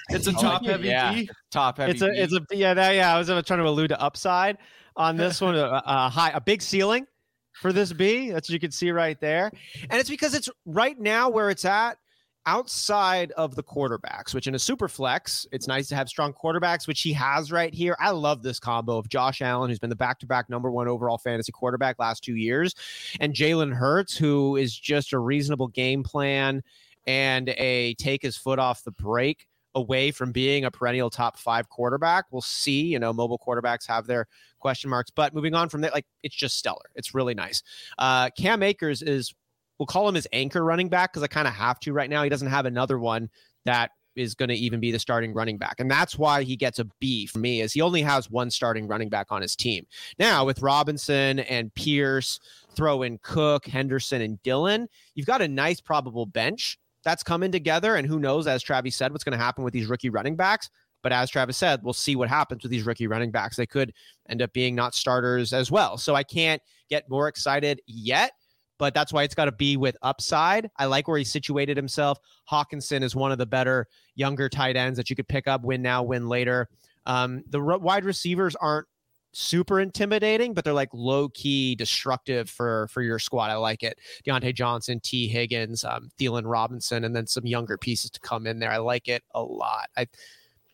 it's 0.10 0.28
a 0.28 0.34
top 0.34 0.66
heavy 0.66 0.88
yeah. 0.88 1.14
B. 1.14 1.30
Top 1.52 1.78
heavy. 1.78 1.92
It's 1.92 2.02
a 2.02 2.10
B. 2.10 2.18
it's 2.18 2.34
a 2.34 2.42
yeah 2.52 2.74
that, 2.74 2.96
yeah. 2.96 3.16
I 3.16 3.18
was 3.18 3.28
trying 3.28 3.44
to 3.44 3.68
allude 3.68 3.90
to 3.90 4.02
upside 4.02 4.58
on 4.96 5.18
this 5.18 5.42
one. 5.42 5.56
A, 5.56 5.82
a 5.86 6.10
high 6.10 6.32
a 6.32 6.42
big 6.42 6.62
ceiling 6.62 7.06
for 7.54 7.74
this 7.74 7.94
B. 7.94 8.32
That's 8.32 8.50
what 8.50 8.54
you 8.54 8.60
can 8.60 8.72
see 8.72 8.92
right 8.92 9.20
there, 9.20 9.52
and 9.90 10.00
it's 10.00 10.10
because 10.10 10.34
it's 10.34 10.50
right 10.66 11.00
now 11.00 11.30
where 11.30 11.50
it's 11.50 11.66
at 11.66 11.98
outside 12.46 13.32
of 13.34 13.56
the 13.56 13.62
quarterbacks, 13.62 14.34
which 14.34 14.48
in 14.48 14.56
a 14.56 14.60
super 14.60 14.88
flex, 14.88 15.46
it's 15.52 15.68
nice 15.68 15.88
to 15.90 15.96
have 15.96 16.10
strong 16.10 16.34
quarterbacks, 16.34 16.88
which 16.88 17.02
he 17.02 17.14
has 17.14 17.52
right 17.52 17.74
here. 17.74 17.96
I 18.00 18.10
love 18.12 18.42
this 18.42 18.60
combo 18.60 18.98
of 18.98 19.08
Josh 19.08 19.42
Allen, 19.42 19.70
who's 19.70 19.78
been 19.78 19.90
the 19.90 19.96
back 19.96 20.20
to 20.20 20.26
back 20.26 20.50
number 20.50 20.72
one 20.72 20.88
overall 20.88 21.18
fantasy 21.18 21.52
quarterback 21.52 22.00
last 22.00 22.24
two 22.24 22.36
years, 22.36 22.74
and 23.20 23.34
Jalen 23.34 23.74
Hurts, 23.74 24.18
who 24.18 24.56
is 24.56 24.76
just 24.76 25.14
a 25.14 25.20
reasonable 25.20 25.68
game 25.68 26.04
plan 26.04 26.64
and 27.10 27.50
a 27.58 27.96
take 27.96 28.22
his 28.22 28.38
foot 28.38 28.60
off 28.60 28.84
the 28.84 28.92
brake 28.92 29.48
away 29.74 30.12
from 30.12 30.32
being 30.32 30.64
a 30.64 30.70
perennial 30.70 31.10
top 31.10 31.40
five 31.40 31.68
quarterback. 31.68 32.26
We'll 32.30 32.42
see. 32.42 32.84
You 32.84 33.00
know, 33.00 33.12
mobile 33.12 33.40
quarterbacks 33.40 33.88
have 33.88 34.06
their 34.06 34.28
question 34.60 34.92
marks, 34.92 35.10
but 35.10 35.34
moving 35.34 35.56
on 35.56 35.70
from 35.70 35.82
that, 35.82 35.92
like 35.92 36.06
it's 36.22 36.36
just 36.36 36.56
stellar. 36.56 36.92
It's 36.94 37.16
really 37.16 37.34
nice. 37.34 37.64
Uh, 37.98 38.30
Cam 38.38 38.62
Akers 38.62 39.02
is 39.02 39.34
we'll 39.80 39.88
call 39.88 40.08
him 40.08 40.14
his 40.14 40.28
anchor 40.34 40.64
running 40.64 40.88
back 40.88 41.12
because 41.12 41.24
I 41.24 41.28
kind 41.28 41.48
of 41.48 41.56
have 41.56 41.80
to 41.80 41.94
right 41.94 42.12
now. 42.12 42.22
He 42.22 42.30
doesn't 42.30 42.48
have 42.48 42.68
another 42.68 43.00
one 43.00 43.32
that 43.66 43.90
is 44.16 44.36
going 44.36 44.50
to 44.50 44.56
even 44.56 44.80
be 44.80 44.92
the 44.92 45.00
starting 45.00 45.34
running 45.34 45.58
back. 45.58 45.80
And 45.80 45.90
that's 45.90 46.16
why 46.16 46.44
he 46.44 46.56
gets 46.56 46.78
a 46.78 46.86
B 47.00 47.26
for 47.26 47.40
me 47.40 47.62
is 47.62 47.74
he 47.74 47.82
only 47.82 48.04
has 48.04 48.30
one 48.30 48.52
starting 48.52 48.88
running 48.88 49.10
back 49.10 49.28
on 49.32 49.42
his 49.42 49.56
team. 49.56 49.88
Now 50.20 50.46
with 50.46 50.62
Robinson 50.62 51.40
and 51.40 51.74
Pierce, 51.74 52.40
throw 52.76 53.02
in 53.02 53.18
Cook, 53.24 53.66
Henderson 53.66 54.22
and 54.22 54.42
Dillon, 54.44 54.90
you've 55.16 55.26
got 55.26 55.42
a 55.42 55.48
nice 55.48 55.82
probable 55.82 56.28
bench 56.28 56.78
that's 57.04 57.24
coming 57.24 57.52
together 57.52 57.96
and 57.96 58.08
who 58.08 58.20
knows 58.20 58.48
as 58.48 58.62
Travis 58.62 58.96
said 58.96 59.12
what's 59.12 59.24
going 59.24 59.38
to 59.38 59.44
happen 59.44 59.64
with 59.64 59.74
these 59.74 59.88
rookie 59.88 60.10
running 60.10 60.36
backs. 60.36 60.70
But 61.02 61.14
as 61.14 61.30
Travis 61.30 61.58
said, 61.58 61.80
we'll 61.82 61.94
see 61.94 62.16
what 62.16 62.28
happens 62.28 62.64
with 62.64 62.72
these 62.72 62.86
rookie 62.86 63.08
running 63.08 63.32
backs. 63.32 63.56
They 63.56 63.66
could 63.66 63.94
end 64.28 64.42
up 64.42 64.52
being 64.52 64.76
not 64.76 64.94
starters 64.94 65.54
as 65.54 65.72
well. 65.72 65.98
So 65.98 66.14
I 66.14 66.24
can't 66.24 66.62
get 66.90 67.10
more 67.10 67.28
excited 67.28 67.82
yet 67.88 68.32
but 68.80 68.94
that's 68.94 69.14
why 69.14 69.24
it's 69.24 69.36
got 69.36 69.46
to 69.46 69.52
be 69.52 69.78
with 69.78 69.96
upside. 70.02 70.72
I 70.78 70.86
like 70.86 71.08
where 71.08 71.18
he 71.18 71.24
situated 71.24 71.78
himself. 71.78 72.18
Hockenson 72.50 73.04
is 73.04 73.16
one 73.16 73.32
of 73.32 73.38
the 73.38 73.46
better 73.46 73.86
younger 74.16 74.50
tight 74.50 74.76
ends 74.76 74.98
that 74.98 75.10
you 75.10 75.16
could 75.16 75.28
pick 75.28 75.48
up, 75.48 75.64
win 75.64 75.84
now, 75.84 76.02
win 76.02 76.28
later. 76.28 76.68
Um, 77.06 77.44
the 77.50 77.60
wide 77.60 78.06
receivers 78.06 78.56
aren't 78.56 78.88
super 79.32 79.80
intimidating, 79.80 80.54
but 80.54 80.64
they're 80.64 80.74
like 80.74 80.90
low 80.94 81.30
key 81.30 81.76
destructive 81.76 82.50
for 82.50 82.88
for 82.90 83.02
your 83.02 83.20
squad. 83.20 83.52
I 83.52 83.56
like 83.56 83.84
it. 83.84 84.00
Diontae 84.26 84.54
Johnson, 84.54 85.00
Tee 85.02 85.28
Higgins, 85.28 85.84
um, 85.84 86.10
Thielen 86.20 86.44
Robinson, 86.46 87.04
and 87.04 87.16
then 87.16 87.28
some 87.28 87.46
younger 87.46 87.78
pieces 87.78 88.12
to 88.12 88.20
come 88.20 88.48
in 88.48 88.60
there. 88.60 88.72
I 88.72 88.78
like 88.78 89.08
it 89.08 89.24
a 89.36 89.42
lot. 89.42 89.90
I 89.98 90.08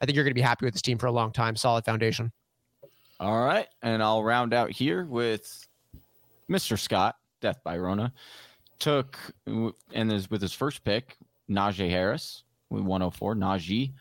I 0.01 0.05
think 0.05 0.15
you're 0.15 0.25
going 0.25 0.31
to 0.31 0.35
be 0.35 0.41
happy 0.41 0.65
with 0.65 0.73
this 0.73 0.81
team 0.81 0.97
for 0.97 1.07
a 1.07 1.11
long 1.11 1.31
time. 1.31 1.55
Solid 1.55 1.85
foundation. 1.85 2.31
All 3.19 3.45
right, 3.45 3.67
and 3.81 4.03
I'll 4.03 4.23
round 4.23 4.53
out 4.53 4.71
here 4.71 5.05
with 5.05 5.67
Mr. 6.49 6.77
Scott. 6.77 7.15
Death 7.41 7.59
by 7.63 7.77
Rona, 7.77 8.11
took 8.79 9.19
and 9.45 10.11
is 10.11 10.31
with 10.31 10.41
his 10.41 10.53
first 10.53 10.83
pick, 10.83 11.17
Najee 11.49 11.89
Harris 11.89 12.43
with 12.69 12.83
104, 12.83 13.35
Najee. 13.35 13.93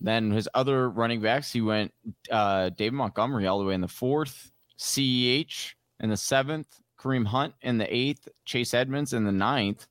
Then 0.00 0.30
his 0.30 0.48
other 0.54 0.90
running 0.90 1.20
backs, 1.20 1.52
he 1.52 1.60
went 1.60 1.92
uh, 2.30 2.70
David 2.70 2.94
Montgomery 2.94 3.46
all 3.46 3.58
the 3.58 3.64
way 3.64 3.74
in 3.74 3.80
the 3.80 3.88
fourth, 3.88 4.52
CEH 4.78 5.74
in 6.00 6.10
the 6.10 6.16
seventh, 6.16 6.80
Kareem 7.00 7.26
Hunt 7.26 7.54
in 7.62 7.78
the 7.78 7.94
eighth, 7.94 8.28
Chase 8.44 8.74
Edmonds 8.74 9.12
in 9.12 9.24
the 9.24 9.32
ninth. 9.32 9.86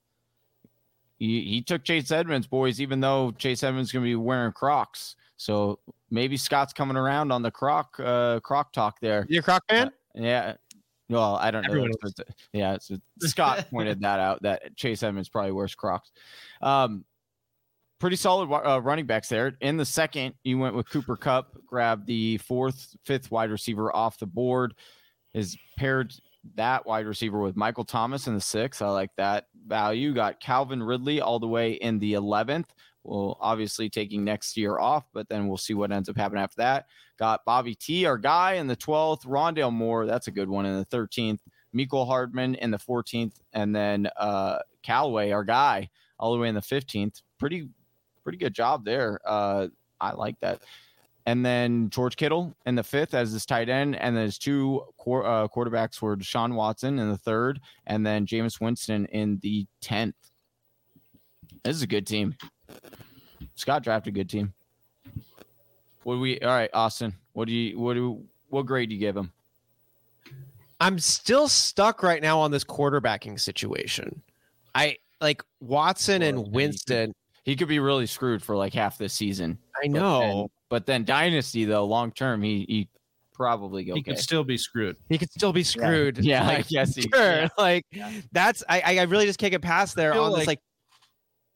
He, 1.17 1.41
he 1.41 1.61
took 1.61 1.83
Chase 1.83 2.11
Edmonds, 2.11 2.45
boys, 2.45 2.79
even 2.79 2.99
though 2.99 3.31
Chase 3.31 3.63
Edmonds 3.63 3.89
is 3.89 3.93
going 3.93 4.03
to 4.03 4.09
be 4.09 4.15
wearing 4.15 4.51
Crocs. 4.51 5.15
So 5.37 5.79
maybe 6.11 6.37
Scott's 6.37 6.73
coming 6.73 6.97
around 6.97 7.31
on 7.31 7.41
the 7.41 7.51
Croc 7.51 7.99
uh, 7.99 8.39
Croc 8.41 8.71
talk 8.73 8.99
there. 8.99 9.25
You 9.27 9.39
a 9.39 9.43
Croc 9.43 9.63
fan? 9.69 9.87
Uh, 9.87 9.91
yeah, 10.15 10.53
well, 11.09 11.35
I 11.35 11.51
don't 11.51 11.65
Everyone 11.65 11.91
know. 12.03 12.23
yeah, 12.53 12.77
Scott 13.19 13.67
pointed 13.71 14.01
that 14.01 14.19
out 14.19 14.41
that 14.43 14.75
Chase 14.75 15.03
Edmonds 15.03 15.29
probably 15.29 15.51
wears 15.51 15.75
Crocs. 15.75 16.11
Um, 16.61 17.05
pretty 17.99 18.15
solid 18.15 18.51
uh, 18.51 18.81
running 18.81 19.05
backs 19.05 19.29
there. 19.29 19.57
In 19.61 19.77
the 19.77 19.85
second, 19.85 20.35
you 20.43 20.57
went 20.57 20.75
with 20.75 20.89
Cooper 20.89 21.15
Kupp, 21.15 21.57
grabbed 21.65 22.07
the 22.07 22.37
fourth, 22.37 22.95
fifth 23.05 23.31
wide 23.31 23.51
receiver 23.51 23.95
off 23.95 24.19
the 24.19 24.25
board. 24.25 24.75
Is 25.33 25.57
paired 25.77 26.13
that 26.55 26.85
wide 26.85 27.05
receiver 27.05 27.39
with 27.39 27.55
Michael 27.55 27.83
Thomas 27.83 28.27
in 28.27 28.35
the 28.35 28.41
sixth. 28.41 28.81
I 28.81 28.89
like 28.89 29.11
that 29.17 29.47
value. 29.67 30.13
Got 30.13 30.39
Calvin 30.39 30.81
Ridley 30.81 31.21
all 31.21 31.39
the 31.39 31.47
way 31.47 31.73
in 31.73 31.99
the 31.99 32.13
11th. 32.13 32.67
Well, 33.03 33.37
obviously 33.39 33.89
taking 33.89 34.23
next 34.23 34.57
year 34.57 34.79
off, 34.79 35.05
but 35.13 35.29
then 35.29 35.47
we'll 35.47 35.57
see 35.57 35.73
what 35.73 35.91
ends 35.91 36.09
up 36.09 36.17
happening 36.17 36.43
after 36.43 36.57
that. 36.57 36.87
Got 37.19 37.45
Bobby 37.45 37.75
T, 37.75 38.05
our 38.05 38.17
guy, 38.17 38.53
in 38.53 38.67
the 38.67 38.75
12th. 38.75 39.25
Rondale 39.25 39.71
Moore, 39.71 40.05
that's 40.05 40.27
a 40.27 40.31
good 40.31 40.49
one, 40.49 40.65
in 40.65 40.77
the 40.77 40.85
13th. 40.85 41.39
Mecole 41.75 42.07
Hardman 42.07 42.55
in 42.55 42.71
the 42.71 42.79
14th. 42.79 43.35
And 43.53 43.75
then 43.75 44.09
uh, 44.17 44.59
Callaway, 44.81 45.31
our 45.31 45.43
guy, 45.43 45.89
all 46.17 46.33
the 46.33 46.39
way 46.39 46.49
in 46.49 46.55
the 46.55 46.61
15th. 46.61 47.21
Pretty, 47.37 47.69
pretty 48.25 48.37
good 48.37 48.53
job 48.53 48.83
there. 48.83 49.21
Uh, 49.23 49.67
I 50.01 50.11
like 50.11 50.37
that. 50.41 50.63
And 51.27 51.45
then 51.45 51.89
George 51.89 52.17
Kittle 52.17 52.53
in 52.65 52.75
the 52.75 52.83
fifth 52.83 53.13
as 53.13 53.31
his 53.31 53.45
tight 53.45 53.69
end. 53.69 53.95
And 53.95 54.17
then 54.17 54.25
his 54.25 54.37
two 54.37 54.83
qu- 54.97 55.23
uh, 55.23 55.47
quarterbacks 55.47 56.01
were 56.01 56.17
Deshaun 56.17 56.53
Watson 56.53 56.99
in 56.99 57.09
the 57.09 57.17
third, 57.17 57.61
and 57.87 58.05
then 58.05 58.27
Jameis 58.27 58.59
Winston 58.59 59.05
in 59.07 59.39
the 59.41 59.65
10th. 59.81 60.13
This 61.63 61.77
is 61.77 61.81
a 61.81 61.87
good 61.87 62.05
team. 62.05 62.35
Scott 63.55 63.83
drafted 63.83 64.13
a 64.13 64.15
good 64.15 64.29
team. 64.29 64.53
What 66.03 66.15
do 66.15 66.19
we? 66.19 66.39
All 66.41 66.49
right, 66.49 66.69
Austin. 66.73 67.15
What 67.33 67.47
do 67.47 67.53
you? 67.53 67.79
What 67.79 67.95
do? 67.95 68.23
What 68.49 68.67
grade 68.67 68.89
do 68.89 68.95
you 68.95 69.01
give 69.01 69.17
him? 69.17 69.31
I'm 70.79 70.99
still 70.99 71.47
stuck 71.47 72.03
right 72.03 72.21
now 72.21 72.39
on 72.39 72.51
this 72.51 72.63
quarterbacking 72.63 73.39
situation. 73.39 74.21
I 74.75 74.97
like 75.21 75.41
Watson 75.59 76.21
and 76.21 76.51
Winston. 76.51 77.15
He 77.45 77.55
could 77.55 77.67
be 77.67 77.79
really 77.79 78.07
screwed 78.07 78.41
for 78.41 78.57
like 78.57 78.73
half 78.73 78.97
this 78.97 79.13
season. 79.13 79.59
I 79.81 79.87
know. 79.87 80.01
But 80.19 80.19
then, 80.19 80.47
but 80.69 80.85
then 80.87 81.05
dynasty 81.05 81.63
though, 81.65 81.85
long 81.85 82.11
term, 82.11 82.41
he 82.41 82.65
he 82.67 82.89
probably 83.33 83.83
okay. 83.83 83.99
He 83.99 84.03
could 84.03 84.17
still 84.17 84.43
be 84.43 84.57
screwed. 84.57 84.97
He 85.09 85.19
could 85.19 85.31
still 85.31 85.53
be 85.53 85.63
screwed. 85.63 86.17
Yeah, 86.17 86.41
yeah 86.41 86.47
like, 86.47 86.57
I 86.57 86.61
guess 86.63 86.95
he, 86.95 87.03
sure. 87.03 87.11
Yeah. 87.21 87.47
Like 87.57 87.85
yeah. 87.91 88.11
that's 88.31 88.63
I 88.67 88.97
I 88.97 89.03
really 89.03 89.27
just 89.27 89.37
can't 89.37 89.51
get 89.51 89.61
past 89.61 89.95
there 89.95 90.13
on 90.13 90.31
like, 90.31 90.41
this 90.41 90.47
like 90.47 90.59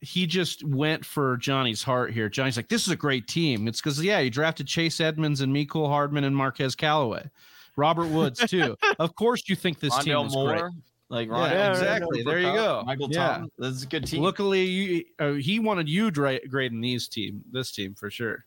he 0.00 0.26
just 0.26 0.64
went 0.64 1.04
for 1.04 1.36
Johnny's 1.36 1.82
heart 1.82 2.12
here. 2.12 2.28
Johnny's 2.28 2.56
like, 2.56 2.68
this 2.68 2.86
is 2.86 2.88
a 2.88 2.96
great 2.96 3.26
team. 3.26 3.68
It's 3.68 3.80
because 3.80 4.02
yeah, 4.02 4.20
he 4.20 4.30
drafted 4.30 4.66
Chase 4.66 5.00
Edmonds 5.00 5.40
and 5.40 5.54
Mecole 5.54 5.88
Hardman 5.88 6.24
and 6.24 6.34
Marquez 6.34 6.74
Callaway, 6.74 7.28
Robert 7.76 8.06
Woods 8.06 8.38
too. 8.46 8.76
of 8.98 9.14
course, 9.16 9.42
you 9.48 9.56
think 9.56 9.80
this 9.80 9.94
Rondale 9.94 10.04
team 10.04 10.26
is 10.26 10.34
Moore, 10.34 10.58
great. 10.58 10.72
Like 11.10 11.28
Ron, 11.28 11.50
yeah, 11.50 11.70
exactly. 11.70 12.22
There 12.22 12.38
you 12.38 12.52
go. 12.52 12.82
Michael 12.86 13.08
yeah. 13.10 13.38
Tom. 13.38 13.50
This 13.58 13.74
is 13.74 13.82
a 13.82 13.86
good 13.86 14.06
team. 14.06 14.22
Luckily, 14.22 14.64
you, 14.64 15.04
uh, 15.18 15.32
he 15.32 15.58
wanted 15.58 15.88
you 15.88 16.10
dra- 16.10 16.46
grading 16.48 16.80
these 16.80 17.08
team, 17.08 17.42
this 17.50 17.72
team 17.72 17.94
for 17.94 18.10
sure. 18.10 18.44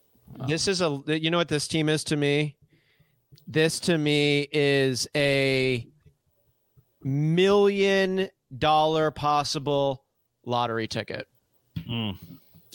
This 0.47 0.67
is 0.67 0.81
a. 0.81 1.03
You 1.05 1.29
know 1.29 1.37
what 1.37 1.49
this 1.49 1.67
team 1.67 1.89
is 1.89 2.03
to 2.05 2.15
me. 2.15 2.55
This 3.47 3.79
to 3.81 3.97
me 3.97 4.47
is 4.53 5.07
a 5.15 5.85
million 7.03 8.29
dollar 8.57 9.11
possible 9.11 10.05
lottery 10.45 10.87
ticket. 10.87 11.27
Mm. 11.77 12.15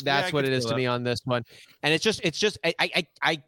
That's 0.05 0.29
yeah, 0.29 0.35
what 0.35 0.45
it 0.45 0.53
is 0.53 0.67
to 0.67 0.77
me 0.77 0.87
on 0.87 1.03
this 1.03 1.21
one. 1.25 1.45
And 1.83 1.95
it's 1.95 2.05
just, 2.05 2.21
it's 2.23 2.39
just, 2.39 2.59
I, 2.65 2.75
I, 2.79 3.07
I 3.23 3.43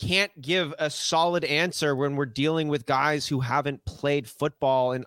can't 0.00 0.32
give 0.40 0.74
a 0.78 0.90
solid 0.90 1.44
answer 1.44 1.94
when 1.94 2.16
we're 2.16 2.26
dealing 2.26 2.68
with 2.68 2.86
guys 2.86 3.26
who 3.26 3.40
haven't 3.40 3.84
played 3.84 4.28
football 4.28 4.92
in 4.92 5.04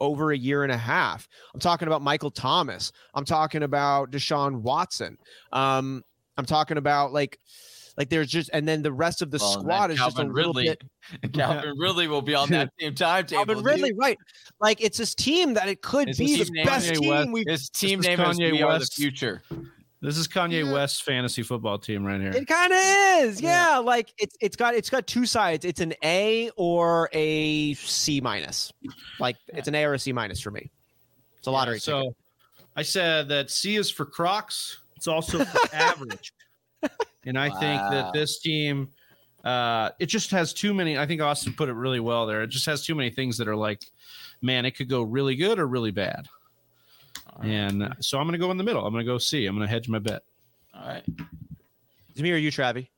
over 0.00 0.32
a 0.32 0.36
year 0.36 0.62
and 0.62 0.72
a 0.72 0.76
half. 0.76 1.28
I'm 1.52 1.60
talking 1.60 1.88
about 1.88 2.02
Michael 2.02 2.30
Thomas. 2.30 2.92
I'm 3.14 3.24
talking 3.24 3.62
about 3.62 4.10
Deshaun 4.10 4.60
Watson. 4.60 5.18
Um, 5.52 6.02
I'm 6.36 6.46
talking 6.46 6.76
about 6.76 7.12
like, 7.12 7.38
like 7.96 8.08
there's 8.08 8.28
just, 8.28 8.50
and 8.52 8.66
then 8.66 8.82
the 8.82 8.92
rest 8.92 9.22
of 9.22 9.30
the 9.30 9.38
well, 9.38 9.52
squad 9.52 9.90
is 9.92 9.98
Calvin 9.98 10.26
just 10.26 10.30
a 10.30 10.32
Ridley. 10.32 10.64
little 10.64 10.88
bit. 11.22 11.32
Calvin 11.32 11.74
Ridley 11.78 12.08
will 12.08 12.22
be 12.22 12.34
on 12.34 12.48
that 12.50 12.70
same 12.80 12.94
timetable. 12.94 13.44
Calvin 13.44 13.64
Ridley, 13.64 13.90
dude. 13.90 13.98
right? 13.98 14.18
Like 14.60 14.82
it's 14.82 14.98
this 14.98 15.14
team 15.14 15.54
that 15.54 15.68
it 15.68 15.80
could 15.80 16.08
be 16.16 16.42
the 16.42 16.64
best 16.64 16.92
team. 16.94 17.30
We, 17.30 17.44
his 17.46 17.68
team 17.68 18.00
name 18.00 18.20
is 18.20 18.38
We 18.38 18.62
Are 18.62 18.78
the 18.78 18.86
Future. 18.86 19.42
This 20.04 20.18
is 20.18 20.28
Kanye 20.28 20.66
yeah. 20.66 20.70
West's 20.70 21.00
fantasy 21.00 21.42
football 21.42 21.78
team 21.78 22.04
right 22.04 22.20
here. 22.20 22.30
It 22.30 22.46
kind 22.46 22.70
of 22.74 22.78
is. 23.24 23.40
Yeah. 23.40 23.70
yeah. 23.70 23.78
Like 23.78 24.12
it's 24.18 24.36
it's 24.38 24.54
got 24.54 24.74
it's 24.74 24.90
got 24.90 25.06
two 25.06 25.24
sides. 25.24 25.64
It's 25.64 25.80
an 25.80 25.94
A 26.04 26.50
or 26.56 27.08
a 27.14 27.72
C 27.72 28.20
minus. 28.20 28.70
Like 29.18 29.36
it's 29.48 29.66
an 29.66 29.74
A 29.74 29.82
or 29.84 29.94
a 29.94 29.98
C 29.98 30.12
minus 30.12 30.40
for 30.40 30.50
me. 30.50 30.70
It's 31.38 31.46
a 31.46 31.50
lottery. 31.50 31.76
Yeah, 31.76 31.80
so 31.80 32.00
ticket. 32.00 32.16
I 32.76 32.82
said 32.82 33.28
that 33.30 33.50
C 33.50 33.76
is 33.76 33.90
for 33.90 34.04
Crocs. 34.04 34.80
It's 34.96 35.08
also 35.08 35.42
for 35.42 35.60
average. 35.74 36.34
And 37.24 37.38
I 37.38 37.48
wow. 37.48 37.60
think 37.60 37.80
that 37.80 38.12
this 38.12 38.40
team 38.40 38.90
uh 39.42 39.88
it 39.98 40.06
just 40.06 40.30
has 40.32 40.52
too 40.52 40.74
many 40.74 40.98
I 40.98 41.06
think 41.06 41.22
Austin 41.22 41.54
put 41.54 41.70
it 41.70 41.74
really 41.74 42.00
well 42.00 42.26
there. 42.26 42.42
It 42.42 42.48
just 42.48 42.66
has 42.66 42.84
too 42.84 42.94
many 42.94 43.08
things 43.08 43.38
that 43.38 43.48
are 43.48 43.56
like 43.56 43.82
man, 44.42 44.66
it 44.66 44.72
could 44.72 44.90
go 44.90 45.00
really 45.00 45.34
good 45.34 45.58
or 45.58 45.66
really 45.66 45.92
bad. 45.92 46.28
And 47.42 47.94
so 48.00 48.18
I'm 48.18 48.24
going 48.24 48.32
to 48.32 48.38
go 48.38 48.50
in 48.50 48.56
the 48.56 48.64
middle. 48.64 48.86
I'm 48.86 48.92
going 48.92 49.04
to 49.04 49.10
go 49.10 49.18
C. 49.18 49.46
I'm 49.46 49.56
going 49.56 49.66
to 49.66 49.72
hedge 49.72 49.88
my 49.88 49.98
bet. 49.98 50.22
All 50.74 50.86
right. 50.86 51.04
Is 52.14 52.22
me 52.22 52.32
or 52.32 52.36
you, 52.36 52.50
Travi? 52.50 52.88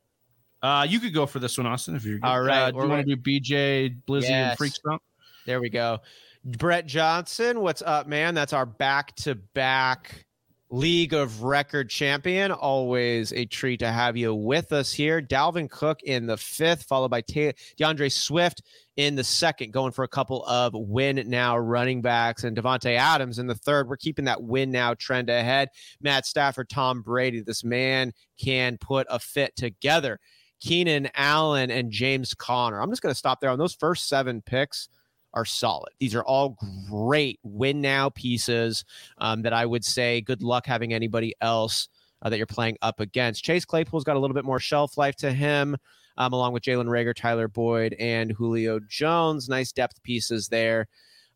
Uh, 0.63 0.87
you 0.89 1.01
could 1.01 1.15
go 1.15 1.27
for 1.27 1.39
this 1.39 1.57
one, 1.59 1.67
Austin, 1.67 1.97
if 1.97 2.05
you're 2.05 2.19
all 2.23 2.41
right. 2.41 2.63
Uh, 2.63 2.71
do 2.71 2.83
you 2.83 2.89
want 2.89 3.07
to 3.07 3.15
do 3.15 3.21
BJ, 3.21 3.97
Blizzy, 4.09 4.23
yes. 4.23 4.51
and 4.51 4.59
Freak 4.59 4.75
Stump? 4.75 5.03
There 5.47 5.61
we 5.61 5.69
go. 5.69 6.01
Brett 6.45 6.87
Johnson, 6.87 7.61
what's 7.61 7.83
up, 7.83 8.07
man? 8.07 8.35
That's 8.35 8.53
our 8.53 8.67
back 8.67 9.15
to 9.17 9.35
back 9.35 10.27
League 10.71 11.13
of 11.13 11.43
Record 11.43 11.89
champion. 11.89 12.51
Always 12.53 13.33
a 13.33 13.45
treat 13.45 13.79
to 13.79 13.93
have 13.93 14.17
you 14.17 14.35
with 14.35 14.73
us 14.73 14.93
here. 14.93 15.23
Dalvin 15.23 15.71
Cook 15.71 16.03
in 16.03 16.27
the 16.27 16.37
fifth, 16.37 16.85
followed 16.85 17.11
by 17.11 17.23
DeAndre 17.23 18.13
Swift 18.13 18.63
in 18.97 19.15
the 19.15 19.25
second, 19.25 19.73
going 19.73 19.93
for 19.93 20.05
a 20.05 20.09
couple 20.09 20.45
of 20.47 20.73
win 20.75 21.23
now 21.29 21.57
running 21.57 22.03
backs, 22.03 22.45
and 22.45 22.57
Davante 22.57 22.97
Adams 22.97 23.39
in 23.39 23.47
the 23.47 23.55
third. 23.55 23.89
We're 23.89 23.97
keeping 23.97 24.25
that 24.25 24.43
win 24.43 24.71
now 24.71 24.95
trend 24.95 25.29
ahead. 25.29 25.69
Matt 26.01 26.27
Stafford, 26.27 26.69
Tom 26.69 27.03
Brady. 27.03 27.41
This 27.41 27.65
man 27.65 28.13
can 28.39 28.79
put 28.79 29.07
a 29.11 29.19
fit 29.19 29.55
together. 29.57 30.19
Keenan 30.61 31.09
Allen 31.15 31.71
and 31.71 31.91
James 31.91 32.35
Conner. 32.35 32.81
I'm 32.81 32.91
just 32.91 33.03
going 33.03 33.13
to 33.13 33.19
stop 33.19 33.41
there 33.41 33.51
on 33.51 33.59
those 33.59 33.75
first 33.75 34.09
seven 34.09 34.43
picks 34.43 34.89
are 35.35 35.45
solid. 35.45 35.93
These 36.01 36.15
are 36.15 36.25
all 36.25 36.57
great 36.89 37.39
win 37.43 37.83
now 37.83 38.09
pieces 38.09 38.85
um, 39.19 39.43
that 39.43 39.53
I 39.53 39.67
would 39.67 39.85
say 39.85 40.23
good 40.23 40.43
luck 40.43 40.65
having 40.65 40.95
anybody 40.95 41.35
else 41.43 41.89
uh, 42.23 42.31
that 42.31 42.39
you're 42.39 42.47
playing 42.47 42.79
up 42.81 43.01
against. 43.01 43.45
Chase 43.45 43.67
Claypool's 43.67 44.05
got 44.05 44.17
a 44.17 44.19
little 44.19 44.35
bit 44.35 44.47
more 44.47 44.59
shelf 44.59 44.97
life 44.97 45.17
to 45.17 45.31
him, 45.31 45.77
um, 46.17 46.33
along 46.33 46.53
with 46.53 46.63
Jalen 46.63 46.87
Reagor, 46.87 47.15
Tyler 47.15 47.49
Boyd, 47.49 47.95
and 47.99 48.33
Julio 48.33 48.81
Jones. 48.89 49.49
Nice 49.49 49.73
depth 49.73 50.03
pieces 50.03 50.49
there. 50.49 50.89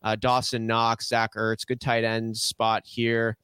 Uh, 0.02 0.16
Dawson 0.16 0.66
Knox, 0.66 1.08
Zach 1.08 1.34
Ertz, 1.34 1.66
good 1.66 1.80
tight 1.80 2.04
end 2.04 2.36
spot 2.36 2.82
here. 2.86 3.36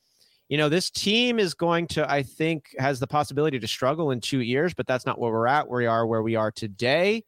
You 0.49 0.57
know, 0.57 0.69
this 0.69 0.91
team 0.91 1.39
is 1.39 1.55
going 1.55 1.89
to, 1.89 2.11
I 2.11 2.23
think, 2.23 2.75
has 2.79 3.01
the 3.01 3.07
possibility 3.07 3.59
to 3.59 3.67
struggle 3.67 4.13
in 4.13 4.21
two 4.21 4.41
years, 4.41 4.73
but 4.75 4.87
that's 4.87 5.05
not 5.05 5.19
where 5.19 5.33
we're 5.33 5.49
at. 5.49 5.69
We 5.69 5.87
are 5.87 6.07
where 6.07 6.23
we 6.23 6.37
are 6.37 6.53
today. 6.53 7.25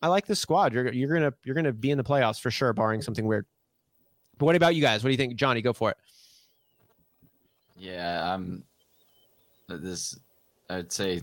I 0.00 0.08
like 0.08 0.26
this 0.26 0.40
squad. 0.40 0.72
You're 0.72 0.92
you're 0.92 1.14
gonna 1.14 1.32
you're 1.44 1.54
gonna 1.54 1.72
be 1.72 1.90
in 1.90 1.98
the 1.98 2.04
playoffs 2.04 2.40
for 2.40 2.50
sure, 2.50 2.72
barring 2.72 3.02
something 3.02 3.26
weird. 3.26 3.46
But 4.38 4.46
what 4.46 4.56
about 4.56 4.74
you 4.74 4.82
guys? 4.82 5.04
What 5.04 5.08
do 5.08 5.12
you 5.12 5.16
think, 5.16 5.36
Johnny? 5.36 5.62
Go 5.62 5.72
for 5.72 5.90
it. 5.90 5.96
Yeah, 7.76 8.34
I'm. 8.34 8.64
This 9.68 10.18
I'd 10.68 10.92
say 10.92 11.22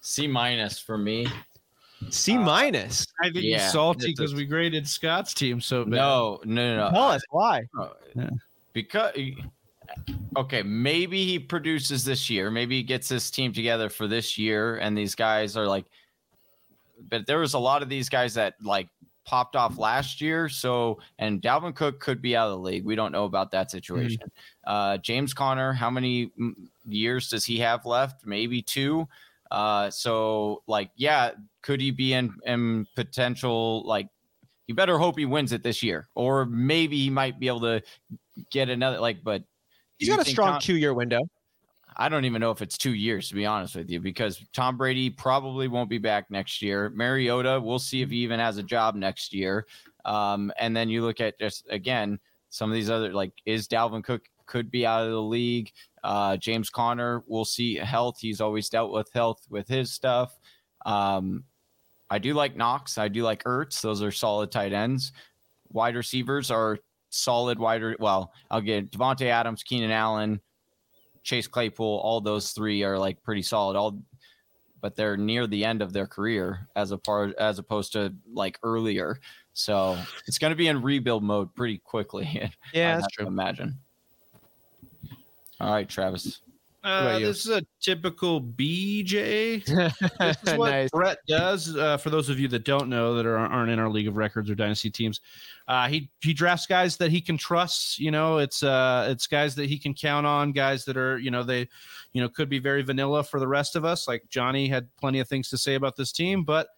C 0.00 0.26
minus 0.26 0.78
for 0.78 0.98
me. 0.98 1.26
C 2.10 2.38
minus. 2.38 3.02
Uh, 3.02 3.26
I 3.26 3.32
think 3.32 3.44
yeah, 3.44 3.58
you're 3.58 3.70
salty 3.70 4.14
because 4.16 4.34
we 4.34 4.44
graded 4.44 4.88
Scott's 4.88 5.34
team 5.34 5.60
so 5.60 5.84
bad. 5.84 5.96
No, 5.96 6.40
no, 6.44 6.76
no, 6.76 6.84
no. 6.84 6.90
Tell 6.90 7.08
us 7.10 7.22
why. 7.30 7.62
Yeah. 8.14 8.30
Because 8.72 9.12
okay, 10.36 10.62
maybe 10.62 11.24
he 11.24 11.38
produces 11.38 12.04
this 12.04 12.30
year. 12.30 12.50
Maybe 12.50 12.76
he 12.76 12.82
gets 12.82 13.08
his 13.08 13.30
team 13.30 13.52
together 13.52 13.88
for 13.88 14.06
this 14.06 14.38
year, 14.38 14.76
and 14.76 14.96
these 14.96 15.14
guys 15.14 15.56
are 15.56 15.66
like 15.66 15.86
but 17.08 17.26
there 17.26 17.38
was 17.38 17.54
a 17.54 17.58
lot 17.58 17.82
of 17.82 17.88
these 17.88 18.08
guys 18.08 18.34
that 18.34 18.54
like 18.62 18.88
popped 19.24 19.56
off 19.56 19.78
last 19.78 20.20
year. 20.20 20.48
So, 20.48 20.98
and 21.18 21.40
Dalvin 21.40 21.74
Cook 21.74 22.00
could 22.00 22.22
be 22.22 22.34
out 22.34 22.48
of 22.48 22.52
the 22.52 22.58
league. 22.64 22.84
We 22.84 22.94
don't 22.94 23.12
know 23.12 23.24
about 23.24 23.50
that 23.52 23.70
situation. 23.70 24.20
Mm-hmm. 24.22 24.70
Uh, 24.70 24.96
James 24.98 25.34
Conner, 25.34 25.72
how 25.72 25.90
many 25.90 26.30
years 26.86 27.28
does 27.28 27.44
he 27.44 27.58
have 27.58 27.86
left? 27.86 28.26
Maybe 28.26 28.62
two. 28.62 29.06
Uh, 29.50 29.90
so, 29.90 30.62
like, 30.66 30.90
yeah, 30.96 31.30
could 31.62 31.80
he 31.80 31.90
be 31.90 32.12
in, 32.12 32.34
in 32.44 32.86
potential? 32.94 33.82
Like, 33.86 34.08
you 34.66 34.74
better 34.74 34.98
hope 34.98 35.18
he 35.18 35.24
wins 35.24 35.52
it 35.52 35.62
this 35.62 35.82
year, 35.82 36.08
or 36.14 36.44
maybe 36.44 36.98
he 36.98 37.10
might 37.10 37.40
be 37.40 37.48
able 37.48 37.60
to 37.60 37.82
get 38.50 38.68
another. 38.68 39.00
Like, 39.00 39.24
but 39.24 39.42
he's 39.96 40.08
got 40.08 40.20
a 40.20 40.30
strong 40.30 40.52
Con- 40.52 40.60
two 40.60 40.76
year 40.76 40.94
window. 40.94 41.20
I 41.96 42.08
don't 42.08 42.24
even 42.26 42.40
know 42.40 42.52
if 42.52 42.62
it's 42.62 42.78
two 42.78 42.94
years 42.94 43.28
to 43.30 43.34
be 43.34 43.44
honest 43.44 43.74
with 43.74 43.90
you, 43.90 43.98
because 43.98 44.44
Tom 44.52 44.76
Brady 44.76 45.10
probably 45.10 45.66
won't 45.66 45.90
be 45.90 45.98
back 45.98 46.30
next 46.30 46.62
year. 46.62 46.90
Mariota, 46.90 47.60
we'll 47.60 47.78
see 47.78 48.02
if 48.02 48.10
he 48.10 48.18
even 48.18 48.38
has 48.38 48.58
a 48.58 48.62
job 48.62 48.94
next 48.94 49.32
year. 49.34 49.66
Um, 50.04 50.52
and 50.58 50.76
then 50.76 50.88
you 50.88 51.02
look 51.02 51.20
at 51.20 51.38
just 51.40 51.66
again 51.70 52.20
some 52.50 52.70
of 52.70 52.74
these 52.74 52.90
other 52.90 53.12
like 53.12 53.32
is 53.46 53.68
Dalvin 53.68 54.04
Cook 54.04 54.22
could 54.46 54.70
be 54.70 54.86
out 54.86 55.04
of 55.04 55.10
the 55.10 55.22
league. 55.22 55.72
Uh, 56.04 56.36
James 56.36 56.70
Conner, 56.70 57.22
we'll 57.26 57.44
see 57.44 57.76
health. 57.76 58.18
He's 58.20 58.40
always 58.40 58.68
dealt 58.68 58.92
with 58.92 59.10
health 59.12 59.46
with 59.50 59.68
his 59.68 59.92
stuff. 59.92 60.38
Um, 60.86 61.44
I 62.10 62.18
do 62.18 62.34
like 62.34 62.56
Knox. 62.56 62.98
I 62.98 63.08
do 63.08 63.22
like 63.22 63.44
Ertz. 63.44 63.80
Those 63.80 64.02
are 64.02 64.10
solid 64.10 64.50
tight 64.50 64.72
ends. 64.72 65.12
Wide 65.70 65.96
receivers 65.96 66.50
are 66.50 66.78
solid 67.10 67.58
wider. 67.58 67.96
Well, 67.98 68.32
I'll 68.50 68.60
get 68.60 68.90
Davante 68.90 69.26
Adams, 69.26 69.62
Keenan 69.62 69.90
Allen, 69.90 70.40
Chase 71.22 71.46
Claypool, 71.46 72.00
all 72.02 72.20
those 72.20 72.52
three 72.52 72.82
are 72.82 72.98
like 72.98 73.22
pretty 73.22 73.42
solid. 73.42 73.76
All, 73.76 74.00
but 74.80 74.96
they're 74.96 75.16
near 75.16 75.46
the 75.46 75.64
end 75.64 75.82
of 75.82 75.92
their 75.92 76.06
career 76.06 76.68
as 76.76 76.90
a 76.90 76.98
part 76.98 77.34
as 77.36 77.58
opposed 77.58 77.92
to 77.92 78.14
like 78.32 78.58
earlier. 78.62 79.18
So 79.52 79.98
it's 80.26 80.38
going 80.38 80.52
to 80.52 80.56
be 80.56 80.68
in 80.68 80.80
rebuild 80.80 81.22
mode 81.22 81.54
pretty 81.54 81.78
quickly. 81.78 82.50
Yeah, 82.72 82.96
that's 82.96 83.08
true. 83.08 83.26
Imagine. 83.26 83.78
All 85.60 85.72
right, 85.72 85.88
Travis. 85.88 86.40
Uh, 86.84 87.18
this 87.18 87.44
is 87.44 87.50
a 87.50 87.62
typical 87.80 88.40
BJ. 88.40 89.64
this 90.18 90.36
is 90.46 90.58
what 90.58 90.70
nice. 90.70 90.90
Brett 90.90 91.18
does. 91.26 91.76
Uh, 91.76 91.96
for 91.96 92.10
those 92.10 92.28
of 92.28 92.38
you 92.38 92.46
that 92.48 92.64
don't 92.64 92.88
know, 92.88 93.14
that 93.14 93.26
are, 93.26 93.36
aren't 93.36 93.70
in 93.70 93.78
our 93.78 93.90
league 93.90 94.06
of 94.06 94.16
records 94.16 94.48
or 94.48 94.54
dynasty 94.54 94.88
teams, 94.88 95.20
uh, 95.66 95.88
he 95.88 96.08
he 96.22 96.32
drafts 96.32 96.66
guys 96.66 96.96
that 96.98 97.10
he 97.10 97.20
can 97.20 97.36
trust. 97.36 97.98
You 97.98 98.12
know, 98.12 98.38
it's 98.38 98.62
uh, 98.62 99.08
it's 99.10 99.26
guys 99.26 99.56
that 99.56 99.68
he 99.68 99.78
can 99.78 99.92
count 99.92 100.26
on. 100.26 100.52
Guys 100.52 100.84
that 100.84 100.96
are 100.96 101.18
you 101.18 101.30
know 101.32 101.42
they, 101.42 101.68
you 102.12 102.22
know, 102.22 102.28
could 102.28 102.48
be 102.48 102.60
very 102.60 102.82
vanilla 102.82 103.24
for 103.24 103.40
the 103.40 103.48
rest 103.48 103.74
of 103.74 103.84
us. 103.84 104.06
Like 104.06 104.22
Johnny 104.28 104.68
had 104.68 104.88
plenty 104.96 105.18
of 105.18 105.28
things 105.28 105.50
to 105.50 105.58
say 105.58 105.74
about 105.74 105.96
this 105.96 106.12
team, 106.12 106.44
but 106.44 106.68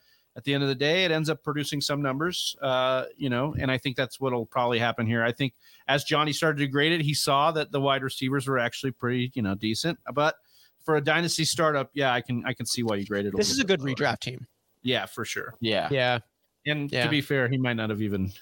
at 0.40 0.44
the 0.44 0.54
end 0.54 0.62
of 0.62 0.70
the 0.70 0.74
day, 0.74 1.04
it 1.04 1.10
ends 1.10 1.28
up 1.28 1.44
producing 1.44 1.82
some 1.82 2.00
numbers, 2.00 2.56
uh, 2.62 3.04
you 3.18 3.28
know, 3.28 3.54
and 3.58 3.70
I 3.70 3.76
think 3.76 3.94
that's 3.94 4.18
what'll 4.18 4.46
probably 4.46 4.78
happen 4.78 5.06
here. 5.06 5.22
I 5.22 5.32
think 5.32 5.52
as 5.86 6.02
Johnny 6.02 6.32
started 6.32 6.60
to 6.60 6.66
grade 6.66 6.92
it, 6.92 7.02
he 7.02 7.12
saw 7.12 7.52
that 7.52 7.72
the 7.72 7.78
wide 7.80 8.02
receivers 8.02 8.48
were 8.48 8.58
actually 8.58 8.92
pretty, 8.92 9.32
you 9.34 9.42
know, 9.42 9.54
decent. 9.54 9.98
But 10.14 10.36
for 10.82 10.96
a 10.96 11.00
dynasty 11.02 11.44
startup, 11.44 11.90
yeah, 11.92 12.14
I 12.14 12.22
can 12.22 12.42
I 12.46 12.54
can 12.54 12.64
see 12.64 12.82
why 12.82 12.96
you 12.96 13.04
graded. 13.04 13.34
This 13.36 13.50
is 13.50 13.58
a 13.58 13.64
good 13.64 13.82
lower. 13.82 13.90
redraft 13.94 14.20
team. 14.20 14.46
Yeah, 14.82 15.04
for 15.04 15.26
sure. 15.26 15.56
Yeah, 15.60 15.88
yeah. 15.90 16.20
And 16.64 16.90
yeah. 16.90 17.04
to 17.04 17.10
be 17.10 17.20
fair, 17.20 17.46
he 17.46 17.58
might 17.58 17.74
not 17.74 17.90
have 17.90 18.00
even 18.00 18.32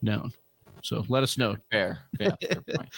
known. 0.00 0.32
So 0.80 1.04
let 1.10 1.22
us 1.22 1.36
know. 1.36 1.54
Fair, 1.70 1.98
yeah. 2.18 2.34
fair 2.40 2.62
point. 2.74 2.88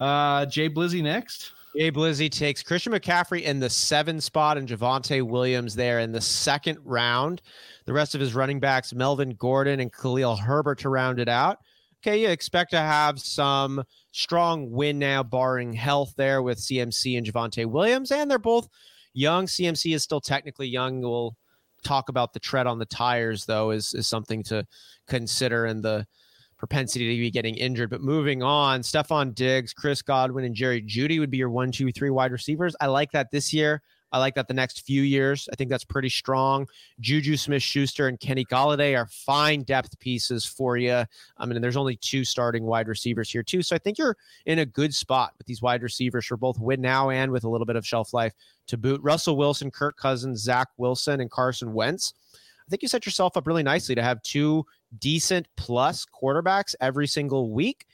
Uh, 0.00 0.46
Jay 0.46 0.68
Blizzy 0.68 1.00
next. 1.00 1.52
Jay 1.76 1.90
Blizzy 1.90 2.30
takes 2.30 2.62
Christian 2.62 2.92
McCaffrey 2.92 3.42
in 3.42 3.58
the 3.58 3.68
seven 3.68 4.20
spot 4.20 4.56
and 4.56 4.68
Javonte 4.68 5.22
Williams 5.22 5.74
there 5.74 5.98
in 5.98 6.12
the 6.12 6.20
second 6.20 6.78
round. 6.84 7.42
The 7.84 7.92
rest 7.92 8.14
of 8.14 8.20
his 8.20 8.32
running 8.32 8.60
backs, 8.60 8.94
Melvin 8.94 9.30
Gordon 9.30 9.80
and 9.80 9.92
Khalil 9.92 10.36
Herbert, 10.36 10.78
to 10.80 10.88
round 10.88 11.18
it 11.18 11.28
out. 11.28 11.58
Okay, 12.00 12.22
you 12.22 12.28
expect 12.28 12.70
to 12.70 12.78
have 12.78 13.18
some 13.18 13.82
strong 14.12 14.70
win 14.70 15.00
now, 15.00 15.24
barring 15.24 15.72
health 15.72 16.14
there 16.16 16.42
with 16.42 16.58
CMC 16.58 17.18
and 17.18 17.26
Javonte 17.26 17.66
Williams, 17.66 18.12
and 18.12 18.30
they're 18.30 18.38
both 18.38 18.68
young. 19.12 19.46
CMC 19.46 19.96
is 19.96 20.04
still 20.04 20.20
technically 20.20 20.68
young. 20.68 21.00
We'll 21.00 21.34
talk 21.82 22.08
about 22.08 22.32
the 22.32 22.40
tread 22.40 22.68
on 22.68 22.78
the 22.78 22.86
tires, 22.86 23.46
though, 23.46 23.72
is 23.72 23.94
is 23.94 24.06
something 24.06 24.44
to 24.44 24.64
consider 25.08 25.64
and 25.64 25.82
the 25.82 26.06
propensity 26.64 27.14
to 27.14 27.20
be 27.20 27.30
getting 27.30 27.56
injured. 27.56 27.90
But 27.90 28.00
moving 28.00 28.42
on, 28.42 28.80
Stefon 28.80 29.34
Diggs, 29.34 29.74
Chris 29.74 30.00
Godwin, 30.00 30.46
and 30.46 30.54
Jerry 30.54 30.80
Jeudy 30.80 31.20
would 31.20 31.30
be 31.30 31.36
your 31.36 31.50
one, 31.50 31.70
two, 31.70 31.92
three 31.92 32.08
wide 32.08 32.32
receivers. 32.32 32.74
I 32.80 32.86
like 32.86 33.12
that 33.12 33.30
this 33.30 33.52
year. 33.52 33.82
I 34.12 34.18
like 34.18 34.34
that 34.36 34.48
the 34.48 34.54
next 34.54 34.86
few 34.86 35.02
years. 35.02 35.46
I 35.52 35.56
think 35.56 35.68
that's 35.68 35.84
pretty 35.84 36.08
strong. 36.08 36.66
Juju 37.00 37.36
Smith 37.36 37.62
Schuster 37.62 38.08
and 38.08 38.18
Kenny 38.18 38.46
Golladay 38.46 38.96
are 38.96 39.08
fine 39.08 39.64
depth 39.64 39.98
pieces 39.98 40.46
for 40.46 40.78
you. 40.78 41.04
I 41.36 41.46
mean, 41.46 41.60
there's 41.60 41.76
only 41.76 41.96
two 41.96 42.24
starting 42.24 42.64
wide 42.64 42.88
receivers 42.88 43.30
here, 43.30 43.42
too. 43.42 43.60
So 43.60 43.76
I 43.76 43.78
think 43.78 43.98
you're 43.98 44.16
in 44.46 44.60
a 44.60 44.66
good 44.66 44.94
spot 44.94 45.32
with 45.36 45.46
these 45.46 45.60
wide 45.60 45.82
receivers 45.82 46.24
for 46.24 46.38
both 46.38 46.58
win 46.58 46.80
now 46.80 47.10
and 47.10 47.30
with 47.30 47.44
a 47.44 47.48
little 47.48 47.66
bit 47.66 47.76
of 47.76 47.84
shelf 47.84 48.14
life 48.14 48.32
to 48.68 48.78
boot. 48.78 49.02
Russell 49.02 49.36
Wilson, 49.36 49.70
Kirk 49.70 49.98
Cousins, 49.98 50.40
Zach 50.40 50.68
Wilson, 50.78 51.20
and 51.20 51.30
Carson 51.30 51.74
Wentz. 51.74 52.14
I 52.66 52.70
think 52.70 52.80
you 52.80 52.88
set 52.88 53.04
yourself 53.04 53.36
up 53.36 53.46
really 53.46 53.62
nicely 53.62 53.94
to 53.96 54.02
have 54.02 54.22
two 54.22 54.64
decent 54.98 55.48
plus 55.56 56.06
quarterbacks 56.06 56.74
every 56.80 57.06
single 57.06 57.52
week. 57.52 57.86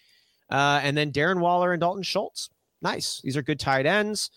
Uh, 0.51 0.81
and 0.83 0.97
then 0.97 1.13
Darren 1.13 1.41
Waller 1.41 1.73
and 1.73 1.81
Dalton 1.81 2.03
Schultz 2.03 2.51
nice. 2.83 3.21
These 3.23 3.37
are 3.37 3.43
good 3.43 3.61
tight 3.61 3.87
ends. 3.87 4.31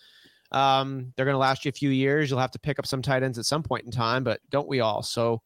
Um, 0.52 1.12
they're 1.16 1.24
going 1.24 1.34
to 1.34 1.38
last 1.38 1.64
you 1.64 1.68
a 1.68 1.72
few 1.72 1.90
years. 1.90 2.30
You'll 2.30 2.38
have 2.38 2.52
to 2.52 2.58
pick 2.58 2.78
up 2.78 2.86
some 2.86 3.02
tight 3.02 3.22
ends 3.22 3.38
at 3.38 3.46
some 3.46 3.62
point 3.62 3.84
in 3.84 3.90
time, 3.90 4.22
but 4.22 4.40
don't 4.50 4.68
we 4.68 4.80
all? 4.80 5.02
So 5.02 5.42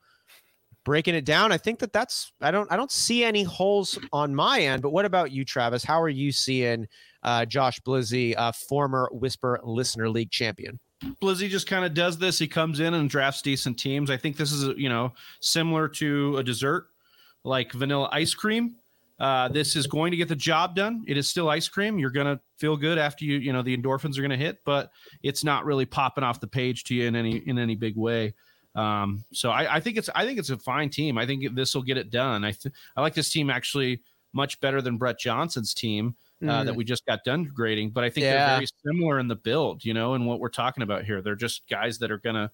breaking 0.84 1.14
it 1.14 1.24
down, 1.24 1.52
I 1.52 1.58
think 1.58 1.78
that 1.78 1.92
that's 1.92 2.32
I 2.40 2.50
don't 2.50 2.70
I 2.70 2.76
don't 2.76 2.92
see 2.92 3.24
any 3.24 3.42
holes 3.42 3.98
on 4.12 4.34
my 4.34 4.60
end. 4.60 4.82
But 4.82 4.90
what 4.90 5.04
about 5.04 5.32
you, 5.32 5.44
Travis? 5.44 5.84
How 5.84 6.00
are 6.02 6.08
you 6.08 6.30
seeing 6.32 6.86
uh, 7.22 7.46
Josh 7.46 7.80
Blizzy, 7.80 8.34
uh, 8.36 8.52
former 8.52 9.08
Whisper 9.12 9.60
Listener 9.62 10.10
League 10.10 10.30
champion? 10.30 10.78
Blizzy 11.22 11.48
just 11.48 11.68
kind 11.68 11.84
of 11.84 11.94
does 11.94 12.18
this. 12.18 12.38
He 12.38 12.48
comes 12.48 12.80
in 12.80 12.92
and 12.92 13.08
drafts 13.08 13.40
decent 13.40 13.78
teams. 13.78 14.10
I 14.10 14.16
think 14.16 14.36
this 14.36 14.52
is 14.52 14.76
you 14.76 14.88
know 14.90 15.14
similar 15.40 15.88
to 15.88 16.36
a 16.36 16.42
dessert 16.42 16.88
like 17.44 17.72
vanilla 17.72 18.08
ice 18.12 18.34
cream. 18.34 18.76
Uh, 19.18 19.48
this 19.48 19.74
is 19.74 19.88
going 19.88 20.12
to 20.12 20.16
get 20.16 20.28
the 20.28 20.36
job 20.36 20.76
done. 20.76 21.02
It 21.08 21.16
is 21.16 21.28
still 21.28 21.48
ice 21.48 21.68
cream. 21.68 21.98
You're 21.98 22.10
going 22.10 22.26
to 22.26 22.40
feel 22.56 22.76
good 22.76 22.98
after 22.98 23.24
you, 23.24 23.38
you 23.38 23.52
know, 23.52 23.62
the 23.62 23.76
endorphins 23.76 24.16
are 24.16 24.22
going 24.22 24.30
to 24.30 24.36
hit, 24.36 24.58
but 24.64 24.90
it's 25.24 25.42
not 25.42 25.64
really 25.64 25.86
popping 25.86 26.22
off 26.22 26.40
the 26.40 26.46
page 26.46 26.84
to 26.84 26.94
you 26.94 27.06
in 27.06 27.16
any 27.16 27.38
in 27.38 27.58
any 27.58 27.74
big 27.74 27.96
way. 27.96 28.34
Um, 28.74 29.24
so 29.32 29.50
I, 29.50 29.76
I, 29.76 29.80
think 29.80 29.96
it's 29.96 30.08
I 30.14 30.24
think 30.24 30.38
it's 30.38 30.50
a 30.50 30.58
fine 30.58 30.88
team. 30.88 31.18
I 31.18 31.26
think 31.26 31.54
this 31.56 31.74
will 31.74 31.82
get 31.82 31.96
it 31.96 32.10
done. 32.10 32.44
I 32.44 32.52
th- 32.52 32.72
I 32.96 33.00
like 33.00 33.14
this 33.14 33.30
team 33.32 33.50
actually 33.50 34.02
much 34.32 34.60
better 34.60 34.80
than 34.80 34.98
Brett 34.98 35.18
Johnson's 35.18 35.74
team 35.74 36.14
uh, 36.42 36.46
mm. 36.46 36.66
that 36.66 36.76
we 36.76 36.84
just 36.84 37.04
got 37.04 37.24
done 37.24 37.50
grading. 37.52 37.90
But 37.90 38.04
I 38.04 38.10
think 38.10 38.24
yeah. 38.24 38.46
they're 38.46 38.56
very 38.56 38.66
similar 38.86 39.18
in 39.18 39.26
the 39.26 39.36
build, 39.36 39.84
you 39.84 39.94
know, 39.94 40.14
and 40.14 40.26
what 40.26 40.38
we're 40.38 40.48
talking 40.48 40.84
about 40.84 41.04
here. 41.04 41.22
They're 41.22 41.34
just 41.34 41.68
guys 41.68 41.98
that 41.98 42.12
are 42.12 42.18
gonna 42.18 42.52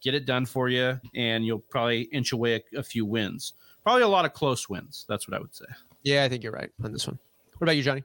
get 0.00 0.14
it 0.14 0.24
done 0.24 0.46
for 0.46 0.70
you, 0.70 0.98
and 1.14 1.44
you'll 1.44 1.58
probably 1.58 2.02
inch 2.04 2.32
away 2.32 2.54
a, 2.54 2.78
a 2.78 2.82
few 2.82 3.04
wins. 3.04 3.52
Probably 3.86 4.02
a 4.02 4.08
lot 4.08 4.24
of 4.24 4.32
close 4.32 4.68
wins. 4.68 5.04
That's 5.08 5.28
what 5.28 5.36
I 5.36 5.40
would 5.40 5.54
say. 5.54 5.64
Yeah, 6.02 6.24
I 6.24 6.28
think 6.28 6.42
you're 6.42 6.50
right 6.50 6.70
on 6.82 6.90
this 6.90 7.06
one. 7.06 7.20
What 7.56 7.66
about 7.68 7.76
you, 7.76 7.84
Johnny? 7.84 8.02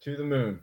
To 0.00 0.16
the 0.16 0.24
moon. 0.24 0.58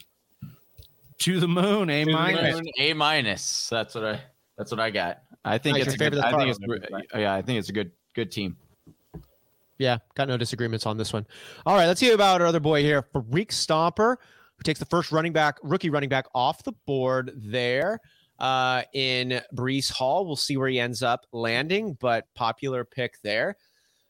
To 1.20 1.40
the 1.40 1.48
moon. 1.48 1.90
A 1.90 2.04
minus. 2.04 2.60
A 2.78 2.92
minus. 2.92 3.70
That's 3.70 3.96
what 3.96 4.04
I. 4.04 4.22
That's 4.58 4.70
what 4.70 4.82
I 4.82 4.90
got. 4.90 5.22
I 5.46 5.58
think 5.58 5.78
it's 5.78 5.94
a 5.94 5.98
good, 5.98 6.18
I 6.18 6.38
think 6.38 6.50
it's 6.50 6.60
yeah, 7.16 7.34
I 7.34 7.42
think 7.42 7.58
it's 7.58 7.70
a 7.70 7.72
good 7.72 7.94
good 8.14 8.34
team. 8.34 8.58
Yeah, 9.78 10.00
got 10.16 10.28
no 10.28 10.36
disagreements 10.36 10.86
on 10.86 10.98
this 10.98 11.14
one. 11.14 11.26
All 11.66 11.78
right, 11.78 11.88
let's 11.88 12.02
hear 12.02 12.14
about 12.14 12.42
our 12.42 12.48
other 12.48 12.60
boy 12.60 12.84
here, 12.84 13.08
Freak 13.14 13.52
Stomper, 13.52 14.18
who 14.58 14.64
takes 14.64 14.80
the 14.80 14.86
first 14.88 15.14
running 15.14 15.32
back, 15.32 15.58
rookie 15.64 15.90
running 15.90 16.10
back 16.10 16.26
off 16.36 16.64
the 16.64 16.74
board 16.86 17.32
there 17.34 18.02
uh, 18.40 18.84
in 18.92 19.42
Breece 19.56 19.90
Hall. 19.90 20.26
We'll 20.26 20.36
see 20.36 20.58
where 20.58 20.68
he 20.68 20.82
ends 20.82 21.02
up 21.02 21.26
landing, 21.32 21.98
but 22.02 22.26
popular 22.36 22.84
pick 22.84 23.14
there. 23.24 23.56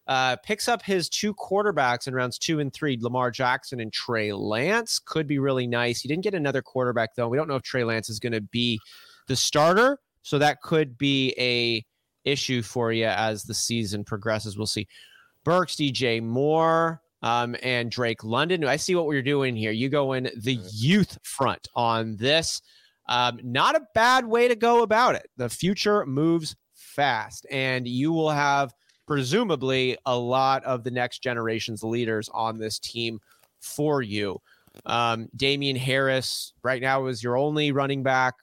Uh, 0.08 0.36
picks 0.44 0.68
up 0.68 0.82
his 0.82 1.08
two 1.10 1.34
quarterbacks 1.36 2.08
in 2.08 2.14
rounds 2.14 2.38
two 2.38 2.60
and 2.60 2.74
three, 2.74 2.98
Lamar 3.00 3.32
Jackson 3.32 3.80
and 3.80 3.94
Trey 3.94 4.34
Lance. 4.34 5.00
Could 5.00 5.28
be 5.28 5.40
really 5.40 5.68
nice. 5.68 6.02
He 6.02 6.08
didn't 6.08 6.24
get 6.24 6.34
another 6.34 6.62
quarterback, 6.62 7.16
though. 7.16 7.30
We 7.30 7.38
don't 7.38 7.48
know 7.48 7.56
if 7.56 7.64
Trey 7.64 7.84
Lance 7.84 8.10
is 8.10 8.20
going 8.20 8.34
to 8.34 8.42
be 8.42 8.80
the 9.28 9.36
starter. 9.36 10.00
So 10.24 10.38
that 10.40 10.62
could 10.62 10.98
be 10.98 11.34
a 11.38 11.86
issue 12.30 12.62
for 12.62 12.92
you 12.92 13.06
as 13.06 13.44
the 13.44 13.54
season 13.54 14.04
progresses. 14.04 14.58
We'll 14.58 14.68
see. 14.68 14.88
Burks, 15.44 15.76
DJ 15.76 16.22
Moore, 16.22 17.02
um, 17.24 17.56
and 17.64 17.92
Drake 17.92 18.24
London. 18.24 18.66
I 18.66 18.76
see 18.76 18.96
what 18.96 19.08
we're 19.08 19.22
doing 19.22 19.56
here. 19.56 19.72
You 19.72 19.90
go 19.90 20.14
in 20.14 20.30
the 20.38 20.60
youth 20.72 21.18
front 21.24 21.68
on 21.76 22.18
this. 22.18 22.62
Um, 23.08 23.40
not 23.44 23.76
a 23.76 23.82
bad 23.94 24.26
way 24.26 24.48
to 24.48 24.56
go 24.56 24.84
about 24.84 25.16
it. 25.16 25.28
The 25.38 25.50
future 25.50 26.06
moves 26.06 26.56
fast, 26.76 27.46
and 27.50 27.88
you 27.88 28.12
will 28.12 28.30
have 28.30 28.74
presumably 29.12 29.98
a 30.06 30.18
lot 30.18 30.64
of 30.64 30.86
the 30.86 30.90
next 30.90 31.20
generation's 31.20 31.84
leaders 31.84 32.30
on 32.34 32.58
this 32.58 32.80
team 32.80 33.20
for 33.60 34.02
you. 34.02 34.40
Um, 34.86 35.28
Damien 35.36 35.76
Harris 35.76 36.54
right 36.64 36.82
now 36.82 37.08
is 37.08 37.22
your 37.22 37.36
only 37.36 37.74
running 37.74 38.04
back 38.04 38.36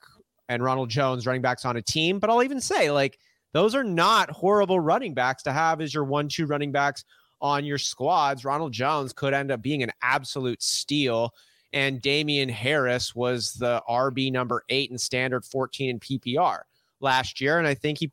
and 0.47 0.63
Ronald 0.63 0.91
Jones 0.91 1.25
running 1.25 1.41
backs 1.41 1.65
on 1.65 1.77
a 1.77 1.81
team. 1.81 2.19
But 2.19 2.29
I'll 2.29 2.43
even 2.43 2.61
say, 2.61 2.91
like, 2.91 3.17
those 3.51 3.73
are 3.73 3.83
not 3.83 4.29
horrible 4.29 4.79
running 4.79 5.15
backs 5.15 5.41
to 5.41 5.51
have 5.51 5.81
as 5.81 5.91
your 5.91 6.03
one, 6.03 6.29
two 6.29 6.45
running 6.45 6.71
backs 6.71 7.03
on 7.41 7.65
your 7.65 7.79
squads. 7.79 8.45
Ronald 8.45 8.71
Jones 8.71 9.11
could 9.11 9.33
end 9.33 9.49
up 9.49 9.63
being 9.63 9.81
an 9.81 9.91
absolute 10.03 10.61
steal. 10.61 11.33
And 11.73 11.99
Damien 11.99 12.47
Harris 12.47 13.15
was 13.15 13.53
the 13.53 13.81
RB 13.89 14.31
number 14.31 14.65
eight 14.69 14.91
in 14.91 14.99
standard 14.99 15.45
14 15.45 15.89
in 15.89 15.99
PPR 15.99 16.59
last 16.99 17.41
year. 17.41 17.57
And 17.57 17.65
I 17.65 17.73
think 17.73 17.97
he 17.97 18.11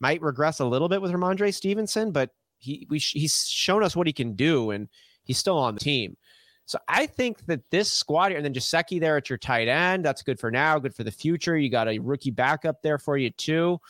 might 0.00 0.22
regress 0.22 0.60
a 0.60 0.64
little 0.64 0.88
bit 0.88 1.02
with 1.02 1.12
Rhamondre 1.12 1.52
Stevenson, 1.54 2.12
but 2.12 2.30
he 2.58 2.86
we, 2.90 2.98
he's 2.98 3.46
shown 3.46 3.82
us 3.82 3.96
what 3.96 4.06
he 4.06 4.12
can 4.12 4.34
do, 4.34 4.70
and 4.70 4.88
he's 5.24 5.38
still 5.38 5.58
on 5.58 5.74
the 5.74 5.80
team. 5.80 6.16
So 6.66 6.78
I 6.88 7.06
think 7.06 7.46
that 7.46 7.70
this 7.70 7.92
squad 7.92 8.28
here, 8.28 8.38
and 8.38 8.44
then 8.44 8.52
Gesicki 8.52 8.98
there 8.98 9.16
at 9.16 9.30
your 9.30 9.38
tight 9.38 9.68
end, 9.68 10.04
that's 10.04 10.22
good 10.22 10.40
for 10.40 10.50
now, 10.50 10.78
good 10.78 10.94
for 10.94 11.04
the 11.04 11.12
future. 11.12 11.56
You 11.56 11.70
got 11.70 11.88
a 11.88 12.00
rookie 12.00 12.32
backup 12.32 12.82
there 12.82 12.98
for 12.98 13.16
you 13.16 13.30
too. 13.30 13.80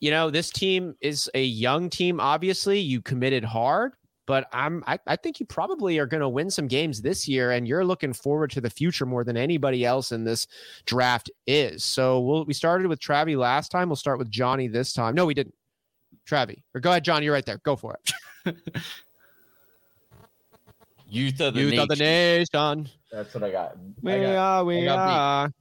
You 0.00 0.10
know, 0.10 0.30
this 0.30 0.50
team 0.50 0.96
is 1.00 1.30
a 1.34 1.44
young 1.44 1.88
team. 1.88 2.18
Obviously, 2.18 2.80
you 2.80 3.00
committed 3.00 3.44
hard, 3.44 3.92
but 4.26 4.46
I'm 4.52 4.84
I, 4.86 4.98
I 5.06 5.16
think 5.16 5.40
you 5.40 5.46
probably 5.46 5.98
are 5.98 6.06
going 6.06 6.20
to 6.20 6.28
win 6.28 6.50
some 6.50 6.66
games 6.66 7.02
this 7.02 7.26
year, 7.26 7.50
and 7.52 7.66
you're 7.66 7.84
looking 7.84 8.12
forward 8.12 8.50
to 8.52 8.60
the 8.60 8.70
future 8.70 9.06
more 9.06 9.24
than 9.24 9.36
anybody 9.36 9.84
else 9.84 10.12
in 10.12 10.24
this 10.24 10.46
draft 10.86 11.30
is. 11.46 11.84
So 11.84 12.20
we'll, 12.20 12.44
we 12.44 12.54
started 12.54 12.86
with 12.86 13.00
Travi 13.00 13.36
last 13.36 13.70
time. 13.70 13.88
We'll 13.88 13.96
start 13.96 14.18
with 14.18 14.30
Johnny 14.30 14.68
this 14.68 14.92
time. 14.92 15.14
No, 15.14 15.26
we 15.26 15.34
didn't. 15.34 15.54
Travi, 16.28 16.62
or 16.74 16.80
go 16.80 16.90
ahead, 16.90 17.04
Johnny. 17.04 17.24
You're 17.24 17.34
right 17.34 17.44
there. 17.44 17.58
Go 17.64 17.74
for 17.74 17.96
it. 18.44 18.54
Youth 21.08 21.40
of 21.40 21.54
the 21.54 21.60
Youth 21.60 21.70
nation. 21.70 21.82
of 21.82 21.88
the 21.88 21.96
nation. 21.96 22.88
That's 23.10 23.34
what 23.34 23.44
I 23.44 23.50
got. 23.50 23.76
We 24.00 24.12
I 24.12 24.20
got, 24.20 24.36
are. 24.36 24.64
We 24.64 24.88
are. 24.88 25.52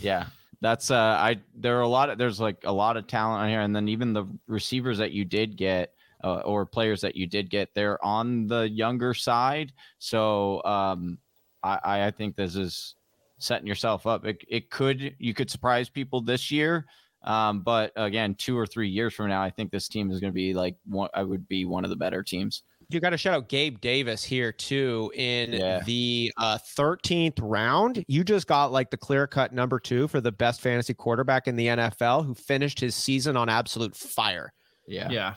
Yeah, 0.00 0.26
that's 0.60 0.90
uh, 0.90 0.96
I. 0.96 1.40
There 1.54 1.78
are 1.78 1.82
a 1.82 1.88
lot 1.88 2.10
of 2.10 2.18
there's 2.18 2.40
like 2.40 2.58
a 2.64 2.72
lot 2.72 2.96
of 2.96 3.06
talent 3.06 3.42
on 3.42 3.48
here, 3.48 3.60
and 3.60 3.74
then 3.74 3.88
even 3.88 4.12
the 4.12 4.24
receivers 4.46 4.98
that 4.98 5.12
you 5.12 5.24
did 5.24 5.56
get. 5.56 5.93
Uh, 6.24 6.40
or 6.46 6.64
players 6.64 7.02
that 7.02 7.14
you 7.14 7.26
did 7.26 7.50
get, 7.50 7.68
they're 7.74 8.02
on 8.02 8.46
the 8.46 8.68
younger 8.70 9.12
side. 9.12 9.72
So 9.98 10.62
um, 10.64 11.18
I, 11.62 12.06
I 12.06 12.10
think 12.10 12.34
this 12.34 12.56
is 12.56 12.94
setting 13.38 13.66
yourself 13.66 14.06
up. 14.06 14.24
It, 14.24 14.42
it 14.48 14.70
could 14.70 15.14
you 15.18 15.34
could 15.34 15.50
surprise 15.50 15.90
people 15.90 16.22
this 16.22 16.50
year, 16.50 16.86
um, 17.24 17.60
but 17.60 17.92
again, 17.96 18.34
two 18.36 18.56
or 18.56 18.66
three 18.66 18.88
years 18.88 19.12
from 19.12 19.28
now, 19.28 19.42
I 19.42 19.50
think 19.50 19.70
this 19.70 19.86
team 19.86 20.10
is 20.10 20.18
going 20.18 20.32
to 20.32 20.34
be 20.34 20.54
like 20.54 20.76
one. 20.86 21.10
I 21.12 21.22
would 21.22 21.46
be 21.46 21.66
one 21.66 21.84
of 21.84 21.90
the 21.90 21.96
better 21.96 22.22
teams 22.22 22.62
you 22.90 23.00
got 23.00 23.10
to 23.10 23.16
shout 23.16 23.34
out 23.34 23.48
Gabe 23.48 23.80
Davis 23.80 24.22
here 24.22 24.52
too 24.52 25.12
in 25.14 25.52
yeah. 25.52 25.80
the 25.84 26.32
uh, 26.36 26.58
13th 26.76 27.38
round. 27.40 28.04
You 28.08 28.24
just 28.24 28.46
got 28.46 28.72
like 28.72 28.90
the 28.90 28.96
clear 28.96 29.26
cut 29.26 29.52
number 29.52 29.78
two 29.78 30.08
for 30.08 30.20
the 30.20 30.32
best 30.32 30.60
fantasy 30.60 30.94
quarterback 30.94 31.48
in 31.48 31.56
the 31.56 31.66
NFL 31.66 32.26
who 32.26 32.34
finished 32.34 32.80
his 32.80 32.94
season 32.94 33.36
on 33.36 33.48
absolute 33.48 33.96
fire. 33.96 34.52
Yeah. 34.86 35.10
Yeah. 35.10 35.34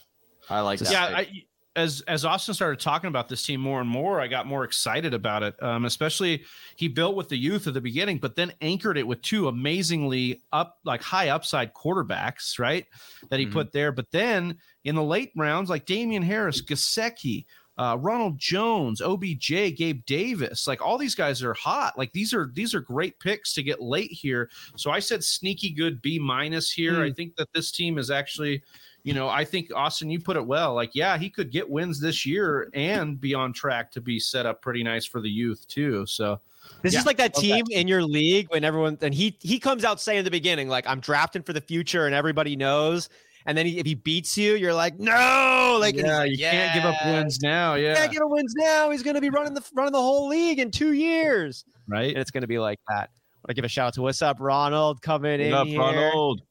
I 0.49 0.61
like 0.61 0.79
that. 0.79 0.91
Yeah. 0.91 1.05
I, 1.05 1.43
as 1.77 2.01
as 2.07 2.25
Austin 2.25 2.55
started 2.55 2.79
talking 2.79 3.07
about 3.07 3.29
this 3.29 3.43
team 3.43 3.61
more 3.61 3.79
and 3.79 3.89
more, 3.89 4.19
I 4.19 4.27
got 4.27 4.47
more 4.47 4.63
excited 4.63 5.13
about 5.13 5.43
it. 5.43 5.61
Um, 5.61 5.85
especially 5.85 6.43
he 6.75 6.87
built 6.87 7.15
with 7.15 7.29
the 7.29 7.37
youth 7.37 7.67
at 7.67 7.75
the 7.75 7.81
beginning, 7.81 8.17
but 8.17 8.35
then 8.35 8.51
anchored 8.61 8.97
it 8.97 9.07
with 9.07 9.21
two 9.21 9.47
amazingly 9.47 10.41
up 10.51 10.79
like 10.83 11.03
high 11.03 11.29
upside 11.29 11.73
quarterbacks, 11.75 12.57
right? 12.57 12.85
That 13.29 13.39
he 13.39 13.45
mm-hmm. 13.45 13.53
put 13.53 13.71
there. 13.71 13.91
But 13.91 14.09
then 14.11 14.57
in 14.85 14.95
the 14.95 15.03
late 15.03 15.31
rounds, 15.37 15.69
like 15.69 15.85
Damien 15.85 16.23
Harris, 16.23 16.63
Gesicki, 16.63 17.45
uh, 17.77 17.95
Ronald 17.99 18.39
Jones, 18.39 18.99
OBJ, 18.99 19.75
Gabe 19.77 20.03
Davis, 20.05 20.67
like 20.67 20.81
all 20.81 20.97
these 20.97 21.13
guys 21.13 21.43
are 21.43 21.53
hot. 21.53 21.95
Like 21.95 22.11
these 22.11 22.33
are 22.33 22.49
these 22.53 22.73
are 22.73 22.81
great 22.81 23.19
picks 23.19 23.53
to 23.53 23.61
get 23.61 23.79
late 23.79 24.11
here. 24.11 24.49
So 24.77 24.89
I 24.89 24.99
said 24.99 25.23
sneaky 25.23 25.69
good 25.69 26.01
B 26.01 26.17
minus 26.17 26.71
here. 26.71 26.93
Mm. 26.93 27.11
I 27.11 27.13
think 27.13 27.35
that 27.35 27.53
this 27.53 27.71
team 27.71 27.99
is 27.99 28.09
actually 28.09 28.63
you 29.07 29.13
know, 29.13 29.29
I 29.29 29.45
think 29.45 29.71
Austin, 29.73 30.09
you 30.09 30.19
put 30.19 30.35
it 30.35 30.45
well. 30.45 30.73
Like, 30.73 30.93
yeah, 30.93 31.17
he 31.17 31.29
could 31.29 31.49
get 31.49 31.69
wins 31.69 31.97
this 31.97 32.25
year 32.25 32.69
and 32.73 33.17
be 33.17 33.33
on 33.33 33.53
track 33.53 33.89
to 33.93 34.01
be 34.01 34.19
set 34.19 34.45
up 34.45 34.61
pretty 34.61 34.83
nice 34.83 35.05
for 35.05 35.21
the 35.21 35.29
youth 35.29 35.65
too. 35.69 36.05
So 36.05 36.41
this 36.81 36.91
yeah, 36.91 36.99
is 36.99 37.05
like 37.05 37.15
that 37.15 37.33
team 37.33 37.63
that. 37.69 37.79
in 37.79 37.87
your 37.87 38.03
league 38.03 38.47
when 38.49 38.65
everyone 38.65 38.97
and 39.01 39.13
he 39.13 39.37
he 39.39 39.59
comes 39.59 39.85
out 39.85 40.01
saying 40.01 40.19
in 40.19 40.25
the 40.25 40.31
beginning 40.31 40.67
like 40.67 40.85
I'm 40.85 40.99
drafting 40.99 41.41
for 41.41 41.53
the 41.53 41.61
future 41.61 42.05
and 42.05 42.13
everybody 42.13 42.57
knows. 42.57 43.07
And 43.45 43.57
then 43.57 43.65
he, 43.65 43.79
if 43.79 43.85
he 43.85 43.95
beats 43.95 44.37
you, 44.37 44.55
you're 44.55 44.73
like, 44.73 44.99
no, 44.99 45.77
like, 45.79 45.95
yeah, 45.95 46.17
like, 46.17 46.31
you 46.31 46.37
can't 46.39 46.73
give 46.73 46.83
up 46.83 46.97
wins 47.05 47.39
now. 47.41 47.75
Yeah, 47.75 47.95
can't 47.95 48.11
give 48.11 48.21
up 48.21 48.29
wins 48.29 48.53
now. 48.57 48.89
He's 48.89 49.03
going 49.03 49.15
to 49.15 49.21
be 49.21 49.29
running 49.29 49.53
the 49.53 49.63
running 49.73 49.93
the 49.93 50.01
whole 50.01 50.27
league 50.27 50.59
in 50.59 50.69
two 50.69 50.91
years, 50.91 51.63
right? 51.87 52.09
And 52.09 52.17
it's 52.17 52.31
going 52.31 52.41
to 52.41 52.47
be 52.47 52.59
like 52.59 52.79
that. 52.89 53.09
I 53.47 53.53
give 53.53 53.63
a 53.63 53.69
shout 53.69 53.87
out 53.87 53.93
to 53.93 54.01
what's 54.01 54.21
up, 54.21 54.35
Ronald, 54.41 55.01
coming 55.01 55.39
what 55.39 55.47
in 55.47 55.53
up, 55.53 55.67
here. 55.67 55.79
Ronald? 55.79 56.41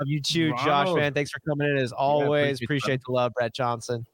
Love 0.00 0.08
you 0.08 0.20
too. 0.20 0.50
Josh, 0.64 0.94
man. 0.94 1.12
Thanks 1.12 1.30
for 1.30 1.40
coming 1.40 1.68
in 1.70 1.78
as 1.78 1.92
always. 1.92 2.60
Yeah, 2.60 2.66
appreciate 2.66 3.00
the 3.06 3.12
love, 3.12 3.32
Brett 3.34 3.54
Johnson. 3.54 4.06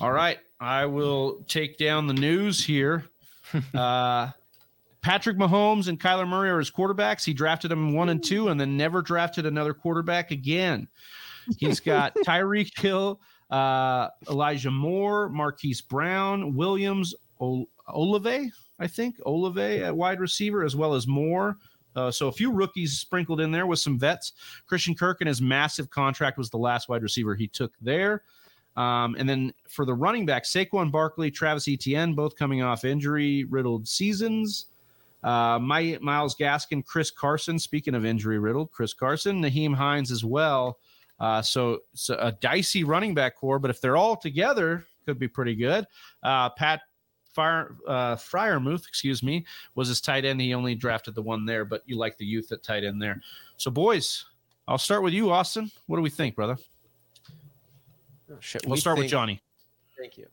All 0.00 0.12
right. 0.12 0.38
I 0.60 0.86
will 0.86 1.42
take 1.48 1.78
down 1.78 2.06
the 2.06 2.14
news 2.14 2.64
here. 2.64 3.04
uh, 3.74 4.28
Patrick 5.02 5.38
Mahomes 5.38 5.88
and 5.88 5.98
Kyler 5.98 6.28
Murray 6.28 6.50
are 6.50 6.58
his 6.58 6.70
quarterbacks. 6.70 7.24
He 7.24 7.32
drafted 7.32 7.70
them 7.70 7.94
one 7.94 8.10
and 8.10 8.22
two 8.22 8.48
and 8.48 8.60
then 8.60 8.76
never 8.76 9.00
drafted 9.00 9.46
another 9.46 9.72
quarterback 9.72 10.30
again. 10.30 10.88
He's 11.58 11.80
got 11.80 12.14
Tyreek 12.26 12.78
Hill, 12.78 13.20
uh, 13.50 14.08
Elijah 14.28 14.70
Moore, 14.70 15.30
Marquise 15.30 15.80
Brown, 15.80 16.54
Williams, 16.54 17.14
o- 17.40 17.68
Olave. 17.88 18.52
I 18.78 18.86
think, 18.86 19.16
Olave 19.26 19.60
at 19.82 19.94
wide 19.94 20.20
receiver, 20.20 20.64
as 20.64 20.74
well 20.76 20.94
as 20.94 21.06
Moore. 21.06 21.56
Uh, 21.96 22.10
so 22.10 22.28
a 22.28 22.32
few 22.32 22.52
rookies 22.52 22.98
sprinkled 22.98 23.40
in 23.40 23.50
there 23.50 23.66
with 23.66 23.78
some 23.78 23.98
vets. 23.98 24.32
Christian 24.66 24.94
Kirk 24.94 25.20
and 25.20 25.28
his 25.28 25.42
massive 25.42 25.90
contract 25.90 26.38
was 26.38 26.50
the 26.50 26.58
last 26.58 26.88
wide 26.88 27.02
receiver 27.02 27.34
he 27.34 27.48
took 27.48 27.72
there. 27.80 28.22
Um, 28.76 29.16
and 29.18 29.28
then 29.28 29.52
for 29.68 29.84
the 29.84 29.94
running 29.94 30.24
back, 30.24 30.44
Saquon 30.44 30.92
Barkley, 30.92 31.30
Travis 31.30 31.68
Etienne, 31.68 32.14
both 32.14 32.36
coming 32.36 32.62
off 32.62 32.84
injury 32.84 33.44
riddled 33.44 33.86
seasons. 33.88 34.66
Uh, 35.22 35.58
My, 35.60 35.98
Myles 36.00 36.36
Gaskin, 36.36 36.84
Chris 36.84 37.10
Carson. 37.10 37.58
Speaking 37.58 37.94
of 37.94 38.04
injury 38.04 38.38
riddled, 38.38 38.70
Chris 38.70 38.94
Carson, 38.94 39.42
Nyheim 39.42 39.74
Hines 39.74 40.10
as 40.10 40.24
well. 40.24 40.78
Uh, 41.18 41.42
so 41.42 41.80
it's 41.92 42.08
a 42.08 42.34
dicey 42.40 42.84
running 42.84 43.12
back 43.12 43.36
core, 43.36 43.58
but 43.58 43.70
if 43.70 43.80
they're 43.80 43.98
all 43.98 44.16
together, 44.16 44.86
could 45.04 45.18
be 45.18 45.28
pretty 45.28 45.54
good. 45.54 45.86
Uh, 46.22 46.48
Pat 46.50 46.80
Fire, 47.34 47.76
uh, 47.86 48.16
Freiermuth, 48.16 48.86
excuse 48.86 49.22
me, 49.22 49.44
was 49.74 49.88
his 49.88 50.00
tight 50.00 50.24
end. 50.24 50.40
He 50.40 50.54
only 50.54 50.74
drafted 50.74 51.14
the 51.14 51.22
one 51.22 51.44
there, 51.44 51.64
but 51.64 51.82
you 51.86 51.96
like 51.96 52.18
the 52.18 52.24
youth 52.24 52.52
at 52.52 52.62
tight 52.62 52.84
end 52.84 53.00
there. 53.00 53.20
So, 53.56 53.70
boys, 53.70 54.24
I'll 54.66 54.78
start 54.78 55.02
with 55.02 55.12
you, 55.12 55.30
Austin. 55.30 55.70
What 55.86 55.96
do 55.96 56.02
we 56.02 56.10
think, 56.10 56.34
brother? 56.34 56.56
Oh, 58.30 58.36
shit. 58.40 58.64
We'll 58.64 58.74
we 58.74 58.80
start 58.80 58.98
with 58.98 59.08
Johnny. 59.08 59.40
Thank 59.98 60.18
you. 60.18 60.26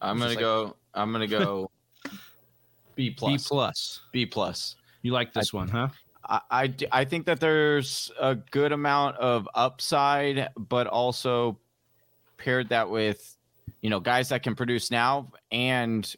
I'm 0.00 0.18
Just 0.18 0.22
gonna 0.22 0.28
like- 0.28 0.38
go. 0.38 0.76
I'm 0.94 1.12
gonna 1.12 1.26
go. 1.26 1.70
B 2.94 3.10
plus. 3.10 3.30
B 3.30 3.36
plus. 3.36 3.48
plus. 3.48 4.00
B 4.12 4.26
plus. 4.26 4.76
You 5.02 5.12
like 5.12 5.32
this 5.32 5.52
one, 5.52 5.68
huh? 5.68 5.88
I 6.28 6.72
I 6.92 7.04
think 7.04 7.26
that 7.26 7.40
there's 7.40 8.10
a 8.20 8.34
good 8.34 8.72
amount 8.72 9.16
of 9.16 9.48
upside, 9.54 10.50
but 10.56 10.86
also 10.86 11.58
paired 12.36 12.68
that 12.68 12.88
with, 12.88 13.36
you 13.80 13.90
know, 13.90 14.00
guys 14.00 14.28
that 14.30 14.42
can 14.42 14.54
produce 14.54 14.90
now 14.90 15.30
and 15.50 16.14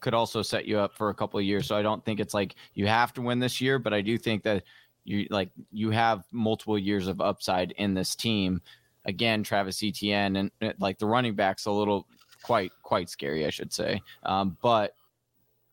could 0.00 0.14
also 0.14 0.42
set 0.42 0.66
you 0.66 0.78
up 0.78 0.94
for 0.94 1.08
a 1.10 1.14
couple 1.14 1.38
of 1.38 1.46
years. 1.46 1.66
So 1.66 1.76
I 1.76 1.82
don't 1.82 2.04
think 2.04 2.20
it's 2.20 2.34
like 2.34 2.56
you 2.74 2.86
have 2.86 3.12
to 3.14 3.22
win 3.22 3.38
this 3.38 3.60
year, 3.60 3.78
but 3.78 3.94
I 3.94 4.00
do 4.00 4.18
think 4.18 4.42
that 4.42 4.64
you 5.04 5.26
like 5.30 5.50
you 5.72 5.90
have 5.90 6.24
multiple 6.32 6.78
years 6.78 7.08
of 7.08 7.20
upside 7.20 7.72
in 7.72 7.94
this 7.94 8.14
team. 8.14 8.60
Again, 9.04 9.42
Travis 9.42 9.82
Etienne 9.82 10.36
and 10.36 10.50
uh, 10.60 10.72
like 10.78 10.98
the 10.98 11.06
running 11.06 11.34
backs 11.34 11.66
a 11.66 11.70
little 11.70 12.06
quite 12.42 12.72
quite 12.82 13.08
scary, 13.08 13.46
I 13.46 13.50
should 13.50 13.72
say. 13.72 14.02
Um, 14.24 14.56
but 14.60 14.94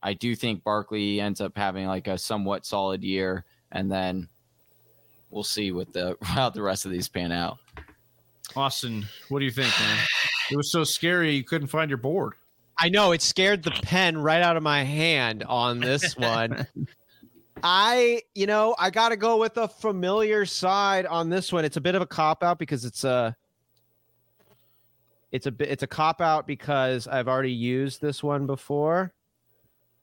I 0.02 0.14
do 0.14 0.36
think 0.36 0.64
Barkley 0.64 1.20
ends 1.20 1.42
up 1.42 1.58
having 1.58 1.88
like 1.88 2.08
a 2.08 2.18
somewhat 2.18 2.66
solid 2.66 3.04
year, 3.04 3.46
and 3.72 3.92
then 3.92 4.30
we'll 5.30 5.44
see 5.44 5.72
what 5.72 5.92
the 5.92 6.18
how 6.22 6.50
the 6.50 6.62
rest 6.62 6.86
of 6.86 6.92
these 6.92 7.08
pan 7.08 7.32
out. 7.32 7.58
Austin, 8.56 9.06
what 9.30 9.40
do 9.40 9.46
you 9.46 9.52
think, 9.52 9.72
man? 9.80 9.98
It 10.52 10.58
was 10.58 10.72
so 10.72 10.84
scary 10.84 11.36
you 11.36 11.44
couldn't 11.44 11.68
find 11.68 11.90
your 11.90 11.98
board. 11.98 12.34
I 12.78 12.90
know 12.90 13.12
it 13.12 13.22
scared 13.22 13.64
the 13.64 13.72
pen 13.72 14.18
right 14.18 14.42
out 14.42 14.56
of 14.56 14.64
my 14.64 14.84
hand 14.84 15.44
on 15.44 15.80
this 15.80 16.16
one. 16.18 16.66
I, 17.62 18.22
you 18.36 18.48
know, 18.48 18.74
I 18.80 18.90
got 18.90 19.10
to 19.10 19.18
go 19.18 19.38
with 19.38 19.58
a 19.58 19.68
familiar 19.68 20.46
side 20.46 21.06
on 21.06 21.30
this 21.30 21.52
one. 21.52 21.66
It's 21.66 21.76
a 21.78 21.82
bit 21.82 21.96
of 21.96 22.02
a 22.02 22.08
cop 22.08 22.42
out 22.42 22.58
because 22.58 22.86
it's 22.86 23.04
a 23.04 23.36
it's 25.32 25.46
a 25.46 25.52
bit 25.52 25.70
it's 25.70 25.84
a 25.84 25.88
cop 25.88 26.22
out 26.22 26.48
because 26.48 27.08
I've 27.08 27.28
already 27.28 27.52
used 27.52 28.02
this 28.02 28.24
one 28.24 28.48
before. 28.48 29.14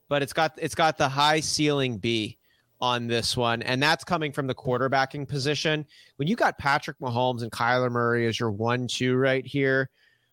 But 0.08 0.22
it's 0.22 0.32
got 0.32 0.52
it's 0.58 0.74
got 0.74 0.98
the 0.98 1.08
high 1.08 1.40
ceiling 1.40 1.98
B 1.98 2.36
on 2.78 3.06
this 3.06 3.38
one 3.38 3.62
and 3.62 3.82
that's 3.82 4.04
coming 4.04 4.32
from 4.32 4.46
the 4.46 4.54
quarterbacking 4.54 5.26
position. 5.26 5.86
When 6.16 6.28
you 6.28 6.36
got 6.36 6.58
Patrick 6.58 6.98
Mahomes 6.98 7.42
and 7.42 7.50
Kyler 7.50 7.90
Murray 7.90 8.26
as 8.26 8.38
your 8.38 8.52
1-2 8.52 9.18
right 9.18 9.46
here, 9.46 9.88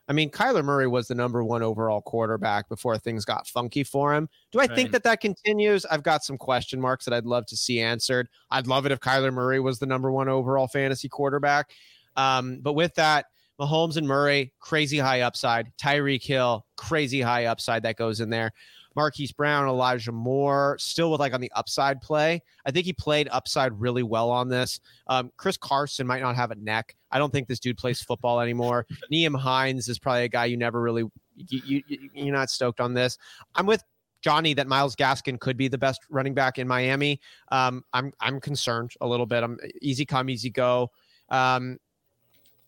I 0.08 0.14
mean, 0.14 0.30
Kyler 0.30 0.64
Murray 0.64 0.88
was 0.88 1.08
the 1.08 1.16
number 1.16 1.44
one 1.44 1.64
overall 1.64 2.02
quarterback 2.02 2.68
before 2.68 2.98
things 2.98 3.24
got 3.24 3.48
funky 3.48 3.84
for 3.84 4.14
him. 4.14 4.28
Do 4.52 4.60
I 4.60 4.68
think 4.68 4.92
that 4.92 5.04
that 5.04 5.22
continues? 5.22 5.86
I've 5.86 6.04
got 6.04 6.26
some 6.26 6.38
question 6.38 6.82
marks 6.82 7.06
that 7.06 7.14
I'd 7.14 7.26
love 7.26 7.46
to 7.48 7.56
see 7.56 7.80
answered. 7.80 8.28
I'd 8.52 8.68
love 8.68 8.86
it 8.86 8.92
if 8.92 9.00
Kyler 9.00 9.34
Murray 9.34 9.62
was 9.62 9.80
the 9.80 9.86
number 9.86 10.12
one 10.12 10.28
overall 10.28 10.68
fantasy 10.68 11.08
quarterback. 11.08 11.72
Um, 12.18 12.60
but 12.62 12.74
with 12.74 12.94
that, 12.96 13.28
Mahomes 13.60 13.98
and 13.98 14.08
Murray, 14.08 14.52
crazy 14.60 14.98
high 14.98 15.22
upside. 15.22 15.72
Tyreek 15.78 16.24
Hill, 16.24 16.66
crazy 16.76 17.22
high 17.22 17.46
upside 17.46 17.84
that 17.84 17.96
goes 17.96 18.20
in 18.20 18.30
there. 18.30 18.52
Marquise 18.96 19.32
Brown, 19.32 19.68
Elijah 19.68 20.12
Moore, 20.12 20.78
still 20.80 21.12
with 21.12 21.20
like 21.20 21.34
on 21.34 21.42
the 21.42 21.52
upside 21.56 22.00
play. 22.02 22.42
I 22.66 22.72
think 22.72 22.86
he 22.86 22.94
played 22.94 23.28
upside 23.32 23.80
really 23.80 24.04
well 24.04 24.30
on 24.30 24.50
this. 24.50 24.80
Um, 25.08 25.32
Chris 25.38 25.58
Carson 25.58 26.06
might 26.08 26.22
not 26.22 26.36
have 26.36 26.52
a 26.52 26.56
neck. 26.56 26.96
I 27.12 27.18
don't 27.20 27.32
think 27.32 27.48
this 27.48 27.60
dude 27.60 27.78
plays 27.78 28.02
football 28.02 28.40
anymore. 28.40 28.86
Nyheim 29.12 29.38
Hines 29.40 29.88
is 29.90 30.00
probably 30.00 30.24
a 30.24 30.30
guy 30.30 30.46
you 30.46 30.58
never 30.58 30.82
really 30.82 31.04
you, 31.36 31.62
you 31.66 31.84
you- 31.88 32.10
you're 32.14 32.34
not 32.36 32.50
stoked 32.50 32.80
on 32.80 32.94
this. 32.94 33.18
I'm 33.56 33.66
with 33.66 33.84
Johnny 34.22 34.54
that 34.54 34.68
Myles 34.68 34.96
Gaskin 34.96 35.40
could 35.40 35.58
be 35.58 35.68
the 35.68 35.78
best 35.78 36.02
running 36.10 36.34
back 36.34 36.58
in 36.60 36.68
Miami. 36.68 37.20
Um, 37.52 37.84
I'm 37.94 38.14
I'm 38.22 38.40
concerned 38.40 38.92
a 39.02 39.08
little 39.08 39.26
bit. 39.26 39.44
I'm 39.44 39.58
easy 39.82 40.06
come 40.06 40.30
easy 40.30 40.50
go. 40.50 40.92
Um, 41.30 41.78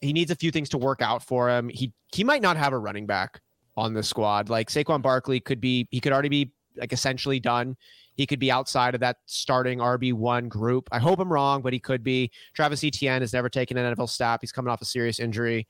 he 0.02 0.12
needs 0.14 0.32
a 0.32 0.36
few 0.36 0.52
things 0.52 0.70
to 0.70 0.78
work 0.78 1.02
out 1.02 1.24
for 1.24 1.50
him. 1.50 1.70
He 1.70 1.94
he 2.14 2.24
might 2.24 2.42
not 2.42 2.58
have 2.58 2.74
a 2.74 2.78
running 2.78 3.06
back 3.06 3.42
on 3.78 3.94
the 3.94 4.04
squad. 4.04 4.50
Like 4.50 4.70
Saquon 4.70 5.02
Barkley 5.02 5.40
could 5.40 5.62
be 5.62 5.88
he 5.92 6.00
could 6.00 6.14
already 6.14 6.30
be 6.30 6.52
like 6.78 6.94
essentially 6.94 7.40
done. 7.40 7.76
He 8.16 8.26
could 8.26 8.40
be 8.40 8.52
outside 8.52 8.96
of 8.96 9.02
that 9.02 9.18
starting 9.26 9.80
RB 9.80 10.14
one 10.14 10.48
group. 10.48 10.88
I 10.92 11.00
hope 11.00 11.20
I'm 11.20 11.32
wrong, 11.32 11.62
but 11.62 11.74
he 11.74 11.80
could 11.80 12.04
be. 12.04 12.32
Travis 12.54 12.84
Etienne 12.84 13.22
has 13.22 13.34
never 13.34 13.50
taken 13.50 13.78
an 13.78 13.94
NFL 13.94 14.10
snap. 14.10 14.40
He's 14.42 14.54
coming 14.54 14.72
off 14.72 14.82
a 14.82 14.86
serious 14.86 15.20
injury. 15.20 15.68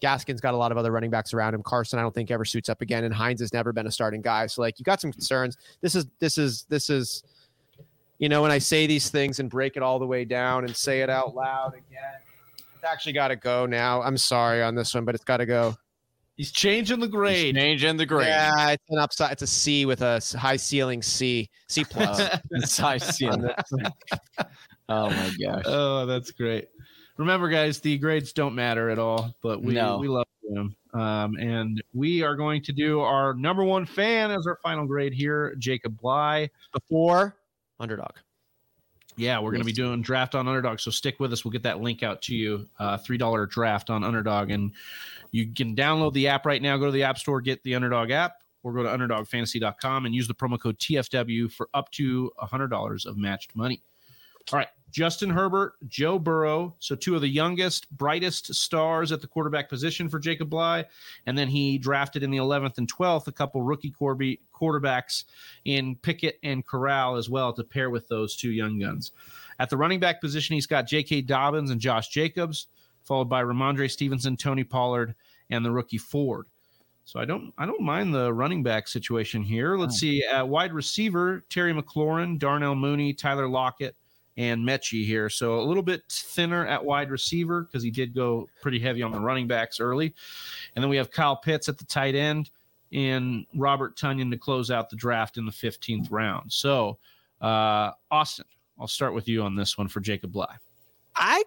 Gaskin's 0.00 0.40
got 0.40 0.54
a 0.54 0.56
lot 0.56 0.72
of 0.72 0.78
other 0.78 0.90
running 0.90 1.10
backs 1.10 1.32
around 1.32 1.54
him. 1.54 1.62
Carson, 1.62 1.98
I 1.98 2.02
don't 2.02 2.14
think 2.14 2.30
ever 2.30 2.44
suits 2.44 2.68
up 2.68 2.80
again, 2.80 3.04
and 3.04 3.14
Hines 3.14 3.40
has 3.40 3.52
never 3.52 3.72
been 3.72 3.86
a 3.86 3.90
starting 3.90 4.20
guy. 4.20 4.46
So 4.46 4.62
like 4.62 4.78
you 4.78 4.84
got 4.84 5.00
some 5.00 5.12
concerns. 5.12 5.56
This 5.80 5.94
is 5.94 6.06
this 6.18 6.38
is 6.38 6.64
this 6.68 6.90
is, 6.90 7.22
you 8.18 8.28
know, 8.28 8.42
when 8.42 8.50
I 8.50 8.58
say 8.58 8.86
these 8.86 9.10
things 9.10 9.38
and 9.38 9.48
break 9.48 9.76
it 9.76 9.82
all 9.82 9.98
the 9.98 10.06
way 10.06 10.24
down 10.24 10.64
and 10.64 10.74
say 10.74 11.02
it 11.02 11.10
out 11.10 11.34
loud 11.34 11.74
again, 11.74 12.20
it's 12.74 12.84
actually 12.84 13.12
got 13.12 13.28
to 13.28 13.36
go 13.36 13.66
now. 13.66 14.02
I'm 14.02 14.16
sorry 14.16 14.62
on 14.62 14.74
this 14.74 14.94
one, 14.94 15.04
but 15.04 15.14
it's 15.14 15.24
got 15.24 15.36
to 15.36 15.46
go. 15.46 15.76
He's 16.36 16.50
changing 16.50 17.00
the 17.00 17.08
grade. 17.08 17.54
Changing 17.54 17.96
the 17.96 18.06
grade. 18.06 18.28
Yeah, 18.28 18.70
it's 18.70 18.84
an 18.88 18.98
upside. 18.98 19.32
It's 19.32 19.42
a 19.42 19.46
C 19.46 19.84
with 19.84 20.02
a 20.02 20.20
high 20.38 20.56
ceiling 20.56 21.02
C, 21.02 21.48
C 21.68 21.84
plus. 21.90 22.20
Uh, 22.20 22.38
it's 22.52 22.78
high 22.78 22.98
ceiling. 22.98 23.48
oh 24.88 25.10
my 25.10 25.32
gosh. 25.42 25.62
oh, 25.66 26.06
that's 26.06 26.30
great. 26.30 26.68
Remember, 27.18 27.48
guys, 27.48 27.80
the 27.80 27.98
grades 27.98 28.32
don't 28.32 28.54
matter 28.54 28.88
at 28.88 28.98
all, 28.98 29.34
but 29.42 29.62
we, 29.62 29.74
No. 29.74 29.98
we 29.98 30.08
love 30.08 30.26
them. 30.48 30.74
Um, 30.94 31.36
and 31.36 31.82
we 31.94 32.22
are 32.22 32.34
going 32.36 32.62
to 32.64 32.72
do 32.72 33.00
our 33.00 33.34
number 33.34 33.64
one 33.64 33.86
fan 33.86 34.30
as 34.30 34.46
our 34.46 34.58
final 34.62 34.86
grade 34.86 35.12
here, 35.12 35.54
Jacob 35.58 35.98
Bly. 36.00 36.50
Before 36.72 37.36
underdog. 37.78 38.12
Yeah, 39.16 39.38
we're 39.40 39.50
going 39.50 39.60
to 39.60 39.66
be 39.66 39.72
doing 39.72 40.00
draft 40.00 40.34
on 40.34 40.48
Underdog. 40.48 40.80
So 40.80 40.90
stick 40.90 41.20
with 41.20 41.32
us. 41.34 41.44
We'll 41.44 41.52
get 41.52 41.62
that 41.64 41.80
link 41.80 42.02
out 42.02 42.22
to 42.22 42.34
you. 42.34 42.66
Uh, 42.78 42.96
$3 42.96 43.50
draft 43.50 43.90
on 43.90 44.04
Underdog. 44.04 44.50
And 44.50 44.72
you 45.32 45.52
can 45.52 45.74
download 45.74 46.12
the 46.12 46.28
app 46.28 46.46
right 46.46 46.62
now. 46.62 46.76
Go 46.76 46.86
to 46.86 46.92
the 46.92 47.02
App 47.02 47.18
Store, 47.18 47.40
get 47.40 47.62
the 47.64 47.74
Underdog 47.74 48.10
app, 48.10 48.42
or 48.62 48.72
go 48.72 48.82
to 48.82 48.88
UnderdogFantasy.com 48.88 50.06
and 50.06 50.14
use 50.14 50.28
the 50.28 50.34
promo 50.34 50.60
code 50.60 50.78
TFW 50.78 51.50
for 51.50 51.68
up 51.74 51.90
to 51.92 52.30
$100 52.40 53.06
of 53.06 53.16
matched 53.16 53.56
money. 53.56 53.82
All 54.52 54.58
right. 54.58 54.68
Justin 54.90 55.30
Herbert, 55.30 55.74
Joe 55.88 56.18
Burrow. 56.18 56.76
So 56.78 56.94
two 56.94 57.14
of 57.14 57.22
the 57.22 57.28
youngest, 57.28 57.90
brightest 57.96 58.54
stars 58.54 59.10
at 59.10 59.22
the 59.22 59.26
quarterback 59.26 59.70
position 59.70 60.08
for 60.08 60.18
Jacob 60.18 60.50
Bly. 60.50 60.84
And 61.24 61.36
then 61.36 61.48
he 61.48 61.78
drafted 61.78 62.22
in 62.22 62.30
the 62.30 62.36
11th 62.36 62.76
and 62.76 62.92
12th 62.92 63.26
a 63.26 63.32
couple 63.32 63.62
rookie 63.62 63.90
Corby 63.90 64.40
quarterbacks 64.54 65.24
in 65.64 65.96
Pickett 65.96 66.38
and 66.42 66.66
Corral 66.66 67.16
as 67.16 67.30
well 67.30 67.54
to 67.54 67.64
pair 67.64 67.88
with 67.88 68.06
those 68.08 68.36
two 68.36 68.50
young 68.50 68.78
guns. 68.78 69.12
At 69.58 69.70
the 69.70 69.78
running 69.78 70.00
back 70.00 70.20
position, 70.20 70.54
he's 70.54 70.66
got 70.66 70.86
J.K. 70.86 71.22
Dobbins 71.22 71.70
and 71.70 71.80
Josh 71.80 72.08
Jacobs, 72.08 72.66
followed 73.04 73.28
by 73.28 73.42
Rhamondre 73.42 73.90
Stevenson, 73.90 74.36
Tony 74.36 74.64
Pollard, 74.64 75.14
and 75.50 75.64
the 75.64 75.70
rookie 75.70 75.98
Ford. 75.98 76.46
So 77.04 77.18
I 77.18 77.24
don't 77.24 77.52
I 77.58 77.66
don't 77.66 77.82
mind 77.82 78.14
the 78.14 78.32
running 78.32 78.62
back 78.62 78.86
situation 78.88 79.42
here. 79.42 79.76
Let's 79.76 79.98
see. 79.98 80.24
At 80.24 80.48
wide 80.48 80.72
receiver, 80.72 81.44
Terry 81.50 81.74
McLaurin, 81.74 82.38
Darnell 82.38 82.76
Mooney, 82.76 83.12
Tyler 83.12 83.48
Lockett, 83.48 83.96
and 84.36 84.66
Metchie 84.66 85.04
here. 85.04 85.28
So 85.28 85.58
a 85.58 85.62
little 85.62 85.82
bit 85.82 86.02
thinner 86.08 86.66
at 86.66 86.84
wide 86.84 87.10
receiver 87.10 87.62
because 87.62 87.82
he 87.82 87.90
did 87.90 88.14
go 88.14 88.48
pretty 88.60 88.78
heavy 88.78 89.02
on 89.02 89.12
the 89.12 89.20
running 89.20 89.46
backs 89.46 89.80
early. 89.80 90.14
And 90.74 90.82
then 90.82 90.88
we 90.88 90.96
have 90.96 91.10
Kyle 91.10 91.36
Pitts 91.36 91.68
at 91.68 91.78
the 91.78 91.84
tight 91.84 92.14
end 92.14 92.50
and 92.92 93.46
Robert 93.54 93.96
Tonyan 93.96 94.30
to 94.30 94.38
close 94.38 94.70
out 94.70 94.90
the 94.90 94.96
draft 94.96 95.38
in 95.38 95.46
the 95.46 95.52
15th 95.52 96.08
round. 96.10 96.52
So, 96.52 96.98
uh, 97.40 97.90
Austin, 98.10 98.44
I'll 98.78 98.88
start 98.88 99.14
with 99.14 99.28
you 99.28 99.42
on 99.42 99.56
this 99.56 99.76
one 99.76 99.88
for 99.88 100.00
Jacob 100.00 100.32
Bly. 100.32 100.54
I 101.16 101.42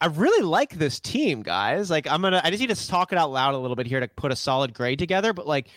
I 0.00 0.06
really 0.06 0.42
like 0.44 0.74
this 0.74 0.98
team, 0.98 1.42
guys. 1.42 1.90
Like 1.90 2.06
I'm 2.06 2.22
gonna 2.22 2.40
I 2.42 2.50
just 2.50 2.60
need 2.60 2.74
to 2.74 2.88
talk 2.88 3.12
it 3.12 3.18
out 3.18 3.30
loud 3.30 3.54
a 3.54 3.58
little 3.58 3.76
bit 3.76 3.86
here 3.86 4.00
to 4.00 4.08
put 4.08 4.32
a 4.32 4.36
solid 4.36 4.72
grade 4.72 4.98
together. 4.98 5.32
But 5.32 5.46
like 5.46 5.68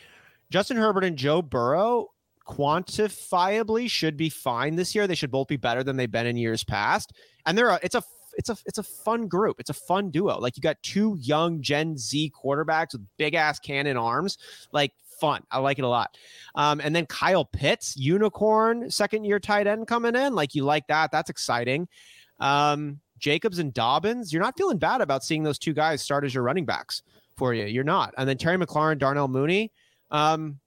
Justin 0.49 0.77
Herbert 0.77 1.03
and 1.03 1.17
Joe 1.17 1.41
Burrow 1.41 2.09
quantifiably 2.47 3.89
should 3.89 4.17
be 4.17 4.29
fine 4.29 4.75
this 4.75 4.95
year. 4.95 5.07
They 5.07 5.15
should 5.15 5.31
both 5.31 5.47
be 5.47 5.57
better 5.57 5.83
than 5.83 5.97
they've 5.97 6.11
been 6.11 6.27
in 6.27 6.37
years 6.37 6.63
past. 6.63 7.13
And 7.45 7.57
they're 7.57 7.69
a, 7.69 7.79
it's 7.83 7.95
a 7.95 8.03
it's 8.37 8.49
a 8.49 8.57
it's 8.65 8.77
a 8.77 8.83
fun 8.83 9.27
group. 9.27 9.59
It's 9.59 9.69
a 9.69 9.73
fun 9.73 10.09
duo. 10.09 10.39
Like 10.39 10.55
you 10.55 10.61
got 10.61 10.81
two 10.83 11.17
young 11.19 11.61
Gen 11.61 11.97
Z 11.97 12.31
quarterbacks 12.31 12.93
with 12.93 13.05
big 13.17 13.35
ass 13.35 13.59
cannon 13.59 13.97
arms. 13.97 14.37
Like 14.71 14.93
fun. 15.19 15.43
I 15.51 15.59
like 15.59 15.79
it 15.79 15.85
a 15.85 15.89
lot. 15.89 16.17
Um, 16.55 16.81
and 16.81 16.95
then 16.95 17.05
Kyle 17.05 17.45
Pitts, 17.45 17.95
unicorn, 17.97 18.89
second 18.89 19.25
year 19.25 19.39
tight 19.39 19.67
end 19.67 19.87
coming 19.87 20.15
in. 20.15 20.33
Like 20.33 20.55
you 20.55 20.63
like 20.63 20.87
that. 20.87 21.11
That's 21.11 21.29
exciting. 21.29 21.87
Um, 22.39 22.99
Jacobs 23.23 23.57
and 23.57 23.73
Dobbins, 23.73 24.33
you're 24.33 24.41
not 24.41 24.57
feeling 24.57 24.77
bad 24.77 24.99
about 24.99 25.23
seeing 25.23 25.43
those 25.43 25.57
two 25.57 25.71
guys 25.71 26.01
start 26.01 26.25
as 26.25 26.33
your 26.33 26.43
running 26.43 26.65
backs 26.65 27.01
for 27.37 27.53
you. 27.53 27.63
You're 27.63 27.85
not. 27.85 28.13
And 28.17 28.27
then 28.27 28.37
Terry 28.37 28.57
McLaurin, 28.57 28.97
Darnell 28.97 29.29
Mooney. 29.29 29.71
Um, 30.11 30.59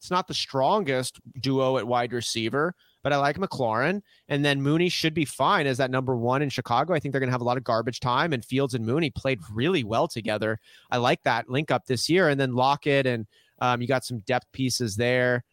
it's 0.00 0.10
not 0.10 0.26
the 0.26 0.34
strongest 0.34 1.20
duo 1.40 1.78
at 1.78 1.86
wide 1.86 2.12
receiver, 2.12 2.74
but 3.04 3.12
I 3.12 3.18
like 3.18 3.38
McLaurin. 3.38 4.02
And 4.28 4.44
then 4.44 4.60
Mooney 4.60 4.88
should 4.88 5.14
be 5.14 5.24
fine 5.24 5.68
as 5.68 5.78
that 5.78 5.92
number 5.92 6.16
one 6.16 6.42
in 6.42 6.48
Chicago. 6.48 6.92
I 6.92 6.98
think 6.98 7.12
they're 7.12 7.20
going 7.20 7.28
to 7.28 7.34
have 7.34 7.40
a 7.40 7.44
lot 7.44 7.56
of 7.56 7.62
garbage 7.62 8.00
time, 8.00 8.32
and 8.32 8.44
Fields 8.44 8.74
and 8.74 8.84
Mooney 8.84 9.10
played 9.10 9.38
really 9.52 9.84
well 9.84 10.08
together. 10.08 10.58
I 10.90 10.96
like 10.96 11.22
that 11.22 11.48
link 11.48 11.70
up 11.70 11.86
this 11.86 12.08
year. 12.08 12.28
And 12.30 12.40
then 12.40 12.56
Lockett, 12.56 13.06
and 13.06 13.28
um, 13.60 13.80
you 13.80 13.86
got 13.86 14.04
some 14.04 14.18
depth 14.20 14.50
pieces 14.50 14.96
there. 14.96 15.44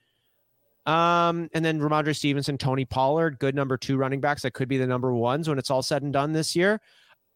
Um, 0.85 1.49
and 1.53 1.63
then 1.63 1.79
Rhamondre 1.79 2.15
Stevenson, 2.15 2.57
Tony 2.57 2.83
Pollard, 2.83 3.39
good 3.39 3.55
number 3.55 3.77
two 3.77 3.97
running 3.97 4.19
backs 4.19 4.41
that 4.41 4.53
could 4.53 4.67
be 4.67 4.77
the 4.77 4.87
number 4.87 5.13
ones 5.13 5.47
when 5.47 5.57
it's 5.57 5.71
all 5.71 5.81
said 5.81 6.03
and 6.03 6.11
done 6.11 6.33
this 6.33 6.55
year. 6.55 6.81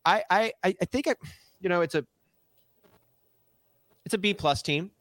I 0.06 0.24
I 0.30 0.52
I 0.64 0.74
think 0.91 1.07
I, 1.07 1.15
you 1.61 1.69
know, 1.69 1.82
it's 1.82 1.95
a 1.95 2.06
it's 4.06 4.14
a 4.14 4.18
B 4.18 4.34
plus 4.34 4.61
team 4.61 4.91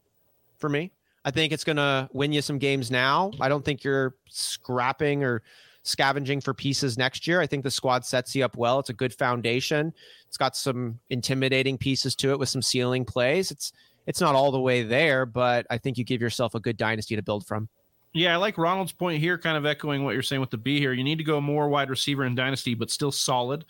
for 0.58 0.68
me. 0.68 0.92
I 1.24 1.30
think 1.32 1.52
it's 1.52 1.64
to 1.64 2.08
win 2.12 2.32
you 2.32 2.40
some 2.40 2.58
games 2.58 2.90
now. 2.90 3.32
I 3.40 3.48
don't 3.48 3.64
think 3.64 3.82
you're 3.82 4.14
scrapping 4.28 5.24
or 5.24 5.42
scavenging 5.82 6.40
for 6.40 6.54
pieces 6.54 6.96
next 6.96 7.26
year. 7.26 7.40
I 7.40 7.46
think 7.46 7.64
the 7.64 7.70
squad 7.70 8.04
sets 8.04 8.34
you 8.34 8.44
up 8.44 8.56
well. 8.56 8.78
It's 8.78 8.90
a 8.90 8.94
good 8.94 9.12
foundation. 9.12 9.92
It's 10.28 10.36
got 10.36 10.56
some 10.56 10.98
intimidating 11.10 11.78
pieces 11.78 12.14
to 12.16 12.30
it 12.30 12.38
with 12.38 12.48
some 12.48 12.62
ceiling 12.62 13.04
plays. 13.04 13.50
It's 13.50 13.72
it's 14.06 14.20
not 14.20 14.36
all 14.36 14.52
the 14.52 14.60
way 14.60 14.84
there, 14.84 15.26
but 15.26 15.66
I 15.68 15.78
think 15.78 15.98
you 15.98 16.04
give 16.04 16.20
yourself 16.20 16.54
a 16.54 16.60
good 16.60 16.76
dynasty 16.76 17.16
to 17.16 17.22
build 17.22 17.44
from. 17.44 17.68
Yeah, 18.16 18.32
I 18.32 18.36
like 18.36 18.56
Ronald's 18.56 18.92
point 18.92 19.20
here, 19.20 19.36
kind 19.36 19.58
of 19.58 19.66
echoing 19.66 20.02
what 20.02 20.14
you're 20.14 20.22
saying 20.22 20.40
with 20.40 20.50
the 20.50 20.56
B 20.56 20.78
here. 20.78 20.94
You 20.94 21.04
need 21.04 21.18
to 21.18 21.24
go 21.24 21.38
more 21.40 21.68
wide 21.68 21.90
receiver 21.90 22.24
in 22.24 22.34
dynasty, 22.34 22.74
but 22.74 22.90
still 22.90 23.12
solid. 23.12 23.66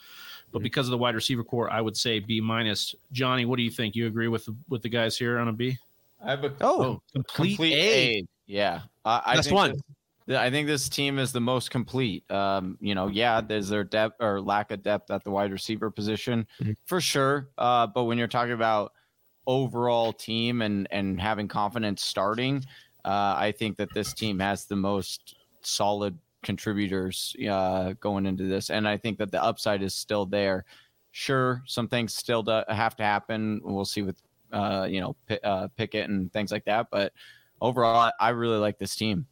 But 0.53 0.59
mm-hmm. 0.59 0.63
because 0.63 0.87
of 0.87 0.93
the 0.93 0.99
wide 0.99 1.17
receiver 1.17 1.43
core, 1.43 1.69
I 1.71 1.81
would 1.81 1.97
say 1.97 2.21
B 2.21 2.41
minus. 2.41 2.95
Johnny, 3.11 3.45
what 3.45 3.57
do 3.57 3.65
you 3.65 3.71
think? 3.71 3.97
You 3.97 4.07
agree 4.07 4.29
with 4.29 4.45
the, 4.47 4.55
with 4.69 4.83
the 4.83 4.89
guys 4.89 5.19
here 5.19 5.39
on 5.39 5.49
a 5.49 5.53
B? 5.53 5.77
I 6.25 6.31
have 6.31 6.45
a 6.45 6.53
oh, 6.61 6.83
oh 6.83 7.03
complete, 7.13 7.57
complete 7.57 7.75
a. 7.75 8.19
a. 8.19 8.27
Yeah, 8.47 8.81
I 9.05 9.35
that's 9.35 9.51
one. 9.51 9.73
This, 10.27 10.39
I 10.39 10.51
think 10.51 10.69
this 10.69 10.89
team 10.89 11.19
is 11.19 11.33
the 11.33 11.41
most 11.41 11.73
complete. 11.73 12.29
Um, 12.31 12.79
you 12.81 12.95
know, 12.95 13.09
yeah, 13.09 13.41
there's 13.41 13.69
their 13.69 13.85
depth 13.85 14.17
or 14.21 14.41
lack 14.41 14.71
of 14.71 14.83
depth 14.83 15.11
at 15.11 15.25
the 15.25 15.31
wide 15.31 15.51
receiver 15.51 15.91
position 15.91 16.47
mm-hmm. 16.61 16.73
for 16.85 17.01
sure. 17.01 17.49
Uh, 17.59 17.89
but 17.89 18.05
when 18.05 18.17
you're 18.17 18.29
talking 18.29 18.53
about 18.53 18.93
overall 19.49 20.13
team 20.13 20.63
and 20.63 20.87
and 20.91 21.21
having 21.21 21.49
confidence 21.49 22.03
starting, 22.03 22.65
uh, 23.07 23.35
I 23.39 23.53
think 23.57 23.77
that 23.77 23.95
this 23.95 24.13
team 24.13 24.39
has 24.41 24.67
the 24.67 24.77
most 24.77 25.37
solid 25.63 26.19
contributors 26.43 27.35
uh, 27.49 27.95
going 28.01 28.27
into 28.27 28.45
this, 28.45 28.71
and 28.71 28.87
I 28.87 28.97
think 28.97 29.19
that 29.19 29.31
the 29.31 29.43
upside 29.43 29.83
is 29.83 29.95
still 29.95 30.27
there. 30.27 30.65
Sure, 31.13 31.63
some 31.67 31.89
things 31.89 32.15
still 32.15 32.45
have 32.69 32.97
to 32.97 33.03
happen. 33.03 33.61
We'll 33.65 33.87
see 33.87 34.03
with 34.03 34.21
uh, 34.53 34.87
you 34.89 35.01
know, 35.01 35.17
P- 35.27 35.39
uh, 35.43 35.69
Pickett 35.77 36.09
and 36.09 36.33
things 36.33 36.53
like 36.53 36.65
that. 36.67 36.89
But 36.91 37.13
overall, 37.61 38.11
I 38.21 38.31
really 38.31 38.59
like 38.59 38.79
this 38.79 38.97
team. 38.97 39.27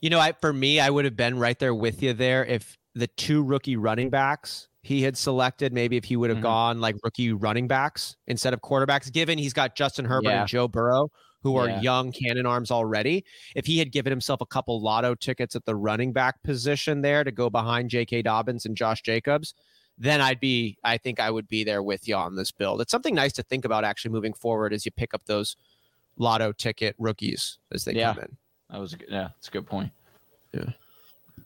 You 0.00 0.10
know, 0.10 0.20
I 0.20 0.32
for 0.32 0.52
me, 0.52 0.80
I 0.80 0.90
would 0.90 1.04
have 1.04 1.16
been 1.16 1.38
right 1.38 1.58
there 1.58 1.74
with 1.74 2.02
you 2.02 2.12
there 2.12 2.44
if 2.44 2.78
the 2.94 3.06
two 3.06 3.42
rookie 3.42 3.76
running 3.76 4.08
backs 4.08 4.68
he 4.82 5.02
had 5.02 5.16
selected, 5.16 5.72
maybe 5.72 5.96
if 5.96 6.04
he 6.04 6.16
would 6.16 6.30
have 6.30 6.36
mm-hmm. 6.36 6.44
gone 6.44 6.80
like 6.80 6.96
rookie 7.02 7.32
running 7.32 7.66
backs 7.66 8.16
instead 8.26 8.54
of 8.54 8.60
quarterbacks, 8.60 9.12
given 9.12 9.38
he's 9.38 9.52
got 9.52 9.74
Justin 9.74 10.04
Herbert 10.04 10.28
yeah. 10.28 10.40
and 10.40 10.48
Joe 10.48 10.68
Burrow, 10.68 11.10
who 11.44 11.56
are 11.56 11.68
yeah. 11.68 11.80
young 11.82 12.10
cannon 12.10 12.46
arms 12.46 12.70
already. 12.70 13.22
If 13.54 13.66
he 13.66 13.78
had 13.78 13.92
given 13.92 14.10
himself 14.10 14.40
a 14.40 14.46
couple 14.46 14.80
lotto 14.80 15.14
tickets 15.14 15.54
at 15.54 15.64
the 15.66 15.76
running 15.76 16.10
back 16.10 16.42
position 16.42 17.02
there 17.02 17.22
to 17.22 17.30
go 17.30 17.50
behind 17.50 17.90
J.K. 17.90 18.22
Dobbins 18.22 18.64
and 18.64 18.74
Josh 18.74 19.02
Jacobs, 19.02 19.54
then 19.98 20.22
I'd 20.22 20.40
be, 20.40 20.78
I 20.82 20.96
think 20.96 21.20
I 21.20 21.30
would 21.30 21.46
be 21.46 21.62
there 21.62 21.82
with 21.82 22.08
you 22.08 22.16
on 22.16 22.34
this 22.34 22.50
build. 22.50 22.80
It's 22.80 22.90
something 22.90 23.14
nice 23.14 23.34
to 23.34 23.42
think 23.42 23.66
about 23.66 23.84
actually 23.84 24.12
moving 24.12 24.32
forward 24.32 24.72
as 24.72 24.86
you 24.86 24.90
pick 24.90 25.12
up 25.12 25.22
those 25.26 25.56
lotto 26.16 26.50
ticket 26.50 26.96
rookies 26.98 27.58
as 27.72 27.84
they 27.84 27.92
yeah. 27.92 28.14
come 28.14 28.24
in. 28.24 28.36
That 28.70 28.80
was 28.80 28.94
a 28.94 28.96
good, 28.96 29.08
yeah, 29.10 29.28
that's 29.36 29.48
a 29.48 29.52
good 29.52 29.66
point. 29.66 29.92
Yeah. 30.54 30.70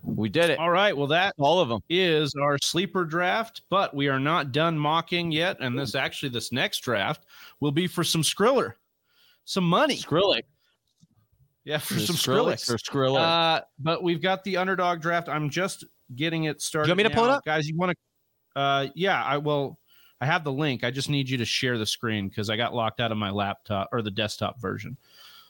We 0.05 0.29
did 0.29 0.51
it. 0.51 0.61
All 0.61 0.71
right. 0.71 0.97
Well, 0.97 1.09
that 1.09 1.35
all 1.39 1.59
of 1.59 1.69
them 1.69 1.83
is 1.89 2.33
our 2.41 2.57
sleeper 2.63 3.05
draft, 3.05 3.63
but 3.69 3.95
we 3.95 4.07
are 4.07 4.21
not 4.21 4.53
done 4.53 4.79
mocking 4.79 5.33
yet. 5.33 5.57
And 5.59 5.77
this 5.77 5.93
hmm. 5.93 5.99
actually, 5.99 6.29
this 6.29 6.53
next 6.53 6.79
draft 6.81 7.27
will 7.59 7.73
be 7.73 7.89
for 7.89 8.05
some 8.05 8.23
Skriller, 8.23 8.75
some 9.49 9.65
money. 9.65 9.97
Skrillick. 9.97 10.43
Yeah, 11.65 11.79
for 11.79 11.99
some 11.99 12.17
Skrillex. 12.17 12.67
For 12.67 12.77
Skriller. 12.77 13.21
Uh, 13.21 13.61
but 13.79 14.03
we've 14.03 14.21
got 14.21 14.45
the 14.45 14.59
underdog 14.59 15.01
draft. 15.01 15.29
I'm 15.29 15.49
just 15.49 15.85
getting 16.15 16.45
it 16.45 16.61
started. 16.61 16.89
You 16.89 16.91
want 16.93 16.99
me 16.99 17.03
to 17.05 17.09
now. 17.09 17.15
pull 17.15 17.25
it 17.25 17.31
up? 17.31 17.45
Guys, 17.45 17.69
you 17.69 17.77
want 17.77 17.91
to 17.91 17.97
uh, 18.61 18.89
yeah, 18.95 19.23
I 19.23 19.39
will. 19.39 19.79
I 20.21 20.27
have 20.27 20.45
the 20.45 20.53
link. 20.53 20.83
I 20.83 20.91
just 20.91 21.09
need 21.09 21.31
you 21.31 21.39
to 21.39 21.45
share 21.45 21.79
the 21.79 21.87
screen 21.87 22.29
because 22.29 22.51
I 22.51 22.57
got 22.57 22.75
locked 22.75 23.01
out 23.01 23.13
of 23.13 23.19
my 23.19 23.31
laptop 23.31 23.89
or 23.93 24.03
the 24.03 24.11
desktop 24.11 24.61
version. 24.61 24.97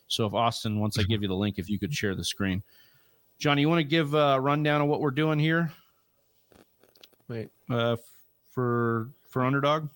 So 0.08 0.26
if 0.26 0.34
Austin, 0.34 0.78
once 0.78 0.98
I 0.98 1.02
give 1.02 1.22
you 1.22 1.28
the 1.28 1.34
link, 1.34 1.58
if 1.58 1.70
you 1.70 1.78
could 1.78 1.92
share 1.92 2.14
the 2.14 2.24
screen, 2.24 2.62
Johnny, 3.38 3.62
you 3.62 3.68
want 3.68 3.80
to 3.80 3.84
give 3.84 4.14
a 4.14 4.38
rundown 4.38 4.82
of 4.82 4.88
what 4.88 5.00
we're 5.00 5.10
doing 5.10 5.38
here? 5.38 5.72
Wait, 7.28 7.48
uh, 7.70 7.96
for 8.50 9.08
for 9.30 9.42
underdog. 9.42 9.88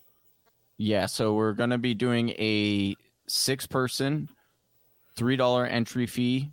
Yeah, 0.77 1.05
so 1.05 1.35
we're 1.35 1.53
gonna 1.53 1.77
be 1.77 1.93
doing 1.93 2.29
a 2.31 2.95
six-person, 3.33 4.29
three 5.15 5.35
dollar 5.35 5.65
entry 5.65 6.05
fee, 6.05 6.51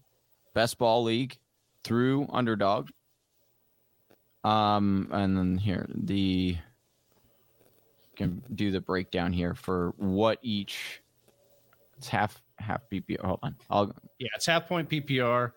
best 0.54 0.78
ball 0.78 1.02
league 1.02 1.36
through 1.84 2.26
underdog. 2.30 2.88
Um, 4.42 5.08
and 5.12 5.36
then 5.36 5.58
here 5.58 5.86
the 5.94 6.56
can 8.16 8.42
do 8.54 8.70
the 8.70 8.80
breakdown 8.80 9.32
here 9.32 9.54
for 9.54 9.92
what 9.96 10.38
each. 10.42 11.02
It's 11.98 12.08
half 12.08 12.40
half 12.58 12.88
PPR. 12.90 13.20
Hold 13.20 13.40
on, 13.42 13.56
I'll 13.68 13.92
yeah, 14.18 14.28
it's 14.34 14.46
half 14.46 14.66
point 14.66 14.88
PPR. 14.88 15.52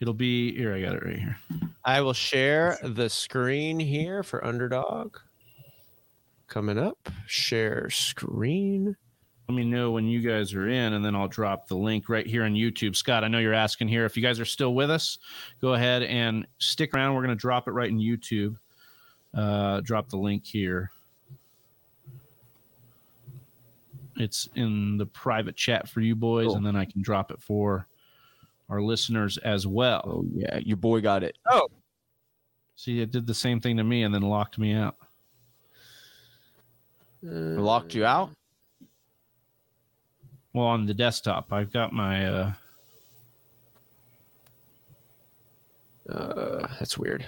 It'll 0.00 0.14
be 0.14 0.56
here. 0.56 0.74
I 0.74 0.80
got 0.80 0.94
it 0.94 1.04
right 1.04 1.18
here. 1.18 1.38
I 1.84 2.00
will 2.00 2.14
share 2.14 2.78
the 2.82 3.08
screen 3.10 3.78
here 3.78 4.22
for 4.22 4.44
underdog. 4.44 5.16
Coming 6.48 6.78
up, 6.78 7.10
share 7.26 7.88
screen 7.90 8.96
let 9.52 9.56
me 9.56 9.64
know 9.70 9.90
when 9.90 10.06
you 10.06 10.20
guys 10.20 10.54
are 10.54 10.66
in, 10.66 10.94
and 10.94 11.04
then 11.04 11.14
I'll 11.14 11.28
drop 11.28 11.68
the 11.68 11.76
link 11.76 12.08
right 12.08 12.26
here 12.26 12.44
on 12.44 12.54
YouTube. 12.54 12.96
Scott, 12.96 13.22
I 13.22 13.28
know 13.28 13.38
you're 13.38 13.52
asking 13.52 13.88
here. 13.88 14.06
If 14.06 14.16
you 14.16 14.22
guys 14.22 14.40
are 14.40 14.46
still 14.46 14.74
with 14.74 14.90
us, 14.90 15.18
go 15.60 15.74
ahead 15.74 16.02
and 16.04 16.46
stick 16.58 16.94
around. 16.94 17.14
We're 17.14 17.22
going 17.22 17.36
to 17.36 17.40
drop 17.40 17.68
it 17.68 17.72
right 17.72 17.90
in 17.90 17.98
YouTube. 17.98 18.56
Uh, 19.34 19.82
drop 19.82 20.08
the 20.08 20.16
link 20.16 20.46
here. 20.46 20.90
It's 24.16 24.48
in 24.54 24.96
the 24.96 25.06
private 25.06 25.56
chat 25.56 25.86
for 25.86 26.00
you 26.00 26.14
boys, 26.14 26.46
cool. 26.46 26.56
and 26.56 26.64
then 26.64 26.76
I 26.76 26.86
can 26.86 27.02
drop 27.02 27.30
it 27.30 27.42
for 27.42 27.86
our 28.70 28.80
listeners 28.80 29.36
as 29.38 29.66
well. 29.66 30.02
Oh 30.06 30.24
yeah, 30.34 30.58
your 30.58 30.78
boy 30.78 31.02
got 31.02 31.22
it. 31.22 31.36
Oh, 31.50 31.68
see, 32.76 33.00
it 33.00 33.10
did 33.10 33.26
the 33.26 33.34
same 33.34 33.60
thing 33.60 33.76
to 33.76 33.84
me, 33.84 34.02
and 34.02 34.14
then 34.14 34.22
locked 34.22 34.58
me 34.58 34.72
out. 34.72 34.96
Uh, 37.22 37.60
locked 37.60 37.94
you 37.94 38.06
out? 38.06 38.30
Well, 40.52 40.66
on 40.66 40.86
the 40.86 40.94
desktop, 40.94 41.52
I've 41.52 41.72
got 41.72 41.92
my. 41.92 42.26
uh 42.26 42.52
Uh, 46.08 46.66
that's 46.78 46.98
weird. 46.98 47.26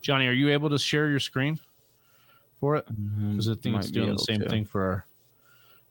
Johnny, 0.00 0.26
are 0.26 0.32
you 0.32 0.50
able 0.50 0.70
to 0.70 0.78
share 0.78 1.08
your 1.10 1.20
screen 1.20 1.58
for 2.60 2.76
it? 2.76 2.86
Mm-hmm. 2.86 3.32
Because 3.32 3.48
I 3.48 3.54
think 3.54 3.74
Might 3.74 3.80
it's 3.80 3.90
doing 3.90 4.12
the 4.12 4.18
same 4.18 4.40
to. 4.40 4.48
thing 4.48 4.64
for 4.64 4.82
our 4.82 5.06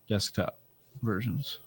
desktop 0.07 0.57
versions. 1.01 1.59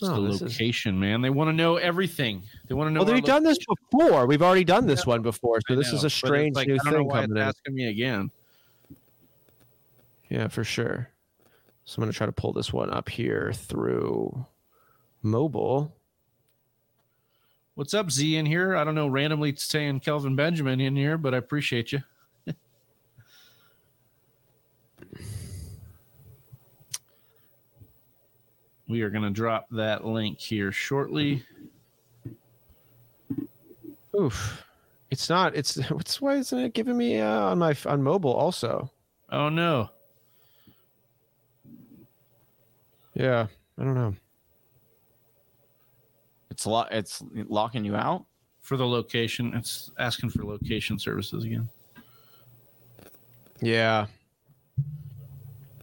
It's 0.00 0.08
oh, 0.08 0.14
the 0.14 0.44
location, 0.44 0.94
is... 0.94 1.00
man. 1.00 1.20
They 1.20 1.30
want 1.30 1.48
to 1.48 1.52
know 1.52 1.76
everything. 1.76 2.42
They 2.66 2.74
want 2.74 2.88
to 2.88 2.92
know. 2.92 3.04
Well, 3.04 3.14
we've 3.14 3.22
done 3.22 3.44
this 3.44 3.58
before. 3.58 4.26
We've 4.26 4.42
already 4.42 4.64
done 4.64 4.86
this 4.86 5.04
yeah. 5.04 5.10
one 5.10 5.22
before, 5.22 5.60
so 5.68 5.76
this 5.76 5.92
is 5.92 6.04
a 6.04 6.10
strange 6.10 6.56
like, 6.56 6.66
new 6.66 6.78
thing 6.78 7.08
coming 7.08 7.30
in. 7.30 7.36
Asking 7.36 7.74
me 7.74 7.88
again. 7.88 8.30
Yeah, 10.30 10.48
for 10.48 10.64
sure. 10.64 11.10
So 11.84 11.96
I'm 11.98 12.02
going 12.02 12.12
to 12.12 12.16
try 12.16 12.26
to 12.26 12.32
pull 12.32 12.52
this 12.52 12.72
one 12.72 12.90
up 12.90 13.08
here 13.08 13.52
through 13.52 14.46
mobile. 15.22 15.94
What's 17.74 17.94
up, 17.94 18.10
Z 18.12 18.36
in 18.36 18.46
here? 18.46 18.76
I 18.76 18.84
don't 18.84 18.94
know, 18.94 19.08
randomly 19.08 19.56
saying 19.56 20.00
Kelvin 20.00 20.36
Benjamin 20.36 20.80
in 20.80 20.94
here, 20.94 21.18
but 21.18 21.34
I 21.34 21.38
appreciate 21.38 21.90
you. 21.92 22.00
we 28.88 29.02
are 29.02 29.10
going 29.10 29.24
to 29.24 29.30
drop 29.30 29.66
that 29.72 30.06
link 30.06 30.38
here 30.38 30.70
shortly. 30.70 31.44
Oof. 34.18 34.64
It's 35.10 35.28
not. 35.28 35.56
It's 35.56 35.76
what's 35.90 36.20
why 36.20 36.36
isn't 36.36 36.56
it 36.58 36.72
giving 36.72 36.96
me 36.96 37.18
uh, 37.18 37.50
on 37.50 37.58
my 37.58 37.74
on 37.86 38.00
mobile 38.02 38.32
also? 38.32 38.92
Oh 39.30 39.48
no. 39.48 39.90
Yeah, 43.20 43.48
I 43.78 43.84
don't 43.84 43.94
know. 43.94 44.14
It's 46.50 46.64
a 46.64 46.70
lot. 46.70 46.88
it's 46.90 47.22
locking 47.48 47.84
you 47.84 47.94
out. 47.94 48.24
For 48.62 48.76
the 48.76 48.86
location, 48.86 49.52
it's 49.54 49.90
asking 49.98 50.30
for 50.30 50.44
location 50.44 50.98
services 50.98 51.44
again. 51.44 51.68
Yeah, 53.60 54.06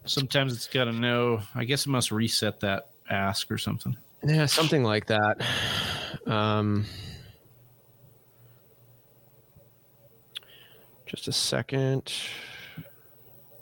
Sometimes 0.06 0.54
it's 0.54 0.68
got 0.68 0.86
to 0.86 0.94
know. 0.94 1.42
I 1.54 1.66
guess 1.66 1.86
it 1.86 1.90
must 1.90 2.12
reset 2.12 2.60
that 2.62 2.90
ask 3.10 3.52
or 3.52 3.58
something. 3.58 3.96
yeah, 4.24 4.46
something 4.48 4.84
like 4.84 5.06
that. 5.08 5.46
Um, 6.26 6.86
just 11.06 11.28
a 11.28 11.32
second. 11.32 12.14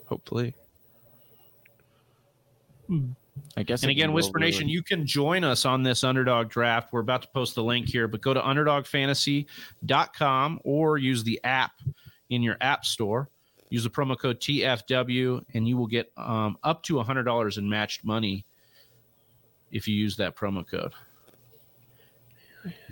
Hopefully. 0.05 0.53
I 3.57 3.63
guess. 3.63 3.83
And 3.83 3.91
again, 3.91 4.09
will 4.09 4.15
Whisper 4.15 4.39
really- 4.39 4.51
Nation, 4.51 4.67
you 4.69 4.83
can 4.83 5.05
join 5.05 5.43
us 5.43 5.65
on 5.65 5.83
this 5.83 6.03
underdog 6.03 6.49
draft. 6.49 6.91
We're 6.91 7.01
about 7.01 7.21
to 7.23 7.27
post 7.29 7.55
the 7.55 7.63
link 7.63 7.87
here, 7.87 8.07
but 8.07 8.21
go 8.21 8.33
to 8.33 8.41
underdogfantasy.com 8.41 10.59
or 10.63 10.97
use 10.97 11.23
the 11.23 11.39
app 11.43 11.73
in 12.29 12.43
your 12.43 12.57
app 12.61 12.85
store. 12.85 13.29
Use 13.69 13.83
the 13.83 13.89
promo 13.89 14.17
code 14.17 14.39
TFW, 14.39 15.43
and 15.53 15.67
you 15.67 15.75
will 15.75 15.87
get 15.87 16.11
um, 16.17 16.57
up 16.63 16.83
to 16.83 16.93
$100 16.95 17.57
in 17.57 17.69
matched 17.69 18.05
money 18.05 18.45
if 19.71 19.87
you 19.87 19.95
use 19.95 20.15
that 20.17 20.35
promo 20.35 20.67
code. 20.67 20.93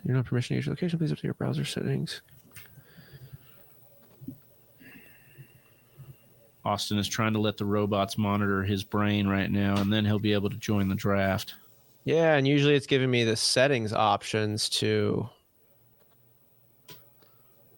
You're 0.04 0.16
not 0.16 0.26
permission 0.26 0.56
to 0.56 0.58
use 0.58 0.66
your 0.66 0.74
location. 0.74 0.98
Please 1.00 1.12
update 1.12 1.24
your 1.24 1.36
browser 1.36 1.66
settings. 1.66 2.22
Austin 6.66 6.98
is 6.98 7.08
trying 7.08 7.34
to 7.34 7.40
let 7.40 7.58
the 7.58 7.66
robots 7.66 8.18
monitor 8.18 8.64
his 8.64 8.84
brain 8.84 9.28
right 9.28 9.52
now, 9.52 9.76
and 9.78 9.92
then 9.92 10.06
he'll 10.06 10.20
be 10.20 10.34
able 10.34 10.50
to 10.50 10.58
join 10.58 10.88
the 10.88 10.96
draft. 10.96 11.56
Yeah, 12.06 12.36
and 12.36 12.48
usually 12.48 12.76
it's 12.76 12.88
giving 12.88 13.12
me 13.12 13.24
the 13.24 13.36
settings 13.36 13.94
options 13.94 14.70
to 14.70 15.28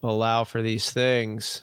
allow 0.02 0.44
for 0.44 0.62
these 0.62 0.90
things. 0.90 1.62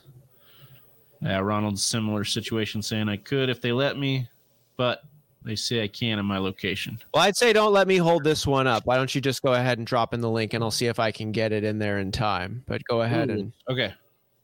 Yeah, 1.21 1.39
Ronald's 1.39 1.83
similar 1.83 2.25
situation 2.25 2.81
saying 2.81 3.07
I 3.07 3.17
could 3.17 3.49
if 3.49 3.61
they 3.61 3.71
let 3.71 3.97
me, 3.97 4.27
but 4.75 5.03
they 5.43 5.55
say 5.55 5.83
I 5.83 5.87
can't 5.87 6.19
in 6.19 6.25
my 6.25 6.37
location. 6.37 6.99
Well, 7.13 7.23
I'd 7.23 7.37
say 7.37 7.53
don't 7.53 7.71
let 7.73 7.87
me 7.87 7.97
hold 7.97 8.23
this 8.23 8.45
one 8.45 8.67
up. 8.67 8.85
Why 8.85 8.97
don't 8.97 9.13
you 9.13 9.21
just 9.21 9.41
go 9.41 9.53
ahead 9.53 9.77
and 9.77 9.87
drop 9.87 10.13
in 10.13 10.19
the 10.21 10.29
link 10.29 10.53
and 10.53 10.63
I'll 10.63 10.71
see 10.71 10.87
if 10.87 10.99
I 10.99 11.11
can 11.11 11.31
get 11.31 11.51
it 11.53 11.63
in 11.63 11.79
there 11.79 11.99
in 11.99 12.11
time. 12.11 12.63
But 12.67 12.81
go 12.89 13.01
ahead 13.01 13.29
Ooh. 13.29 13.33
and 13.33 13.53
Okay, 13.69 13.93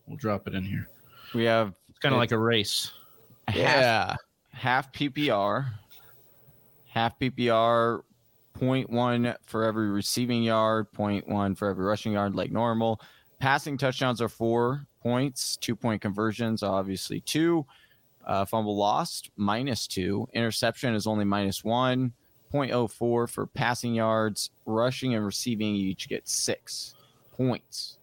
we'll 0.07 0.17
drop 0.17 0.47
it 0.47 0.55
in 0.55 0.63
here. 0.63 0.87
we 1.33 1.43
have 1.45 1.73
It's 1.99 2.03
kind 2.03 2.15
of 2.15 2.19
like 2.19 2.31
a 2.31 2.37
race. 2.37 2.93
half, 3.49 3.57
yeah. 3.57 4.15
half 4.53 4.93
PPR, 4.93 5.69
half 6.87 7.19
PPR, 7.19 8.03
0.1 8.57 9.35
for 9.45 9.65
every 9.65 9.89
receiving 9.89 10.41
yard, 10.41 10.87
0.1 10.95 11.57
for 11.57 11.67
every 11.67 11.83
rushing 11.83 12.13
yard, 12.13 12.35
like 12.35 12.53
normal. 12.53 13.01
Passing 13.39 13.77
touchdowns 13.77 14.21
are 14.21 14.29
four 14.29 14.87
points, 15.03 15.57
two 15.57 15.75
point 15.75 16.01
conversions, 16.01 16.63
obviously 16.63 17.19
two. 17.19 17.65
Uh, 18.25 18.45
fumble 18.45 18.77
lost, 18.77 19.29
minus 19.35 19.85
two. 19.85 20.25
Interception 20.31 20.93
is 20.93 21.05
only 21.05 21.25
minus 21.25 21.65
one. 21.65 22.13
0.04 22.53 23.29
for 23.29 23.45
passing 23.47 23.93
yards. 23.93 24.51
Rushing 24.65 25.15
and 25.15 25.25
receiving, 25.25 25.75
you 25.75 25.89
each 25.89 26.07
get 26.07 26.29
six 26.29 26.95
points. 27.35 27.97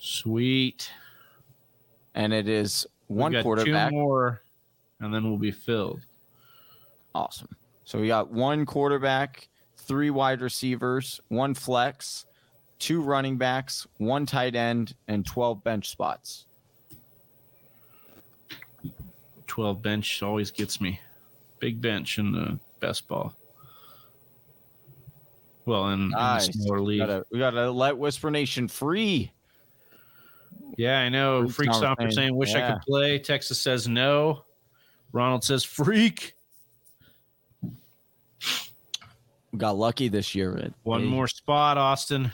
Sweet. 0.00 0.90
And 2.14 2.32
it 2.32 2.48
is 2.48 2.86
one 3.06 3.32
got 3.32 3.44
quarterback. 3.44 3.90
Two 3.90 3.96
more, 3.96 4.42
and 4.98 5.14
then 5.14 5.24
we'll 5.28 5.38
be 5.38 5.52
filled. 5.52 6.00
Awesome. 7.14 7.54
So 7.84 8.00
we 8.00 8.08
got 8.08 8.30
one 8.30 8.66
quarterback, 8.66 9.48
three 9.76 10.10
wide 10.10 10.40
receivers, 10.40 11.20
one 11.28 11.54
flex, 11.54 12.26
two 12.78 13.00
running 13.02 13.36
backs, 13.36 13.86
one 13.98 14.26
tight 14.26 14.56
end, 14.56 14.94
and 15.06 15.24
12 15.26 15.62
bench 15.62 15.90
spots. 15.90 16.46
12 19.46 19.82
bench 19.82 20.22
always 20.22 20.50
gets 20.50 20.80
me. 20.80 21.00
Big 21.58 21.80
bench 21.80 22.18
in 22.18 22.32
the 22.32 22.58
best 22.78 23.06
ball. 23.08 23.34
Well, 25.66 25.88
in, 25.88 26.02
in 26.02 26.10
the 26.10 26.38
smaller 26.40 26.80
We 26.80 26.86
league. 26.86 27.00
gotta, 27.00 27.26
we 27.30 27.38
gotta 27.38 27.70
let 27.70 27.98
Whisper 27.98 28.30
Nation 28.30 28.66
free. 28.68 29.32
Yeah, 30.80 31.00
I 31.00 31.10
know. 31.10 31.42
Freak 31.42 31.52
Freak 31.52 31.70
Stomper 31.72 31.82
Stomper 31.82 31.98
saying, 31.98 32.10
saying, 32.12 32.36
wish 32.36 32.54
I 32.54 32.72
could 32.72 32.80
play. 32.80 33.18
Texas 33.18 33.60
says 33.60 33.86
no. 33.86 34.46
Ronald 35.12 35.44
says 35.44 35.62
freak. 35.62 36.32
We 39.52 39.58
got 39.58 39.76
lucky 39.76 40.08
this 40.08 40.34
year. 40.34 40.56
Ed. 40.56 40.72
One 40.84 41.02
Hey, 41.02 41.06
more 41.06 41.28
spot, 41.28 41.76
Austin. 41.76 42.30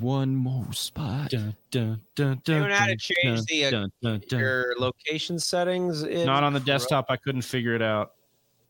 One 0.00 0.34
more 0.34 0.72
spot. 0.72 1.30
Dun, 1.30 1.54
dun, 1.70 2.00
dun, 2.16 2.40
You 2.48 2.58
know 2.68 2.74
how 2.74 2.86
to 2.86 2.96
change 2.96 3.38
dun, 3.38 3.44
the, 3.48 3.64
uh, 3.66 3.70
dun, 3.70 3.92
dun, 4.02 4.22
dun. 4.28 4.40
Your 4.40 4.74
location 4.76 5.38
settings. 5.38 6.02
In 6.02 6.26
Not 6.26 6.42
on 6.42 6.52
the 6.54 6.58
Chrome. 6.58 6.66
desktop. 6.66 7.06
I 7.08 7.16
couldn't 7.16 7.42
figure 7.42 7.76
it 7.76 7.82
out. 7.82 8.14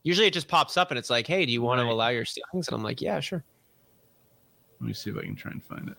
Usually 0.02 0.26
it 0.26 0.34
just 0.34 0.48
pops 0.48 0.76
up 0.76 0.90
and 0.90 0.98
it's 0.98 1.08
like, 1.08 1.26
hey, 1.26 1.46
do 1.46 1.52
you 1.52 1.62
want 1.62 1.80
to 1.80 1.86
allow 1.86 2.08
your 2.08 2.26
settings? 2.26 2.68
And 2.68 2.74
I'm 2.74 2.82
like, 2.82 3.00
yeah, 3.00 3.20
sure. 3.20 3.42
Let 4.78 4.88
me 4.88 4.92
see 4.92 5.08
if 5.08 5.16
I 5.16 5.22
can 5.22 5.36
try 5.36 5.52
and 5.52 5.64
find 5.64 5.88
it. 5.88 5.96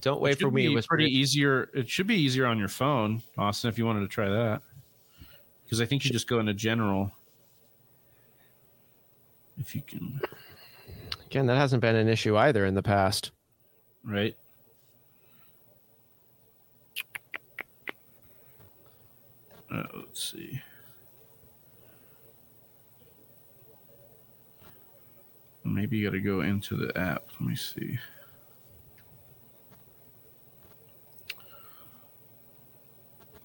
Don't 0.00 0.20
wait 0.20 0.38
for 0.38 0.50
me 0.50 0.74
whisper. 0.74 0.88
pretty 0.96 1.06
it. 1.06 1.10
easier. 1.12 1.68
It 1.74 1.88
should 1.88 2.06
be 2.06 2.14
easier 2.16 2.46
on 2.46 2.58
your 2.58 2.68
phone, 2.68 3.22
Austin, 3.36 3.68
if 3.68 3.78
you 3.78 3.84
wanted 3.84 4.00
to 4.00 4.08
try 4.08 4.28
that. 4.28 4.62
Because 5.64 5.80
I 5.80 5.84
think 5.86 6.04
you 6.04 6.10
just 6.10 6.26
go 6.26 6.40
into 6.40 6.54
general. 6.54 7.12
If 9.58 9.74
you 9.74 9.82
can, 9.82 10.20
Again, 11.26 11.46
that 11.46 11.56
hasn't 11.56 11.82
been 11.82 11.94
an 11.94 12.08
issue 12.08 12.36
either 12.36 12.64
in 12.64 12.74
the 12.74 12.82
past. 12.82 13.30
right? 14.02 14.34
Uh, 19.72 19.84
let's 19.94 20.32
see. 20.32 20.60
Maybe 25.62 25.98
you 25.98 26.06
got 26.08 26.14
to 26.14 26.20
go 26.20 26.40
into 26.40 26.74
the 26.74 26.96
app. 26.98 27.28
Let 27.38 27.48
me 27.48 27.54
see. 27.54 27.98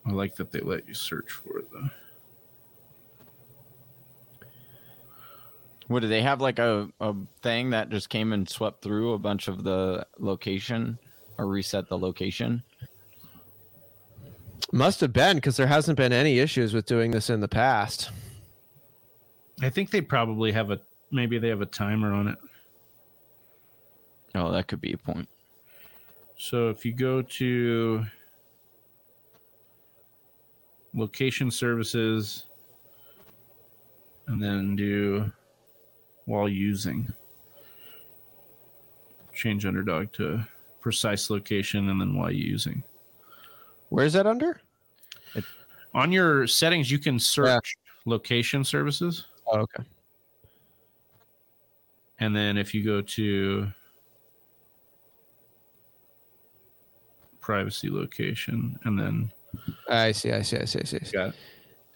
I 0.05 0.11
like 0.11 0.35
that 0.35 0.51
they 0.51 0.59
let 0.59 0.87
you 0.87 0.93
search 0.93 1.31
for 1.31 1.59
it 1.59 1.71
though. 1.71 1.89
What 5.87 6.01
do 6.01 6.07
they 6.07 6.21
have 6.21 6.41
like 6.41 6.59
a, 6.59 6.89
a 6.99 7.13
thing 7.41 7.69
that 7.71 7.89
just 7.89 8.09
came 8.09 8.33
and 8.33 8.49
swept 8.49 8.81
through 8.81 9.13
a 9.13 9.19
bunch 9.19 9.47
of 9.47 9.63
the 9.63 10.05
location 10.17 10.97
or 11.37 11.47
reset 11.47 11.89
the 11.89 11.97
location? 11.97 12.63
Must 14.71 14.99
have 15.01 15.13
been 15.13 15.37
because 15.37 15.57
there 15.57 15.67
hasn't 15.67 15.97
been 15.97 16.11
any 16.11 16.39
issues 16.39 16.73
with 16.73 16.85
doing 16.85 17.11
this 17.11 17.29
in 17.29 17.39
the 17.39 17.47
past. 17.47 18.09
I 19.61 19.69
think 19.69 19.91
they 19.91 20.01
probably 20.01 20.51
have 20.51 20.71
a 20.71 20.79
maybe 21.11 21.37
they 21.37 21.49
have 21.49 21.61
a 21.61 21.67
timer 21.67 22.13
on 22.13 22.27
it. 22.29 22.37
Oh, 24.33 24.51
that 24.51 24.67
could 24.67 24.81
be 24.81 24.93
a 24.93 24.97
point. 24.97 25.29
So 26.37 26.69
if 26.69 26.83
you 26.83 26.91
go 26.91 27.21
to 27.21 28.05
location 30.95 31.51
services 31.51 32.45
and 34.27 34.41
then 34.41 34.75
do 34.75 35.31
while 36.25 36.49
using, 36.49 37.13
change 39.33 39.65
underdog 39.65 40.11
to 40.13 40.41
precise 40.81 41.29
location 41.29 41.89
and 41.89 42.01
then 42.01 42.15
while 42.15 42.31
using. 42.31 42.81
Where's 43.89 44.13
that 44.13 44.25
under? 44.25 44.61
On 45.93 46.11
your 46.11 46.47
settings, 46.47 46.89
you 46.89 46.97
can 46.97 47.19
search 47.19 47.75
location 48.05 48.63
services. 48.63 49.25
Oh, 49.47 49.59
okay. 49.59 49.83
And 52.19 52.35
then 52.35 52.57
if 52.57 52.73
you 52.73 52.83
go 52.83 53.01
to 53.01 53.67
privacy 57.39 57.89
location 57.89 58.79
and 58.85 58.97
then 58.99 59.31
I 59.89 60.11
see. 60.11 60.31
I 60.31 60.41
see. 60.41 60.57
I 60.57 60.65
see. 60.65 60.79
I 60.79 60.83
see. 60.83 60.99
I 61.01 61.05
see. 61.05 61.11
got 61.11 61.33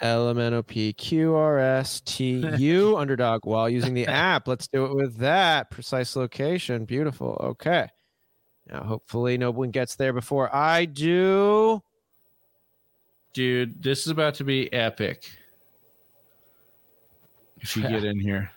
L 0.02 0.30
M 0.30 0.40
N 0.40 0.54
O 0.54 0.64
P 0.64 0.94
Q 0.94 1.36
R 1.36 1.60
S 1.60 2.02
T 2.02 2.46
U 2.58 2.98
underdog 2.98 3.46
while 3.46 3.70
using 3.70 3.94
the 3.94 4.08
app. 4.08 4.48
Let's 4.48 4.68
do 4.68 4.86
it 4.86 4.96
with 4.96 5.18
that 5.18 5.70
precise 5.72 6.16
location. 6.16 6.86
Beautiful. 6.86 7.38
Okay. 7.42 7.88
Now, 8.72 8.84
hopefully, 8.84 9.38
no 9.38 9.52
one 9.52 9.72
gets 9.72 9.96
there 9.96 10.14
before 10.14 10.54
I 10.56 10.86
do. 10.86 11.82
dude, 13.34 13.82
this 13.82 14.02
is 14.02 14.08
about 14.12 14.36
to 14.36 14.44
be 14.44 14.72
epic. 14.72 15.30
if 17.62 17.76
you 17.76 17.82
get 17.84 18.04
in 18.06 18.20
here. 18.20 18.52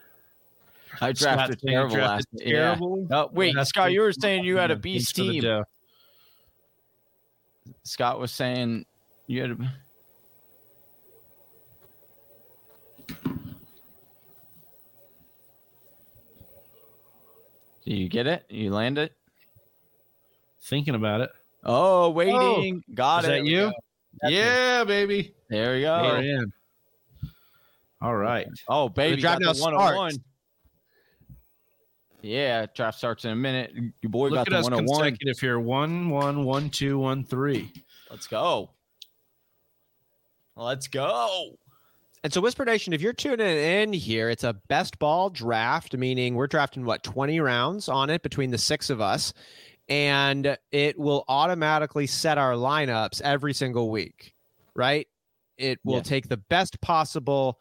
I 1.00 1.12
drafted 1.12 1.58
Scott 1.58 1.68
terrible 1.70 1.94
drafted 1.96 2.26
last. 2.34 2.46
Yeah. 2.46 2.56
terrible. 2.58 3.08
Oh, 3.10 3.30
wait, 3.32 3.54
That's 3.56 3.70
Scott, 3.70 3.88
good. 3.88 3.94
you 3.94 4.00
were 4.02 4.12
saying 4.12 4.44
you 4.44 4.58
had 4.58 4.70
a 4.70 4.76
beast 4.88 5.16
thanks 5.16 5.40
team. 5.40 5.64
Scott 7.84 8.20
was 8.20 8.30
saying 8.30 8.84
you 9.26 9.40
had 9.40 9.50
a. 9.50 9.56
Do 17.84 17.94
you 17.94 18.08
get 18.08 18.26
it? 18.26 18.44
You 18.48 18.70
land 18.70 18.98
it? 18.98 19.12
Thinking 20.62 20.94
about 20.94 21.20
it. 21.20 21.30
Oh, 21.64 22.04
oh 22.04 22.10
waiting. 22.10 22.82
Got 22.94 23.24
Is 23.24 23.28
it. 23.28 23.32
that 23.32 23.44
you? 23.44 23.72
Yeah, 24.24 24.84
baby. 24.84 25.34
There 25.48 25.74
we 25.74 25.82
go. 25.82 26.16
in. 26.16 26.52
All 28.00 28.16
right. 28.16 28.46
Oh, 28.68 28.88
baby. 28.88 29.20
got 29.20 29.40
now 29.40 29.52
the 29.52 29.60
101. 29.60 30.12
starts. 30.12 30.18
Yeah, 32.22 32.66
draft 32.74 32.98
starts 32.98 33.24
in 33.24 33.32
a 33.32 33.36
minute. 33.36 33.72
Your 34.00 34.10
boy 34.10 34.28
Look 34.28 34.34
got 34.34 34.48
the 34.48 34.58
us 34.58 34.64
101. 34.64 34.98
consecutive 34.98 35.40
here. 35.40 35.58
One, 35.58 36.08
one, 36.08 36.44
one, 36.44 36.70
two, 36.70 36.98
one, 36.98 37.24
three. 37.24 37.72
Let's 38.10 38.28
go. 38.28 38.70
Let's 40.56 40.88
go. 40.88 41.56
And 42.24 42.32
so, 42.32 42.40
Whisper 42.40 42.64
Nation, 42.64 42.92
if 42.92 43.00
you're 43.00 43.12
tuning 43.12 43.46
in 43.46 43.92
here, 43.92 44.30
it's 44.30 44.44
a 44.44 44.52
best 44.68 44.98
ball 44.98 45.28
draft, 45.28 45.96
meaning 45.96 46.34
we're 46.34 46.46
drafting 46.46 46.84
what 46.84 47.02
20 47.02 47.40
rounds 47.40 47.88
on 47.88 48.10
it 48.10 48.22
between 48.22 48.50
the 48.50 48.58
six 48.58 48.90
of 48.90 49.00
us, 49.00 49.32
and 49.88 50.56
it 50.70 50.96
will 50.98 51.24
automatically 51.26 52.06
set 52.06 52.38
our 52.38 52.52
lineups 52.52 53.20
every 53.22 53.52
single 53.52 53.90
week, 53.90 54.34
right? 54.74 55.08
It 55.58 55.80
will 55.82 55.96
Yeah. 55.96 56.02
take 56.02 56.28
the 56.28 56.36
best 56.36 56.80
possible 56.80 57.58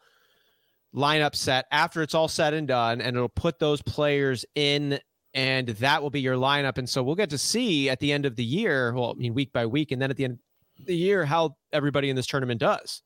lineup 0.94 1.34
set 1.34 1.66
after 1.72 2.00
it's 2.02 2.14
all 2.14 2.28
said 2.28 2.54
and 2.54 2.68
done, 2.68 3.00
and 3.00 3.16
it'll 3.16 3.28
put 3.28 3.58
those 3.58 3.82
players 3.82 4.44
in, 4.54 5.00
and 5.34 5.68
that 5.68 6.02
will 6.02 6.10
be 6.10 6.20
your 6.20 6.36
lineup. 6.36 6.78
And 6.78 6.88
so, 6.88 7.02
we'll 7.02 7.16
get 7.16 7.30
to 7.30 7.38
see 7.38 7.90
at 7.90 7.98
the 7.98 8.12
end 8.12 8.26
of 8.26 8.36
the 8.36 8.44
year, 8.44 8.92
well, 8.94 9.10
I 9.10 9.14
mean, 9.14 9.34
week 9.34 9.52
by 9.52 9.66
week, 9.66 9.90
and 9.90 10.00
then 10.00 10.10
at 10.10 10.16
the 10.16 10.24
end 10.26 10.38
the 10.84 10.96
year, 10.96 11.24
how 11.24 11.56
everybody 11.72 12.10
in 12.10 12.16
this 12.16 12.26
tournament 12.26 12.60
does. 12.60 13.02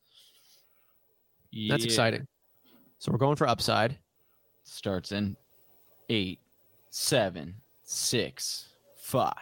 That's 1.69 1.85
exciting. 1.85 2.27
So 2.99 3.13
we're 3.13 3.19
going 3.19 3.37
for 3.37 3.49
upside. 3.49 3.99
Starts 4.65 5.13
in 5.13 5.37
eight, 6.09 6.41
seven, 6.91 7.55
six, 7.85 8.67
five. 8.97 9.35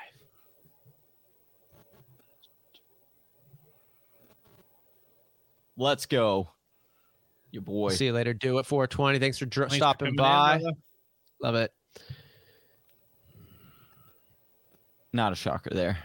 Let's 5.76 6.06
go. 6.06 6.50
Your 7.50 7.62
boy. 7.62 7.90
See 7.90 8.06
you 8.06 8.12
later. 8.12 8.34
Do 8.34 8.58
it 8.58 8.66
420. 8.66 9.18
Thanks 9.18 9.38
for 9.38 9.46
dr- 9.46 9.70
Thanks 9.70 9.80
stopping 9.80 10.06
coming 10.06 10.12
in, 10.14 10.16
by. 10.16 10.58
brother. 10.58 10.76
Love 11.40 11.54
it. 11.56 11.72
Not 15.12 15.32
a 15.32 15.36
shocker 15.36 15.70
there. 15.70 15.98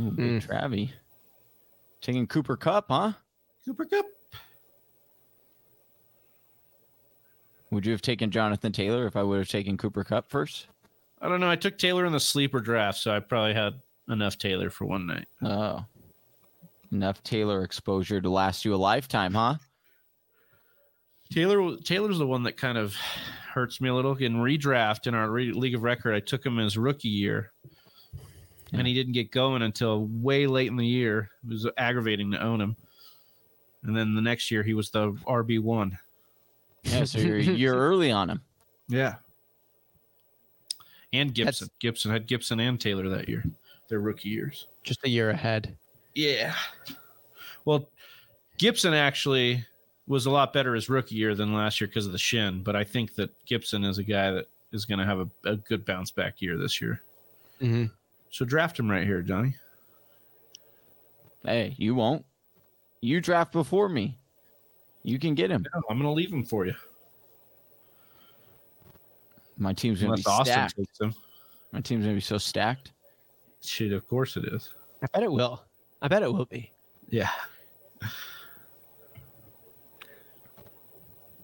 Ooh, 0.00 0.10
big 0.10 0.42
Mm. 0.42 0.46
Travie. 0.46 0.90
Taking 2.00 2.26
Cooper 2.26 2.56
Kupp, 2.56 2.86
huh? 2.88 3.12
Cooper 3.64 3.84
Kupp. 3.84 4.06
Would 7.70 7.86
you 7.86 7.92
have 7.92 8.02
taken 8.02 8.30
Jonathan 8.30 8.72
Taylor 8.72 9.06
if 9.06 9.16
I 9.16 9.22
would 9.22 9.38
have 9.38 9.48
taken 9.48 9.76
Cooper 9.76 10.02
Kupp 10.02 10.28
first? 10.28 10.66
I 11.20 11.28
don't 11.28 11.40
know. 11.40 11.50
I 11.50 11.56
took 11.56 11.78
Taylor 11.78 12.06
in 12.06 12.12
the 12.12 12.20
sleeper 12.20 12.60
draft, 12.60 12.98
so 12.98 13.14
I 13.14 13.20
probably 13.20 13.54
had 13.54 13.74
enough 14.08 14.38
Taylor 14.38 14.70
for 14.70 14.86
one 14.86 15.06
night. 15.06 15.26
Oh. 15.42 15.84
Enough 16.90 17.22
Taylor 17.22 17.62
exposure 17.62 18.20
to 18.20 18.28
last 18.30 18.64
you 18.64 18.74
a 18.74 18.76
lifetime, 18.76 19.34
huh? 19.34 19.56
Taylor 21.32 21.76
Taylor's 21.76 22.18
the 22.18 22.26
one 22.26 22.42
that 22.42 22.56
kind 22.56 22.76
of 22.76 22.96
hurts 23.54 23.80
me 23.80 23.88
a 23.88 23.94
little. 23.94 24.16
In 24.16 24.36
redraft 24.36 25.06
in 25.06 25.14
our 25.14 25.30
re- 25.30 25.52
league 25.52 25.74
of 25.76 25.82
record, 25.82 26.14
I 26.14 26.20
took 26.20 26.44
him 26.44 26.56
his 26.56 26.76
rookie 26.76 27.08
year, 27.08 27.52
and 28.72 28.86
he 28.86 28.94
didn't 28.94 29.12
get 29.12 29.30
going 29.30 29.62
until 29.62 30.06
way 30.06 30.46
late 30.46 30.68
in 30.68 30.76
the 30.76 30.86
year. 30.86 31.30
It 31.44 31.50
was 31.52 31.66
aggravating 31.76 32.30
to 32.32 32.42
own 32.42 32.60
him. 32.60 32.76
And 33.82 33.96
then 33.96 34.14
the 34.14 34.20
next 34.20 34.50
year, 34.50 34.62
he 34.62 34.74
was 34.74 34.90
the 34.90 35.12
RB 35.26 35.60
one. 35.60 35.98
Yeah, 36.84 37.04
so 37.04 37.18
you're 37.18 37.38
a 37.38 37.42
year 37.42 37.74
early 37.88 38.10
on 38.10 38.30
him. 38.30 38.40
Yeah. 38.88 39.16
And 41.12 41.30
That's- 41.30 41.60
Gibson. 41.60 41.70
Gibson 41.80 42.10
had 42.10 42.26
Gibson 42.26 42.60
and 42.60 42.80
Taylor 42.80 43.08
that 43.08 43.28
year, 43.28 43.44
their 43.88 44.00
rookie 44.00 44.28
years. 44.28 44.66
Just 44.84 45.04
a 45.04 45.08
year 45.08 45.30
ahead. 45.30 45.76
Yeah. 46.14 46.54
Well, 47.64 47.88
Gibson 48.58 48.94
actually 48.94 49.64
was 50.06 50.26
a 50.26 50.30
lot 50.30 50.52
better 50.52 50.74
his 50.74 50.88
rookie 50.88 51.14
year 51.14 51.34
than 51.34 51.54
last 51.54 51.80
year 51.80 51.88
because 51.88 52.06
of 52.06 52.12
the 52.12 52.18
shin, 52.18 52.62
but 52.62 52.74
I 52.74 52.84
think 52.84 53.14
that 53.14 53.30
Gibson 53.46 53.84
is 53.84 53.98
a 53.98 54.02
guy 54.02 54.30
that 54.32 54.46
is 54.72 54.84
going 54.84 54.98
to 54.98 55.04
have 55.04 55.20
a, 55.20 55.28
a 55.44 55.56
good 55.56 55.84
bounce 55.84 56.10
back 56.10 56.40
year 56.42 56.56
this 56.56 56.80
year. 56.80 57.00
Mm-hmm. 57.60 57.86
So 58.30 58.44
draft 58.44 58.78
him 58.78 58.90
right 58.90 59.04
here, 59.06 59.22
Johnny. 59.22 59.54
Hey, 61.44 61.74
you 61.78 61.94
won't. 61.94 62.24
You 63.00 63.20
draft 63.20 63.52
before 63.52 63.88
me. 63.88 64.18
You 65.02 65.18
can 65.18 65.34
get 65.34 65.50
him. 65.50 65.64
No, 65.74 65.82
I'm 65.88 65.96
going 65.96 66.06
to 66.08 66.12
leave 66.12 66.30
him 66.32 66.44
for 66.44 66.66
you. 66.66 66.74
My 69.60 69.74
team's 69.74 70.00
gonna 70.00 70.16
be 70.16 70.24
Austin 70.26 70.44
stacked. 70.46 70.76
takes. 70.76 71.16
My 71.70 71.82
team's 71.82 72.04
gonna 72.04 72.14
be 72.14 72.20
so 72.22 72.38
stacked. 72.38 72.92
Shit, 73.62 73.92
of 73.92 74.08
course 74.08 74.38
it 74.38 74.46
is. 74.46 74.72
I 75.02 75.06
bet 75.12 75.22
it 75.22 75.30
will. 75.30 75.62
I 76.00 76.08
bet 76.08 76.22
it 76.22 76.32
will 76.32 76.46
be. 76.46 76.70
Yeah. 77.10 77.28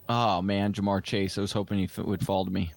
Oh 0.09 0.41
man, 0.41 0.73
Ja'Marr 0.73 1.03
Chase. 1.03 1.37
I 1.37 1.43
was 1.43 1.53
hoping 1.53 1.77
he 1.77 1.85
f- 1.85 1.99
would 1.99 2.25
fall 2.25 2.47
to 2.47 2.51
me. 2.51 2.73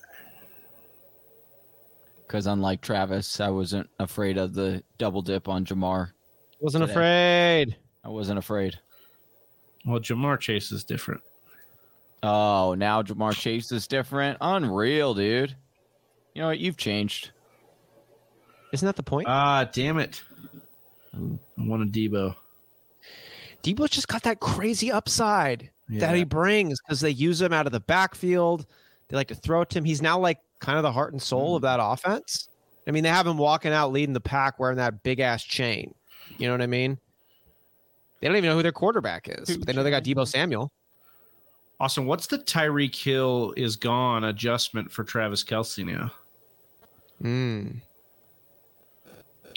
Because 2.29 2.45
unlike 2.45 2.81
Travis, 2.81 3.39
I 3.39 3.49
wasn't 3.49 3.89
afraid 3.99 4.37
of 4.37 4.53
the 4.53 4.83
double 4.99 5.23
dip 5.23 5.47
on 5.49 5.65
Ja'Marr. 5.65 6.11
Wasn't 6.59 6.83
Today. 6.83 6.91
afraid. 6.91 7.75
I 8.05 8.09
wasn't 8.09 8.37
afraid. 8.37 8.77
Well, 9.83 9.99
Ja'Marr 9.99 10.39
Chase 10.39 10.71
is 10.71 10.83
different. 10.83 11.21
Oh, 12.21 12.75
now 12.77 13.01
Ja'Marr 13.01 13.33
Chase 13.33 13.71
is 13.71 13.87
different. 13.87 14.37
Unreal, 14.41 15.15
dude. 15.15 15.55
You 16.35 16.43
know 16.43 16.49
what? 16.49 16.59
You've 16.59 16.77
changed. 16.77 17.31
Isn't 18.73 18.85
that 18.85 18.95
the 18.95 19.01
point? 19.01 19.27
Ah, 19.27 19.67
damn 19.73 19.97
it. 19.97 20.21
I 21.11 21.17
want 21.57 21.81
a 21.81 21.85
Deebo. 21.87 22.35
Deebo's 23.63 23.89
just 23.89 24.07
got 24.07 24.21
that 24.21 24.39
crazy 24.39 24.91
upside 24.91 25.71
Yeah. 25.89 26.01
that 26.01 26.15
he 26.15 26.25
brings 26.25 26.79
because 26.81 27.01
they 27.01 27.09
use 27.09 27.41
him 27.41 27.53
out 27.53 27.65
of 27.65 27.71
the 27.71 27.79
backfield. 27.79 28.67
They 29.07 29.17
like 29.17 29.29
to 29.29 29.35
throw 29.35 29.61
it 29.61 29.69
to 29.71 29.79
him. 29.79 29.85
He's 29.85 30.03
now 30.03 30.19
like 30.19 30.37
kind 30.59 30.77
of 30.77 30.83
the 30.83 30.91
heart 30.91 31.13
and 31.13 31.21
soul 31.21 31.55
of 31.55 31.61
that 31.63 31.79
offense. 31.81 32.49
I 32.87 32.91
mean, 32.91 33.03
they 33.03 33.09
have 33.09 33.27
him 33.27 33.37
walking 33.37 33.71
out 33.71 33.91
leading 33.91 34.13
the 34.13 34.19
pack 34.19 34.59
wearing 34.59 34.77
that 34.77 35.03
big 35.03 35.19
ass 35.19 35.43
chain. 35.43 35.93
You 36.37 36.47
know 36.47 36.53
what 36.53 36.61
I 36.61 36.67
mean? 36.67 36.97
They 38.19 38.27
don't 38.27 38.37
even 38.37 38.49
know 38.49 38.55
who 38.55 38.63
their 38.63 38.71
quarterback 38.71 39.27
is. 39.29 39.57
But 39.57 39.67
they 39.67 39.73
know 39.73 39.83
they 39.83 39.89
got 39.89 40.03
Deebo 40.03 40.27
Samuel. 40.27 40.71
Austin, 41.79 42.05
what's 42.05 42.27
the 42.27 42.39
Tyreek 42.39 42.95
Hill 42.95 43.53
is 43.55 43.77
gone 43.77 44.25
adjustment 44.25 44.91
for 44.91 45.03
Travis 45.03 45.43
Kelce 45.43 45.85
now? 45.85 46.11
Hmm. 47.21 47.69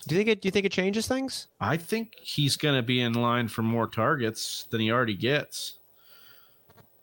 Do 0.06 0.14
you 0.14 0.18
think 0.18 0.28
it? 0.28 0.42
Do 0.42 0.46
you 0.46 0.50
think 0.50 0.66
it 0.66 0.72
changes 0.72 1.06
things? 1.06 1.48
I 1.60 1.76
think 1.76 2.14
he's 2.20 2.56
going 2.56 2.74
to 2.74 2.82
be 2.82 3.00
in 3.00 3.12
line 3.12 3.48
for 3.48 3.62
more 3.62 3.86
targets 3.86 4.66
than 4.70 4.80
he 4.80 4.90
already 4.90 5.14
gets. 5.14 5.78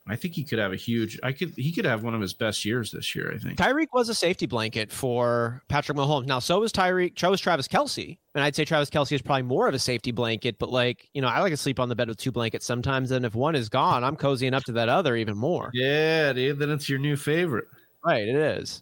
I 0.10 0.16
think 0.16 0.34
he 0.34 0.44
could 0.44 0.58
have 0.58 0.74
a 0.74 0.76
huge. 0.76 1.20
I 1.22 1.32
could. 1.32 1.54
He 1.56 1.72
could 1.72 1.86
have 1.86 2.04
one 2.04 2.16
of 2.16 2.22
his 2.22 2.34
best 2.34 2.66
years 2.66 2.92
this 2.92 3.14
year. 3.14 3.32
I 3.32 3.38
think. 3.38 3.60
Tyreek 3.60 3.88
was 3.94 4.10
a 4.10 4.16
safety 4.16 4.48
blanket 4.48 4.92
for 4.92 5.62
Patrick 5.68 5.98
Mahomes. 5.98 6.26
Now, 6.26 6.40
so 6.40 6.60
was 6.60 6.72
Tyreek. 6.72 7.20
So 7.20 7.30
was 7.30 7.40
Travis 7.40 7.68
Kelce, 7.68 8.18
and 8.34 8.44
I'd 8.44 8.56
say 8.56 8.66
Travis 8.66 8.90
Kelce 8.90 9.12
is 9.14 9.22
probably 9.22 9.44
more 9.44 9.68
of 9.68 9.76
a 9.76 9.80
safety 9.80 10.12
blanket. 10.12 10.58
But 10.58 10.72
like 10.72 11.08
you 11.14 11.22
know, 11.22 11.28
I 11.28 11.40
like 11.42 11.54
to 11.54 11.58
sleep 11.58 11.80
on 11.80 11.90
the 11.90 11.96
bed 11.96 12.08
with 12.08 12.18
two 12.18 12.32
blankets 12.32 12.66
sometimes. 12.66 13.12
And 13.12 13.24
if 13.24 13.36
one 13.36 13.56
is 13.56 13.70
gone, 13.70 14.04
I'm 14.04 14.16
cozying 14.16 14.54
up 14.54 14.64
to 14.64 14.72
that 14.74 14.90
other 14.90 15.16
even 15.16 15.38
more. 15.38 15.70
Yeah, 15.74 16.34
dude. 16.34 16.58
Then 16.58 16.72
it's 16.72 16.90
your 16.90 17.00
new 17.00 17.16
favorite. 17.16 17.68
Right, 18.04 18.28
it 18.28 18.36
is. 18.36 18.82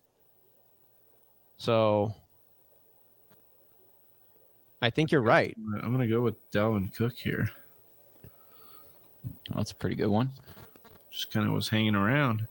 So, 1.57 2.13
I 4.81 4.91
think 4.91 5.11
you're 5.11 5.21
right. 5.21 5.55
I'm 5.57 5.93
going 5.93 6.07
to 6.07 6.13
go 6.13 6.21
with 6.21 6.51
Dalvin 6.51 6.93
Cook 6.93 7.15
here. 7.17 7.49
Oh, 9.51 9.55
that's 9.55 9.71
a 9.71 9.75
pretty 9.75 9.95
good 9.95 10.07
one. 10.07 10.31
Just 11.17 11.31
kind 11.31 11.47
of 11.47 11.53
was 11.53 11.69
hanging 11.69 11.95
around. 11.95 12.47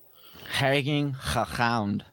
Hanging 0.51 1.15
around. 1.37 2.05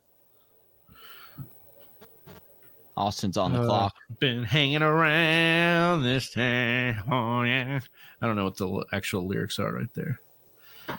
Austin's 2.96 3.38
on 3.38 3.54
the 3.54 3.62
Uh, 3.62 3.66
clock. 3.66 3.96
Been 4.20 4.44
hanging 4.44 4.84
around 4.84 6.04
this 6.04 6.30
time. 6.30 7.02
Oh 7.12 7.42
yeah. 7.42 7.80
I 8.22 8.28
don't 8.28 8.36
know 8.36 8.44
what 8.44 8.58
the 8.58 8.86
actual 8.94 9.26
lyrics 9.26 9.58
are 9.58 9.74
right 9.74 9.92
there. 9.96 10.20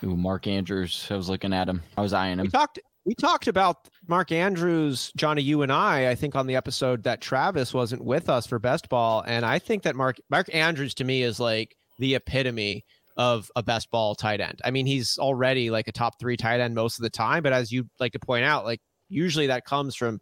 Ooh, 0.02 0.16
Mark 0.16 0.48
Andrews. 0.48 1.06
I 1.08 1.14
was 1.14 1.28
looking 1.28 1.52
at 1.52 1.68
him. 1.68 1.84
I 1.96 2.00
was 2.00 2.12
eyeing 2.12 2.32
him. 2.32 2.38
We 2.40 2.46
him. 2.46 2.50
talked. 2.50 2.80
We 3.04 3.14
talked 3.14 3.46
about 3.46 3.88
Mark 4.08 4.32
Andrews, 4.32 5.12
Johnny, 5.14 5.42
you 5.42 5.62
and 5.62 5.70
I. 5.70 6.10
I 6.10 6.16
think 6.16 6.34
on 6.34 6.48
the 6.48 6.56
episode 6.56 7.04
that 7.04 7.20
Travis 7.20 7.72
wasn't 7.72 8.02
with 8.02 8.28
us 8.28 8.44
for 8.44 8.58
best 8.58 8.88
ball, 8.88 9.22
and 9.24 9.46
I 9.46 9.60
think 9.60 9.84
that 9.84 9.94
Mark 9.94 10.16
Mark 10.30 10.52
Andrews 10.52 10.94
to 10.94 11.04
me 11.04 11.22
is 11.22 11.38
like 11.38 11.76
the 12.00 12.16
epitome 12.16 12.84
of 13.16 13.50
a 13.56 13.62
best 13.62 13.90
ball 13.90 14.14
tight 14.14 14.40
end. 14.40 14.60
I 14.64 14.70
mean, 14.70 14.86
he's 14.86 15.18
already 15.18 15.70
like 15.70 15.86
a 15.88 15.92
top 15.92 16.18
three 16.18 16.36
tight 16.36 16.60
end 16.60 16.74
most 16.74 16.98
of 16.98 17.02
the 17.02 17.10
time, 17.10 17.42
but 17.42 17.52
as 17.52 17.70
you 17.70 17.88
like 18.00 18.12
to 18.12 18.18
point 18.18 18.44
out, 18.44 18.64
like 18.64 18.80
usually 19.08 19.46
that 19.48 19.64
comes 19.64 19.94
from 19.94 20.20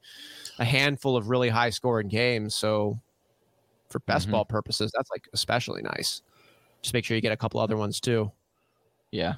a 0.59 0.65
handful 0.65 1.17
of 1.17 1.29
really 1.29 1.49
high 1.49 1.71
scoring 1.71 2.09
games. 2.09 2.55
So 2.55 2.99
for 3.89 4.01
best 4.01 4.29
Mhm. 4.29 4.33
ball 4.33 4.45
purposes, 4.45 4.93
that's 4.95 5.11
like 5.11 5.27
especially 5.33 5.83
nice. 5.83 6.21
Just 6.83 6.93
make 6.93 7.05
sure 7.05 7.15
you 7.15 7.21
get 7.23 7.33
a 7.33 7.37
couple 7.37 7.61
other 7.61 7.77
ones 7.77 8.01
too. 8.01 8.31
Yeah. 9.11 9.35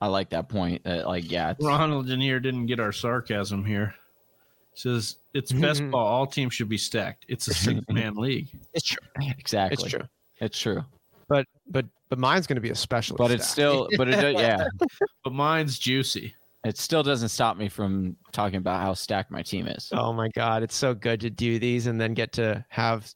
I 0.00 0.08
like 0.08 0.30
that 0.30 0.48
point. 0.48 0.84
That 0.84 1.06
like, 1.06 1.30
yeah, 1.30 1.54
Ronald 1.60 2.10
in 2.10 2.20
here 2.20 2.38
didn't 2.40 2.66
get 2.66 2.80
our 2.80 2.92
sarcasm 2.92 3.64
here. 3.64 3.94
Says 4.74 5.16
it's 5.32 5.52
best 5.52 5.82
ball. 5.90 6.06
All 6.06 6.26
teams 6.26 6.52
should 6.54 6.68
be 6.68 6.76
stacked. 6.76 7.24
It's 7.28 7.48
a 7.48 7.54
six 7.54 7.80
man 7.88 8.14
league. 8.16 8.48
It's 8.74 8.86
true. 8.86 8.98
exactly. 9.38 9.84
It's 9.84 9.90
true. 9.90 10.08
It's 10.38 10.58
true. 10.60 10.84
But 11.28 11.46
but 11.68 11.86
but 12.08 12.18
mine's 12.18 12.46
going 12.46 12.56
to 12.56 12.60
be 12.60 12.70
especially. 12.70 13.16
But 13.18 13.30
it's 13.32 13.48
still, 13.48 13.88
but 13.96 14.08
it, 14.08 14.12
does- 14.20 14.34
yeah, 14.34 14.68
But 15.24 15.32
mine's 15.32 15.78
juicy. 15.78 16.34
it 16.64 16.78
still 16.78 17.02
doesn't 17.02 17.30
stop 17.30 17.56
me 17.56 17.68
from 17.68 18.16
talking 18.32 18.58
about 18.58 18.80
how 18.82 18.94
stacked 18.94 19.30
my 19.30 19.42
team 19.42 19.66
is. 19.66 19.90
Oh 19.92 20.12
my 20.12 20.28
god, 20.28 20.62
it's 20.62 20.76
so 20.76 20.94
good 20.94 21.20
to 21.22 21.30
do 21.30 21.58
these 21.58 21.86
and 21.88 22.00
then 22.00 22.14
get 22.14 22.32
to 22.34 22.64
have 22.68 23.12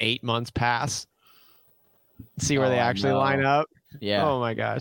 eight 0.00 0.22
months 0.22 0.50
pass. 0.50 1.06
See 2.38 2.58
where 2.58 2.66
Oh, 2.66 2.70
they 2.70 2.78
actually 2.78 3.10
know. 3.12 3.18
line 3.18 3.44
up. 3.44 3.66
Yeah. 4.00 4.24
Oh 4.26 4.40
my 4.40 4.54
gosh. 4.54 4.80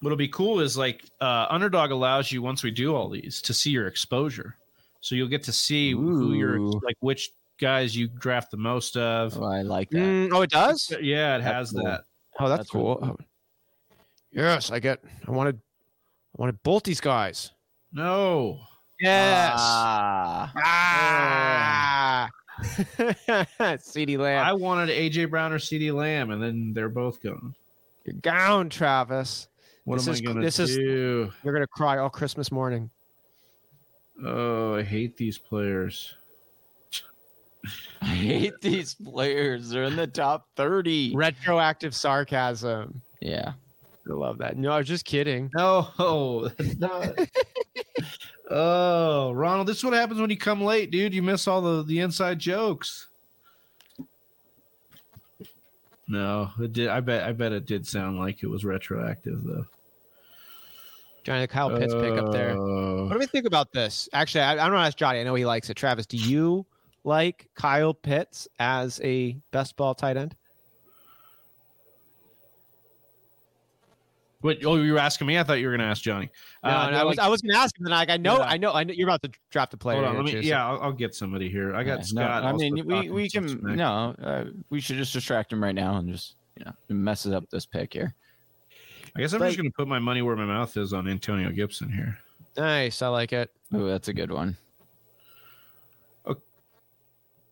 What'll 0.00 0.16
be 0.18 0.28
cool 0.28 0.60
is 0.60 0.76
like 0.78 1.04
uh, 1.20 1.46
underdog 1.50 1.90
allows 1.90 2.32
you 2.32 2.40
once 2.42 2.62
we 2.62 2.70
do 2.70 2.94
all 2.96 3.08
these 3.10 3.42
to 3.42 3.52
see 3.54 3.70
your 3.70 3.86
exposure. 3.86 4.56
So 5.02 5.14
you'll 5.14 5.28
get 5.28 5.42
to 5.44 5.52
see 5.52 5.92
who 5.92 6.32
you're 6.32 6.58
like 6.58 6.96
which 7.00 7.30
guys 7.60 7.94
you 7.96 8.08
draft 8.08 8.50
the 8.50 8.56
most 8.56 8.96
of. 8.96 9.36
Oh, 9.40 9.44
I 9.44 9.62
like 9.62 9.90
that. 9.90 9.98
Mm, 9.98 10.30
oh, 10.32 10.42
it 10.42 10.50
does. 10.50 10.92
Yeah, 11.00 11.36
it 11.36 11.42
That's 11.42 11.54
has 11.54 11.70
cool. 11.72 11.84
that. 11.84 12.04
Oh, 12.40 12.48
that's, 12.48 12.58
That's 12.60 12.74
really 12.74 12.84
cool. 12.86 12.96
cool. 13.02 13.18
Yes, 14.32 14.70
I 14.70 14.78
get. 14.80 15.00
I 15.26 15.30
wanted. 15.30 15.56
I 15.56 16.40
wanted 16.42 16.62
both 16.62 16.84
these 16.84 17.00
guys. 17.00 17.50
No. 17.92 18.60
Yes. 19.00 19.54
Ah. 19.56 20.52
Ah. 20.56 22.28
CeeDee 22.62 24.18
Lamb. 24.18 24.46
I 24.46 24.52
wanted 24.52 24.90
AJ 24.90 25.30
Brown 25.30 25.52
or 25.52 25.58
CeeDee 25.58 25.92
Lamb, 25.92 26.30
and 26.30 26.42
then 26.42 26.72
they're 26.72 26.88
both 26.88 27.20
gone. 27.22 27.54
You're 28.04 28.16
gone, 28.20 28.68
Travis. 28.68 29.48
What 29.84 29.96
This 29.96 30.06
am 30.08 30.14
is- 30.14 30.20
I 30.20 30.24
gonna 30.24 30.40
this 30.42 30.58
is- 30.58 30.76
do? 30.76 31.32
You're 31.42 31.52
gonna 31.52 31.66
cry 31.66 31.98
all 31.98 32.10
Christmas 32.10 32.52
morning. 32.52 32.90
Oh, 34.24 34.74
I 34.74 34.82
hate 34.82 35.16
these 35.16 35.38
players. 35.38 36.14
I 38.02 38.06
hate 38.06 38.60
these 38.60 38.94
players. 38.94 39.68
They're 39.68 39.84
in 39.84 39.96
the 39.96 40.06
top 40.06 40.48
30. 40.56 41.14
Retroactive 41.14 41.94
sarcasm. 41.94 43.02
Yeah. 43.20 43.52
I 44.08 44.12
love 44.12 44.38
that. 44.38 44.56
No, 44.56 44.70
I 44.70 44.78
was 44.78 44.88
just 44.88 45.04
kidding. 45.04 45.50
No, 45.54 46.48
that's 46.56 46.76
not. 46.78 47.18
oh, 48.50 49.32
Ronald, 49.32 49.68
this 49.68 49.78
is 49.78 49.84
what 49.84 49.92
happens 49.92 50.20
when 50.20 50.30
you 50.30 50.38
come 50.38 50.62
late, 50.62 50.90
dude. 50.90 51.14
You 51.14 51.22
miss 51.22 51.46
all 51.46 51.60
the 51.60 51.82
the 51.84 52.00
inside 52.00 52.38
jokes. 52.38 53.08
No, 56.08 56.50
it 56.58 56.72
did. 56.72 56.88
I 56.88 57.00
bet. 57.00 57.22
I 57.22 57.32
bet 57.32 57.52
it 57.52 57.66
did 57.66 57.86
sound 57.86 58.18
like 58.18 58.42
it 58.42 58.48
was 58.48 58.64
retroactive, 58.64 59.44
though. 59.44 59.66
Johnny, 61.22 61.42
the 61.42 61.48
Kyle 61.48 61.70
Pitts 61.70 61.94
pick 61.94 62.18
up 62.18 62.32
there. 62.32 62.52
Uh, 62.52 63.04
What 63.04 63.12
do 63.12 63.18
we 63.18 63.26
think 63.26 63.46
about 63.46 63.72
this? 63.72 64.08
Actually, 64.12 64.40
I, 64.40 64.52
I 64.52 64.56
don't 64.56 64.72
want 64.72 64.82
to 64.82 64.86
ask 64.86 64.96
Johnny. 64.96 65.20
I 65.20 65.22
know 65.22 65.34
he 65.34 65.44
likes 65.44 65.68
it. 65.70 65.74
Travis, 65.74 66.06
do 66.06 66.16
you 66.16 66.66
like 67.04 67.48
Kyle 67.54 67.94
Pitts 67.94 68.46
as 68.58 69.00
a 69.02 69.36
best 69.52 69.76
ball 69.76 69.94
tight 69.94 70.16
end? 70.16 70.34
Wait, 74.42 74.64
oh, 74.64 74.76
you 74.76 74.94
were 74.94 74.98
asking 74.98 75.26
me? 75.26 75.38
I 75.38 75.42
thought 75.42 75.54
you 75.60 75.66
were 75.66 75.72
going 75.76 75.86
to 75.86 75.90
ask 75.90 76.00
Johnny. 76.02 76.30
No, 76.64 76.70
Uh, 76.70 76.84
no, 76.86 76.90
no, 76.92 76.96
I 76.96 77.04
was 77.04 77.16
like- 77.18 77.26
I 77.26 77.28
was 77.28 77.42
going 77.42 77.52
to 77.52 77.58
ask 77.58 77.78
him. 77.78 77.84
Then 77.84 77.90
like 77.92 78.08
I 78.08 78.16
know, 78.16 78.38
Yeah. 78.38 78.44
I 78.44 78.56
know, 78.56 78.72
I 78.72 78.84
know 78.84 78.94
you're 78.94 79.06
about 79.06 79.22
to 79.24 79.30
draft 79.50 79.74
a 79.74 79.76
player. 79.76 79.96
hold 80.02 80.08
on, 80.08 80.16
let 80.16 80.24
me. 80.24 80.30
too, 80.32 80.42
so- 80.42 80.48
Yeah, 80.48 80.66
I'll, 80.66 80.80
I'll 80.80 80.92
get 80.92 81.14
somebody 81.14 81.50
here. 81.50 81.74
I 81.74 81.84
got 81.84 81.90
Yeah, 81.90 81.96
no, 81.96 82.22
Scott. 82.22 82.44
I 82.44 82.52
mean, 82.54 82.86
we, 82.86 83.10
we 83.10 83.28
can, 83.28 83.48
smack. 83.48 83.76
no, 83.76 84.14
uh, 84.22 84.44
we 84.70 84.80
should 84.80 84.96
just 84.96 85.12
distract 85.12 85.52
him 85.52 85.62
right 85.62 85.74
now 85.74 85.96
and 85.98 86.10
just, 86.10 86.36
you 86.56 86.64
know, 86.64 86.72
messes 86.88 87.32
up 87.34 87.50
this 87.50 87.66
pick 87.66 87.92
here. 87.92 88.14
I 89.14 89.20
guess 89.20 89.34
I'm 89.34 89.40
like- 89.40 89.50
just 89.50 89.58
going 89.58 89.70
to 89.70 89.76
put 89.76 89.88
my 89.88 89.98
money 89.98 90.22
where 90.22 90.36
my 90.36 90.46
mouth 90.46 90.74
is 90.78 90.94
on 90.94 91.06
Antonio 91.06 91.50
Gibson 91.50 91.92
here. 91.92 92.18
nice. 92.56 93.02
I 93.02 93.08
like 93.08 93.34
it. 93.34 93.50
Oh, 93.74 93.84
that's 93.88 94.08
a 94.08 94.14
good 94.14 94.32
one. 94.32 94.56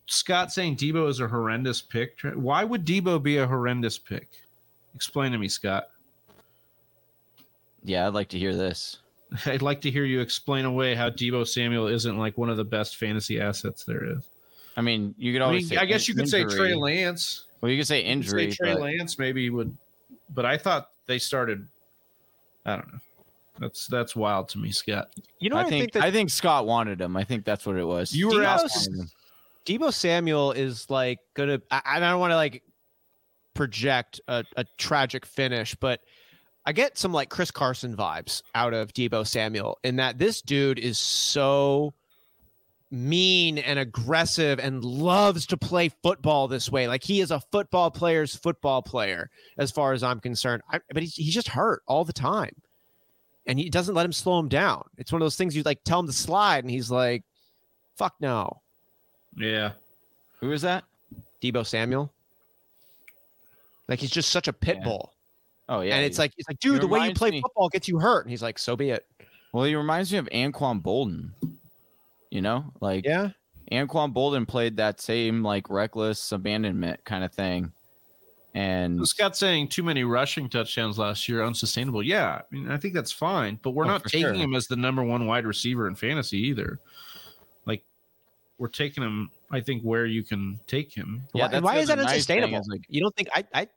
Scott 0.08 0.50
saying 0.50 0.76
Deebo 0.76 1.08
is 1.08 1.20
a 1.20 1.28
horrendous 1.28 1.80
pick. 1.82 2.18
Why 2.34 2.64
would 2.64 2.84
Deebo 2.84 3.22
be 3.22 3.36
a 3.36 3.46
horrendous 3.46 3.98
pick? 3.98 4.28
Explain 4.94 5.32
to 5.32 5.38
me, 5.38 5.48
Scott. 5.48 5.88
Yeah, 7.84 8.06
I'd 8.06 8.14
like 8.14 8.28
to 8.30 8.38
hear 8.38 8.54
this. 8.56 8.98
I'd 9.46 9.62
like 9.62 9.80
to 9.82 9.90
hear 9.90 10.04
you 10.04 10.20
explain 10.20 10.64
away 10.64 10.94
how 10.94 11.10
Deebo 11.10 11.46
Samuel 11.46 11.86
isn't 11.88 12.16
like 12.18 12.38
one 12.38 12.48
of 12.48 12.56
the 12.56 12.64
best 12.64 12.96
fantasy 12.96 13.40
assets 13.40 13.84
there 13.84 14.16
is. 14.16 14.28
I 14.76 14.80
mean, 14.80 15.14
you 15.18 15.32
could 15.32 15.42
I, 15.42 15.46
always. 15.46 15.62
mean, 15.70 15.76
say 15.78 15.82
I 15.82 15.84
guess 15.84 16.08
you 16.08 16.14
could 16.14 16.28
say 16.28 16.42
injury. 16.42 16.56
Trey 16.70 16.74
Lance. 16.74 17.44
Well, 17.60 17.70
you 17.70 17.78
could 17.78 17.86
say 17.86 17.98
You 17.98 18.04
could 18.04 18.10
injury. 18.12 18.50
say 18.50 18.56
Trey 18.56 18.72
but- 18.74 18.82
Lance 18.82 19.18
maybe 19.18 19.50
would, 19.50 19.76
but 20.34 20.44
I 20.46 20.56
thought 20.56 20.90
they 21.06 21.18
started. 21.18 21.66
I 22.64 22.76
don't 22.76 22.92
know. 22.92 22.98
That's 23.58 23.88
that's 23.88 24.14
wild 24.14 24.48
to 24.50 24.58
me, 24.58 24.70
Scott. 24.70 25.10
You 25.40 25.50
know, 25.50 25.56
I 25.56 25.62
I 25.62 25.64
think 25.64 25.80
think 25.82 25.92
that 25.94 26.02
I 26.04 26.10
think 26.12 26.30
Scott 26.30 26.64
wanted 26.66 27.00
him. 27.00 27.16
I 27.16 27.24
think 27.24 27.44
that's 27.44 27.66
what 27.66 27.76
it 27.76 27.84
was. 27.84 28.14
You 28.14 28.28
were 28.28 28.42
Scott 28.42 28.64
asking- 28.64 28.94
him. 29.00 29.10
Deebo 29.68 29.92
Samuel 29.92 30.52
is 30.52 30.88
like 30.88 31.18
gonna. 31.34 31.60
I, 31.70 31.82
I 31.84 32.00
don't 32.00 32.20
want 32.20 32.30
to 32.30 32.36
like 32.36 32.62
project 33.54 34.18
a, 34.26 34.42
a 34.56 34.64
tragic 34.78 35.26
finish, 35.26 35.74
but 35.74 36.00
I 36.64 36.72
get 36.72 36.96
some 36.96 37.12
like 37.12 37.28
Chris 37.28 37.50
Carson 37.50 37.94
vibes 37.94 38.42
out 38.54 38.72
of 38.72 38.94
Deebo 38.94 39.26
Samuel 39.26 39.78
in 39.84 39.96
that 39.96 40.18
this 40.18 40.40
dude 40.40 40.78
is 40.78 40.96
so 40.96 41.92
mean 42.90 43.58
and 43.58 43.78
aggressive 43.78 44.58
and 44.58 44.82
loves 44.82 45.46
to 45.48 45.58
play 45.58 45.90
football 46.02 46.48
this 46.48 46.72
way. 46.72 46.88
Like 46.88 47.04
he 47.04 47.20
is 47.20 47.30
a 47.30 47.40
football 47.52 47.90
player's 47.90 48.34
football 48.34 48.80
player, 48.80 49.28
as 49.58 49.70
far 49.70 49.92
as 49.92 50.02
I'm 50.02 50.20
concerned. 50.20 50.62
I, 50.70 50.80
but 50.94 51.02
he's, 51.02 51.14
he's 51.14 51.34
just 51.34 51.48
hurt 51.48 51.82
all 51.86 52.06
the 52.06 52.12
time. 52.14 52.54
And 53.46 53.58
he 53.58 53.68
doesn't 53.68 53.94
let 53.94 54.06
him 54.06 54.12
slow 54.12 54.38
him 54.38 54.48
down. 54.48 54.84
It's 54.96 55.12
one 55.12 55.20
of 55.20 55.26
those 55.26 55.36
things 55.36 55.54
you 55.54 55.62
like 55.62 55.84
tell 55.84 56.00
him 56.00 56.06
to 56.06 56.12
slide, 56.12 56.64
and 56.64 56.70
he's 56.70 56.90
like, 56.90 57.24
fuck 57.96 58.14
no. 58.20 58.62
Yeah, 59.38 59.72
Who 60.40 60.52
is 60.52 60.62
that? 60.62 60.84
Deebo 61.42 61.64
Samuel. 61.66 62.12
Like 63.88 63.98
he's 64.00 64.10
just 64.10 64.30
such 64.30 64.48
a 64.48 64.52
pit 64.52 64.76
Yeah. 64.78 64.84
bull. 64.84 65.12
Oh 65.68 65.80
yeah, 65.80 65.96
and 65.96 66.04
it's 66.04 66.18
like 66.18 66.32
it's 66.36 66.48
like, 66.48 66.60
dude, 66.60 66.80
the 66.80 66.86
way 66.88 67.06
you 67.06 67.14
play 67.14 67.30
me- 67.30 67.40
football 67.40 67.68
gets 67.68 67.88
you 67.88 67.98
hurt. 67.98 68.24
And 68.24 68.30
he's 68.30 68.42
like, 68.42 68.58
so 68.58 68.76
be 68.76 68.90
it. 68.90 69.06
well, 69.52 69.64
he 69.64 69.74
reminds 69.74 70.12
me 70.12 70.18
of 70.18 70.26
Anquan 70.30 70.82
Boldin. 70.82 71.30
You 72.30 72.42
know, 72.42 72.72
like 72.80 73.04
Yeah. 73.04 73.30
Anquan 73.72 74.12
Boldin 74.14 74.46
played 74.48 74.76
that 74.78 75.00
same 75.00 75.42
like 75.42 75.68
reckless 75.70 76.32
abandonment 76.32 77.04
kind 77.04 77.24
of 77.24 77.32
thing. 77.32 77.72
And 78.54 79.06
Scott 79.06 79.36
saying 79.36 79.68
too 79.68 79.82
many 79.82 80.04
rushing 80.04 80.48
touchdowns 80.48 80.98
last 80.98 81.28
year, 81.28 81.44
unsustainable. 81.44 82.02
Yeah, 82.02 82.40
I 82.50 82.54
mean, 82.54 82.70
I 82.70 82.76
think 82.78 82.94
that's 82.94 83.12
fine, 83.12 83.60
but 83.62 83.70
we're 83.70 83.84
Oh, 83.84 83.88
not 83.88 84.04
taking 84.04 84.20
sure. 84.20 84.32
him 84.34 84.54
as 84.54 84.66
the 84.66 84.74
number 84.76 85.02
one 85.04 85.26
wide 85.26 85.46
receiver 85.46 85.86
in 85.86 85.94
fantasy 85.94 86.38
either. 86.38 86.78
Like, 88.58 88.60
we're 88.60 88.68
taking 88.68 89.02
him, 89.02 89.30
I 89.50 89.60
think, 89.60 89.82
where 89.82 90.06
you 90.06 90.22
can 90.22 90.58
take 90.66 90.92
him. 90.92 91.22
yeah, 91.34 91.44
why, 91.44 91.48
that's 91.48 91.64
why 91.64 91.76
is 91.76 91.88
that 91.88 91.94
other 91.94 92.02
nice 92.04 92.12
unsustainable? 92.14 92.58
is, 92.58 92.68
like, 92.68 92.82
you 92.88 93.00
don't 93.00 93.14
think 93.16 93.28
I 93.34 93.44
I 93.54 93.68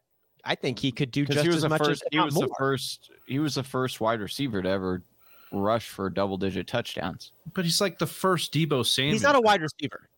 I 0.43 0.55
think 0.55 0.79
he 0.79 0.91
could 0.91 1.11
do 1.11 1.25
just 1.25 1.41
he 1.41 1.47
was 1.47 1.63
as 1.63 1.69
much 1.69 1.79
first, 1.79 2.03
as 2.03 2.07
he 2.11 2.17
not 2.17 2.25
was 2.25 2.35
the 2.35 2.49
first, 2.57 3.11
he 3.27 3.39
was 3.39 3.55
the 3.55 3.63
first 3.63 4.01
wide 4.01 4.19
receiver 4.19 4.61
to 4.61 4.69
ever 4.69 5.03
rush 5.51 5.89
for 5.89 6.09
double 6.09 6.37
digit 6.37 6.67
touchdowns. 6.67 7.31
But 7.53 7.65
he's 7.65 7.81
like 7.81 7.99
the 7.99 8.07
first 8.07 8.53
Deebo 8.53 8.85
Samuel. 8.85 9.13
He's 9.13 9.23
not 9.23 9.35
a 9.35 9.41
wide 9.41 9.61
receiver. 9.61 10.09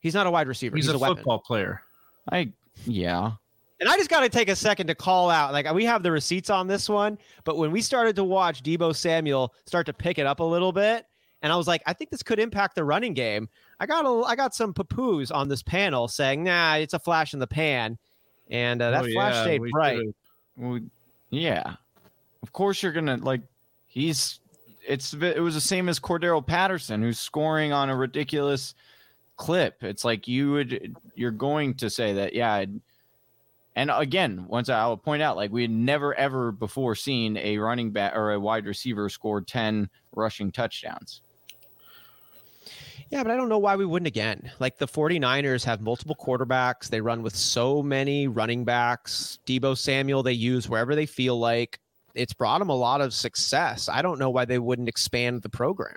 He's 0.00 0.14
not 0.14 0.26
a 0.26 0.30
wide 0.30 0.48
receiver. 0.48 0.76
He's, 0.76 0.86
He's, 0.86 0.94
a, 0.94 0.96
a, 0.96 1.00
weapon. 1.00 1.16
football 1.16 1.38
player. 1.40 1.82
I 2.30 2.52
yeah, 2.86 3.32
And 3.80 3.88
I 3.88 3.96
just 3.96 4.10
got 4.10 4.20
to 4.20 4.28
take 4.28 4.48
a 4.48 4.56
second 4.56 4.86
to 4.88 4.94
call 4.94 5.30
out. 5.30 5.52
Like 5.52 5.72
we 5.72 5.84
have 5.84 6.02
the 6.02 6.12
receipts 6.12 6.50
on 6.50 6.66
this 6.66 6.88
one, 6.88 7.18
but 7.44 7.56
when 7.56 7.70
we 7.70 7.80
started 7.80 8.16
to 8.16 8.24
watch 8.24 8.62
Deebo 8.62 8.94
Samuel 8.94 9.54
start 9.66 9.86
to 9.86 9.92
pick 9.92 10.18
it 10.18 10.26
up 10.26 10.40
a 10.40 10.44
little 10.44 10.72
bit, 10.72 11.06
and 11.42 11.52
I 11.52 11.56
was 11.56 11.66
like, 11.66 11.82
I 11.86 11.92
think 11.92 12.10
this 12.10 12.22
could 12.22 12.38
impact 12.38 12.76
the 12.76 12.84
running 12.84 13.14
game. 13.14 13.48
I 13.82 13.86
got 13.86 14.06
a, 14.06 14.22
I 14.24 14.36
got 14.36 14.54
some 14.54 14.72
papoos 14.72 15.34
on 15.34 15.48
this 15.48 15.60
panel 15.60 16.06
saying, 16.06 16.44
Nah, 16.44 16.74
it's 16.76 16.94
a 16.94 17.00
flash 17.00 17.34
in 17.34 17.40
the 17.40 17.48
pan, 17.48 17.98
and 18.48 18.80
uh, 18.80 18.92
that 18.92 19.04
Oh, 19.06 19.12
flash 19.12 19.34
yeah, 19.34 19.42
stayed 19.42 19.62
bright. 19.72 19.98
should've- 20.56 20.90
yeah. 21.30 21.74
Of 22.44 22.52
course 22.52 22.80
you're 22.82 22.92
gonna 22.92 23.16
like. 23.16 23.40
He's 23.86 24.38
it's 24.86 25.12
it 25.14 25.40
was 25.40 25.54
the 25.54 25.60
same 25.60 25.88
as 25.88 25.98
Cordarrelle 25.98 26.46
Patterson, 26.46 27.02
who's 27.02 27.18
scoring 27.18 27.72
on 27.72 27.90
a 27.90 27.96
ridiculous 27.96 28.74
clip. 29.36 29.82
It's 29.82 30.04
like 30.04 30.28
you 30.28 30.52
would 30.52 30.94
you're 31.16 31.32
going 31.32 31.74
to 31.74 31.90
say 31.90 32.12
that 32.12 32.34
yeah. 32.34 32.64
And 33.74 33.90
again, 33.92 34.44
once 34.48 34.68
I 34.68 34.86
will 34.86 34.96
point 34.96 35.22
out, 35.22 35.36
like 35.36 35.50
we 35.50 35.62
had 35.62 35.70
never 35.72 36.14
ever 36.14 36.52
before 36.52 36.94
seen 36.94 37.36
a 37.36 37.58
running 37.58 37.90
back 37.90 38.14
or 38.14 38.30
a 38.32 38.38
wide 38.38 38.66
receiver 38.66 39.08
score 39.08 39.40
ten 39.40 39.90
rushing 40.14 40.52
touchdowns. 40.52 41.22
Yeah, 43.10 43.22
but 43.22 43.30
I 43.32 43.36
don't 43.36 43.48
know 43.48 43.58
why 43.58 43.76
we 43.76 43.84
wouldn't 43.86 44.06
again. 44.06 44.50
Like 44.58 44.78
the 44.78 44.86
49ers 44.88 45.64
have 45.64 45.80
multiple 45.80 46.16
quarterbacks. 46.18 46.88
They 46.88 47.00
run 47.00 47.22
with 47.22 47.36
so 47.36 47.82
many 47.82 48.28
running 48.28 48.64
backs. 48.64 49.38
Deebo 49.46 49.76
Samuel, 49.76 50.22
they 50.22 50.32
use 50.32 50.68
wherever 50.68 50.94
they 50.94 51.06
feel 51.06 51.38
like. 51.38 51.78
It's 52.14 52.32
brought 52.34 52.58
them 52.58 52.68
a 52.68 52.74
lot 52.74 53.00
of 53.00 53.14
success. 53.14 53.88
I 53.88 54.02
don't 54.02 54.18
know 54.18 54.30
why 54.30 54.44
they 54.44 54.58
wouldn't 54.58 54.88
expand 54.88 55.42
the 55.42 55.48
program. 55.48 55.96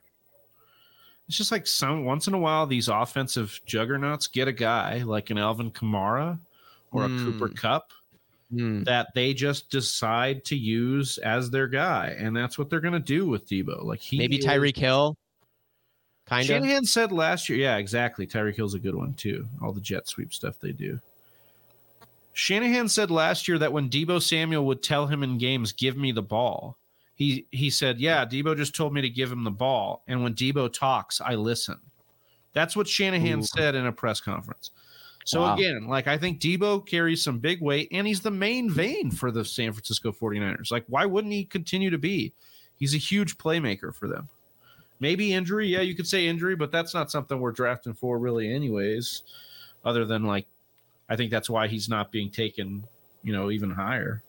It's 1.28 1.38
just 1.38 1.52
like 1.52 1.66
some 1.68 2.06
once 2.06 2.28
in 2.28 2.34
a 2.34 2.38
while, 2.40 2.68
these 2.68 2.88
offensive 2.88 3.60
juggernauts 3.66 4.28
get 4.28 4.48
a 4.48 4.54
guy 4.54 5.00
like 5.00 5.30
an 5.32 5.38
Alvin 5.38 5.72
Kamara 5.72 6.38
or 6.92 7.06
a 7.06 7.08
Cooper 7.08 7.50
Mm. 7.50 7.58
Kupp 7.58 7.92
Hmm. 8.52 8.84
that 8.84 9.08
they 9.16 9.34
just 9.34 9.72
decide 9.72 10.46
to 10.46 10.56
use 10.56 11.18
as 11.18 11.50
their 11.50 11.68
guy, 11.68 12.16
and 12.18 12.36
that's 12.38 12.60
what 12.60 12.70
they're 12.70 12.80
going 12.80 12.94
to 12.94 13.00
do 13.00 13.26
with 13.26 13.50
Deebo. 13.50 13.84
Like 13.84 14.00
he 14.00 14.20
Maybe 14.20 14.38
Tyreek 14.38 14.78
Hill. 14.78 15.18
Kind 16.26 16.42
of. 16.42 16.48
Shanahan 16.48 16.86
said 16.86 17.12
last 17.12 17.50
year, 17.50 17.60
yeah, 17.60 17.78
exactly. 17.78 18.26
Tyreek 18.26 18.56
Hill's 18.56 18.74
a 18.74 18.80
good 18.80 18.96
one 18.96 19.14
too. 19.14 19.48
All 19.62 19.72
the 19.72 19.82
jet 19.82 20.08
sweep 20.08 20.34
stuff 20.34 20.60
they 20.60 20.72
do. 20.72 21.00
Shanahan 22.34 22.90
said 22.90 23.12
last 23.12 23.48
year 23.48 23.58
that 23.60 23.72
when 23.72 23.90
Deebo 23.90 24.22
Samuel 24.22 24.66
would 24.66 24.84
tell 24.84 25.08
him 25.08 25.24
in 25.24 25.38
games, 25.38 25.72
"Give 25.72 25.96
me 25.96 26.12
the 26.12 26.22
ball," 26.22 26.78
he 27.14 27.46
he 27.52 27.70
said, 27.70 28.00
"Yeah, 28.00 28.26
Deebo 28.26 28.58
just 28.58 28.76
told 28.76 28.94
me 28.94 29.02
to 29.02 29.10
give 29.10 29.32
him 29.32 29.44
the 29.44 29.52
ball, 29.52 30.04
and 30.08 30.22
when 30.24 30.34
Deebo 30.34 30.74
talks, 30.74 31.22
I 31.22 31.36
listen." 31.36 31.80
That's 32.54 32.76
what 32.76 32.88
Shanahan 32.88 33.40
Ooh. 33.40 33.44
said 33.44 33.76
in 33.76 33.86
a 33.86 33.92
press 33.92 34.20
conference. 34.20 34.72
So 35.26 35.42
Wow. 35.42 35.56
again, 35.56 35.88
like 35.88 36.08
I 36.08 36.18
think 36.18 36.40
Deebo 36.40 36.86
carries 36.86 37.24
some 37.24 37.40
big 37.40 37.62
weight, 37.62 37.88
and 37.92 38.06
he's 38.06 38.22
the 38.22 38.32
main 38.32 38.70
vein 38.70 39.12
for 39.12 39.32
the 39.32 39.46
San 39.46 39.74
Francisco 39.74 40.12
49ers. 40.12 40.72
Like, 40.72 40.86
why 40.88 41.06
wouldn't 41.06 41.34
he 41.34 41.46
continue 41.46 41.90
to 41.90 41.98
be? 41.98 42.34
He's 42.78 42.94
a 42.94 43.00
huge 43.00 43.38
playmaker 43.38 43.94
for 43.94 44.08
them. 44.08 44.30
Maybe 45.00 45.34
injury, 45.34 45.68
yeah, 45.68 45.82
you 45.82 45.96
could 45.96 46.08
say 46.08 46.28
injury, 46.28 46.56
but 46.56 46.72
that's 46.72 46.94
not 46.94 47.12
something 47.12 47.40
we're 47.40 47.52
drafting 47.52 47.94
for 47.94 48.18
really, 48.18 48.54
anyways. 48.54 49.24
Other 49.84 50.06
than 50.06 50.24
like, 50.24 50.48
I 51.10 51.16
think 51.16 51.32
that's 51.32 51.50
why 51.50 51.68
he's 51.68 51.90
not 51.90 52.12
being 52.12 52.30
taken, 52.30 52.84
you 53.24 53.34
know, 53.34 53.52
even 53.52 53.70
higher. 53.70 54.24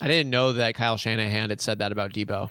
I 0.00 0.08
didn't 0.08 0.30
know 0.30 0.52
that 0.52 0.74
Kyle 0.74 0.96
Shanahan 0.96 1.50
had 1.50 1.60
said 1.60 1.78
that 1.78 1.92
about 1.92 2.12
Deebo. 2.12 2.50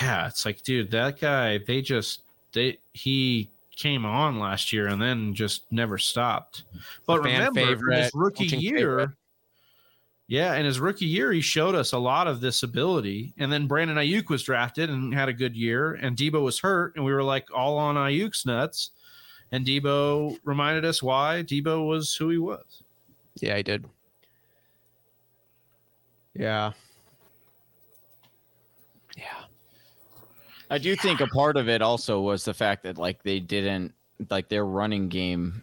Yeah, 0.00 0.26
it's 0.26 0.44
like, 0.44 0.62
dude, 0.62 0.90
that 0.90 1.20
guy, 1.20 1.58
they 1.58 1.80
just 1.80 2.22
they 2.52 2.78
he 2.92 3.50
came 3.76 4.04
on 4.04 4.38
last 4.38 4.72
year 4.72 4.88
and 4.88 5.00
then 5.00 5.34
just 5.34 5.70
never 5.70 5.98
stopped. 5.98 6.64
But 7.06 7.22
remember, 7.22 7.60
favorite, 7.60 8.02
his 8.04 8.10
rookie 8.14 8.46
year, 8.46 8.76
favorite. 8.76 9.10
Yeah, 10.28 10.54
in 10.56 10.64
his 10.64 10.80
rookie 10.80 11.06
year, 11.06 11.32
he 11.32 11.40
showed 11.40 11.76
us 11.76 11.92
a 11.92 11.98
lot 11.98 12.26
of 12.26 12.40
this 12.40 12.64
ability. 12.64 13.32
And 13.38 13.52
then 13.52 13.68
Brandon 13.68 13.96
Aiyuk 13.96 14.28
was 14.28 14.42
drafted 14.42 14.90
and 14.90 15.14
had 15.14 15.28
a 15.28 15.32
good 15.32 15.56
year, 15.56 15.92
and 15.94 16.16
Deebo 16.16 16.42
was 16.42 16.58
hurt, 16.58 16.96
and 16.96 17.04
we 17.04 17.12
were 17.12 17.22
like 17.22 17.46
all 17.54 17.78
on 17.78 17.94
Aiyuk's 17.94 18.44
nuts. 18.44 18.90
And 19.52 19.64
Deebo 19.64 20.36
reminded 20.42 20.84
us 20.84 21.02
why 21.02 21.44
Deebo 21.46 21.86
was 21.86 22.14
who 22.16 22.30
he 22.30 22.38
was. 22.38 22.82
Yeah, 23.36 23.54
I 23.54 23.62
did. 23.62 23.84
Yeah. 26.34 26.72
Yeah. 29.16 29.44
I 30.70 30.78
do 30.78 30.96
think 30.96 31.20
a 31.20 31.28
part 31.28 31.56
of 31.56 31.68
it 31.68 31.80
also 31.80 32.20
was 32.20 32.44
the 32.44 32.52
fact 32.52 32.82
that 32.82 32.98
like 32.98 33.22
they 33.22 33.38
didn't 33.38 33.94
like 34.30 34.48
their 34.48 34.66
running 34.66 35.08
game 35.08 35.62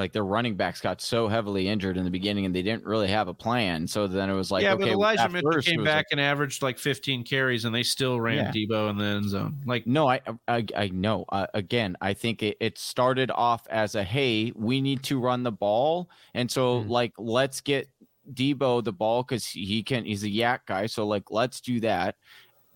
like 0.00 0.12
their 0.12 0.24
running 0.24 0.56
backs 0.56 0.80
got 0.80 1.00
so 1.00 1.28
heavily 1.28 1.68
injured 1.68 1.96
in 1.96 2.04
the 2.04 2.10
beginning 2.10 2.44
and 2.46 2.54
they 2.54 2.62
didn't 2.62 2.84
really 2.84 3.06
have 3.08 3.28
a 3.28 3.34
plan. 3.34 3.86
So 3.86 4.06
then 4.08 4.28
it 4.28 4.34
was 4.34 4.50
like 4.50 4.62
yeah, 4.64 4.72
okay, 4.72 4.84
but 4.84 4.88
Elijah 4.92 5.28
Mitchell 5.28 5.60
came 5.62 5.84
back 5.84 5.96
like- 5.98 6.06
and 6.10 6.20
averaged 6.20 6.62
like 6.62 6.78
15 6.78 7.22
carries, 7.22 7.64
and 7.64 7.74
they 7.74 7.82
still 7.84 8.20
ran 8.20 8.36
Yeah. 8.36 8.50
Deebo 8.52 8.90
in 8.90 8.96
the 8.98 9.04
end 9.04 9.28
zone. 9.28 9.56
Like, 9.64 9.86
No, 9.86 10.08
I 10.08 10.20
I, 10.48 10.66
I 10.76 10.88
know. 10.88 11.24
Uh, 11.28 11.46
again, 11.54 11.96
I 12.00 12.14
think 12.14 12.42
it, 12.42 12.56
it 12.60 12.78
started 12.78 13.30
off 13.30 13.66
as 13.68 13.94
a 13.94 14.02
hey, 14.02 14.52
we 14.56 14.80
need 14.80 15.02
to 15.04 15.20
run 15.20 15.42
the 15.44 15.52
ball, 15.52 16.10
and 16.34 16.50
so 16.50 16.82
Mm. 16.82 16.88
like 16.88 17.12
let's 17.18 17.60
get 17.60 17.88
Deebo 18.32 18.84
the 18.84 18.92
ball 18.92 19.22
because 19.22 19.46
he 19.46 19.82
can. 19.82 20.04
He's 20.04 20.22
a 20.24 20.28
YAC 20.28 20.60
guy, 20.66 20.86
so 20.86 21.06
like 21.06 21.30
let's 21.30 21.60
do 21.60 21.80
that, 21.80 22.16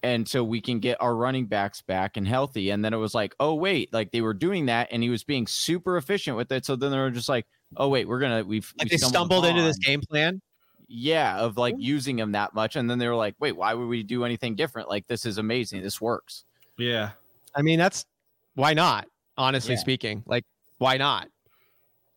and 0.05 0.29
so 0.29 0.45
we 0.45 0.61
can 0.61 0.81
get 0.81 0.99
our 1.01 1.17
running 1.17 1.47
backs 1.47 1.81
back 1.81 2.19
and 2.19 2.29
healthy. 2.29 2.71
And 2.71 2.85
then 2.85 2.93
it 2.93 2.99
was 2.99 3.15
like, 3.15 3.35
oh 3.41 3.55
wait, 3.55 3.91
like 3.93 4.13
they 4.13 4.21
were 4.21 4.35
doing 4.35 4.67
that, 4.67 4.89
and 4.93 5.03
he 5.03 5.09
was 5.09 5.25
being 5.25 5.47
super 5.47 5.97
efficient 5.97 6.37
with 6.37 6.53
it. 6.53 6.67
So 6.67 6.77
then 6.77 6.91
they 6.91 6.99
were 6.99 7.11
just 7.11 7.29
like, 7.29 7.47
oh 7.79 7.89
wait, 7.89 8.07
we're 8.07 8.21
gonna 8.21 8.45
we've 8.45 8.73
Like 8.79 8.91
we 8.91 8.97
they 8.97 8.99
stumbled 8.99 9.47
into 9.47 9.63
this 9.63 9.79
game 9.79 10.03
plan. 10.03 10.41
Yeah, 10.87 11.39
of 11.39 11.57
like 11.57 11.75
using 11.79 12.19
him 12.19 12.33
that 12.33 12.55
much, 12.55 12.77
and 12.77 12.89
then 12.89 12.99
they 12.99 13.09
were 13.09 13.15
like, 13.17 13.35
wait, 13.41 13.57
why 13.57 13.73
would 13.73 13.87
we 13.87 14.03
do 14.03 14.25
anything 14.25 14.55
different? 14.55 14.91
Like 14.91 15.07
this 15.07 15.25
is 15.25 15.39
amazing. 15.39 15.83
This 15.83 16.01
works. 16.01 16.45
yeah, 16.77 17.11
I 17.55 17.63
mean, 17.63 17.79
that's 17.79 18.05
why 18.55 18.75
not, 18.75 19.09
honestly 19.39 19.75
Yeah. 19.75 19.81
speaking. 19.81 20.23
Like, 20.27 20.45
why 20.79 20.99
not? 20.99 21.29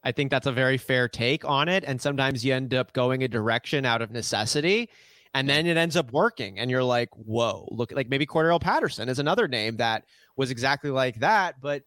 I 0.03 0.11
think 0.11 0.29
that's 0.31 0.47
a 0.47 0.51
very 0.51 0.77
fair 0.77 1.07
take 1.07 1.45
on 1.45 1.69
it. 1.69 1.83
And 1.85 2.01
sometimes 2.01 2.43
you 2.43 2.53
end 2.53 2.73
up 2.73 2.93
going 2.93 3.23
a 3.23 3.27
direction 3.27 3.85
out 3.85 4.01
of 4.01 4.11
necessity. 4.11 4.89
And 5.37 5.47
then 5.47 5.67
it 5.67 5.77
ends 5.77 5.95
up 5.95 6.11
working. 6.11 6.57
And 6.57 6.71
you're 6.71 6.83
like, 6.83 7.09
whoa, 7.13 7.67
look, 7.69 7.91
like 7.91 8.09
maybe 8.09 8.25
Cordarrelle 8.25 8.59
Patterson 8.59 9.07
is 9.07 9.19
another 9.19 9.47
name 9.47 9.77
that 9.77 10.03
was 10.35 10.49
exactly 10.49 10.89
like 10.89 11.19
that, 11.19 11.61
but 11.61 11.83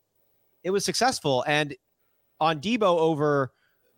it 0.63 0.71
was 0.71 0.85
successful. 0.85 1.43
And 1.49 1.75
on 2.39 2.61
Deebo 2.61 2.83
over 2.83 3.51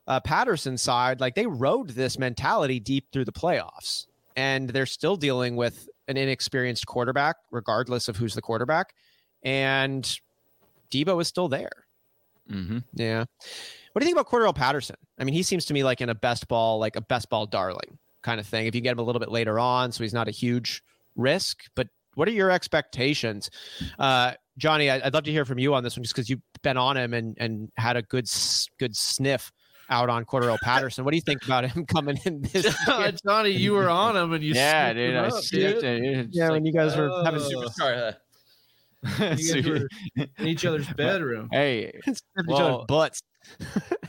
uh, 0.06 0.20
Patterson's 0.20 0.80
side, 0.80 1.20
like 1.20 1.34
they 1.34 1.44
rode 1.44 1.90
this 1.90 2.18
mentality 2.18 2.80
deep 2.80 3.08
through 3.12 3.26
the 3.26 3.32
playoffs. 3.32 4.06
And 4.36 4.70
they're 4.70 4.86
still 4.86 5.16
dealing 5.16 5.56
with 5.56 5.86
an 6.08 6.16
inexperienced 6.16 6.86
quarterback, 6.86 7.36
regardless 7.50 8.08
of 8.08 8.16
who's 8.16 8.32
the 8.32 8.40
quarterback. 8.40 8.94
And 9.42 10.02
Deebo 10.90 11.20
is 11.20 11.28
still 11.28 11.50
there. 11.50 11.84
Mm-hmm. 12.50 12.78
Yeah. 12.94 13.26
What 13.92 14.00
do 14.00 14.06
you 14.08 14.14
think 14.14 14.16
about 14.16 14.30
Cordarrelle 14.30 14.56
Patterson? 14.56 14.96
I 15.18 15.24
mean, 15.24 15.34
he 15.34 15.42
seems 15.42 15.66
to 15.66 15.74
me 15.74 15.84
like 15.84 16.00
in 16.00 16.08
a 16.08 16.14
best 16.14 16.48
ball, 16.48 16.78
like 16.78 16.96
a 16.96 17.02
best 17.02 17.28
ball 17.28 17.44
darling 17.44 17.98
kind 18.22 18.40
of 18.40 18.46
thing. 18.46 18.66
If 18.66 18.74
you 18.74 18.80
get 18.80 18.92
him 18.92 18.98
a 18.98 19.02
little 19.02 19.20
bit 19.20 19.30
later 19.30 19.58
on, 19.58 19.92
so 19.92 20.02
he's 20.04 20.14
not 20.14 20.28
a 20.28 20.30
huge 20.32 20.82
risk. 21.16 21.64
But 21.74 21.88
what 22.14 22.28
are 22.28 22.32
your 22.32 22.50
expectations, 22.50 23.50
uh, 23.98 24.32
Johnny? 24.58 24.90
I- 24.90 25.04
I'd 25.06 25.14
love 25.14 25.24
to 25.24 25.30
hear 25.32 25.44
from 25.44 25.58
you 25.58 25.74
on 25.74 25.82
this 25.82 25.96
one, 25.96 26.02
just 26.04 26.14
because 26.14 26.28
you've 26.30 26.40
been 26.62 26.76
on 26.76 26.96
him 26.96 27.14
and 27.14 27.36
and 27.40 27.70
had 27.76 27.96
a 27.96 28.02
good 28.02 28.26
good 28.78 28.96
sniff 28.96 29.50
out 29.90 30.08
on 30.10 30.24
Cordarrelle 30.24 30.58
Patterson. 30.62 31.04
What 31.04 31.10
do 31.10 31.16
you 31.16 31.22
think 31.22 31.44
about 31.44 31.68
him 31.68 31.84
coming 31.92 32.18
in 32.24 32.42
this? 32.42 32.64
year? 32.86 33.12
Johnny, 33.26 33.50
you 33.50 33.72
were 33.72 33.88
on 33.90 34.16
him 34.16 34.32
and 34.32 34.42
you 34.44 34.54
yeah, 34.54 34.92
sniffed 34.92 34.96
dude. 34.96 35.14
him 35.14 35.24
I 35.24 35.26
up, 35.28 35.42
sniffed 35.44 35.80
dude. 35.80 35.84
it. 35.84 36.18
It's 36.26 36.28
yeah, 36.36 36.44
like- 36.44 36.52
when 36.52 36.64
you 36.66 36.72
guys 36.72 36.96
were 36.96 37.22
having 37.24 37.40
Oh. 37.42 37.48
super 37.48 38.16
You 39.36 39.54
guys 39.54 39.66
were 39.66 39.88
in 40.38 40.46
each 40.46 40.64
other's 40.64 40.88
bedroom. 40.94 41.48
hey, 41.50 41.92
sniffed 42.04 42.20
each 42.40 42.46
Well, 42.46 42.74
other's 42.74 42.86
butts. 42.86 43.22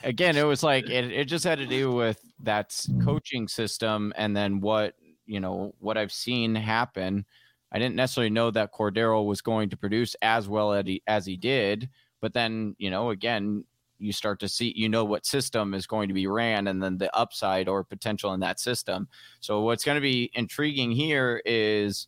Again, 0.03 0.35
it 0.35 0.43
was 0.43 0.63
like 0.63 0.89
it, 0.89 1.11
it 1.11 1.25
just 1.25 1.43
had 1.43 1.59
to 1.59 1.65
do 1.65 1.91
with 1.91 2.21
that 2.41 2.77
coaching 3.03 3.47
system 3.47 4.13
and 4.15 4.35
then 4.35 4.59
what 4.59 4.95
you 5.25 5.39
know 5.39 5.73
what 5.79 5.97
I've 5.97 6.11
seen 6.11 6.55
happen. 6.55 7.25
I 7.71 7.79
didn't 7.79 7.95
necessarily 7.95 8.29
know 8.29 8.51
that 8.51 8.73
Cordarrelle 8.73 9.25
was 9.25 9.41
going 9.41 9.69
to 9.69 9.77
produce 9.77 10.15
as 10.21 10.47
well 10.47 10.73
as 10.73 10.85
he, 10.85 11.01
as 11.07 11.25
he 11.25 11.37
did, 11.37 11.89
but 12.21 12.33
then 12.33 12.75
you 12.77 12.91
know 12.91 13.09
again 13.11 13.63
you 13.99 14.11
start 14.11 14.39
to 14.41 14.49
see 14.49 14.73
you 14.75 14.89
know 14.89 15.05
what 15.05 15.25
system 15.25 15.73
is 15.73 15.87
going 15.87 16.09
to 16.09 16.13
be 16.13 16.27
ran 16.27 16.67
and 16.67 16.83
then 16.83 16.97
the 16.97 17.15
upside 17.15 17.69
or 17.69 17.83
potential 17.83 18.33
in 18.33 18.41
that 18.41 18.59
system. 18.59 19.07
So 19.39 19.61
what's 19.61 19.85
going 19.85 19.95
to 19.95 20.01
be 20.01 20.31
intriguing 20.33 20.91
here 20.91 21.41
is 21.45 22.07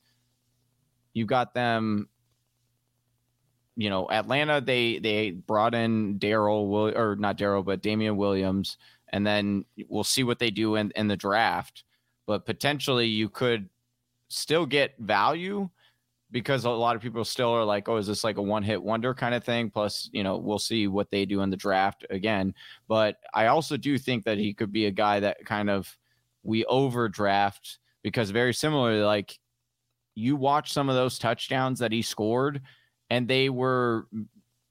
you 1.13 1.25
got 1.25 1.53
them 1.53 2.09
you 3.75 3.89
know, 3.89 4.09
Atlanta 4.09 4.61
they 4.61 4.99
they 4.99 5.31
brought 5.31 5.75
in 5.75 6.17
Daryl 6.19 6.69
Will 6.69 6.97
or 6.97 7.15
not 7.15 7.37
Daryl, 7.37 7.65
but 7.65 7.81
Damien 7.81 8.17
Williams, 8.17 8.77
and 9.09 9.25
then 9.25 9.65
we'll 9.87 10.03
see 10.03 10.23
what 10.23 10.39
they 10.39 10.49
do 10.49 10.75
in, 10.75 10.91
in 10.95 11.07
the 11.07 11.17
draft. 11.17 11.83
But 12.25 12.45
potentially 12.45 13.05
you 13.05 13.29
could 13.29 13.69
still 14.29 14.65
get 14.65 14.95
value 14.97 15.69
because 16.31 16.65
a 16.65 16.69
lot 16.69 16.95
of 16.95 17.01
people 17.01 17.23
still 17.23 17.51
are 17.51 17.63
like, 17.63 17.87
oh, 17.87 17.97
is 17.97 18.07
this 18.07 18.23
like 18.23 18.37
a 18.37 18.41
one 18.41 18.63
hit 18.63 18.81
wonder 18.81 19.13
kind 19.13 19.35
of 19.35 19.43
thing? 19.43 19.69
Plus, 19.69 20.09
you 20.11 20.23
know, 20.23 20.37
we'll 20.37 20.59
see 20.59 20.87
what 20.87 21.11
they 21.11 21.25
do 21.25 21.41
in 21.41 21.49
the 21.49 21.57
draft 21.57 22.05
again. 22.09 22.53
But 22.87 23.17
I 23.33 23.47
also 23.47 23.77
do 23.77 23.97
think 23.97 24.25
that 24.25 24.37
he 24.37 24.53
could 24.53 24.71
be 24.71 24.87
a 24.87 24.91
guy 24.91 25.19
that 25.19 25.45
kind 25.45 25.69
of 25.69 25.95
we 26.43 26.65
overdraft 26.65 27.79
because 28.03 28.31
very 28.31 28.53
similarly, 28.53 29.01
like 29.01 29.37
you 30.15 30.35
watch 30.35 30.71
some 30.71 30.89
of 30.89 30.95
those 30.95 31.19
touchdowns 31.19 31.79
that 31.79 31.91
he 31.91 32.01
scored 32.01 32.61
and 33.09 33.27
they 33.27 33.49
were 33.49 34.07
mm, 34.13 34.25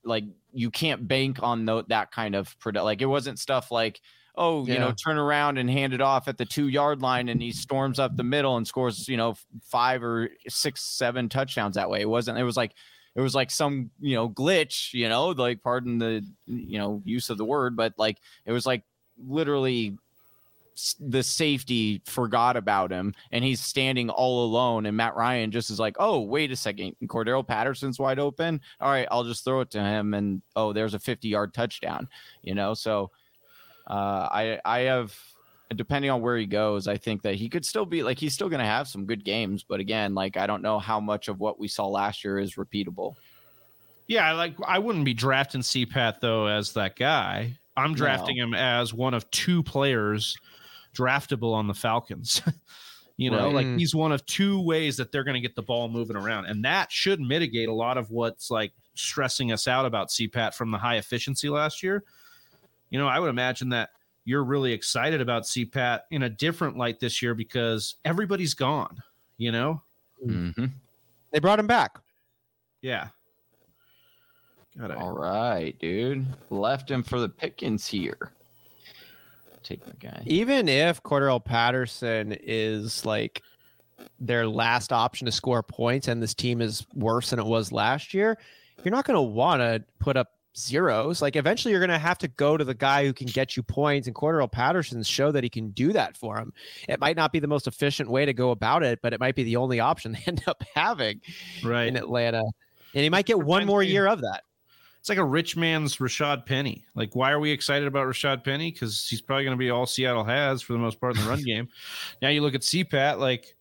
like 0.04 0.24
you 0.52 0.70
can't 0.70 1.06
bank 1.06 1.38
on 1.42 1.64
that 1.88 2.10
kind 2.12 2.34
of 2.34 2.58
product. 2.58 2.84
Like 2.84 3.02
it 3.02 3.06
wasn't 3.06 3.38
stuff 3.38 3.70
like 3.70 4.00
oh 4.36 4.66
you 4.66 4.78
know 4.78 4.92
turn 4.92 5.16
around 5.16 5.58
and 5.58 5.70
hand 5.70 5.94
it 5.94 6.00
off 6.00 6.26
at 6.26 6.36
the 6.36 6.44
two 6.44 6.66
yard 6.66 7.00
line 7.00 7.28
and 7.28 7.40
he 7.40 7.52
storms 7.52 8.00
up 8.00 8.16
the 8.16 8.24
middle 8.24 8.56
and 8.56 8.66
scores 8.66 9.06
you 9.06 9.16
know 9.16 9.36
five 9.62 10.02
or 10.02 10.28
six 10.48 10.82
seven 10.82 11.28
touchdowns 11.28 11.76
that 11.76 11.90
way. 11.90 12.00
It 12.00 12.08
wasn't. 12.08 12.38
It 12.38 12.44
was 12.44 12.56
like 12.56 12.72
it 13.14 13.20
was 13.20 13.34
like 13.34 13.50
some 13.50 13.90
you 14.00 14.14
know 14.14 14.28
glitch 14.28 14.92
you 14.92 15.08
know 15.08 15.28
like 15.28 15.62
pardon 15.62 15.98
the 15.98 16.24
you 16.46 16.78
know 16.78 17.00
use 17.04 17.30
of 17.30 17.38
the 17.38 17.44
word 17.44 17.76
but 17.76 17.94
like 17.96 18.18
it 18.44 18.52
was 18.52 18.66
like 18.66 18.82
literally 19.18 19.96
the 21.00 21.22
safety 21.22 22.02
forgot 22.04 22.56
about 22.56 22.90
him 22.90 23.14
and 23.30 23.44
he's 23.44 23.60
standing 23.60 24.10
all 24.10 24.44
alone 24.44 24.86
and 24.86 24.96
Matt 24.96 25.14
Ryan 25.14 25.50
just 25.50 25.70
is 25.70 25.78
like, 25.78 25.96
"Oh, 25.98 26.20
wait 26.20 26.50
a 26.50 26.56
second. 26.56 26.96
Cordarrelle 27.04 27.46
Patterson's 27.46 27.98
wide 27.98 28.18
open. 28.18 28.60
All 28.80 28.90
right, 28.90 29.08
I'll 29.10 29.24
just 29.24 29.44
throw 29.44 29.60
it 29.60 29.70
to 29.70 29.80
him 29.80 30.14
and 30.14 30.42
oh, 30.56 30.72
there's 30.72 30.94
a 30.94 30.98
50-yard 30.98 31.54
touchdown." 31.54 32.08
You 32.42 32.54
know, 32.54 32.74
so 32.74 33.10
uh 33.86 34.28
I 34.30 34.60
I 34.64 34.80
have 34.80 35.16
depending 35.76 36.10
on 36.10 36.20
where 36.20 36.36
he 36.36 36.46
goes, 36.46 36.86
I 36.86 36.96
think 36.96 37.22
that 37.22 37.34
he 37.34 37.48
could 37.48 37.64
still 37.64 37.86
be 37.86 38.02
like 38.02 38.18
he's 38.18 38.34
still 38.34 38.48
going 38.48 38.60
to 38.60 38.66
have 38.66 38.88
some 38.88 39.06
good 39.06 39.24
games, 39.24 39.62
but 39.62 39.80
again, 39.80 40.14
like 40.14 40.36
I 40.36 40.46
don't 40.46 40.62
know 40.62 40.78
how 40.78 41.00
much 41.00 41.28
of 41.28 41.40
what 41.40 41.58
we 41.58 41.68
saw 41.68 41.86
last 41.86 42.24
year 42.24 42.38
is 42.38 42.54
repeatable. 42.54 43.14
Yeah, 44.06 44.32
like 44.32 44.54
I 44.66 44.78
wouldn't 44.78 45.04
be 45.04 45.14
drafting 45.14 45.62
CPAT 45.62 46.20
though 46.20 46.46
as 46.46 46.72
that 46.74 46.96
guy. 46.96 47.58
I'm 47.76 47.94
drafting 47.94 48.36
him 48.36 48.54
as 48.54 48.94
one 48.94 49.14
of 49.14 49.28
two 49.30 49.62
players 49.62 50.36
draftable 50.94 51.52
on 51.52 51.66
the 51.66 51.74
Falcons. 51.74 52.40
you 53.16 53.30
know, 53.30 53.46
Right. 53.46 53.54
like 53.54 53.66
he's 53.78 53.94
one 53.94 54.12
of 54.12 54.24
two 54.26 54.60
ways 54.62 54.96
that 54.96 55.12
they're 55.12 55.24
going 55.24 55.34
to 55.34 55.40
get 55.40 55.54
the 55.54 55.62
ball 55.62 55.88
moving 55.88 56.16
around, 56.16 56.46
and 56.46 56.64
that 56.64 56.90
should 56.90 57.20
mitigate 57.20 57.68
a 57.68 57.72
lot 57.74 57.98
of 57.98 58.10
what's 58.10 58.50
like 58.50 58.72
stressing 58.94 59.52
us 59.52 59.68
out 59.68 59.84
about 59.86 60.08
CPAT 60.08 60.54
from 60.54 60.70
the 60.70 60.78
high 60.78 60.96
efficiency 60.96 61.48
last 61.48 61.82
year. 61.82 62.04
You 62.90 62.98
know, 62.98 63.08
I 63.08 63.18
would 63.18 63.30
imagine 63.30 63.68
that 63.70 63.90
you're 64.24 64.44
really 64.44 64.72
excited 64.72 65.20
about 65.20 65.42
CPAT 65.42 66.00
in 66.10 66.22
a 66.22 66.30
different 66.30 66.76
light 66.78 66.98
this 67.00 67.20
year 67.20 67.34
because 67.34 67.96
everybody's 68.04 68.54
gone. 68.54 68.96
You 69.36 69.52
know, 69.52 69.82
Mm-hmm. 70.24 70.66
They 71.32 71.38
brought 71.40 71.58
him 71.58 71.66
back. 71.66 71.98
yeah. 72.82 73.08
Got 74.78 74.90
it. 74.90 74.96
All 74.96 75.12
right, 75.12 75.78
dude. 75.78 76.26
Left 76.50 76.90
him 76.90 77.02
for 77.02 77.20
the 77.20 77.28
Pickens 77.28 77.86
here. 77.86 78.32
Take 79.64 79.84
my 79.86 79.92
guy. 79.98 80.22
Even 80.26 80.68
if 80.68 81.02
Cordarrelle 81.02 81.44
Patterson 81.44 82.36
is 82.42 83.04
like 83.04 83.42
their 84.20 84.46
last 84.46 84.92
option 84.92 85.24
to 85.26 85.32
score 85.32 85.62
points 85.62 86.06
and 86.08 86.22
this 86.22 86.34
team 86.34 86.60
is 86.60 86.86
worse 86.94 87.30
than 87.30 87.38
it 87.38 87.46
was 87.46 87.72
last 87.72 88.14
year, 88.14 88.38
you're 88.84 88.92
not 88.92 89.04
going 89.04 89.16
to 89.16 89.22
want 89.22 89.60
to 89.60 89.82
put 89.98 90.16
up 90.16 90.32
zeros. 90.56 91.20
Like 91.22 91.34
eventually 91.36 91.72
you're 91.72 91.80
going 91.80 91.90
to 91.90 91.98
have 91.98 92.18
to 92.18 92.28
go 92.28 92.56
to 92.56 92.64
the 92.64 92.74
guy 92.74 93.04
who 93.04 93.12
can 93.12 93.26
get 93.26 93.56
you 93.56 93.62
points 93.62 94.06
and 94.06 94.14
Cordarrelle 94.14 94.52
Patterson's 94.52 95.08
show 95.08 95.32
that 95.32 95.42
he 95.42 95.50
can 95.50 95.70
do 95.70 95.92
that 95.92 96.16
for 96.16 96.38
him. 96.38 96.52
It 96.88 97.00
might 97.00 97.16
not 97.16 97.32
be 97.32 97.40
the 97.40 97.48
most 97.48 97.66
efficient 97.66 98.08
way 98.10 98.24
to 98.26 98.32
go 98.32 98.50
about 98.50 98.82
it, 98.82 99.00
but 99.02 99.12
it 99.12 99.20
might 99.20 99.34
be 99.34 99.42
the 99.44 99.56
only 99.56 99.80
option 99.80 100.12
they 100.12 100.22
end 100.26 100.44
up 100.46 100.62
having 100.74 101.20
Right. 101.64 101.88
in 101.88 101.96
Atlanta. 101.96 102.42
And 102.94 103.02
he 103.02 103.08
might 103.08 103.26
get 103.26 103.40
one 103.40 103.66
more 103.66 103.82
year 103.82 104.06
of 104.06 104.20
that. 104.20 104.44
It's 105.04 105.10
like 105.10 105.18
a 105.18 105.24
rich 105.24 105.54
man's 105.54 105.98
Rashaad 105.98 106.46
Penny. 106.46 106.86
Like, 106.94 107.14
why 107.14 107.30
are 107.30 107.38
we 107.38 107.50
excited 107.50 107.86
about 107.86 108.06
Rashaad 108.06 108.42
Penny? 108.42 108.70
Because 108.70 109.06
he's 109.06 109.20
probably 109.20 109.44
going 109.44 109.54
to 109.54 109.58
be 109.58 109.68
all 109.68 109.84
Seattle 109.84 110.24
has 110.24 110.62
for 110.62 110.72
the 110.72 110.78
most 110.78 110.98
part 110.98 111.14
in 111.14 111.22
the 111.22 111.28
run 111.28 111.42
game. 111.44 111.68
Now 112.22 112.30
you 112.30 112.40
look 112.40 112.54
at 112.54 112.62
CPAT, 112.62 113.18
like 113.18 113.54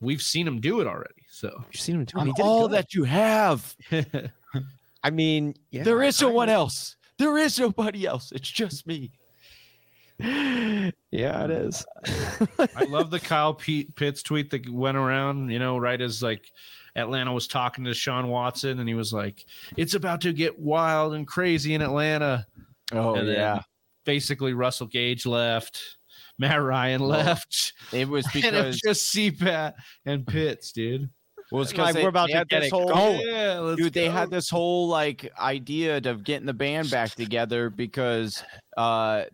we've 0.00 0.22
seen 0.22 0.46
him 0.46 0.60
do 0.60 0.80
it 0.80 0.86
already. 0.86 1.24
So 1.28 1.64
You've 1.72 1.80
seen 1.80 1.96
him 1.96 2.04
do 2.04 2.20
it. 2.20 2.36
Did 2.36 2.40
all 2.40 2.68
good. 2.68 2.76
that 2.76 2.94
you 2.94 3.02
have. 3.02 3.74
I 5.02 5.10
mean, 5.10 5.56
yeah, 5.72 5.82
there 5.82 6.00
is 6.04 6.22
no 6.22 6.30
one 6.30 6.48
else. 6.48 6.94
There 7.18 7.36
is 7.36 7.58
nobody 7.58 8.06
else. 8.06 8.30
It's 8.30 8.48
just 8.48 8.86
me. 8.86 9.10
Yeah, 11.10 11.44
it 11.44 11.50
is. 11.50 11.84
I 12.76 12.84
love 12.84 13.10
the 13.10 13.20
Kyle 13.20 13.52
Pete 13.54 13.94
Pitts 13.96 14.22
tweet 14.22 14.50
that 14.50 14.66
went 14.66 14.96
around, 14.96 15.50
you 15.50 15.58
know, 15.58 15.76
right 15.76 16.00
as 16.00 16.22
like 16.22 16.46
Atlanta 16.96 17.32
was 17.32 17.46
talking 17.46 17.84
to 17.84 17.94
Sean 17.94 18.28
Watson, 18.28 18.78
and 18.78 18.88
he 18.88 18.94
was 18.94 19.12
like, 19.12 19.44
"It's 19.76 19.94
about 19.94 20.20
to 20.22 20.32
get 20.32 20.58
wild 20.58 21.14
and 21.14 21.26
crazy 21.26 21.74
in 21.74 21.82
Atlanta." 21.82 22.46
Oh 22.92 23.14
And 23.14 23.28
then 23.28 23.60
basically 24.04 24.52
Russell 24.52 24.86
Gage 24.86 25.26
left, 25.26 25.96
Matt 26.38 26.62
Ryan 26.62 27.00
left, 27.00 27.72
It 27.92 28.08
was 28.08 28.26
and 28.34 28.44
it 28.44 28.64
was 28.66 28.80
because 28.80 28.80
just 28.80 29.14
CPAT 29.14 29.74
and 30.04 30.26
Pitts, 30.26 30.72
dude. 30.72 31.08
well, 31.50 31.62
it's 31.62 31.76
Like, 31.76 31.94
because 31.94 32.02
we're 32.02 32.08
about 32.08 32.28
to 32.28 32.36
had 32.38 32.48
get 32.48 32.60
this 32.60 32.68
it 32.68 32.72
whole 32.72 32.88
going. 32.88 33.20
Yeah, 33.26 33.58
let's 33.60 33.80
dude 33.80 33.92
they 33.92 34.08
had 34.08 34.30
this 34.30 34.50
whole 34.50 34.88
like 34.88 35.30
idea 35.38 35.98
of 35.98 36.24
getting 36.24 36.46
the 36.46 36.54
band 36.54 36.90
back 36.90 37.10
together 37.10 37.70
because 37.70 38.42
uh 38.76 39.24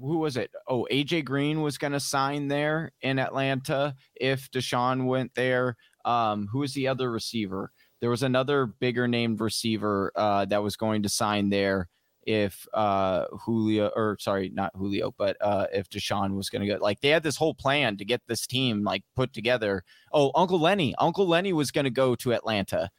who 0.00 0.18
was 0.18 0.36
it 0.36 0.50
oh 0.68 0.86
aj 0.92 1.24
green 1.24 1.60
was 1.60 1.76
going 1.76 1.92
to 1.92 1.98
sign 1.98 2.46
there 2.46 2.92
in 3.02 3.18
atlanta 3.18 3.96
if 4.14 4.48
deshaun 4.52 5.06
went 5.06 5.34
there 5.34 5.76
um 6.08 6.48
who 6.50 6.60
was 6.60 6.72
the 6.74 6.88
other 6.88 7.10
receiver 7.10 7.70
there 8.00 8.10
was 8.10 8.22
another 8.22 8.66
bigger 8.66 9.06
named 9.06 9.40
receiver 9.40 10.10
uh 10.16 10.44
that 10.46 10.62
was 10.62 10.76
going 10.76 11.02
to 11.02 11.08
sign 11.08 11.50
there 11.50 11.88
if 12.26 12.66
uh 12.74 13.24
julio 13.44 13.90
or 13.96 14.16
sorry 14.20 14.50
not 14.52 14.70
julio 14.76 15.14
but 15.16 15.36
uh 15.40 15.66
if 15.72 15.88
deshaun 15.88 16.34
was 16.34 16.48
going 16.50 16.60
to 16.60 16.68
go 16.68 16.78
like 16.80 17.00
they 17.00 17.08
had 17.08 17.22
this 17.22 17.36
whole 17.36 17.54
plan 17.54 17.96
to 17.96 18.04
get 18.04 18.20
this 18.26 18.46
team 18.46 18.82
like 18.84 19.02
put 19.16 19.32
together 19.32 19.82
oh 20.12 20.30
uncle 20.34 20.60
lenny 20.60 20.94
uncle 20.98 21.26
lenny 21.26 21.52
was 21.52 21.70
going 21.70 21.84
to 21.84 21.90
go 21.90 22.14
to 22.14 22.32
atlanta 22.32 22.90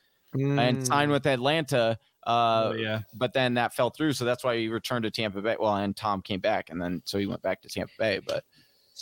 and 0.59 0.85
sign 0.85 1.09
with 1.09 1.25
Atlanta. 1.25 1.97
Uh, 2.27 2.69
Oh, 2.71 2.73
yeah. 2.73 3.01
but 3.15 3.33
then 3.33 3.55
that 3.55 3.73
fell 3.73 3.89
through, 3.89 4.13
so 4.13 4.25
that's 4.25 4.43
why 4.43 4.57
he 4.57 4.67
returned 4.67 5.01
to 5.03 5.09
Tampa 5.09 5.41
Bay. 5.41 5.55
Well, 5.59 5.75
and 5.75 5.95
Tom 5.95 6.21
came 6.21 6.39
back, 6.39 6.69
and 6.69 6.79
then 6.79 7.01
so 7.03 7.17
he 7.17 7.25
went 7.25 7.41
back 7.41 7.61
to 7.63 7.67
Tampa 7.67 7.93
Bay. 7.97 8.19
But 8.23 8.43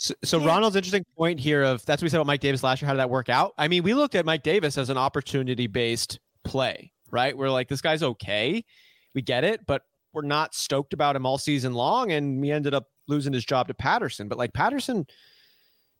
So, 0.00 0.14
so 0.22 0.38
Ronald's 0.38 0.76
interesting 0.76 1.04
point 1.16 1.40
here 1.40 1.64
of 1.64 1.84
that's 1.84 2.00
what 2.00 2.06
we 2.06 2.08
said 2.10 2.18
about 2.18 2.28
Mike 2.28 2.38
Davis 2.40 2.62
last 2.62 2.80
year. 2.80 2.86
How 2.86 2.92
did 2.92 3.00
that 3.00 3.10
work 3.10 3.28
out? 3.28 3.52
I 3.58 3.66
mean, 3.66 3.82
we 3.82 3.94
looked 3.94 4.14
at 4.14 4.24
Mike 4.24 4.44
Davis 4.44 4.78
as 4.78 4.90
an 4.90 4.96
opportunity 4.96 5.66
based 5.66 6.20
play, 6.44 6.92
right? 7.10 7.36
We're 7.36 7.50
like, 7.50 7.66
this 7.66 7.80
guy's 7.80 8.04
okay. 8.04 8.64
We 9.12 9.22
get 9.22 9.42
it, 9.42 9.66
but 9.66 9.82
we're 10.12 10.22
not 10.22 10.54
stoked 10.54 10.92
about 10.92 11.16
him 11.16 11.26
all 11.26 11.36
season 11.36 11.74
long. 11.74 12.12
And 12.12 12.40
we 12.40 12.52
ended 12.52 12.74
up 12.74 12.86
losing 13.08 13.32
his 13.32 13.44
job 13.44 13.66
to 13.68 13.74
Patterson. 13.74 14.28
But 14.28 14.38
like 14.38 14.52
Patterson, 14.52 15.04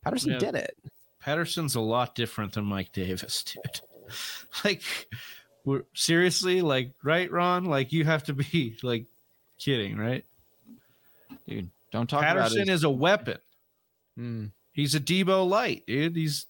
Patterson 0.05 0.31
Yeah. 0.31 0.39
did 0.39 0.55
it. 0.55 0.77
Patterson's 1.21 1.75
a 1.75 1.81
lot 1.81 2.15
different 2.15 2.53
than 2.53 2.67
Mike 2.67 2.93
Davis, 2.93 3.43
dude. 3.53 3.81
Like, 4.65 4.83
we're 5.65 5.83
seriously 5.95 6.63
like, 6.63 6.93
right, 7.03 7.29
Ron? 7.33 7.65
Like, 7.65 7.93
you 7.93 8.05
have 8.05 8.23
to 8.25 8.33
be 8.33 8.79
like 8.85 9.07
kidding, 9.59 9.99
right? 9.99 10.25
dude, 11.49 11.71
don't 11.91 12.09
talk 12.09 12.23
Patterson 12.23 12.59
about 12.59 12.69
his, 12.71 12.81
is 12.81 12.85
a 12.85 12.91
weapon. 12.91 13.39
Hmm. 14.19 14.47
He's 14.73 14.95
a 14.97 15.01
Deebo 15.01 15.49
light, 15.49 15.85
dude. 15.87 16.17
He's 16.17 16.47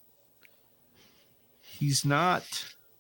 he's 1.61 2.05
not 2.05 2.45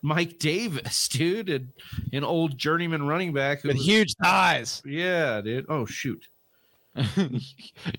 Mike 0.03 0.39
Davis, 0.39 1.09
dude, 1.12 1.49
and 1.49 1.69
an 2.12 2.23
old 2.24 2.59
journeyman 2.59 3.07
running 3.07 3.32
back. 3.32 3.65
With 3.65 3.77
was- 3.77 3.86
huge 3.86 4.15
thighs. 4.23 4.82
yeah, 4.85 5.40
dude. 5.40 5.66
Oh 5.70 5.86
shoot, 5.86 6.27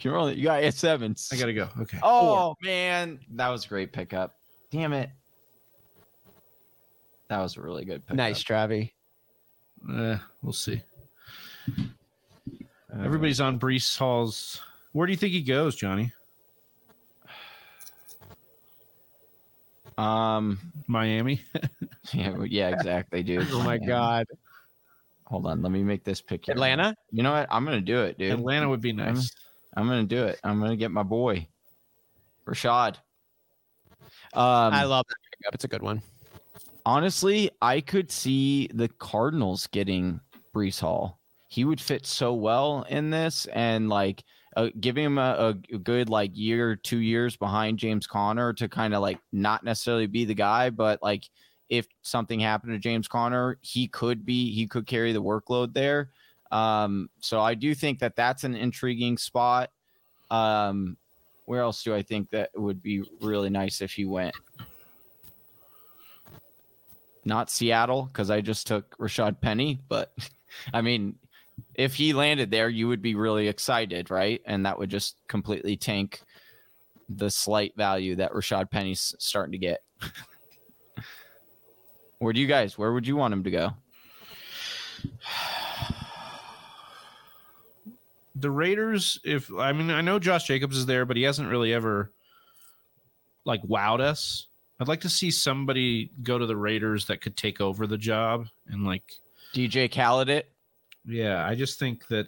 You're 0.01 0.15
only, 0.15 0.35
you 0.35 0.43
got 0.43 0.63
S 0.63 0.83
Evans. 0.83 1.29
I 1.33 1.37
gotta 1.37 1.53
go. 1.53 1.69
Okay. 1.81 1.99
Oh 2.03 2.55
man, 2.61 3.19
that 3.31 3.49
was 3.49 3.65
a 3.65 3.67
great 3.67 3.91
pickup. 3.91 4.35
Damn 4.71 4.93
it, 4.93 5.09
that 7.29 7.39
was 7.39 7.57
a 7.57 7.61
really 7.61 7.83
good 7.83 8.05
pickup. 8.05 8.17
Nice, 8.17 8.43
Travi. 8.43 8.91
Eh, 9.91 10.17
we'll 10.43 10.53
see. 10.53 10.81
Uh, 11.77 13.03
Everybody's 13.03 13.39
on 13.41 13.59
Breece 13.59 13.97
Hall's. 13.97 14.61
Where 14.91 15.05
do 15.07 15.13
you 15.13 15.17
think 15.17 15.33
he 15.33 15.41
goes, 15.41 15.75
Johnny? 15.75 16.11
Um. 19.99 20.59
Miami. 20.87 21.41
Yeah. 22.13 22.35
Yeah. 22.45 22.69
Exactly, 22.69 23.21
dude. 23.21 23.47
Oh 23.51 23.61
my 23.61 23.77
Man. 23.77 23.87
God. 23.87 24.25
Hold 25.25 25.45
on. 25.45 25.61
Let 25.61 25.71
me 25.71 25.83
make 25.83 26.03
this 26.03 26.21
pick. 26.21 26.45
here. 26.45 26.53
Atlanta? 26.53 26.95
You 27.11 27.21
know 27.21 27.33
what? 27.33 27.47
I'm 27.51 27.63
gonna 27.65 27.81
do 27.81 28.01
it, 28.01 28.17
dude. 28.17 28.31
Atlanta 28.31 28.67
would 28.67 28.81
be 28.81 28.93
nice. 28.93 29.31
I'm 29.75 29.85
gonna 29.87 30.05
do 30.05 30.23
it. 30.23 30.39
I'm 30.43 30.59
gonna 30.59 30.75
get 30.75 30.89
my 30.89 31.03
boy, 31.03 31.47
Rashaad. 32.47 32.95
Um, 34.33 34.73
I 34.73 34.85
love 34.85 35.05
that 35.07 35.15
pickup. 35.37 35.53
It's 35.53 35.65
a 35.65 35.67
good 35.67 35.83
one. 35.83 36.01
honestly, 36.85 37.51
I 37.61 37.81
could 37.81 38.09
see 38.11 38.67
the 38.73 38.87
Cardinals 38.87 39.67
getting 39.67 40.19
Breece 40.55 40.79
Hall. 40.79 41.19
He 41.47 41.63
would 41.65 41.79
fit 41.81 42.07
so 42.07 42.33
well 42.33 42.87
in 42.89 43.11
this, 43.11 43.45
and 43.53 43.87
like 43.89 44.23
uh, 44.55 44.69
giving 44.79 45.05
him 45.05 45.17
a, 45.17 45.55
a 45.73 45.77
good 45.77 46.09
like 46.09 46.31
year, 46.33 46.75
two 46.75 46.99
years 46.99 47.35
behind 47.35 47.77
James 47.77 48.07
Conner 48.07 48.53
to 48.53 48.67
kind 48.67 48.93
of 48.93 49.01
like 49.01 49.19
not 49.31 49.63
necessarily 49.63 50.07
be 50.07 50.25
the 50.25 50.33
guy, 50.33 50.69
but 50.69 51.01
like 51.01 51.29
if 51.69 51.85
something 52.01 52.39
happened 52.39 52.73
to 52.73 52.79
James 52.79 53.07
Conner, 53.07 53.57
he 53.61 53.87
could 53.87 54.25
be 54.25 54.51
he 54.53 54.67
could 54.67 54.87
carry 54.87 55.13
the 55.13 55.21
workload 55.21 55.73
there. 55.73 56.09
Um, 56.51 57.09
so 57.19 57.41
I 57.41 57.53
do 57.53 57.75
think 57.75 57.99
that 57.99 58.15
that's 58.15 58.43
an 58.43 58.55
intriguing 58.55 59.17
spot. 59.17 59.69
Um, 60.31 60.97
where 61.45 61.61
else 61.61 61.83
do 61.83 61.93
I 61.93 62.01
think 62.01 62.29
that 62.31 62.49
would 62.55 62.81
be 62.81 63.03
really 63.21 63.49
nice 63.49 63.81
if 63.81 63.91
he 63.91 64.05
went? 64.05 64.35
Not 67.25 67.51
Seattle 67.51 68.03
because 68.03 68.31
I 68.31 68.41
just 68.41 68.65
took 68.65 68.97
Rashaad 68.97 69.39
Penny, 69.41 69.79
but 69.87 70.13
I 70.73 70.81
mean, 70.81 71.15
if 71.75 71.95
he 71.95 72.13
landed 72.13 72.51
there, 72.51 72.69
you 72.69 72.87
would 72.87 73.01
be 73.01 73.15
really 73.15 73.47
excited, 73.47 74.09
right? 74.09 74.41
And 74.45 74.65
that 74.65 74.77
would 74.79 74.89
just 74.89 75.15
completely 75.27 75.77
tank 75.77 76.21
the 77.09 77.29
slight 77.29 77.75
value 77.75 78.15
that 78.15 78.33
Rashaad 78.33 78.69
Penny's 78.69 79.15
starting 79.19 79.53
to 79.53 79.57
get. 79.57 79.81
where 82.19 82.33
do 82.33 82.39
you 82.39 82.47
guys? 82.47 82.77
Where 82.77 82.93
would 82.93 83.07
you 83.07 83.15
want 83.15 83.33
him 83.33 83.43
to 83.43 83.51
go? 83.51 83.71
the 88.35 88.51
Raiders, 88.51 89.19
if 89.23 89.51
I 89.53 89.71
mean, 89.73 89.89
I 89.89 90.01
know 90.01 90.19
Josh 90.19 90.45
Jacobs 90.45 90.77
is 90.77 90.85
there, 90.85 91.05
but 91.05 91.17
he 91.17 91.23
hasn't 91.23 91.49
really 91.49 91.73
ever 91.73 92.11
like 93.45 93.63
wowed 93.63 94.01
us. 94.01 94.45
I'd 94.79 94.87
like 94.87 95.01
to 95.01 95.09
see 95.09 95.31
somebody 95.31 96.11
go 96.23 96.37
to 96.37 96.45
the 96.45 96.55
Raiders 96.55 97.07
that 97.07 97.21
could 97.21 97.35
take 97.35 97.59
over 97.59 97.85
the 97.85 97.97
job 97.97 98.47
and 98.67 98.85
like, 98.85 99.03
DJ 99.53 99.91
Khaled 99.93 100.29
it. 100.29 100.51
Yeah, 101.05 101.45
I 101.45 101.55
just 101.55 101.79
think 101.79 102.07
that. 102.07 102.27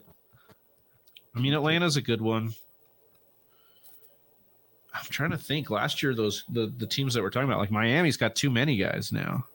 I 1.36 1.40
mean, 1.40 1.54
Atlanta's 1.54 1.96
a 1.98 2.02
good 2.02 2.22
one. 2.22 2.54
I'm 4.94 5.04
trying 5.10 5.32
to 5.32 5.38
think. 5.38 5.70
Last 5.70 6.04
year, 6.04 6.14
those 6.14 6.44
the 6.50 6.68
the 6.78 6.86
teams 6.88 7.14
that 7.14 7.22
we're 7.24 7.30
talking 7.30 7.48
about, 7.50 7.60
like 7.60 7.72
Miami's 7.72 8.18
got 8.18 8.36
too 8.36 8.50
many 8.50 8.76
guys 8.78 9.12
now. 9.14 9.46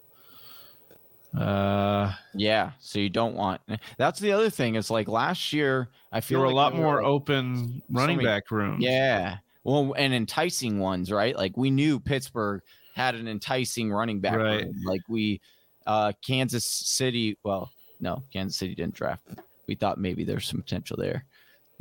Uh, 1.36 2.14
Yeah, 2.32 2.70
so 2.80 2.98
you 2.98 3.10
don't 3.10 3.34
want. 3.34 3.60
That's 3.98 4.18
the 4.20 4.32
other 4.32 4.48
thing. 4.48 4.74
Is 4.76 4.90
like 4.90 5.06
last 5.08 5.52
year, 5.52 5.88
I 6.10 6.20
feel 6.22 6.38
there 6.38 6.46
were 6.46 6.52
a 6.52 6.54
lot 6.56 6.72
were, 6.72 6.80
more 6.80 6.96
like, 6.96 7.04
open 7.06 7.82
running 7.90 8.16
many- 8.16 8.26
back 8.26 8.50
rooms. 8.50 8.82
Yeah. 8.82 9.38
Well, 9.64 9.94
and 9.98 10.14
enticing 10.14 10.78
ones, 10.78 11.10
right? 11.10 11.36
Like 11.36 11.56
we 11.56 11.70
knew 11.70 11.98
Pittsburgh 12.00 12.62
had 12.94 13.14
an 13.16 13.28
enticing 13.28 13.92
running 13.92 14.20
back. 14.20 14.36
Right. 14.36 14.64
room. 14.64 14.82
Like 14.84 15.02
we, 15.08 15.40
uh, 15.86 16.12
Kansas 16.26 16.64
City. 16.64 17.36
Well, 17.42 17.70
no, 18.00 18.22
Kansas 18.32 18.58
City 18.58 18.74
didn't 18.74 18.94
draft. 18.94 19.26
We 19.66 19.74
thought 19.74 19.98
maybe 19.98 20.24
there's 20.24 20.46
some 20.46 20.60
potential 20.62 20.96
there. 20.96 21.24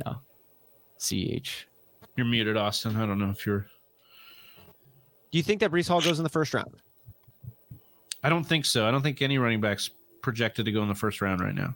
No. 0.05 0.17
CH. 0.99 1.67
You're 2.15 2.25
muted, 2.25 2.57
Austin. 2.57 2.95
I 2.95 3.05
don't 3.05 3.19
know 3.19 3.29
if 3.29 3.45
you're. 3.45 3.67
Do 5.31 5.37
you 5.37 5.43
think 5.43 5.59
that 5.59 5.71
Breece 5.71 5.87
Hall 5.87 6.01
goes 6.01 6.17
in 6.19 6.23
the 6.23 6.29
first 6.29 6.53
round? 6.53 6.73
I 8.23 8.29
don't 8.29 8.43
think 8.43 8.65
so. 8.65 8.87
I 8.87 8.91
don't 8.91 9.01
think 9.01 9.21
any 9.21 9.37
running 9.37 9.61
backs 9.61 9.89
projected 10.21 10.65
to 10.65 10.71
go 10.71 10.81
in 10.81 10.87
the 10.87 10.95
first 10.95 11.21
round 11.21 11.41
right 11.41 11.53
now. 11.53 11.75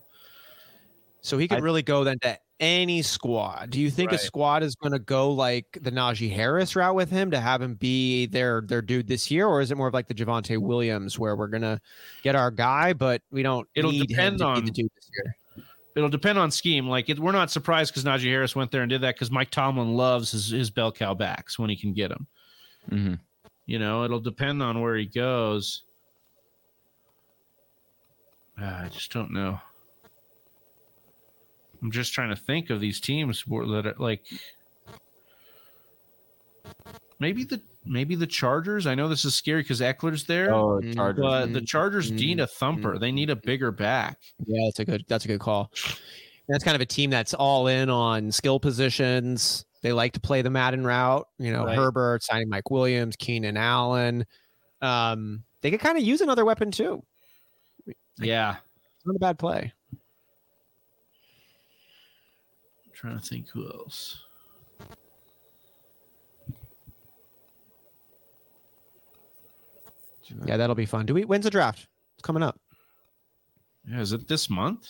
So 1.21 1.37
he 1.37 1.47
could 1.47 1.59
I- 1.59 1.61
really 1.61 1.83
go 1.83 2.03
then 2.03 2.17
to 2.19 2.37
any 2.59 3.01
squad. 3.01 3.69
Do 3.69 3.79
you 3.79 3.89
think 3.89 4.11
Right. 4.11 4.19
a 4.19 4.23
squad 4.23 4.63
is 4.63 4.75
going 4.75 4.91
to 4.91 4.99
go 4.99 5.31
like 5.31 5.77
the 5.81 5.91
Najee 5.91 6.31
Harris 6.33 6.75
route 6.75 6.95
with 6.95 7.09
him 7.09 7.31
to 7.31 7.39
have 7.39 7.61
him 7.61 7.75
be 7.75 8.25
their 8.25 8.61
their 8.61 8.81
dude 8.81 9.07
this 9.07 9.29
year, 9.31 9.47
or 9.47 9.61
is 9.61 9.71
it 9.71 9.75
more 9.77 9.87
of 9.87 9.93
like 9.93 10.07
the 10.07 10.13
Javonte 10.13 10.57
Williams 10.61 11.17
where 11.17 11.35
we're 11.35 11.47
gonna 11.47 11.79
get 12.23 12.35
our 12.35 12.51
guy, 12.51 12.93
but 12.93 13.21
we 13.31 13.43
don't 13.43 13.67
It'll 13.75 13.91
need 13.91 14.07
depend 14.07 14.41
on- 14.41 14.65
the 14.65 14.71
dude 14.71 14.91
this 14.95 15.09
year? 15.13 15.35
It'll 15.95 16.09
depend 16.09 16.37
on 16.37 16.51
scheme. 16.51 16.87
Like 16.87 17.09
it, 17.09 17.19
we're 17.19 17.31
not 17.31 17.51
surprised 17.51 17.91
because 17.93 18.03
Najee 18.05 18.29
Harris 18.29 18.55
went 18.55 18.71
there 18.71 18.81
and 18.83 18.89
did 18.89 19.01
that 19.01 19.15
because 19.15 19.31
Mike 19.31 19.49
Tomlin 19.49 19.95
loves 19.95 20.31
his, 20.31 20.49
his 20.49 20.69
bell 20.69 20.91
cow 20.91 21.13
backs 21.13 21.57
when 21.59 21.69
he 21.69 21.75
can 21.75 21.93
get 21.93 22.09
them. 22.09 22.27
Mm-hmm. 22.91 23.13
You 23.65 23.79
know, 23.79 24.03
it'll 24.05 24.19
depend 24.19 24.61
on 24.63 24.81
where 24.81 24.95
he 24.95 25.05
goes. 25.05 25.83
Ah, 28.61 28.83
I 28.85 28.89
just 28.89 29.11
don't 29.11 29.31
know. 29.31 29.59
I'm 31.81 31.91
just 31.91 32.13
trying 32.13 32.29
to 32.29 32.35
think 32.35 32.69
of 32.69 32.79
these 32.79 32.99
teams 32.99 33.43
that 33.47 33.85
are 33.85 33.95
like 33.97 34.23
maybe 37.19 37.43
the 37.43 37.61
maybe 37.85 38.15
the 38.15 38.27
Chargers. 38.27 38.85
I 38.87 38.95
know 38.95 39.07
this 39.07 39.25
is 39.25 39.35
scary 39.35 39.61
because 39.61 39.81
Ekeler's 39.81 40.25
there, 40.25 40.53
Oh, 40.53 40.79
Mm, 40.81 40.95
Chargers. 40.95 41.21
but 41.23 41.53
the 41.53 41.61
Mm, 41.61 41.67
Chargers 41.67 42.11
mm, 42.11 42.19
need 42.19 42.39
a 42.39 42.47
thumper. 42.47 42.99
They 42.99 43.11
need 43.11 43.29
a 43.29 43.35
bigger 43.35 43.71
back. 43.71 44.17
Yeah, 44.45 44.65
that's 44.67 44.79
a 44.79 44.85
good 44.85 45.05
that's 45.07 45.25
a 45.25 45.27
good 45.27 45.39
call. 45.39 45.71
That's 46.47 46.63
kind 46.63 46.75
of 46.75 46.81
a 46.81 46.85
team 46.85 47.09
that's 47.09 47.33
all 47.33 47.67
in 47.67 47.89
on 47.89 48.31
skill 48.31 48.59
positions. 48.59 49.65
They 49.81 49.93
like 49.93 50.13
to 50.13 50.19
play 50.19 50.41
the 50.41 50.49
Madden 50.49 50.83
route. 50.85 51.27
You 51.37 51.53
know, 51.53 51.65
Right. 51.65 51.77
Herbert 51.77 52.23
signing 52.23 52.49
Mike 52.49 52.69
Williams, 52.69 53.15
Keenan 53.15 53.55
Allen. 53.55 54.25
Um, 54.81 55.43
they 55.61 55.71
could 55.71 55.79
kind 55.79 55.97
of 55.97 56.03
use 56.03 56.21
another 56.21 56.43
weapon 56.45 56.71
too. 56.71 57.03
Yeah, 58.17 58.57
not 59.05 59.15
a 59.15 59.19
bad 59.19 59.39
play. 59.39 59.73
Trying 62.99 63.17
to 63.17 63.25
think 63.25 63.47
who 63.49 63.65
else. 63.65 64.23
Yeah, 70.45 70.57
that'll 70.57 70.75
be 70.75 70.85
fun. 70.85 71.05
Do 71.05 71.13
we? 71.13 71.25
When's 71.25 71.45
the 71.45 71.49
draft? 71.49 71.87
It's 72.15 72.23
coming 72.23 72.43
up. 72.43 72.59
Yeah, 73.89 74.01
is 74.01 74.11
it 74.13 74.27
this 74.27 74.49
month? 74.49 74.89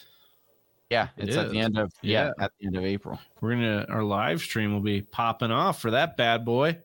Yeah, 0.89 1.09
It 1.17 1.29
it's 1.29 1.37
at 1.37 1.51
the 1.51 1.59
end 1.59 1.77
of 1.77 1.93
yeah, 2.01 2.31
Yeah. 2.37 2.43
at 2.45 2.51
the 2.59 2.65
end 2.65 2.75
of 2.75 2.83
April. 2.83 3.19
We're 3.39 3.51
gonna 3.51 3.85
our 3.89 4.03
live 4.03 4.41
stream 4.41 4.73
will 4.73 4.81
be 4.81 5.01
popping 5.01 5.51
off 5.51 5.79
for 5.79 5.91
that 5.91 6.17
bad 6.17 6.43
boy. 6.43 6.79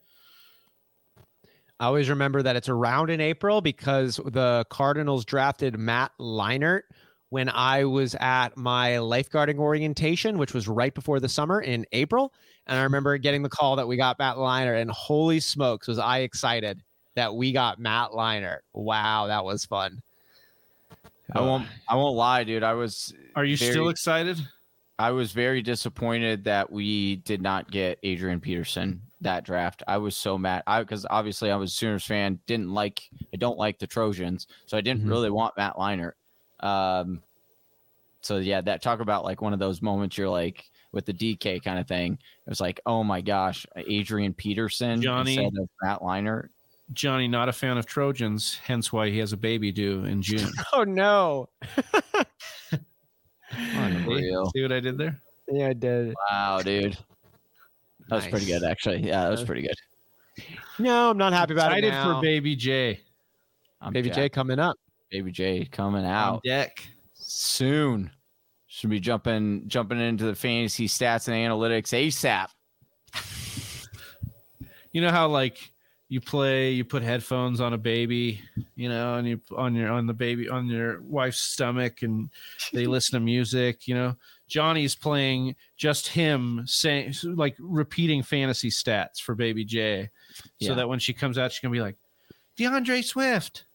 I 1.81 1.87
always 1.87 2.09
remember 2.11 2.43
that 2.43 2.55
it's 2.55 2.69
around 2.69 3.11
in 3.11 3.21
April 3.21 3.61
because 3.61 4.21
the 4.25 4.65
Cardinals 4.71 5.25
drafted 5.25 5.79
Matt 5.79 6.13
Leinart 6.21 6.83
when 7.35 7.49
I 7.49 7.83
was 7.83 8.15
at 8.21 8.57
my 8.57 8.91
lifeguarding 8.93 9.59
orientation, 9.59 10.39
which 10.39 10.55
was 10.55 10.69
right 10.69 10.95
before 10.95 11.19
the 11.19 11.29
summer 11.29 11.61
in 11.61 11.85
April. 11.91 12.33
And 12.69 12.79
I 12.79 12.85
remember 12.85 13.19
getting 13.19 13.43
the 13.43 13.49
call 13.49 13.75
that 13.75 13.89
we 13.89 13.97
got 13.97 14.21
Matt 14.21 14.37
Leinart, 14.37 14.81
and 14.81 14.89
holy 14.89 15.41
smokes, 15.41 15.89
was 15.89 15.99
I 15.99 16.21
excited 16.21 16.81
that 17.17 17.35
we 17.35 17.51
got 17.51 17.81
Matt 17.81 18.11
Leinart. 18.13 18.61
Wow, 18.73 19.27
that 19.27 19.45
was 19.45 19.65
fun. 19.65 20.01
I 21.35 21.41
won't. 21.41 21.67
I 21.89 21.97
won't 21.97 22.15
lie, 22.17 22.45
dude. 22.45 22.63
I 22.63 22.75
was. 22.75 23.13
Are 23.35 23.45
you 23.45 23.57
very- 23.57 23.73
still 23.73 23.89
excited? 23.89 24.39
I 24.97 25.11
was 25.11 25.33
very 25.33 25.61
disappointed 25.61 26.45
that 26.45 26.71
we 26.71 27.17
did 27.17 27.43
not 27.43 27.69
get 27.69 27.99
Adrian 28.05 28.39
Peterson 28.39 29.03
that 29.23 29.45
draft. 29.45 29.83
I 29.89 29.97
was 29.99 30.17
so 30.17 30.39
mad. 30.39 30.63
I 30.69 30.81
because 30.83 31.05
obviously 31.11 31.51
I 31.51 31.57
was 31.57 31.73
a 31.73 31.75
Sooners 31.75 32.05
fan. 32.05 32.39
Didn't 32.47 32.71
like. 32.73 33.03
I 33.33 33.39
don't 33.39 33.59
like 33.59 33.81
the 33.81 33.89
Trojans, 33.89 34.47
so 34.67 34.79
I 34.79 34.83
didn't 34.83 35.03
Mhm. 35.05 35.09
really 35.09 35.31
want 35.31 35.57
Matt 35.57 35.75
Leinart. 35.75 36.13
Um. 36.65 37.23
So 38.21 38.39
yeah, 38.39 38.63
that 38.63 38.81
talk 38.83 39.01
about 39.01 39.25
like 39.25 39.43
one 39.43 39.53
of 39.53 39.59
those 39.59 39.83
moments 39.83 40.17
you're 40.17 40.31
like 40.31 40.65
with 40.93 41.05
the 41.05 41.13
DK 41.13 41.63
kind 41.63 41.79
of 41.79 41.87
thing. 41.87 42.15
It 42.15 42.49
was 42.51 42.61
like, 42.61 42.81
oh 42.87 43.05
my 43.05 43.21
gosh, 43.21 43.67
Adrian 43.77 44.33
Peterson 44.33 45.03
Johnny- 45.03 45.37
instead 45.37 45.61
of 45.61 45.69
Matt 45.83 46.01
Leinart. 46.01 46.49
Johnny, 46.93 47.29
not 47.29 47.49
a 47.49 47.53
fan 47.53 47.79
of 47.79 47.87
Trojans, 47.87 48.61
hence 48.63 48.93
why 48.93 49.09
he 49.09 49.19
has 49.19 49.33
a 49.33 49.37
baby 49.39 49.73
due 49.73 50.05
in 50.05 50.21
June. 50.23 50.51
Oh 50.73 50.85
no! 50.85 51.49
Unreal. 53.53 54.51
See 54.55 54.63
what 54.63 54.73
I 54.73 54.81
did 54.81 54.99
there? 54.99 55.21
Yeah, 55.51 55.69
I 55.69 55.73
did. 55.73 56.15
Wow, 56.31 56.61
dude. 56.63 56.99
That 58.09 58.17
was 58.17 58.27
pretty 58.27 58.47
good, 58.47 58.65
actually. 58.65 58.99
Yeah, 59.07 59.23
that 59.23 59.31
was 59.31 59.45
pretty 59.45 59.63
good. 59.63 60.45
No, 60.79 61.11
I'm 61.11 61.17
not 61.19 61.33
happy 61.33 61.53
about 61.53 61.73
it 61.73 61.85
Excited 61.85 61.91
now. 61.91 62.17
for 62.17 62.23
Baby 62.23 62.57
J. 62.57 63.01
I'm 63.81 63.93
Baby 63.93 64.09
jacked. 64.09 64.17
J 64.17 64.29
coming 64.29 64.59
up. 64.59 64.77
Baby 65.15 65.31
J 65.31 65.65
coming 65.67 66.05
on 66.05 66.11
out. 66.11 66.43
deck. 66.43 66.85
soon. 67.15 68.11
Should 68.67 68.91
be 68.91 68.99
jumping 68.99 69.69
jumping 69.69 70.01
into 70.01 70.25
the 70.25 70.35
fantasy 70.35 70.89
stats 70.89 71.29
and 71.29 71.37
analytics 71.37 71.93
ASAP. 71.95 72.49
You 74.93 75.01
know 75.01 75.11
how 75.11 75.29
like 75.29 75.59
you 76.09 76.21
play, 76.21 76.71
you 76.73 76.85
put 76.85 77.03
headphones 77.05 77.61
on 77.61 77.73
a 77.73 77.79
baby, 77.79 78.41
you 78.77 78.89
know, 78.89 79.15
and 79.15 79.27
you 79.29 79.41
on 79.57 79.75
your 79.75 79.91
on 79.93 80.07
the 80.07 80.13
baby 80.15 80.49
on 80.49 80.67
your 80.67 81.01
wife's 81.03 81.39
stomach, 81.41 82.03
and 82.03 82.29
they 82.73 82.87
listen 82.87 83.15
to 83.19 83.25
music. 83.25 83.87
You 83.89 83.95
know, 83.95 84.17
Johnny's 84.49 84.95
playing 84.97 85.55
just 85.77 86.09
him 86.09 86.63
saying 86.67 87.15
like 87.25 87.55
repeating 87.61 88.23
fantasy 88.23 88.71
stats 88.71 89.21
for 89.21 89.35
Baby 89.37 89.65
J, 89.65 90.11
so 90.61 90.69
Yeah. 90.71 90.75
that 90.75 90.89
when 90.89 90.99
she 90.99 91.13
comes 91.13 91.39
out, 91.39 91.53
she's 91.53 91.61
gonna 91.61 91.73
be 91.73 91.81
like 91.81 91.97
DeAndre 92.59 93.05
Swift. 93.05 93.67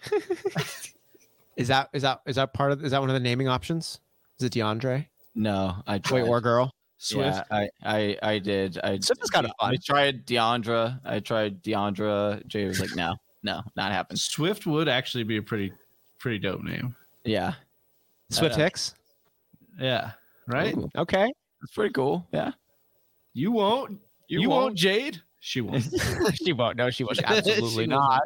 Is 1.56 1.68
that 1.68 1.88
is 1.94 2.02
that 2.02 2.20
is 2.26 2.36
that 2.36 2.52
part 2.52 2.72
of 2.72 2.84
is 2.84 2.90
that 2.90 3.00
one 3.00 3.08
of 3.08 3.14
the 3.14 3.20
naming 3.20 3.48
options? 3.48 4.00
Is 4.38 4.44
it 4.44 4.52
DeAndre? 4.52 5.06
No, 5.34 5.76
I 5.86 5.96
Boy 5.98 6.20
tried. 6.20 6.28
or 6.28 6.40
girl? 6.42 6.70
Swift. 6.98 7.28
Yeah, 7.28 7.42
I, 7.50 7.68
I 7.82 8.18
I 8.22 8.38
did. 8.38 8.78
I 8.84 8.98
Swift 8.98 9.22
is 9.24 9.30
kinda 9.30 9.50
fun. 9.58 9.72
I 9.72 9.76
tried 9.76 10.26
Deandra. 10.26 11.00
I 11.04 11.20
tried 11.20 11.62
Deandra. 11.62 12.46
Jay 12.46 12.66
was 12.66 12.78
like, 12.78 12.94
no, 12.94 13.16
no, 13.42 13.62
not 13.74 13.90
happening. 13.90 14.18
Swift 14.18 14.66
would 14.66 14.86
actually 14.88 15.24
be 15.24 15.38
a 15.38 15.42
pretty 15.42 15.72
pretty 16.18 16.38
dope 16.38 16.62
name. 16.62 16.94
Yeah, 17.24 17.54
Swift 18.30 18.56
Hicks? 18.56 18.94
Yeah. 19.80 20.10
Right? 20.46 20.76
Ooh, 20.76 20.90
Okay. 20.96 21.32
that's 21.62 21.72
pretty 21.74 21.92
cool. 21.94 22.26
Yeah, 22.32 22.52
You 23.32 23.50
won't. 23.50 23.98
You, 24.28 24.40
You 24.42 24.50
won't. 24.50 24.62
won't. 24.64 24.74
Jade. 24.76 25.22
She 25.46 25.60
won't. 25.60 25.86
she 26.34 26.52
won't. 26.52 26.76
No, 26.76 26.90
she 26.90 27.04
won't. 27.04 27.18
She 27.18 27.24
Absolutely 27.24 27.86
will 27.86 27.96
not. 27.98 28.22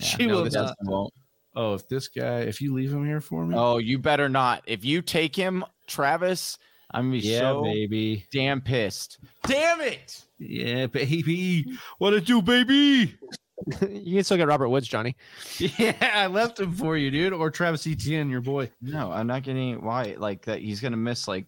she 0.00 0.26
no, 0.26 0.42
will 0.42 0.50
not. 0.50 0.76
won't. 0.82 1.14
Oh, 1.56 1.72
if 1.72 1.88
this 1.88 2.08
guy, 2.08 2.40
if 2.40 2.60
you 2.60 2.74
leave 2.74 2.92
him 2.92 3.06
here 3.06 3.22
for 3.22 3.46
me, 3.46 3.54
Oh, 3.56 3.78
you 3.78 3.98
better 3.98 4.28
not. 4.28 4.64
If 4.66 4.84
you 4.84 5.00
take 5.00 5.34
him, 5.34 5.64
Travis, 5.86 6.58
I'm 6.90 7.04
gonna 7.06 7.12
be 7.22 7.26
yeah, 7.26 7.38
so 7.38 7.62
baby. 7.62 8.26
damn 8.30 8.60
pissed. 8.60 9.18
Damn 9.46 9.80
it! 9.80 10.26
Yeah, 10.38 10.88
baby. 10.88 11.64
What 11.96 12.12
it 12.12 12.26
do, 12.26 12.42
baby? 12.42 13.16
you 13.88 14.16
can 14.16 14.24
still 14.24 14.36
get 14.36 14.46
Robert 14.46 14.68
Woods, 14.68 14.88
Johnny. 14.88 15.16
Yeah, 15.58 15.94
I 16.02 16.26
left 16.26 16.60
him 16.60 16.74
for 16.74 16.98
you, 16.98 17.10
dude. 17.10 17.32
Or 17.32 17.50
Travis 17.50 17.86
Etienne, 17.86 18.28
your 18.28 18.42
boy. 18.42 18.70
No, 18.82 19.10
I'm 19.10 19.26
not 19.26 19.42
getting 19.42 19.82
why 19.82 20.16
like 20.18 20.44
that. 20.44 20.60
He's 20.60 20.82
gonna 20.82 20.98
miss 20.98 21.26
like 21.26 21.46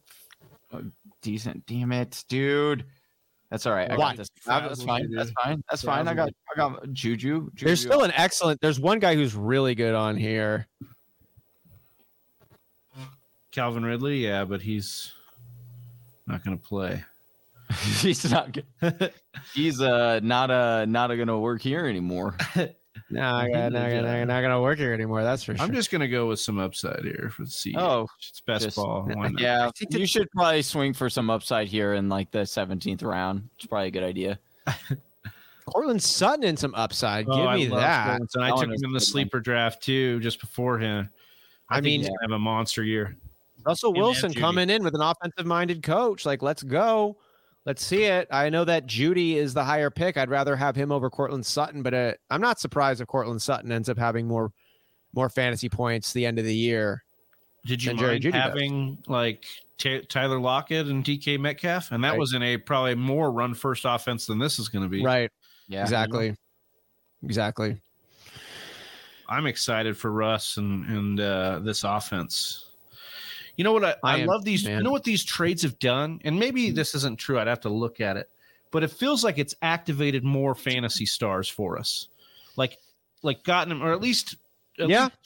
a 0.72 0.82
decent. 1.20 1.66
Damn 1.66 1.92
it, 1.92 2.24
dude. 2.30 2.86
That's 3.50 3.66
all 3.66 3.72
right. 3.74 3.90
I 3.90 3.96
What? 3.96 4.10
got 4.10 4.16
this. 4.18 4.28
I- 4.46 4.60
That's 4.60 4.82
fine. 4.84 5.10
That's 5.10 5.30
fine. 5.32 5.64
That's 5.68 5.82
fine. 5.82 6.06
I 6.08 6.14
got. 6.14 6.28
I 6.52 6.56
got 6.56 6.92
Juju. 6.92 7.50
Juju. 7.54 7.64
There's 7.66 7.80
still 7.80 8.02
an 8.04 8.12
excellent. 8.14 8.60
There's 8.60 8.78
one 8.78 8.98
guy 9.00 9.14
who's 9.16 9.34
really 9.34 9.74
good 9.74 9.94
on 9.94 10.16
here. 10.16 10.66
Calvin 13.50 13.84
Ridley, 13.84 14.18
yeah, 14.24 14.44
but 14.44 14.62
he's 14.62 15.12
not 16.26 16.44
going 16.44 16.56
to 16.56 16.62
play. 16.64 17.02
he's 18.00 18.30
not. 18.30 18.52
good. 18.52 18.64
He's 19.54 19.80
uh 19.80 20.18
not 20.24 20.50
uh 20.50 20.84
not 20.86 21.08
gonna 21.08 21.38
work 21.38 21.62
here 21.62 21.86
anymore. 21.86 22.36
No, 23.10 23.22
I 23.34 23.50
got, 23.50 23.72
not, 23.72 23.90
gonna, 23.90 24.24
not 24.26 24.40
gonna 24.40 24.60
work 24.60 24.78
here 24.78 24.92
anymore. 24.92 25.22
That's 25.24 25.42
for 25.42 25.56
sure. 25.56 25.64
I'm 25.66 25.74
just 25.74 25.90
going 25.90 26.00
to 26.00 26.08
go 26.08 26.28
with 26.28 26.38
some 26.40 26.58
upside 26.58 27.02
here 27.02 27.30
for 27.34 27.42
the 27.44 27.50
C. 27.50 27.74
Oh, 27.76 28.06
it's 28.18 28.40
best 28.40 28.64
just- 28.64 28.76
ball. 28.76 29.10
Yeah. 29.38 29.70
You 29.90 30.06
should 30.06 30.30
probably 30.30 30.62
swing 30.62 30.92
for 30.94 31.10
some 31.10 31.28
upside 31.30 31.68
here 31.68 31.94
in 31.94 32.08
like 32.08 32.30
the 32.30 32.40
17th 32.40 33.02
round. 33.04 33.48
It's 33.56 33.66
probably 33.66 33.88
a 33.88 33.90
good 33.90 34.04
idea. 34.04 34.38
Courtland 35.66 36.02
Sutton 36.02 36.44
in 36.44 36.56
some 36.56 36.74
upside. 36.74 37.26
Oh, 37.28 37.36
Give 37.36 37.46
I 37.46 37.56
me 37.56 37.68
love 37.68 37.80
that. 37.80 38.20
And 38.34 38.44
I 38.44 38.50
took 38.50 38.64
him 38.64 38.70
in 38.72 38.76
the 38.80 38.86
good 38.86 38.92
one. 38.92 39.00
sleeper 39.00 39.40
draft 39.40 39.82
too, 39.82 40.20
just 40.20 40.40
beforehand. 40.40 41.08
I, 41.68 41.78
I 41.78 41.80
mean- 41.80 42.00
he's 42.00 42.08
gonna 42.08 42.18
have 42.22 42.32
a 42.32 42.38
monster 42.38 42.82
year. 42.82 43.16
Russell 43.66 43.92
Wilson 43.92 44.32
coming 44.32 44.70
in 44.70 44.82
with 44.82 44.94
an 44.94 45.02
offensive 45.02 45.44
minded 45.44 45.82
coach. 45.82 46.24
Like, 46.24 46.40
let's 46.40 46.62
go. 46.62 47.18
Let's 47.66 47.84
see 47.84 48.04
it. 48.04 48.26
I 48.30 48.48
know 48.48 48.64
that 48.64 48.86
Jeudy 48.86 49.34
is 49.34 49.52
the 49.52 49.64
higher 49.64 49.90
pick. 49.90 50.16
I'd 50.16 50.30
rather 50.30 50.56
have 50.56 50.74
him 50.74 50.90
over 50.90 51.10
Courtland 51.10 51.44
Sutton, 51.44 51.82
but 51.82 51.92
uh, 51.92 52.12
I'm 52.30 52.40
not 52.40 52.58
surprised 52.58 53.00
if 53.00 53.06
Courtland 53.06 53.42
Sutton 53.42 53.70
ends 53.70 53.88
up 53.88 53.98
having 53.98 54.26
more 54.26 54.52
more 55.12 55.28
fantasy 55.28 55.68
points 55.68 56.12
the 56.12 56.24
end 56.24 56.38
of 56.38 56.44
the 56.44 56.54
year. 56.54 57.02
Did 57.66 57.82
you 57.82 57.90
than 57.90 57.98
Jerry 57.98 58.12
mind 58.12 58.22
Jeudy 58.22 58.32
does. 58.32 58.42
having 58.42 58.98
like 59.08 59.44
Ta 59.76 59.98
Tyler 60.08 60.38
Lockett 60.40 60.86
and 60.86 61.04
DK 61.04 61.38
Metcalf? 61.38 61.90
And 61.92 62.02
that 62.02 62.10
Right. 62.10 62.18
was 62.18 62.32
in 62.32 62.42
a 62.42 62.56
probably 62.56 62.94
more 62.94 63.30
run 63.30 63.52
first 63.52 63.84
offense 63.84 64.26
than 64.26 64.38
this 64.38 64.58
is 64.58 64.68
going 64.68 64.84
to 64.84 64.88
be. 64.88 65.04
Right. 65.04 65.30
Yeah. 65.68 65.82
Exactly. 65.82 66.34
Exactly. 67.22 67.80
I'm 69.28 69.46
excited 69.46 69.96
for 69.96 70.10
Russ 70.10 70.56
and 70.56 70.86
and 70.86 71.20
uh, 71.20 71.58
this 71.62 71.84
offense. 71.84 72.69
You 73.60 73.64
know 73.64 73.74
what? 73.74 73.84
I, 73.84 73.90
I, 73.90 74.14
I 74.14 74.18
am, 74.20 74.26
love 74.26 74.42
these. 74.42 74.64
man. 74.64 74.78
You 74.78 74.84
know 74.84 74.90
what 74.90 75.04
these 75.04 75.22
trades 75.22 75.60
have 75.64 75.78
done, 75.78 76.18
and 76.24 76.38
maybe 76.38 76.68
mm-hmm. 76.68 76.76
this 76.76 76.94
isn't 76.94 77.18
true. 77.18 77.38
I'd 77.38 77.46
have 77.46 77.60
to 77.60 77.68
look 77.68 78.00
at 78.00 78.16
it, 78.16 78.30
but 78.70 78.82
it 78.82 78.90
feels 78.90 79.22
like 79.22 79.36
it's 79.36 79.54
activated 79.60 80.24
more 80.24 80.54
fantasy 80.54 81.04
stars 81.04 81.46
for 81.46 81.78
us, 81.78 82.08
like 82.56 82.78
like 83.22 83.44
gotten 83.44 83.68
them, 83.68 83.82
or 83.86 83.92
at 83.92 84.00
least 84.00 84.36
at 84.78 84.88
Yeah. 84.88 85.02
least 85.04 85.16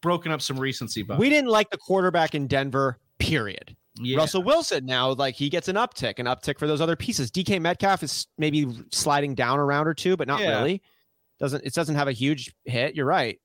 broken 0.00 0.32
up 0.32 0.42
some 0.42 0.58
recency 0.58 1.04
bias. 1.04 1.20
We 1.20 1.28
didn't 1.28 1.50
like 1.50 1.70
the 1.70 1.78
quarterback 1.78 2.34
in 2.34 2.48
Denver, 2.48 2.98
period. 3.20 3.76
yeah. 3.94 4.16
Russell 4.16 4.42
Wilson 4.42 4.84
now, 4.84 5.12
like 5.12 5.36
he 5.36 5.48
gets 5.48 5.68
an 5.68 5.76
uptick, 5.76 6.18
an 6.18 6.26
uptick 6.26 6.58
for 6.58 6.66
those 6.66 6.80
other 6.80 6.96
pieces. 6.96 7.30
DK 7.30 7.60
Metcalf 7.60 8.02
is 8.02 8.26
maybe 8.38 8.66
sliding 8.90 9.36
down 9.36 9.60
a 9.60 9.64
round 9.64 9.86
or 9.86 9.94
two, 9.94 10.16
but 10.16 10.26
not 10.26 10.40
Yeah. 10.40 10.56
really. 10.58 10.82
Doesn't 11.38 11.64
it 11.64 11.74
doesn't 11.74 11.94
have 11.94 12.08
a 12.08 12.12
huge 12.12 12.52
hit. 12.64 12.96
You're 12.96 13.06
right. 13.06 13.38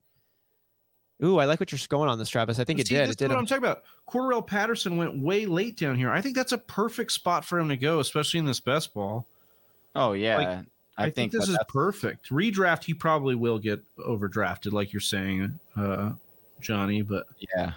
Ooh, 1.23 1.39
I 1.39 1.45
like 1.45 1.60
what 1.60 1.72
you're 1.72 1.80
going 1.89 2.10
on 2.10 2.19
this, 2.19 2.30
Travis. 2.30 2.60
I 2.60 2.64
think 2.64 2.80
it 2.80 2.88
See, 2.88 2.95
did. 2.95 3.02
This 3.02 3.07
It 3.07 3.10
is 3.10 3.15
did. 3.15 3.30
what 3.30 3.39
I'm 3.39 3.45
talking 3.48 3.64
about. 3.64 3.84
Cordarrelle 4.07 4.45
Patterson 4.45 4.98
went 4.98 5.18
way 5.18 5.45
late 5.48 5.77
down 5.77 5.95
here. 5.95 6.11
I 6.11 6.22
think 6.22 6.35
that's 6.35 6.52
a 6.52 6.57
perfect 6.60 7.11
spot 7.11 7.44
for 7.44 7.60
him 7.60 7.69
to 7.69 7.77
go, 7.77 7.99
especially 7.99 8.39
in 8.39 8.45
this 8.45 8.60
best 8.60 8.94
ball. 8.94 9.26
Oh 9.95 10.14
yeah. 10.14 10.38
Like, 10.38 10.48
I, 10.48 11.06
I, 11.06 11.10
think, 11.10 11.31
that 11.31 11.39
this 11.39 11.49
is 11.49 11.57
perfect. 11.68 12.30
Redraft, 12.30 12.84
he 12.84 12.94
probably 12.94 13.35
will 13.35 13.57
get 13.60 13.81
overdrafted, 13.98 14.73
like 14.73 14.94
you're 14.94 14.99
saying, 14.99 15.60
uh, 15.76 16.11
Johnny. 16.61 17.02
But 17.02 17.27
yeah. 17.56 17.73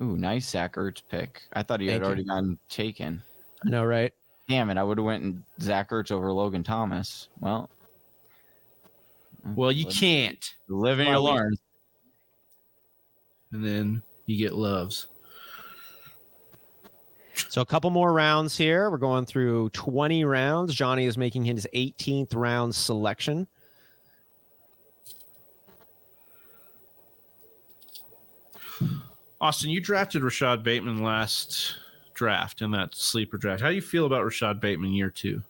Ooh, 0.00 0.16
nice 0.16 0.48
Zach 0.48 0.74
Ertz 0.74 1.02
pick. 1.08 1.42
I 1.52 1.62
thought 1.62 1.80
he 1.80 1.86
Thank 1.86 1.94
had 1.94 2.02
you. 2.02 2.06
already 2.06 2.24
gotten 2.24 2.58
taken. 2.68 3.22
I 3.64 3.70
know, 3.70 3.84
right? 3.84 4.12
Damn 4.48 4.68
it! 4.70 4.76
I 4.76 4.82
would 4.82 4.98
have 4.98 5.04
went 5.06 5.22
and 5.22 5.42
Zach 5.60 5.90
Ertz 5.90 6.10
over 6.10 6.32
Logan 6.32 6.64
Thomas. 6.64 7.28
Well, 7.40 7.70
well, 9.54 9.72
you 9.72 9.86
can't. 9.86 10.54
live 10.68 10.98
and 10.98 11.08
you 11.08 11.18
learn. 11.18 11.56
And 13.54 13.64
then 13.64 14.02
you 14.26 14.36
get 14.36 14.54
loves. 14.54 15.06
So 17.48 17.60
a 17.60 17.64
couple 17.64 17.88
more 17.90 18.12
rounds 18.12 18.58
here. 18.58 18.90
We're 18.90 18.98
going 18.98 19.26
through 19.26 19.70
20 19.70 20.24
rounds. 20.24 20.74
Johnny 20.74 21.06
is 21.06 21.16
making 21.16 21.44
his 21.44 21.64
18th 21.72 22.34
round 22.34 22.74
selection. 22.74 23.46
Austin, 29.40 29.70
you 29.70 29.80
drafted 29.80 30.24
Rashod 30.24 30.64
Bateman 30.64 31.04
last 31.04 31.76
draft 32.14 32.60
in 32.60 32.72
that 32.72 32.96
sleeper 32.96 33.38
draft. 33.38 33.62
How 33.62 33.68
do 33.68 33.76
you 33.76 33.82
feel 33.82 34.06
about 34.06 34.24
Rashod 34.24 34.60
Bateman 34.60 34.92
year 34.92 35.10
two? 35.10 35.44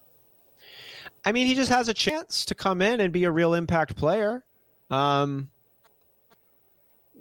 I 1.25 1.33
mean, 1.33 1.47
he 1.47 1.55
just 1.55 1.71
has 1.71 1.89
a 1.89 1.95
chance 1.95 2.45
to 2.45 2.55
come 2.55 2.83
in 2.83 3.01
and 3.01 3.15
be 3.15 3.25
a 3.25 3.31
real 3.31 3.55
impact 3.55 3.97
player. 3.97 4.45
Um, 4.91 5.49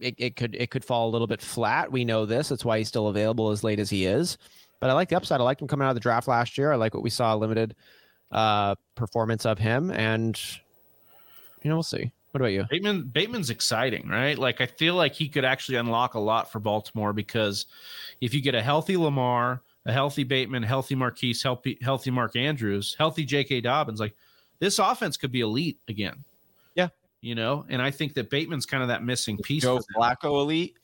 it, 0.04 0.16
it 0.18 0.36
could 0.36 0.56
it 0.56 0.70
could 0.70 0.84
fall 0.84 1.10
a 1.10 1.12
little 1.12 1.28
bit 1.28 1.42
flat. 1.42 1.92
We 1.92 2.06
know 2.06 2.26
this. 2.26 2.50
That's 2.50 2.66
why 2.66 2.78
he's 2.78 2.88
still 2.88 3.08
available 3.08 3.52
as 3.52 3.64
late 3.64 3.80
as 3.80 3.90
he 3.90 4.06
is. 4.06 4.38
But 4.80 4.90
I 4.90 4.94
like 4.94 5.10
the 5.10 5.16
upside. 5.16 5.40
I 5.40 5.44
liked 5.44 5.62
him 5.62 5.68
coming 5.68 5.86
out 5.86 5.92
of 5.92 5.96
the 5.96 6.02
draft 6.02 6.28
last 6.28 6.58
year. 6.58 6.72
I 6.72 6.76
like 6.76 6.94
what 6.94 7.04
we 7.04 7.10
saw 7.10 7.34
limited 7.36 7.76
uh, 8.32 8.76
performance 8.96 9.46
of 9.46 9.58
him, 9.58 9.92
and 9.92 10.40
you 11.62 11.70
know 11.70 11.76
we'll 11.76 11.84
see. 11.84 12.12
What 12.32 12.42
about 12.42 12.52
you? 12.52 12.66
Bateman 12.70 13.04
Bateman's 13.04 13.50
exciting, 13.50 14.08
right? 14.08 14.38
Like 14.38 14.60
I 14.60 14.66
feel 14.66 14.96
like 14.96 15.14
he 15.14 15.30
could 15.30 15.46
actually 15.46 15.78
unlock 15.78 16.16
a 16.16 16.20
lot 16.20 16.52
for 16.52 16.60
Baltimore 16.60 17.14
because 17.14 17.68
if 18.22 18.34
you 18.34 18.42
get 18.42 18.56
a 18.56 18.62
healthy 18.62 18.98
Lamar, 18.98 19.62
a 19.86 19.94
healthy 19.94 20.24
Bateman, 20.24 20.64
healthy 20.64 20.96
Marquise, 20.96 21.44
healthy 21.44 21.78
healthy 21.82 22.10
Mark 22.10 22.36
Andrews, 22.36 22.96
healthy 22.98 23.24
J.K. 23.24 23.62
Dobbins, 23.62 24.00
like 24.00 24.16
this 24.60 24.80
offense 24.80 25.16
could 25.16 25.32
be 25.32 25.42
elite 25.42 25.78
again. 25.88 26.24
Yeah. 27.24 27.30
you 27.30 27.36
know, 27.36 27.66
and 27.70 27.82
I 27.82 27.90
think 27.92 28.14
that 28.16 28.30
Bateman's 28.30 28.66
kind 28.66 28.84
of 28.84 28.90
that 28.90 29.04
missing 29.04 29.38
piece. 29.38 29.64
Joe. 29.64 29.80
Flacco 29.96 30.42
elite. 30.42 30.76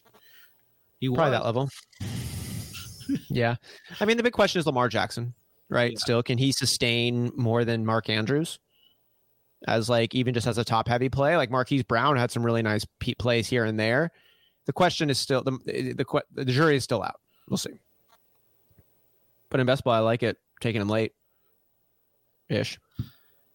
He 1.00 1.08
Probably 1.08 1.32
was. 1.32 1.32
that 1.32 1.46
level. 1.46 1.70
yeah, 3.30 3.56
I 4.00 4.06
mean 4.06 4.18
the 4.18 4.24
big 4.24 4.34
question 4.34 4.60
is 4.60 4.66
Lamar 4.66 4.88
Jackson, 4.90 5.34
right? 5.70 5.98
Still, 5.98 6.22
can 6.24 6.38
he 6.38 6.52
sustain 6.52 7.32
more 7.36 7.66
than 7.66 7.86
Mark 7.86 8.10
Andrews? 8.10 8.60
As 9.68 9.90
like 9.90 10.16
even 10.16 10.34
just 10.34 10.48
as 10.48 10.58
a 10.58 10.64
top 10.64 10.88
heavy 10.88 11.10
play, 11.10 11.36
like 11.36 11.52
Marquise 11.52 11.84
Brown 11.84 12.16
had 12.16 12.32
some 12.32 12.46
really 12.46 12.62
nice 12.62 12.86
pe- 13.00 13.14
plays 13.16 13.48
here 13.48 13.66
and 13.66 13.80
there. 13.80 14.12
The 14.66 14.74
question 14.74 15.10
is 15.10 15.18
still 15.18 15.42
the 15.42 15.58
eh, 15.68 15.94
the 15.96 16.06
que- 16.06 16.22
the 16.34 16.46
jury 16.46 16.76
is 16.78 16.84
still 16.84 17.04
out. 17.04 17.20
We'll 17.50 17.58
see. 17.58 17.80
But 19.50 19.60
in 19.60 19.66
best 19.66 19.84
ball, 19.84 19.94
I 19.96 20.00
like 20.00 20.22
it 20.24 20.38
taking 20.62 20.80
him 20.80 20.90
late, 20.90 21.14
ish. 22.50 22.80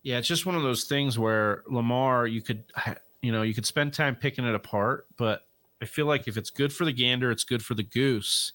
Yeah, 0.05 0.19
it's 0.19 0.29
just 0.29 0.47
one 0.47 0.55
of 0.55 0.63
those 0.63 0.85
things 0.85 1.19
where 1.19 1.65
Lamar, 1.67 2.27
you 2.27 2.43
could, 2.43 2.63
you 3.23 3.33
know, 3.33 3.43
you 3.43 3.55
could 3.55 3.67
spend 3.67 3.95
time 3.95 4.15
picking 4.15 4.45
it 4.45 4.55
apart, 4.55 5.07
but 5.17 5.47
I 5.81 5.87
feel 5.87 6.07
like 6.07 6.29
if 6.29 6.37
it's 6.37 6.51
good 6.51 6.73
for 6.73 6.85
the 6.85 6.93
gander, 6.93 7.31
it's 7.31 7.43
good 7.43 7.65
for 7.65 7.75
the 7.75 7.83
goose. 7.83 8.53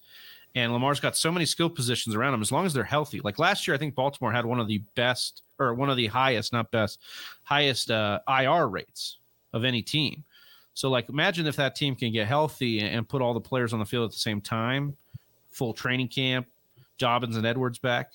And 0.54 0.72
Lamar's 0.72 1.00
got 1.00 1.16
so 1.16 1.30
many 1.30 1.44
skill 1.44 1.68
positions 1.68 2.14
around 2.14 2.34
him 2.34 2.40
as 2.40 2.50
long 2.50 2.66
as 2.66 2.72
they're 2.72 2.84
healthy. 2.84 3.20
Like 3.20 3.38
last 3.38 3.66
year, 3.66 3.74
I 3.74 3.78
think 3.78 3.94
Baltimore 3.94 4.32
had 4.32 4.46
one 4.46 4.60
of 4.60 4.68
the 4.68 4.78
best 4.94 5.42
or 5.58 5.74
one 5.74 5.90
of 5.90 5.96
the 5.96 6.06
highest, 6.06 6.52
not 6.52 6.70
best, 6.70 7.00
highest 7.42 7.90
uh, 7.90 8.20
IR 8.28 8.68
rates 8.68 9.18
of 9.52 9.64
any 9.64 9.82
team. 9.82 10.24
So, 10.74 10.88
like, 10.88 11.08
imagine 11.08 11.46
if 11.46 11.56
that 11.56 11.74
team 11.74 11.94
can 11.94 12.12
get 12.12 12.26
healthy 12.26 12.80
and 12.80 13.08
put 13.08 13.20
all 13.20 13.34
the 13.34 13.40
players 13.40 13.72
on 13.72 13.80
the 13.80 13.84
field 13.84 14.04
at 14.06 14.12
the 14.12 14.20
same 14.20 14.40
time, 14.40 14.96
full 15.50 15.74
training 15.74 16.08
camp, 16.08 16.46
Dobbins 16.96 17.36
and 17.36 17.44
Edwards 17.44 17.78
back. 17.78 18.12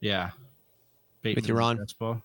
Yeah. 0.00 0.30
Bateman 1.22 1.44
you, 1.44 1.54
is 1.54 1.58
Ron. 2.00 2.22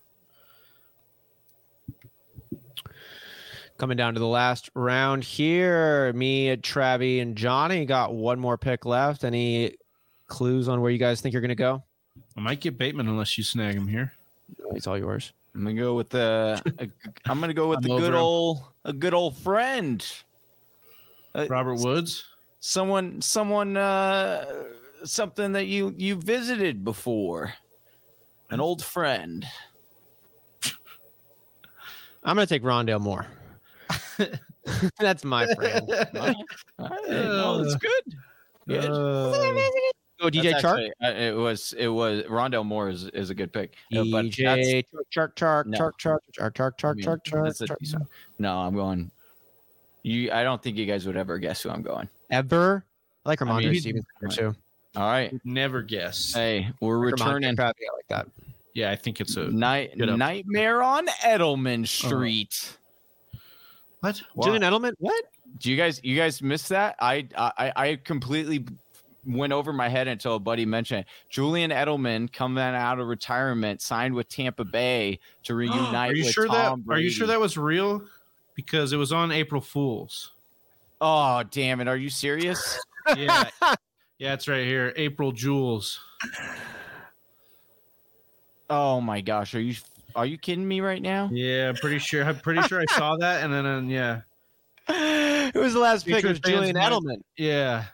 Coming 3.76 3.96
down 3.96 4.14
to 4.14 4.20
the 4.20 4.26
last 4.26 4.70
round 4.74 5.24
here, 5.24 6.12
me, 6.12 6.54
Travi, 6.56 7.20
and 7.20 7.36
Johnny 7.36 7.84
got 7.84 8.14
one 8.14 8.38
more 8.38 8.56
pick 8.56 8.84
left. 8.86 9.24
Any 9.24 9.74
clues 10.28 10.68
on 10.68 10.80
where 10.80 10.92
you 10.92 10.98
guys 10.98 11.20
think 11.20 11.32
you're 11.32 11.42
going 11.42 11.48
to 11.48 11.54
go? 11.56 11.82
I 12.36 12.40
might 12.40 12.60
get 12.60 12.78
Bateman 12.78 13.08
unless 13.08 13.36
you 13.36 13.42
snag 13.42 13.74
him 13.74 13.88
here. 13.88 14.12
It's 14.74 14.86
all 14.86 14.96
yours. 14.96 15.32
I'm 15.54 15.62
gonna 15.62 15.74
go 15.80 15.94
with 15.94 16.08
the. 16.10 16.60
a- 16.80 16.88
I'm 17.30 17.40
gonna 17.40 17.54
go 17.54 17.68
with 17.68 17.78
I'm 17.78 17.82
the 17.84 17.92
over 17.92 18.00
good 18.02 18.14
him. 18.14 18.20
old, 18.20 18.62
a 18.84 18.92
good 18.92 19.14
old 19.14 19.36
friend. 19.38 20.04
Uh, 21.34 21.46
Robert 21.48 21.76
Woods. 21.76 22.24
someone, 22.60 23.20
someone, 23.22 23.76
uh, 23.76 24.44
something 25.04 25.52
that 25.52 25.66
you 25.66 25.94
you 25.96 26.16
visited 26.16 26.84
before, 26.84 27.54
an 28.54 28.60
old 28.60 28.82
friend. 28.82 29.44
I'm 32.24 32.36
going 32.36 32.46
to 32.46 32.54
take 32.54 32.62
Rondale 32.62 33.00
Moore. 33.00 33.26
That's 34.98 35.24
my 35.24 35.46
friend. 35.54 35.86
Right, 36.76 36.98
no, 37.08 37.62
that's 37.62 37.76
good. 37.76 38.02
Good. 38.66 38.82
Go 38.88 40.28
DJ 40.30 40.52
That's 40.52 40.64
Chark. 40.64 40.88
actually- 40.88 40.92
uh, 41.02 41.12
it 41.12 41.36
was 41.36 41.72
it 41.78 41.86
was 41.88 42.22
Rondale 42.24 42.64
Moore 42.64 42.88
is, 42.88 43.04
is 43.08 43.30
a 43.30 43.34
good 43.34 43.52
pick. 43.52 43.74
Uh, 43.94 44.02
but 44.10 44.24
DJ 44.26 44.82
Chark, 45.14 45.34
Chark, 45.36 45.66
No. 45.66 45.78
Chark, 45.78 45.92
Chark, 46.00 46.18
Chark, 46.36 46.52
Chark, 46.54 46.72
I 46.78 46.82
Chark, 46.82 46.96
mean, 46.96 47.04
Chark, 47.04 47.24
Chark, 47.24 47.60
a 47.60 47.64
Chark. 47.66 47.78
decent- 47.78 48.08
No, 48.38 48.56
I'm 48.58 48.74
going. 48.74 49.10
You, 50.02 50.32
I 50.32 50.42
don't 50.42 50.60
think 50.62 50.76
you 50.76 50.86
guys 50.86 51.06
would 51.06 51.16
ever 51.16 51.38
guess 51.38 51.62
who 51.62 51.70
I'm 51.70 51.82
going. 51.82 52.08
Ever. 52.30 52.84
I 53.24 53.28
like 53.28 53.40
I 53.42 53.44
Rhamondre 53.44 53.70
mean, 53.70 53.80
Stevenson 53.80 54.30
too. 54.30 54.54
All 54.96 55.02
right. 55.02 55.32
Never 55.44 55.82
guess. 55.82 56.32
Hey, 56.32 56.68
we're 56.80 56.96
Rhamondre 56.96 57.12
returning 57.12 57.56
Travi, 57.56 57.72
I 57.90 57.96
like 57.96 58.08
that. 58.08 58.28
Yeah, 58.74 58.90
I 58.90 58.96
think 58.96 59.20
it's 59.20 59.36
a 59.36 59.48
night 59.50 59.96
good 59.96 60.10
up. 60.10 60.18
nightmare 60.18 60.82
on 60.82 61.06
Edelman 61.06 61.82
oh. 61.82 61.84
Street. 61.84 62.76
what? 64.00 64.20
Julian 64.42 64.62
Edelman. 64.62 64.94
What? 64.98 65.24
Do 65.58 65.70
you 65.70 65.76
guys 65.76 66.00
you 66.02 66.16
guys 66.16 66.42
miss 66.42 66.68
that? 66.68 66.96
I 67.00 67.28
I 67.36 67.72
I 67.76 68.00
completely 68.02 68.66
went 69.26 69.52
over 69.52 69.72
my 69.72 69.88
head 69.88 70.08
until 70.08 70.34
a 70.34 70.40
buddy 70.40 70.66
mentioned 70.66 71.00
it. 71.00 71.06
Julian 71.30 71.70
Edelman 71.70 72.32
coming 72.32 72.62
out 72.62 72.98
of 72.98 73.06
retirement, 73.06 73.80
signed 73.80 74.14
with 74.14 74.28
Tampa 74.28 74.64
Bay 74.64 75.20
to 75.44 75.54
reunite. 75.54 75.94
are 76.10 76.14
you 76.14 76.24
with 76.24 76.32
sure 76.32 76.46
Tom 76.46 76.84
that? 76.86 76.94
Are 76.94 76.98
you 76.98 77.10
sure 77.10 77.28
that 77.28 77.40
was 77.40 77.56
real? 77.56 78.02
Because 78.54 78.92
it 78.92 78.96
was 78.96 79.12
on 79.12 79.30
April 79.30 79.60
Fools. 79.60 80.32
Oh 81.00 81.42
damn 81.50 81.80
it! 81.80 81.88
Are 81.88 81.96
you 81.96 82.10
serious? 82.10 82.80
Yeah, 83.18 83.50
yeah, 84.18 84.34
it's 84.34 84.48
right 84.48 84.64
here. 84.64 84.92
April 84.96 85.32
Jules. 85.32 86.00
oh 88.70 89.00
my 89.00 89.20
gosh! 89.20 89.54
Are 89.54 89.60
you 89.60 89.74
are 90.16 90.26
you 90.26 90.38
kidding 90.38 90.66
me 90.66 90.80
right 90.80 91.02
now? 91.02 91.28
Yeah, 91.32 91.68
I'm 91.70 91.76
pretty 91.76 91.98
sure. 91.98 92.24
I'm 92.24 92.38
pretty 92.38 92.62
sure 92.62 92.80
I 92.80 92.84
saw 92.96 93.16
that, 93.20 93.44
and 93.44 93.52
then 93.52 93.66
uh, 93.66 93.80
yeah, 94.88 95.50
Who 95.52 95.60
was 95.60 95.72
the 95.74 95.80
last 95.80 96.06
pick? 96.06 96.24
It 96.24 96.28
was 96.28 96.38
Patriot 96.40 96.56
Julian 96.72 96.76
might- 96.76 96.92
Edelman. 96.92 97.22
yeah. 97.36 97.84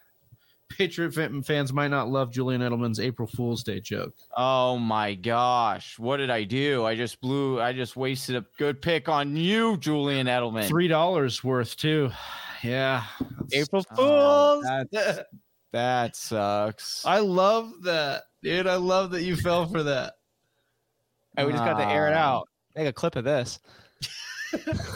Patriot 0.78 1.12
fans 1.44 1.72
might 1.74 1.88
not 1.88 2.09
love 2.09 2.30
Julian 2.32 2.62
Edelman's 2.62 3.01
April 3.01 3.26
Fool's 3.28 3.62
Day 3.64 3.80
joke. 3.80 4.14
Oh 4.34 4.78
my 4.78 5.14
gosh! 5.14 5.98
What 5.98 6.18
did 6.18 6.30
I 6.30 6.44
do? 6.44 6.86
I 6.86 6.94
just 6.94 7.20
blew. 7.20 7.60
I 7.60 7.72
just 7.74 7.97
wasted 7.97 8.36
a 8.36 8.47
good 8.56 8.80
pick 8.80 9.09
on 9.09 9.36
you, 9.36 9.76
Julian 9.78 10.26
Edelman. 10.28 10.68
Three 10.68 10.88
dollars 10.88 11.42
worth 11.44 11.76
too. 11.76 12.10
Yeah, 12.62 13.05
April 13.55 13.84
Oh, 13.97 14.60
Fools. 14.62 14.86
that, 14.92 15.26
that 15.72 16.16
sucks. 16.16 17.05
I 17.06 17.18
love 17.20 17.82
that, 17.82 18.22
dude. 18.42 18.66
I 18.66 18.76
love 18.76 19.10
that 19.12 19.22
you 19.22 19.36
fell 19.36 19.66
for 19.66 19.82
that. 19.84 20.14
Hey, 21.36 21.44
we 21.44 21.52
just 21.52 21.64
got 21.64 21.78
to 21.78 21.86
air 21.86 22.09
it 22.09 22.14
out. 22.14 22.48
Make 22.76 22.88
a 22.88 22.92
clip 22.92 23.16
of 23.16 23.24
this. 23.24 23.59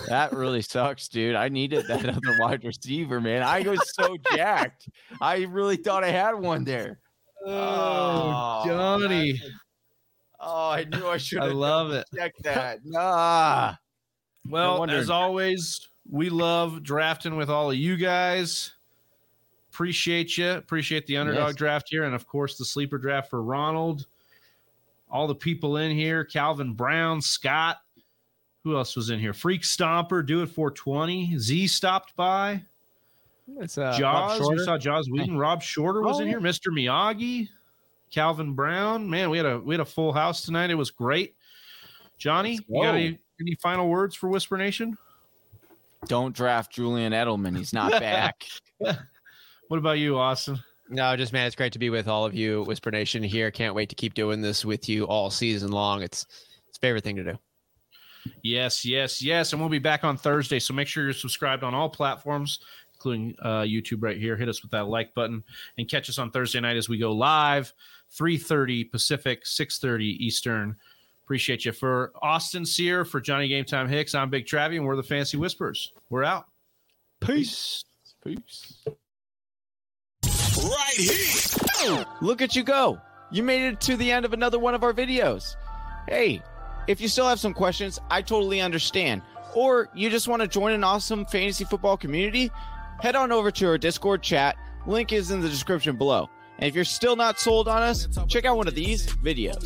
That 0.08 0.32
really 0.32 0.62
sucks, 0.62 1.06
dude. 1.06 1.36
I 1.36 1.48
needed 1.48 1.86
that 1.86 2.04
other 2.04 2.36
wide 2.40 2.64
receiver, 2.64 3.20
man. 3.20 3.44
I 3.44 3.60
was 3.60 3.94
so 3.94 4.16
jacked. 4.34 4.88
I 5.20 5.44
really 5.44 5.76
thought 5.76 6.02
I 6.02 6.10
had 6.10 6.34
one 6.34 6.64
there. 6.64 6.98
Oh, 7.46 7.52
oh 7.52 8.62
Johnny, 8.66 9.40
Oh, 10.40 10.70
I 10.70 10.84
knew 10.84 11.06
I 11.06 11.18
should 11.18 11.38
I 11.38 11.46
love 11.46 11.92
it. 11.92 12.04
Check 12.14 12.32
that. 12.42 12.80
Nah. 12.84 13.74
Well, 14.46 14.80
wonder- 14.80 14.96
as 14.96 15.08
always, 15.08 15.88
we 16.10 16.30
love 16.30 16.82
drafting 16.82 17.36
with 17.36 17.48
all 17.48 17.70
of 17.70 17.76
you 17.76 17.96
guys. 17.96 18.72
Appreciate 19.74 20.38
you. 20.38 20.50
Appreciate 20.52 21.04
the 21.08 21.16
underdog 21.16 21.48
Yes. 21.48 21.56
draft 21.56 21.88
here, 21.90 22.04
and 22.04 22.14
of 22.14 22.28
course 22.28 22.56
the 22.56 22.64
sleeper 22.64 22.96
draft 22.96 23.28
for 23.28 23.42
Ronald. 23.42 24.06
All 25.10 25.26
the 25.26 25.34
people 25.34 25.78
in 25.78 25.90
here: 25.90 26.24
Calvin 26.24 26.74
Brown, 26.74 27.20
Scott. 27.20 27.78
Who 28.62 28.76
else 28.76 28.94
was 28.94 29.10
in 29.10 29.18
here? 29.18 29.32
Freak 29.32 29.62
Stomper, 29.62 30.24
Do 30.24 30.42
It 30.42 30.46
420. 30.46 31.36
Z 31.40 31.66
stopped 31.66 32.14
by. 32.14 32.62
It's 33.58 33.76
uh, 33.76 33.82
Rob 33.82 33.98
Jaws, 33.98 34.38
we 34.38 34.44
Shorter. 34.46 34.64
saw 34.64 34.78
Jaws 34.78 35.10
Whedon. 35.10 35.36
Rob 35.36 35.60
Shorter 35.60 36.02
was 36.02 36.18
Oh, 36.18 36.20
in 36.20 36.26
yeah. 36.28 36.38
here. 36.38 36.40
Mr. 36.40 36.68
Miyagi, 36.68 37.48
Calvin 38.12 38.54
Brown. 38.54 39.10
Man, 39.10 39.28
we 39.28 39.38
had 39.38 39.46
a 39.46 39.58
we 39.58 39.74
had 39.74 39.80
a 39.80 39.84
full 39.84 40.12
house 40.12 40.42
tonight. 40.42 40.70
It 40.70 40.76
was 40.76 40.92
great. 40.92 41.34
Johnny, 42.16 42.60
you 42.68 42.80
got 42.82 42.94
any, 42.94 43.18
any 43.40 43.56
final 43.60 43.88
words 43.88 44.14
for 44.14 44.28
Whisper 44.28 44.56
Nation? 44.56 44.96
Don't 46.06 46.32
draft 46.34 46.70
Julian 46.72 47.12
Edelman. 47.12 47.56
He's 47.56 47.72
not 47.72 47.90
back. 48.00 48.44
What 49.74 49.78
about 49.78 49.98
you, 49.98 50.16
Austin? 50.16 50.62
No, 50.88 51.16
just 51.16 51.32
man, 51.32 51.48
it's 51.48 51.56
great 51.56 51.72
to 51.72 51.80
be 51.80 51.90
with 51.90 52.06
all 52.06 52.24
of 52.24 52.32
you, 52.32 52.62
Whisper 52.62 52.92
Nation 52.92 53.24
here. 53.24 53.50
Can't 53.50 53.74
wait 53.74 53.88
to 53.88 53.96
keep 53.96 54.14
doing 54.14 54.40
this 54.40 54.64
with 54.64 54.88
you 54.88 55.02
all 55.02 55.30
season 55.30 55.72
long. 55.72 56.00
It's 56.00 56.24
it's 56.68 56.78
a 56.78 56.80
favorite 56.80 57.02
thing 57.02 57.16
to 57.16 57.24
do. 57.24 57.38
Yes, 58.42 58.84
yes, 58.84 59.20
yes. 59.20 59.52
And 59.52 59.60
we'll 59.60 59.68
be 59.68 59.80
back 59.80 60.04
on 60.04 60.16
Thursday. 60.16 60.60
So 60.60 60.74
make 60.74 60.86
sure 60.86 61.02
you're 61.02 61.12
subscribed 61.12 61.64
on 61.64 61.74
all 61.74 61.88
platforms, 61.88 62.60
including 62.92 63.34
uh, 63.42 63.62
YouTube 63.62 64.00
right 64.00 64.16
here. 64.16 64.36
Hit 64.36 64.48
us 64.48 64.62
with 64.62 64.70
that 64.70 64.86
like 64.86 65.12
button 65.12 65.42
and 65.76 65.90
catch 65.90 66.08
us 66.08 66.20
on 66.20 66.30
Thursday 66.30 66.60
night 66.60 66.76
as 66.76 66.88
we 66.88 66.96
go 66.96 67.10
live, 67.10 67.72
3.30 68.16 68.92
Pacific, 68.92 69.42
6.30 69.42 70.02
Eastern. 70.04 70.76
Appreciate 71.24 71.64
you. 71.64 71.72
For 71.72 72.12
Austin 72.22 72.64
Sear, 72.64 73.04
for 73.04 73.20
Johnny 73.20 73.48
Game 73.48 73.64
Time 73.64 73.88
Hicks, 73.88 74.14
I'm 74.14 74.30
Big 74.30 74.46
Travie, 74.46 74.76
and 74.76 74.86
we're 74.86 74.94
the 74.94 75.02
Fancy 75.02 75.36
Whispers. 75.36 75.92
We're 76.10 76.22
out. 76.22 76.44
Peace. 77.18 77.84
Peace. 78.24 78.84
Right 80.64 80.94
here. 80.96 82.04
Look 82.20 82.40
at 82.42 82.56
you 82.56 82.62
go. 82.62 83.00
You 83.30 83.42
made 83.42 83.62
it 83.66 83.80
to 83.82 83.96
the 83.96 84.10
end 84.10 84.24
of 84.24 84.32
another 84.32 84.58
one 84.58 84.74
of 84.74 84.82
our 84.82 84.92
videos. 84.92 85.56
Hey, 86.08 86.42
if 86.86 87.00
you 87.00 87.08
still 87.08 87.28
have 87.28 87.40
some 87.40 87.54
questions, 87.54 88.00
I 88.10 88.22
totally 88.22 88.60
understand. 88.60 89.22
Or 89.54 89.88
you 89.94 90.10
just 90.10 90.28
want 90.28 90.42
to 90.42 90.48
join 90.48 90.72
an 90.72 90.84
awesome 90.84 91.24
fantasy 91.26 91.64
football 91.64 91.96
community, 91.96 92.50
head 93.00 93.16
on 93.16 93.32
over 93.32 93.50
to 93.50 93.66
our 93.66 93.78
Discord 93.78 94.22
chat. 94.22 94.56
Link 94.86 95.12
is 95.12 95.30
in 95.30 95.40
the 95.40 95.48
description 95.48 95.96
below. 95.96 96.28
And 96.58 96.68
if 96.68 96.74
you're 96.74 96.84
still 96.84 97.16
not 97.16 97.40
sold 97.40 97.66
on 97.68 97.82
us, 97.82 98.08
check 98.28 98.44
out 98.44 98.56
one 98.56 98.68
of 98.68 98.74
these 98.74 99.06
videos. 99.06 99.60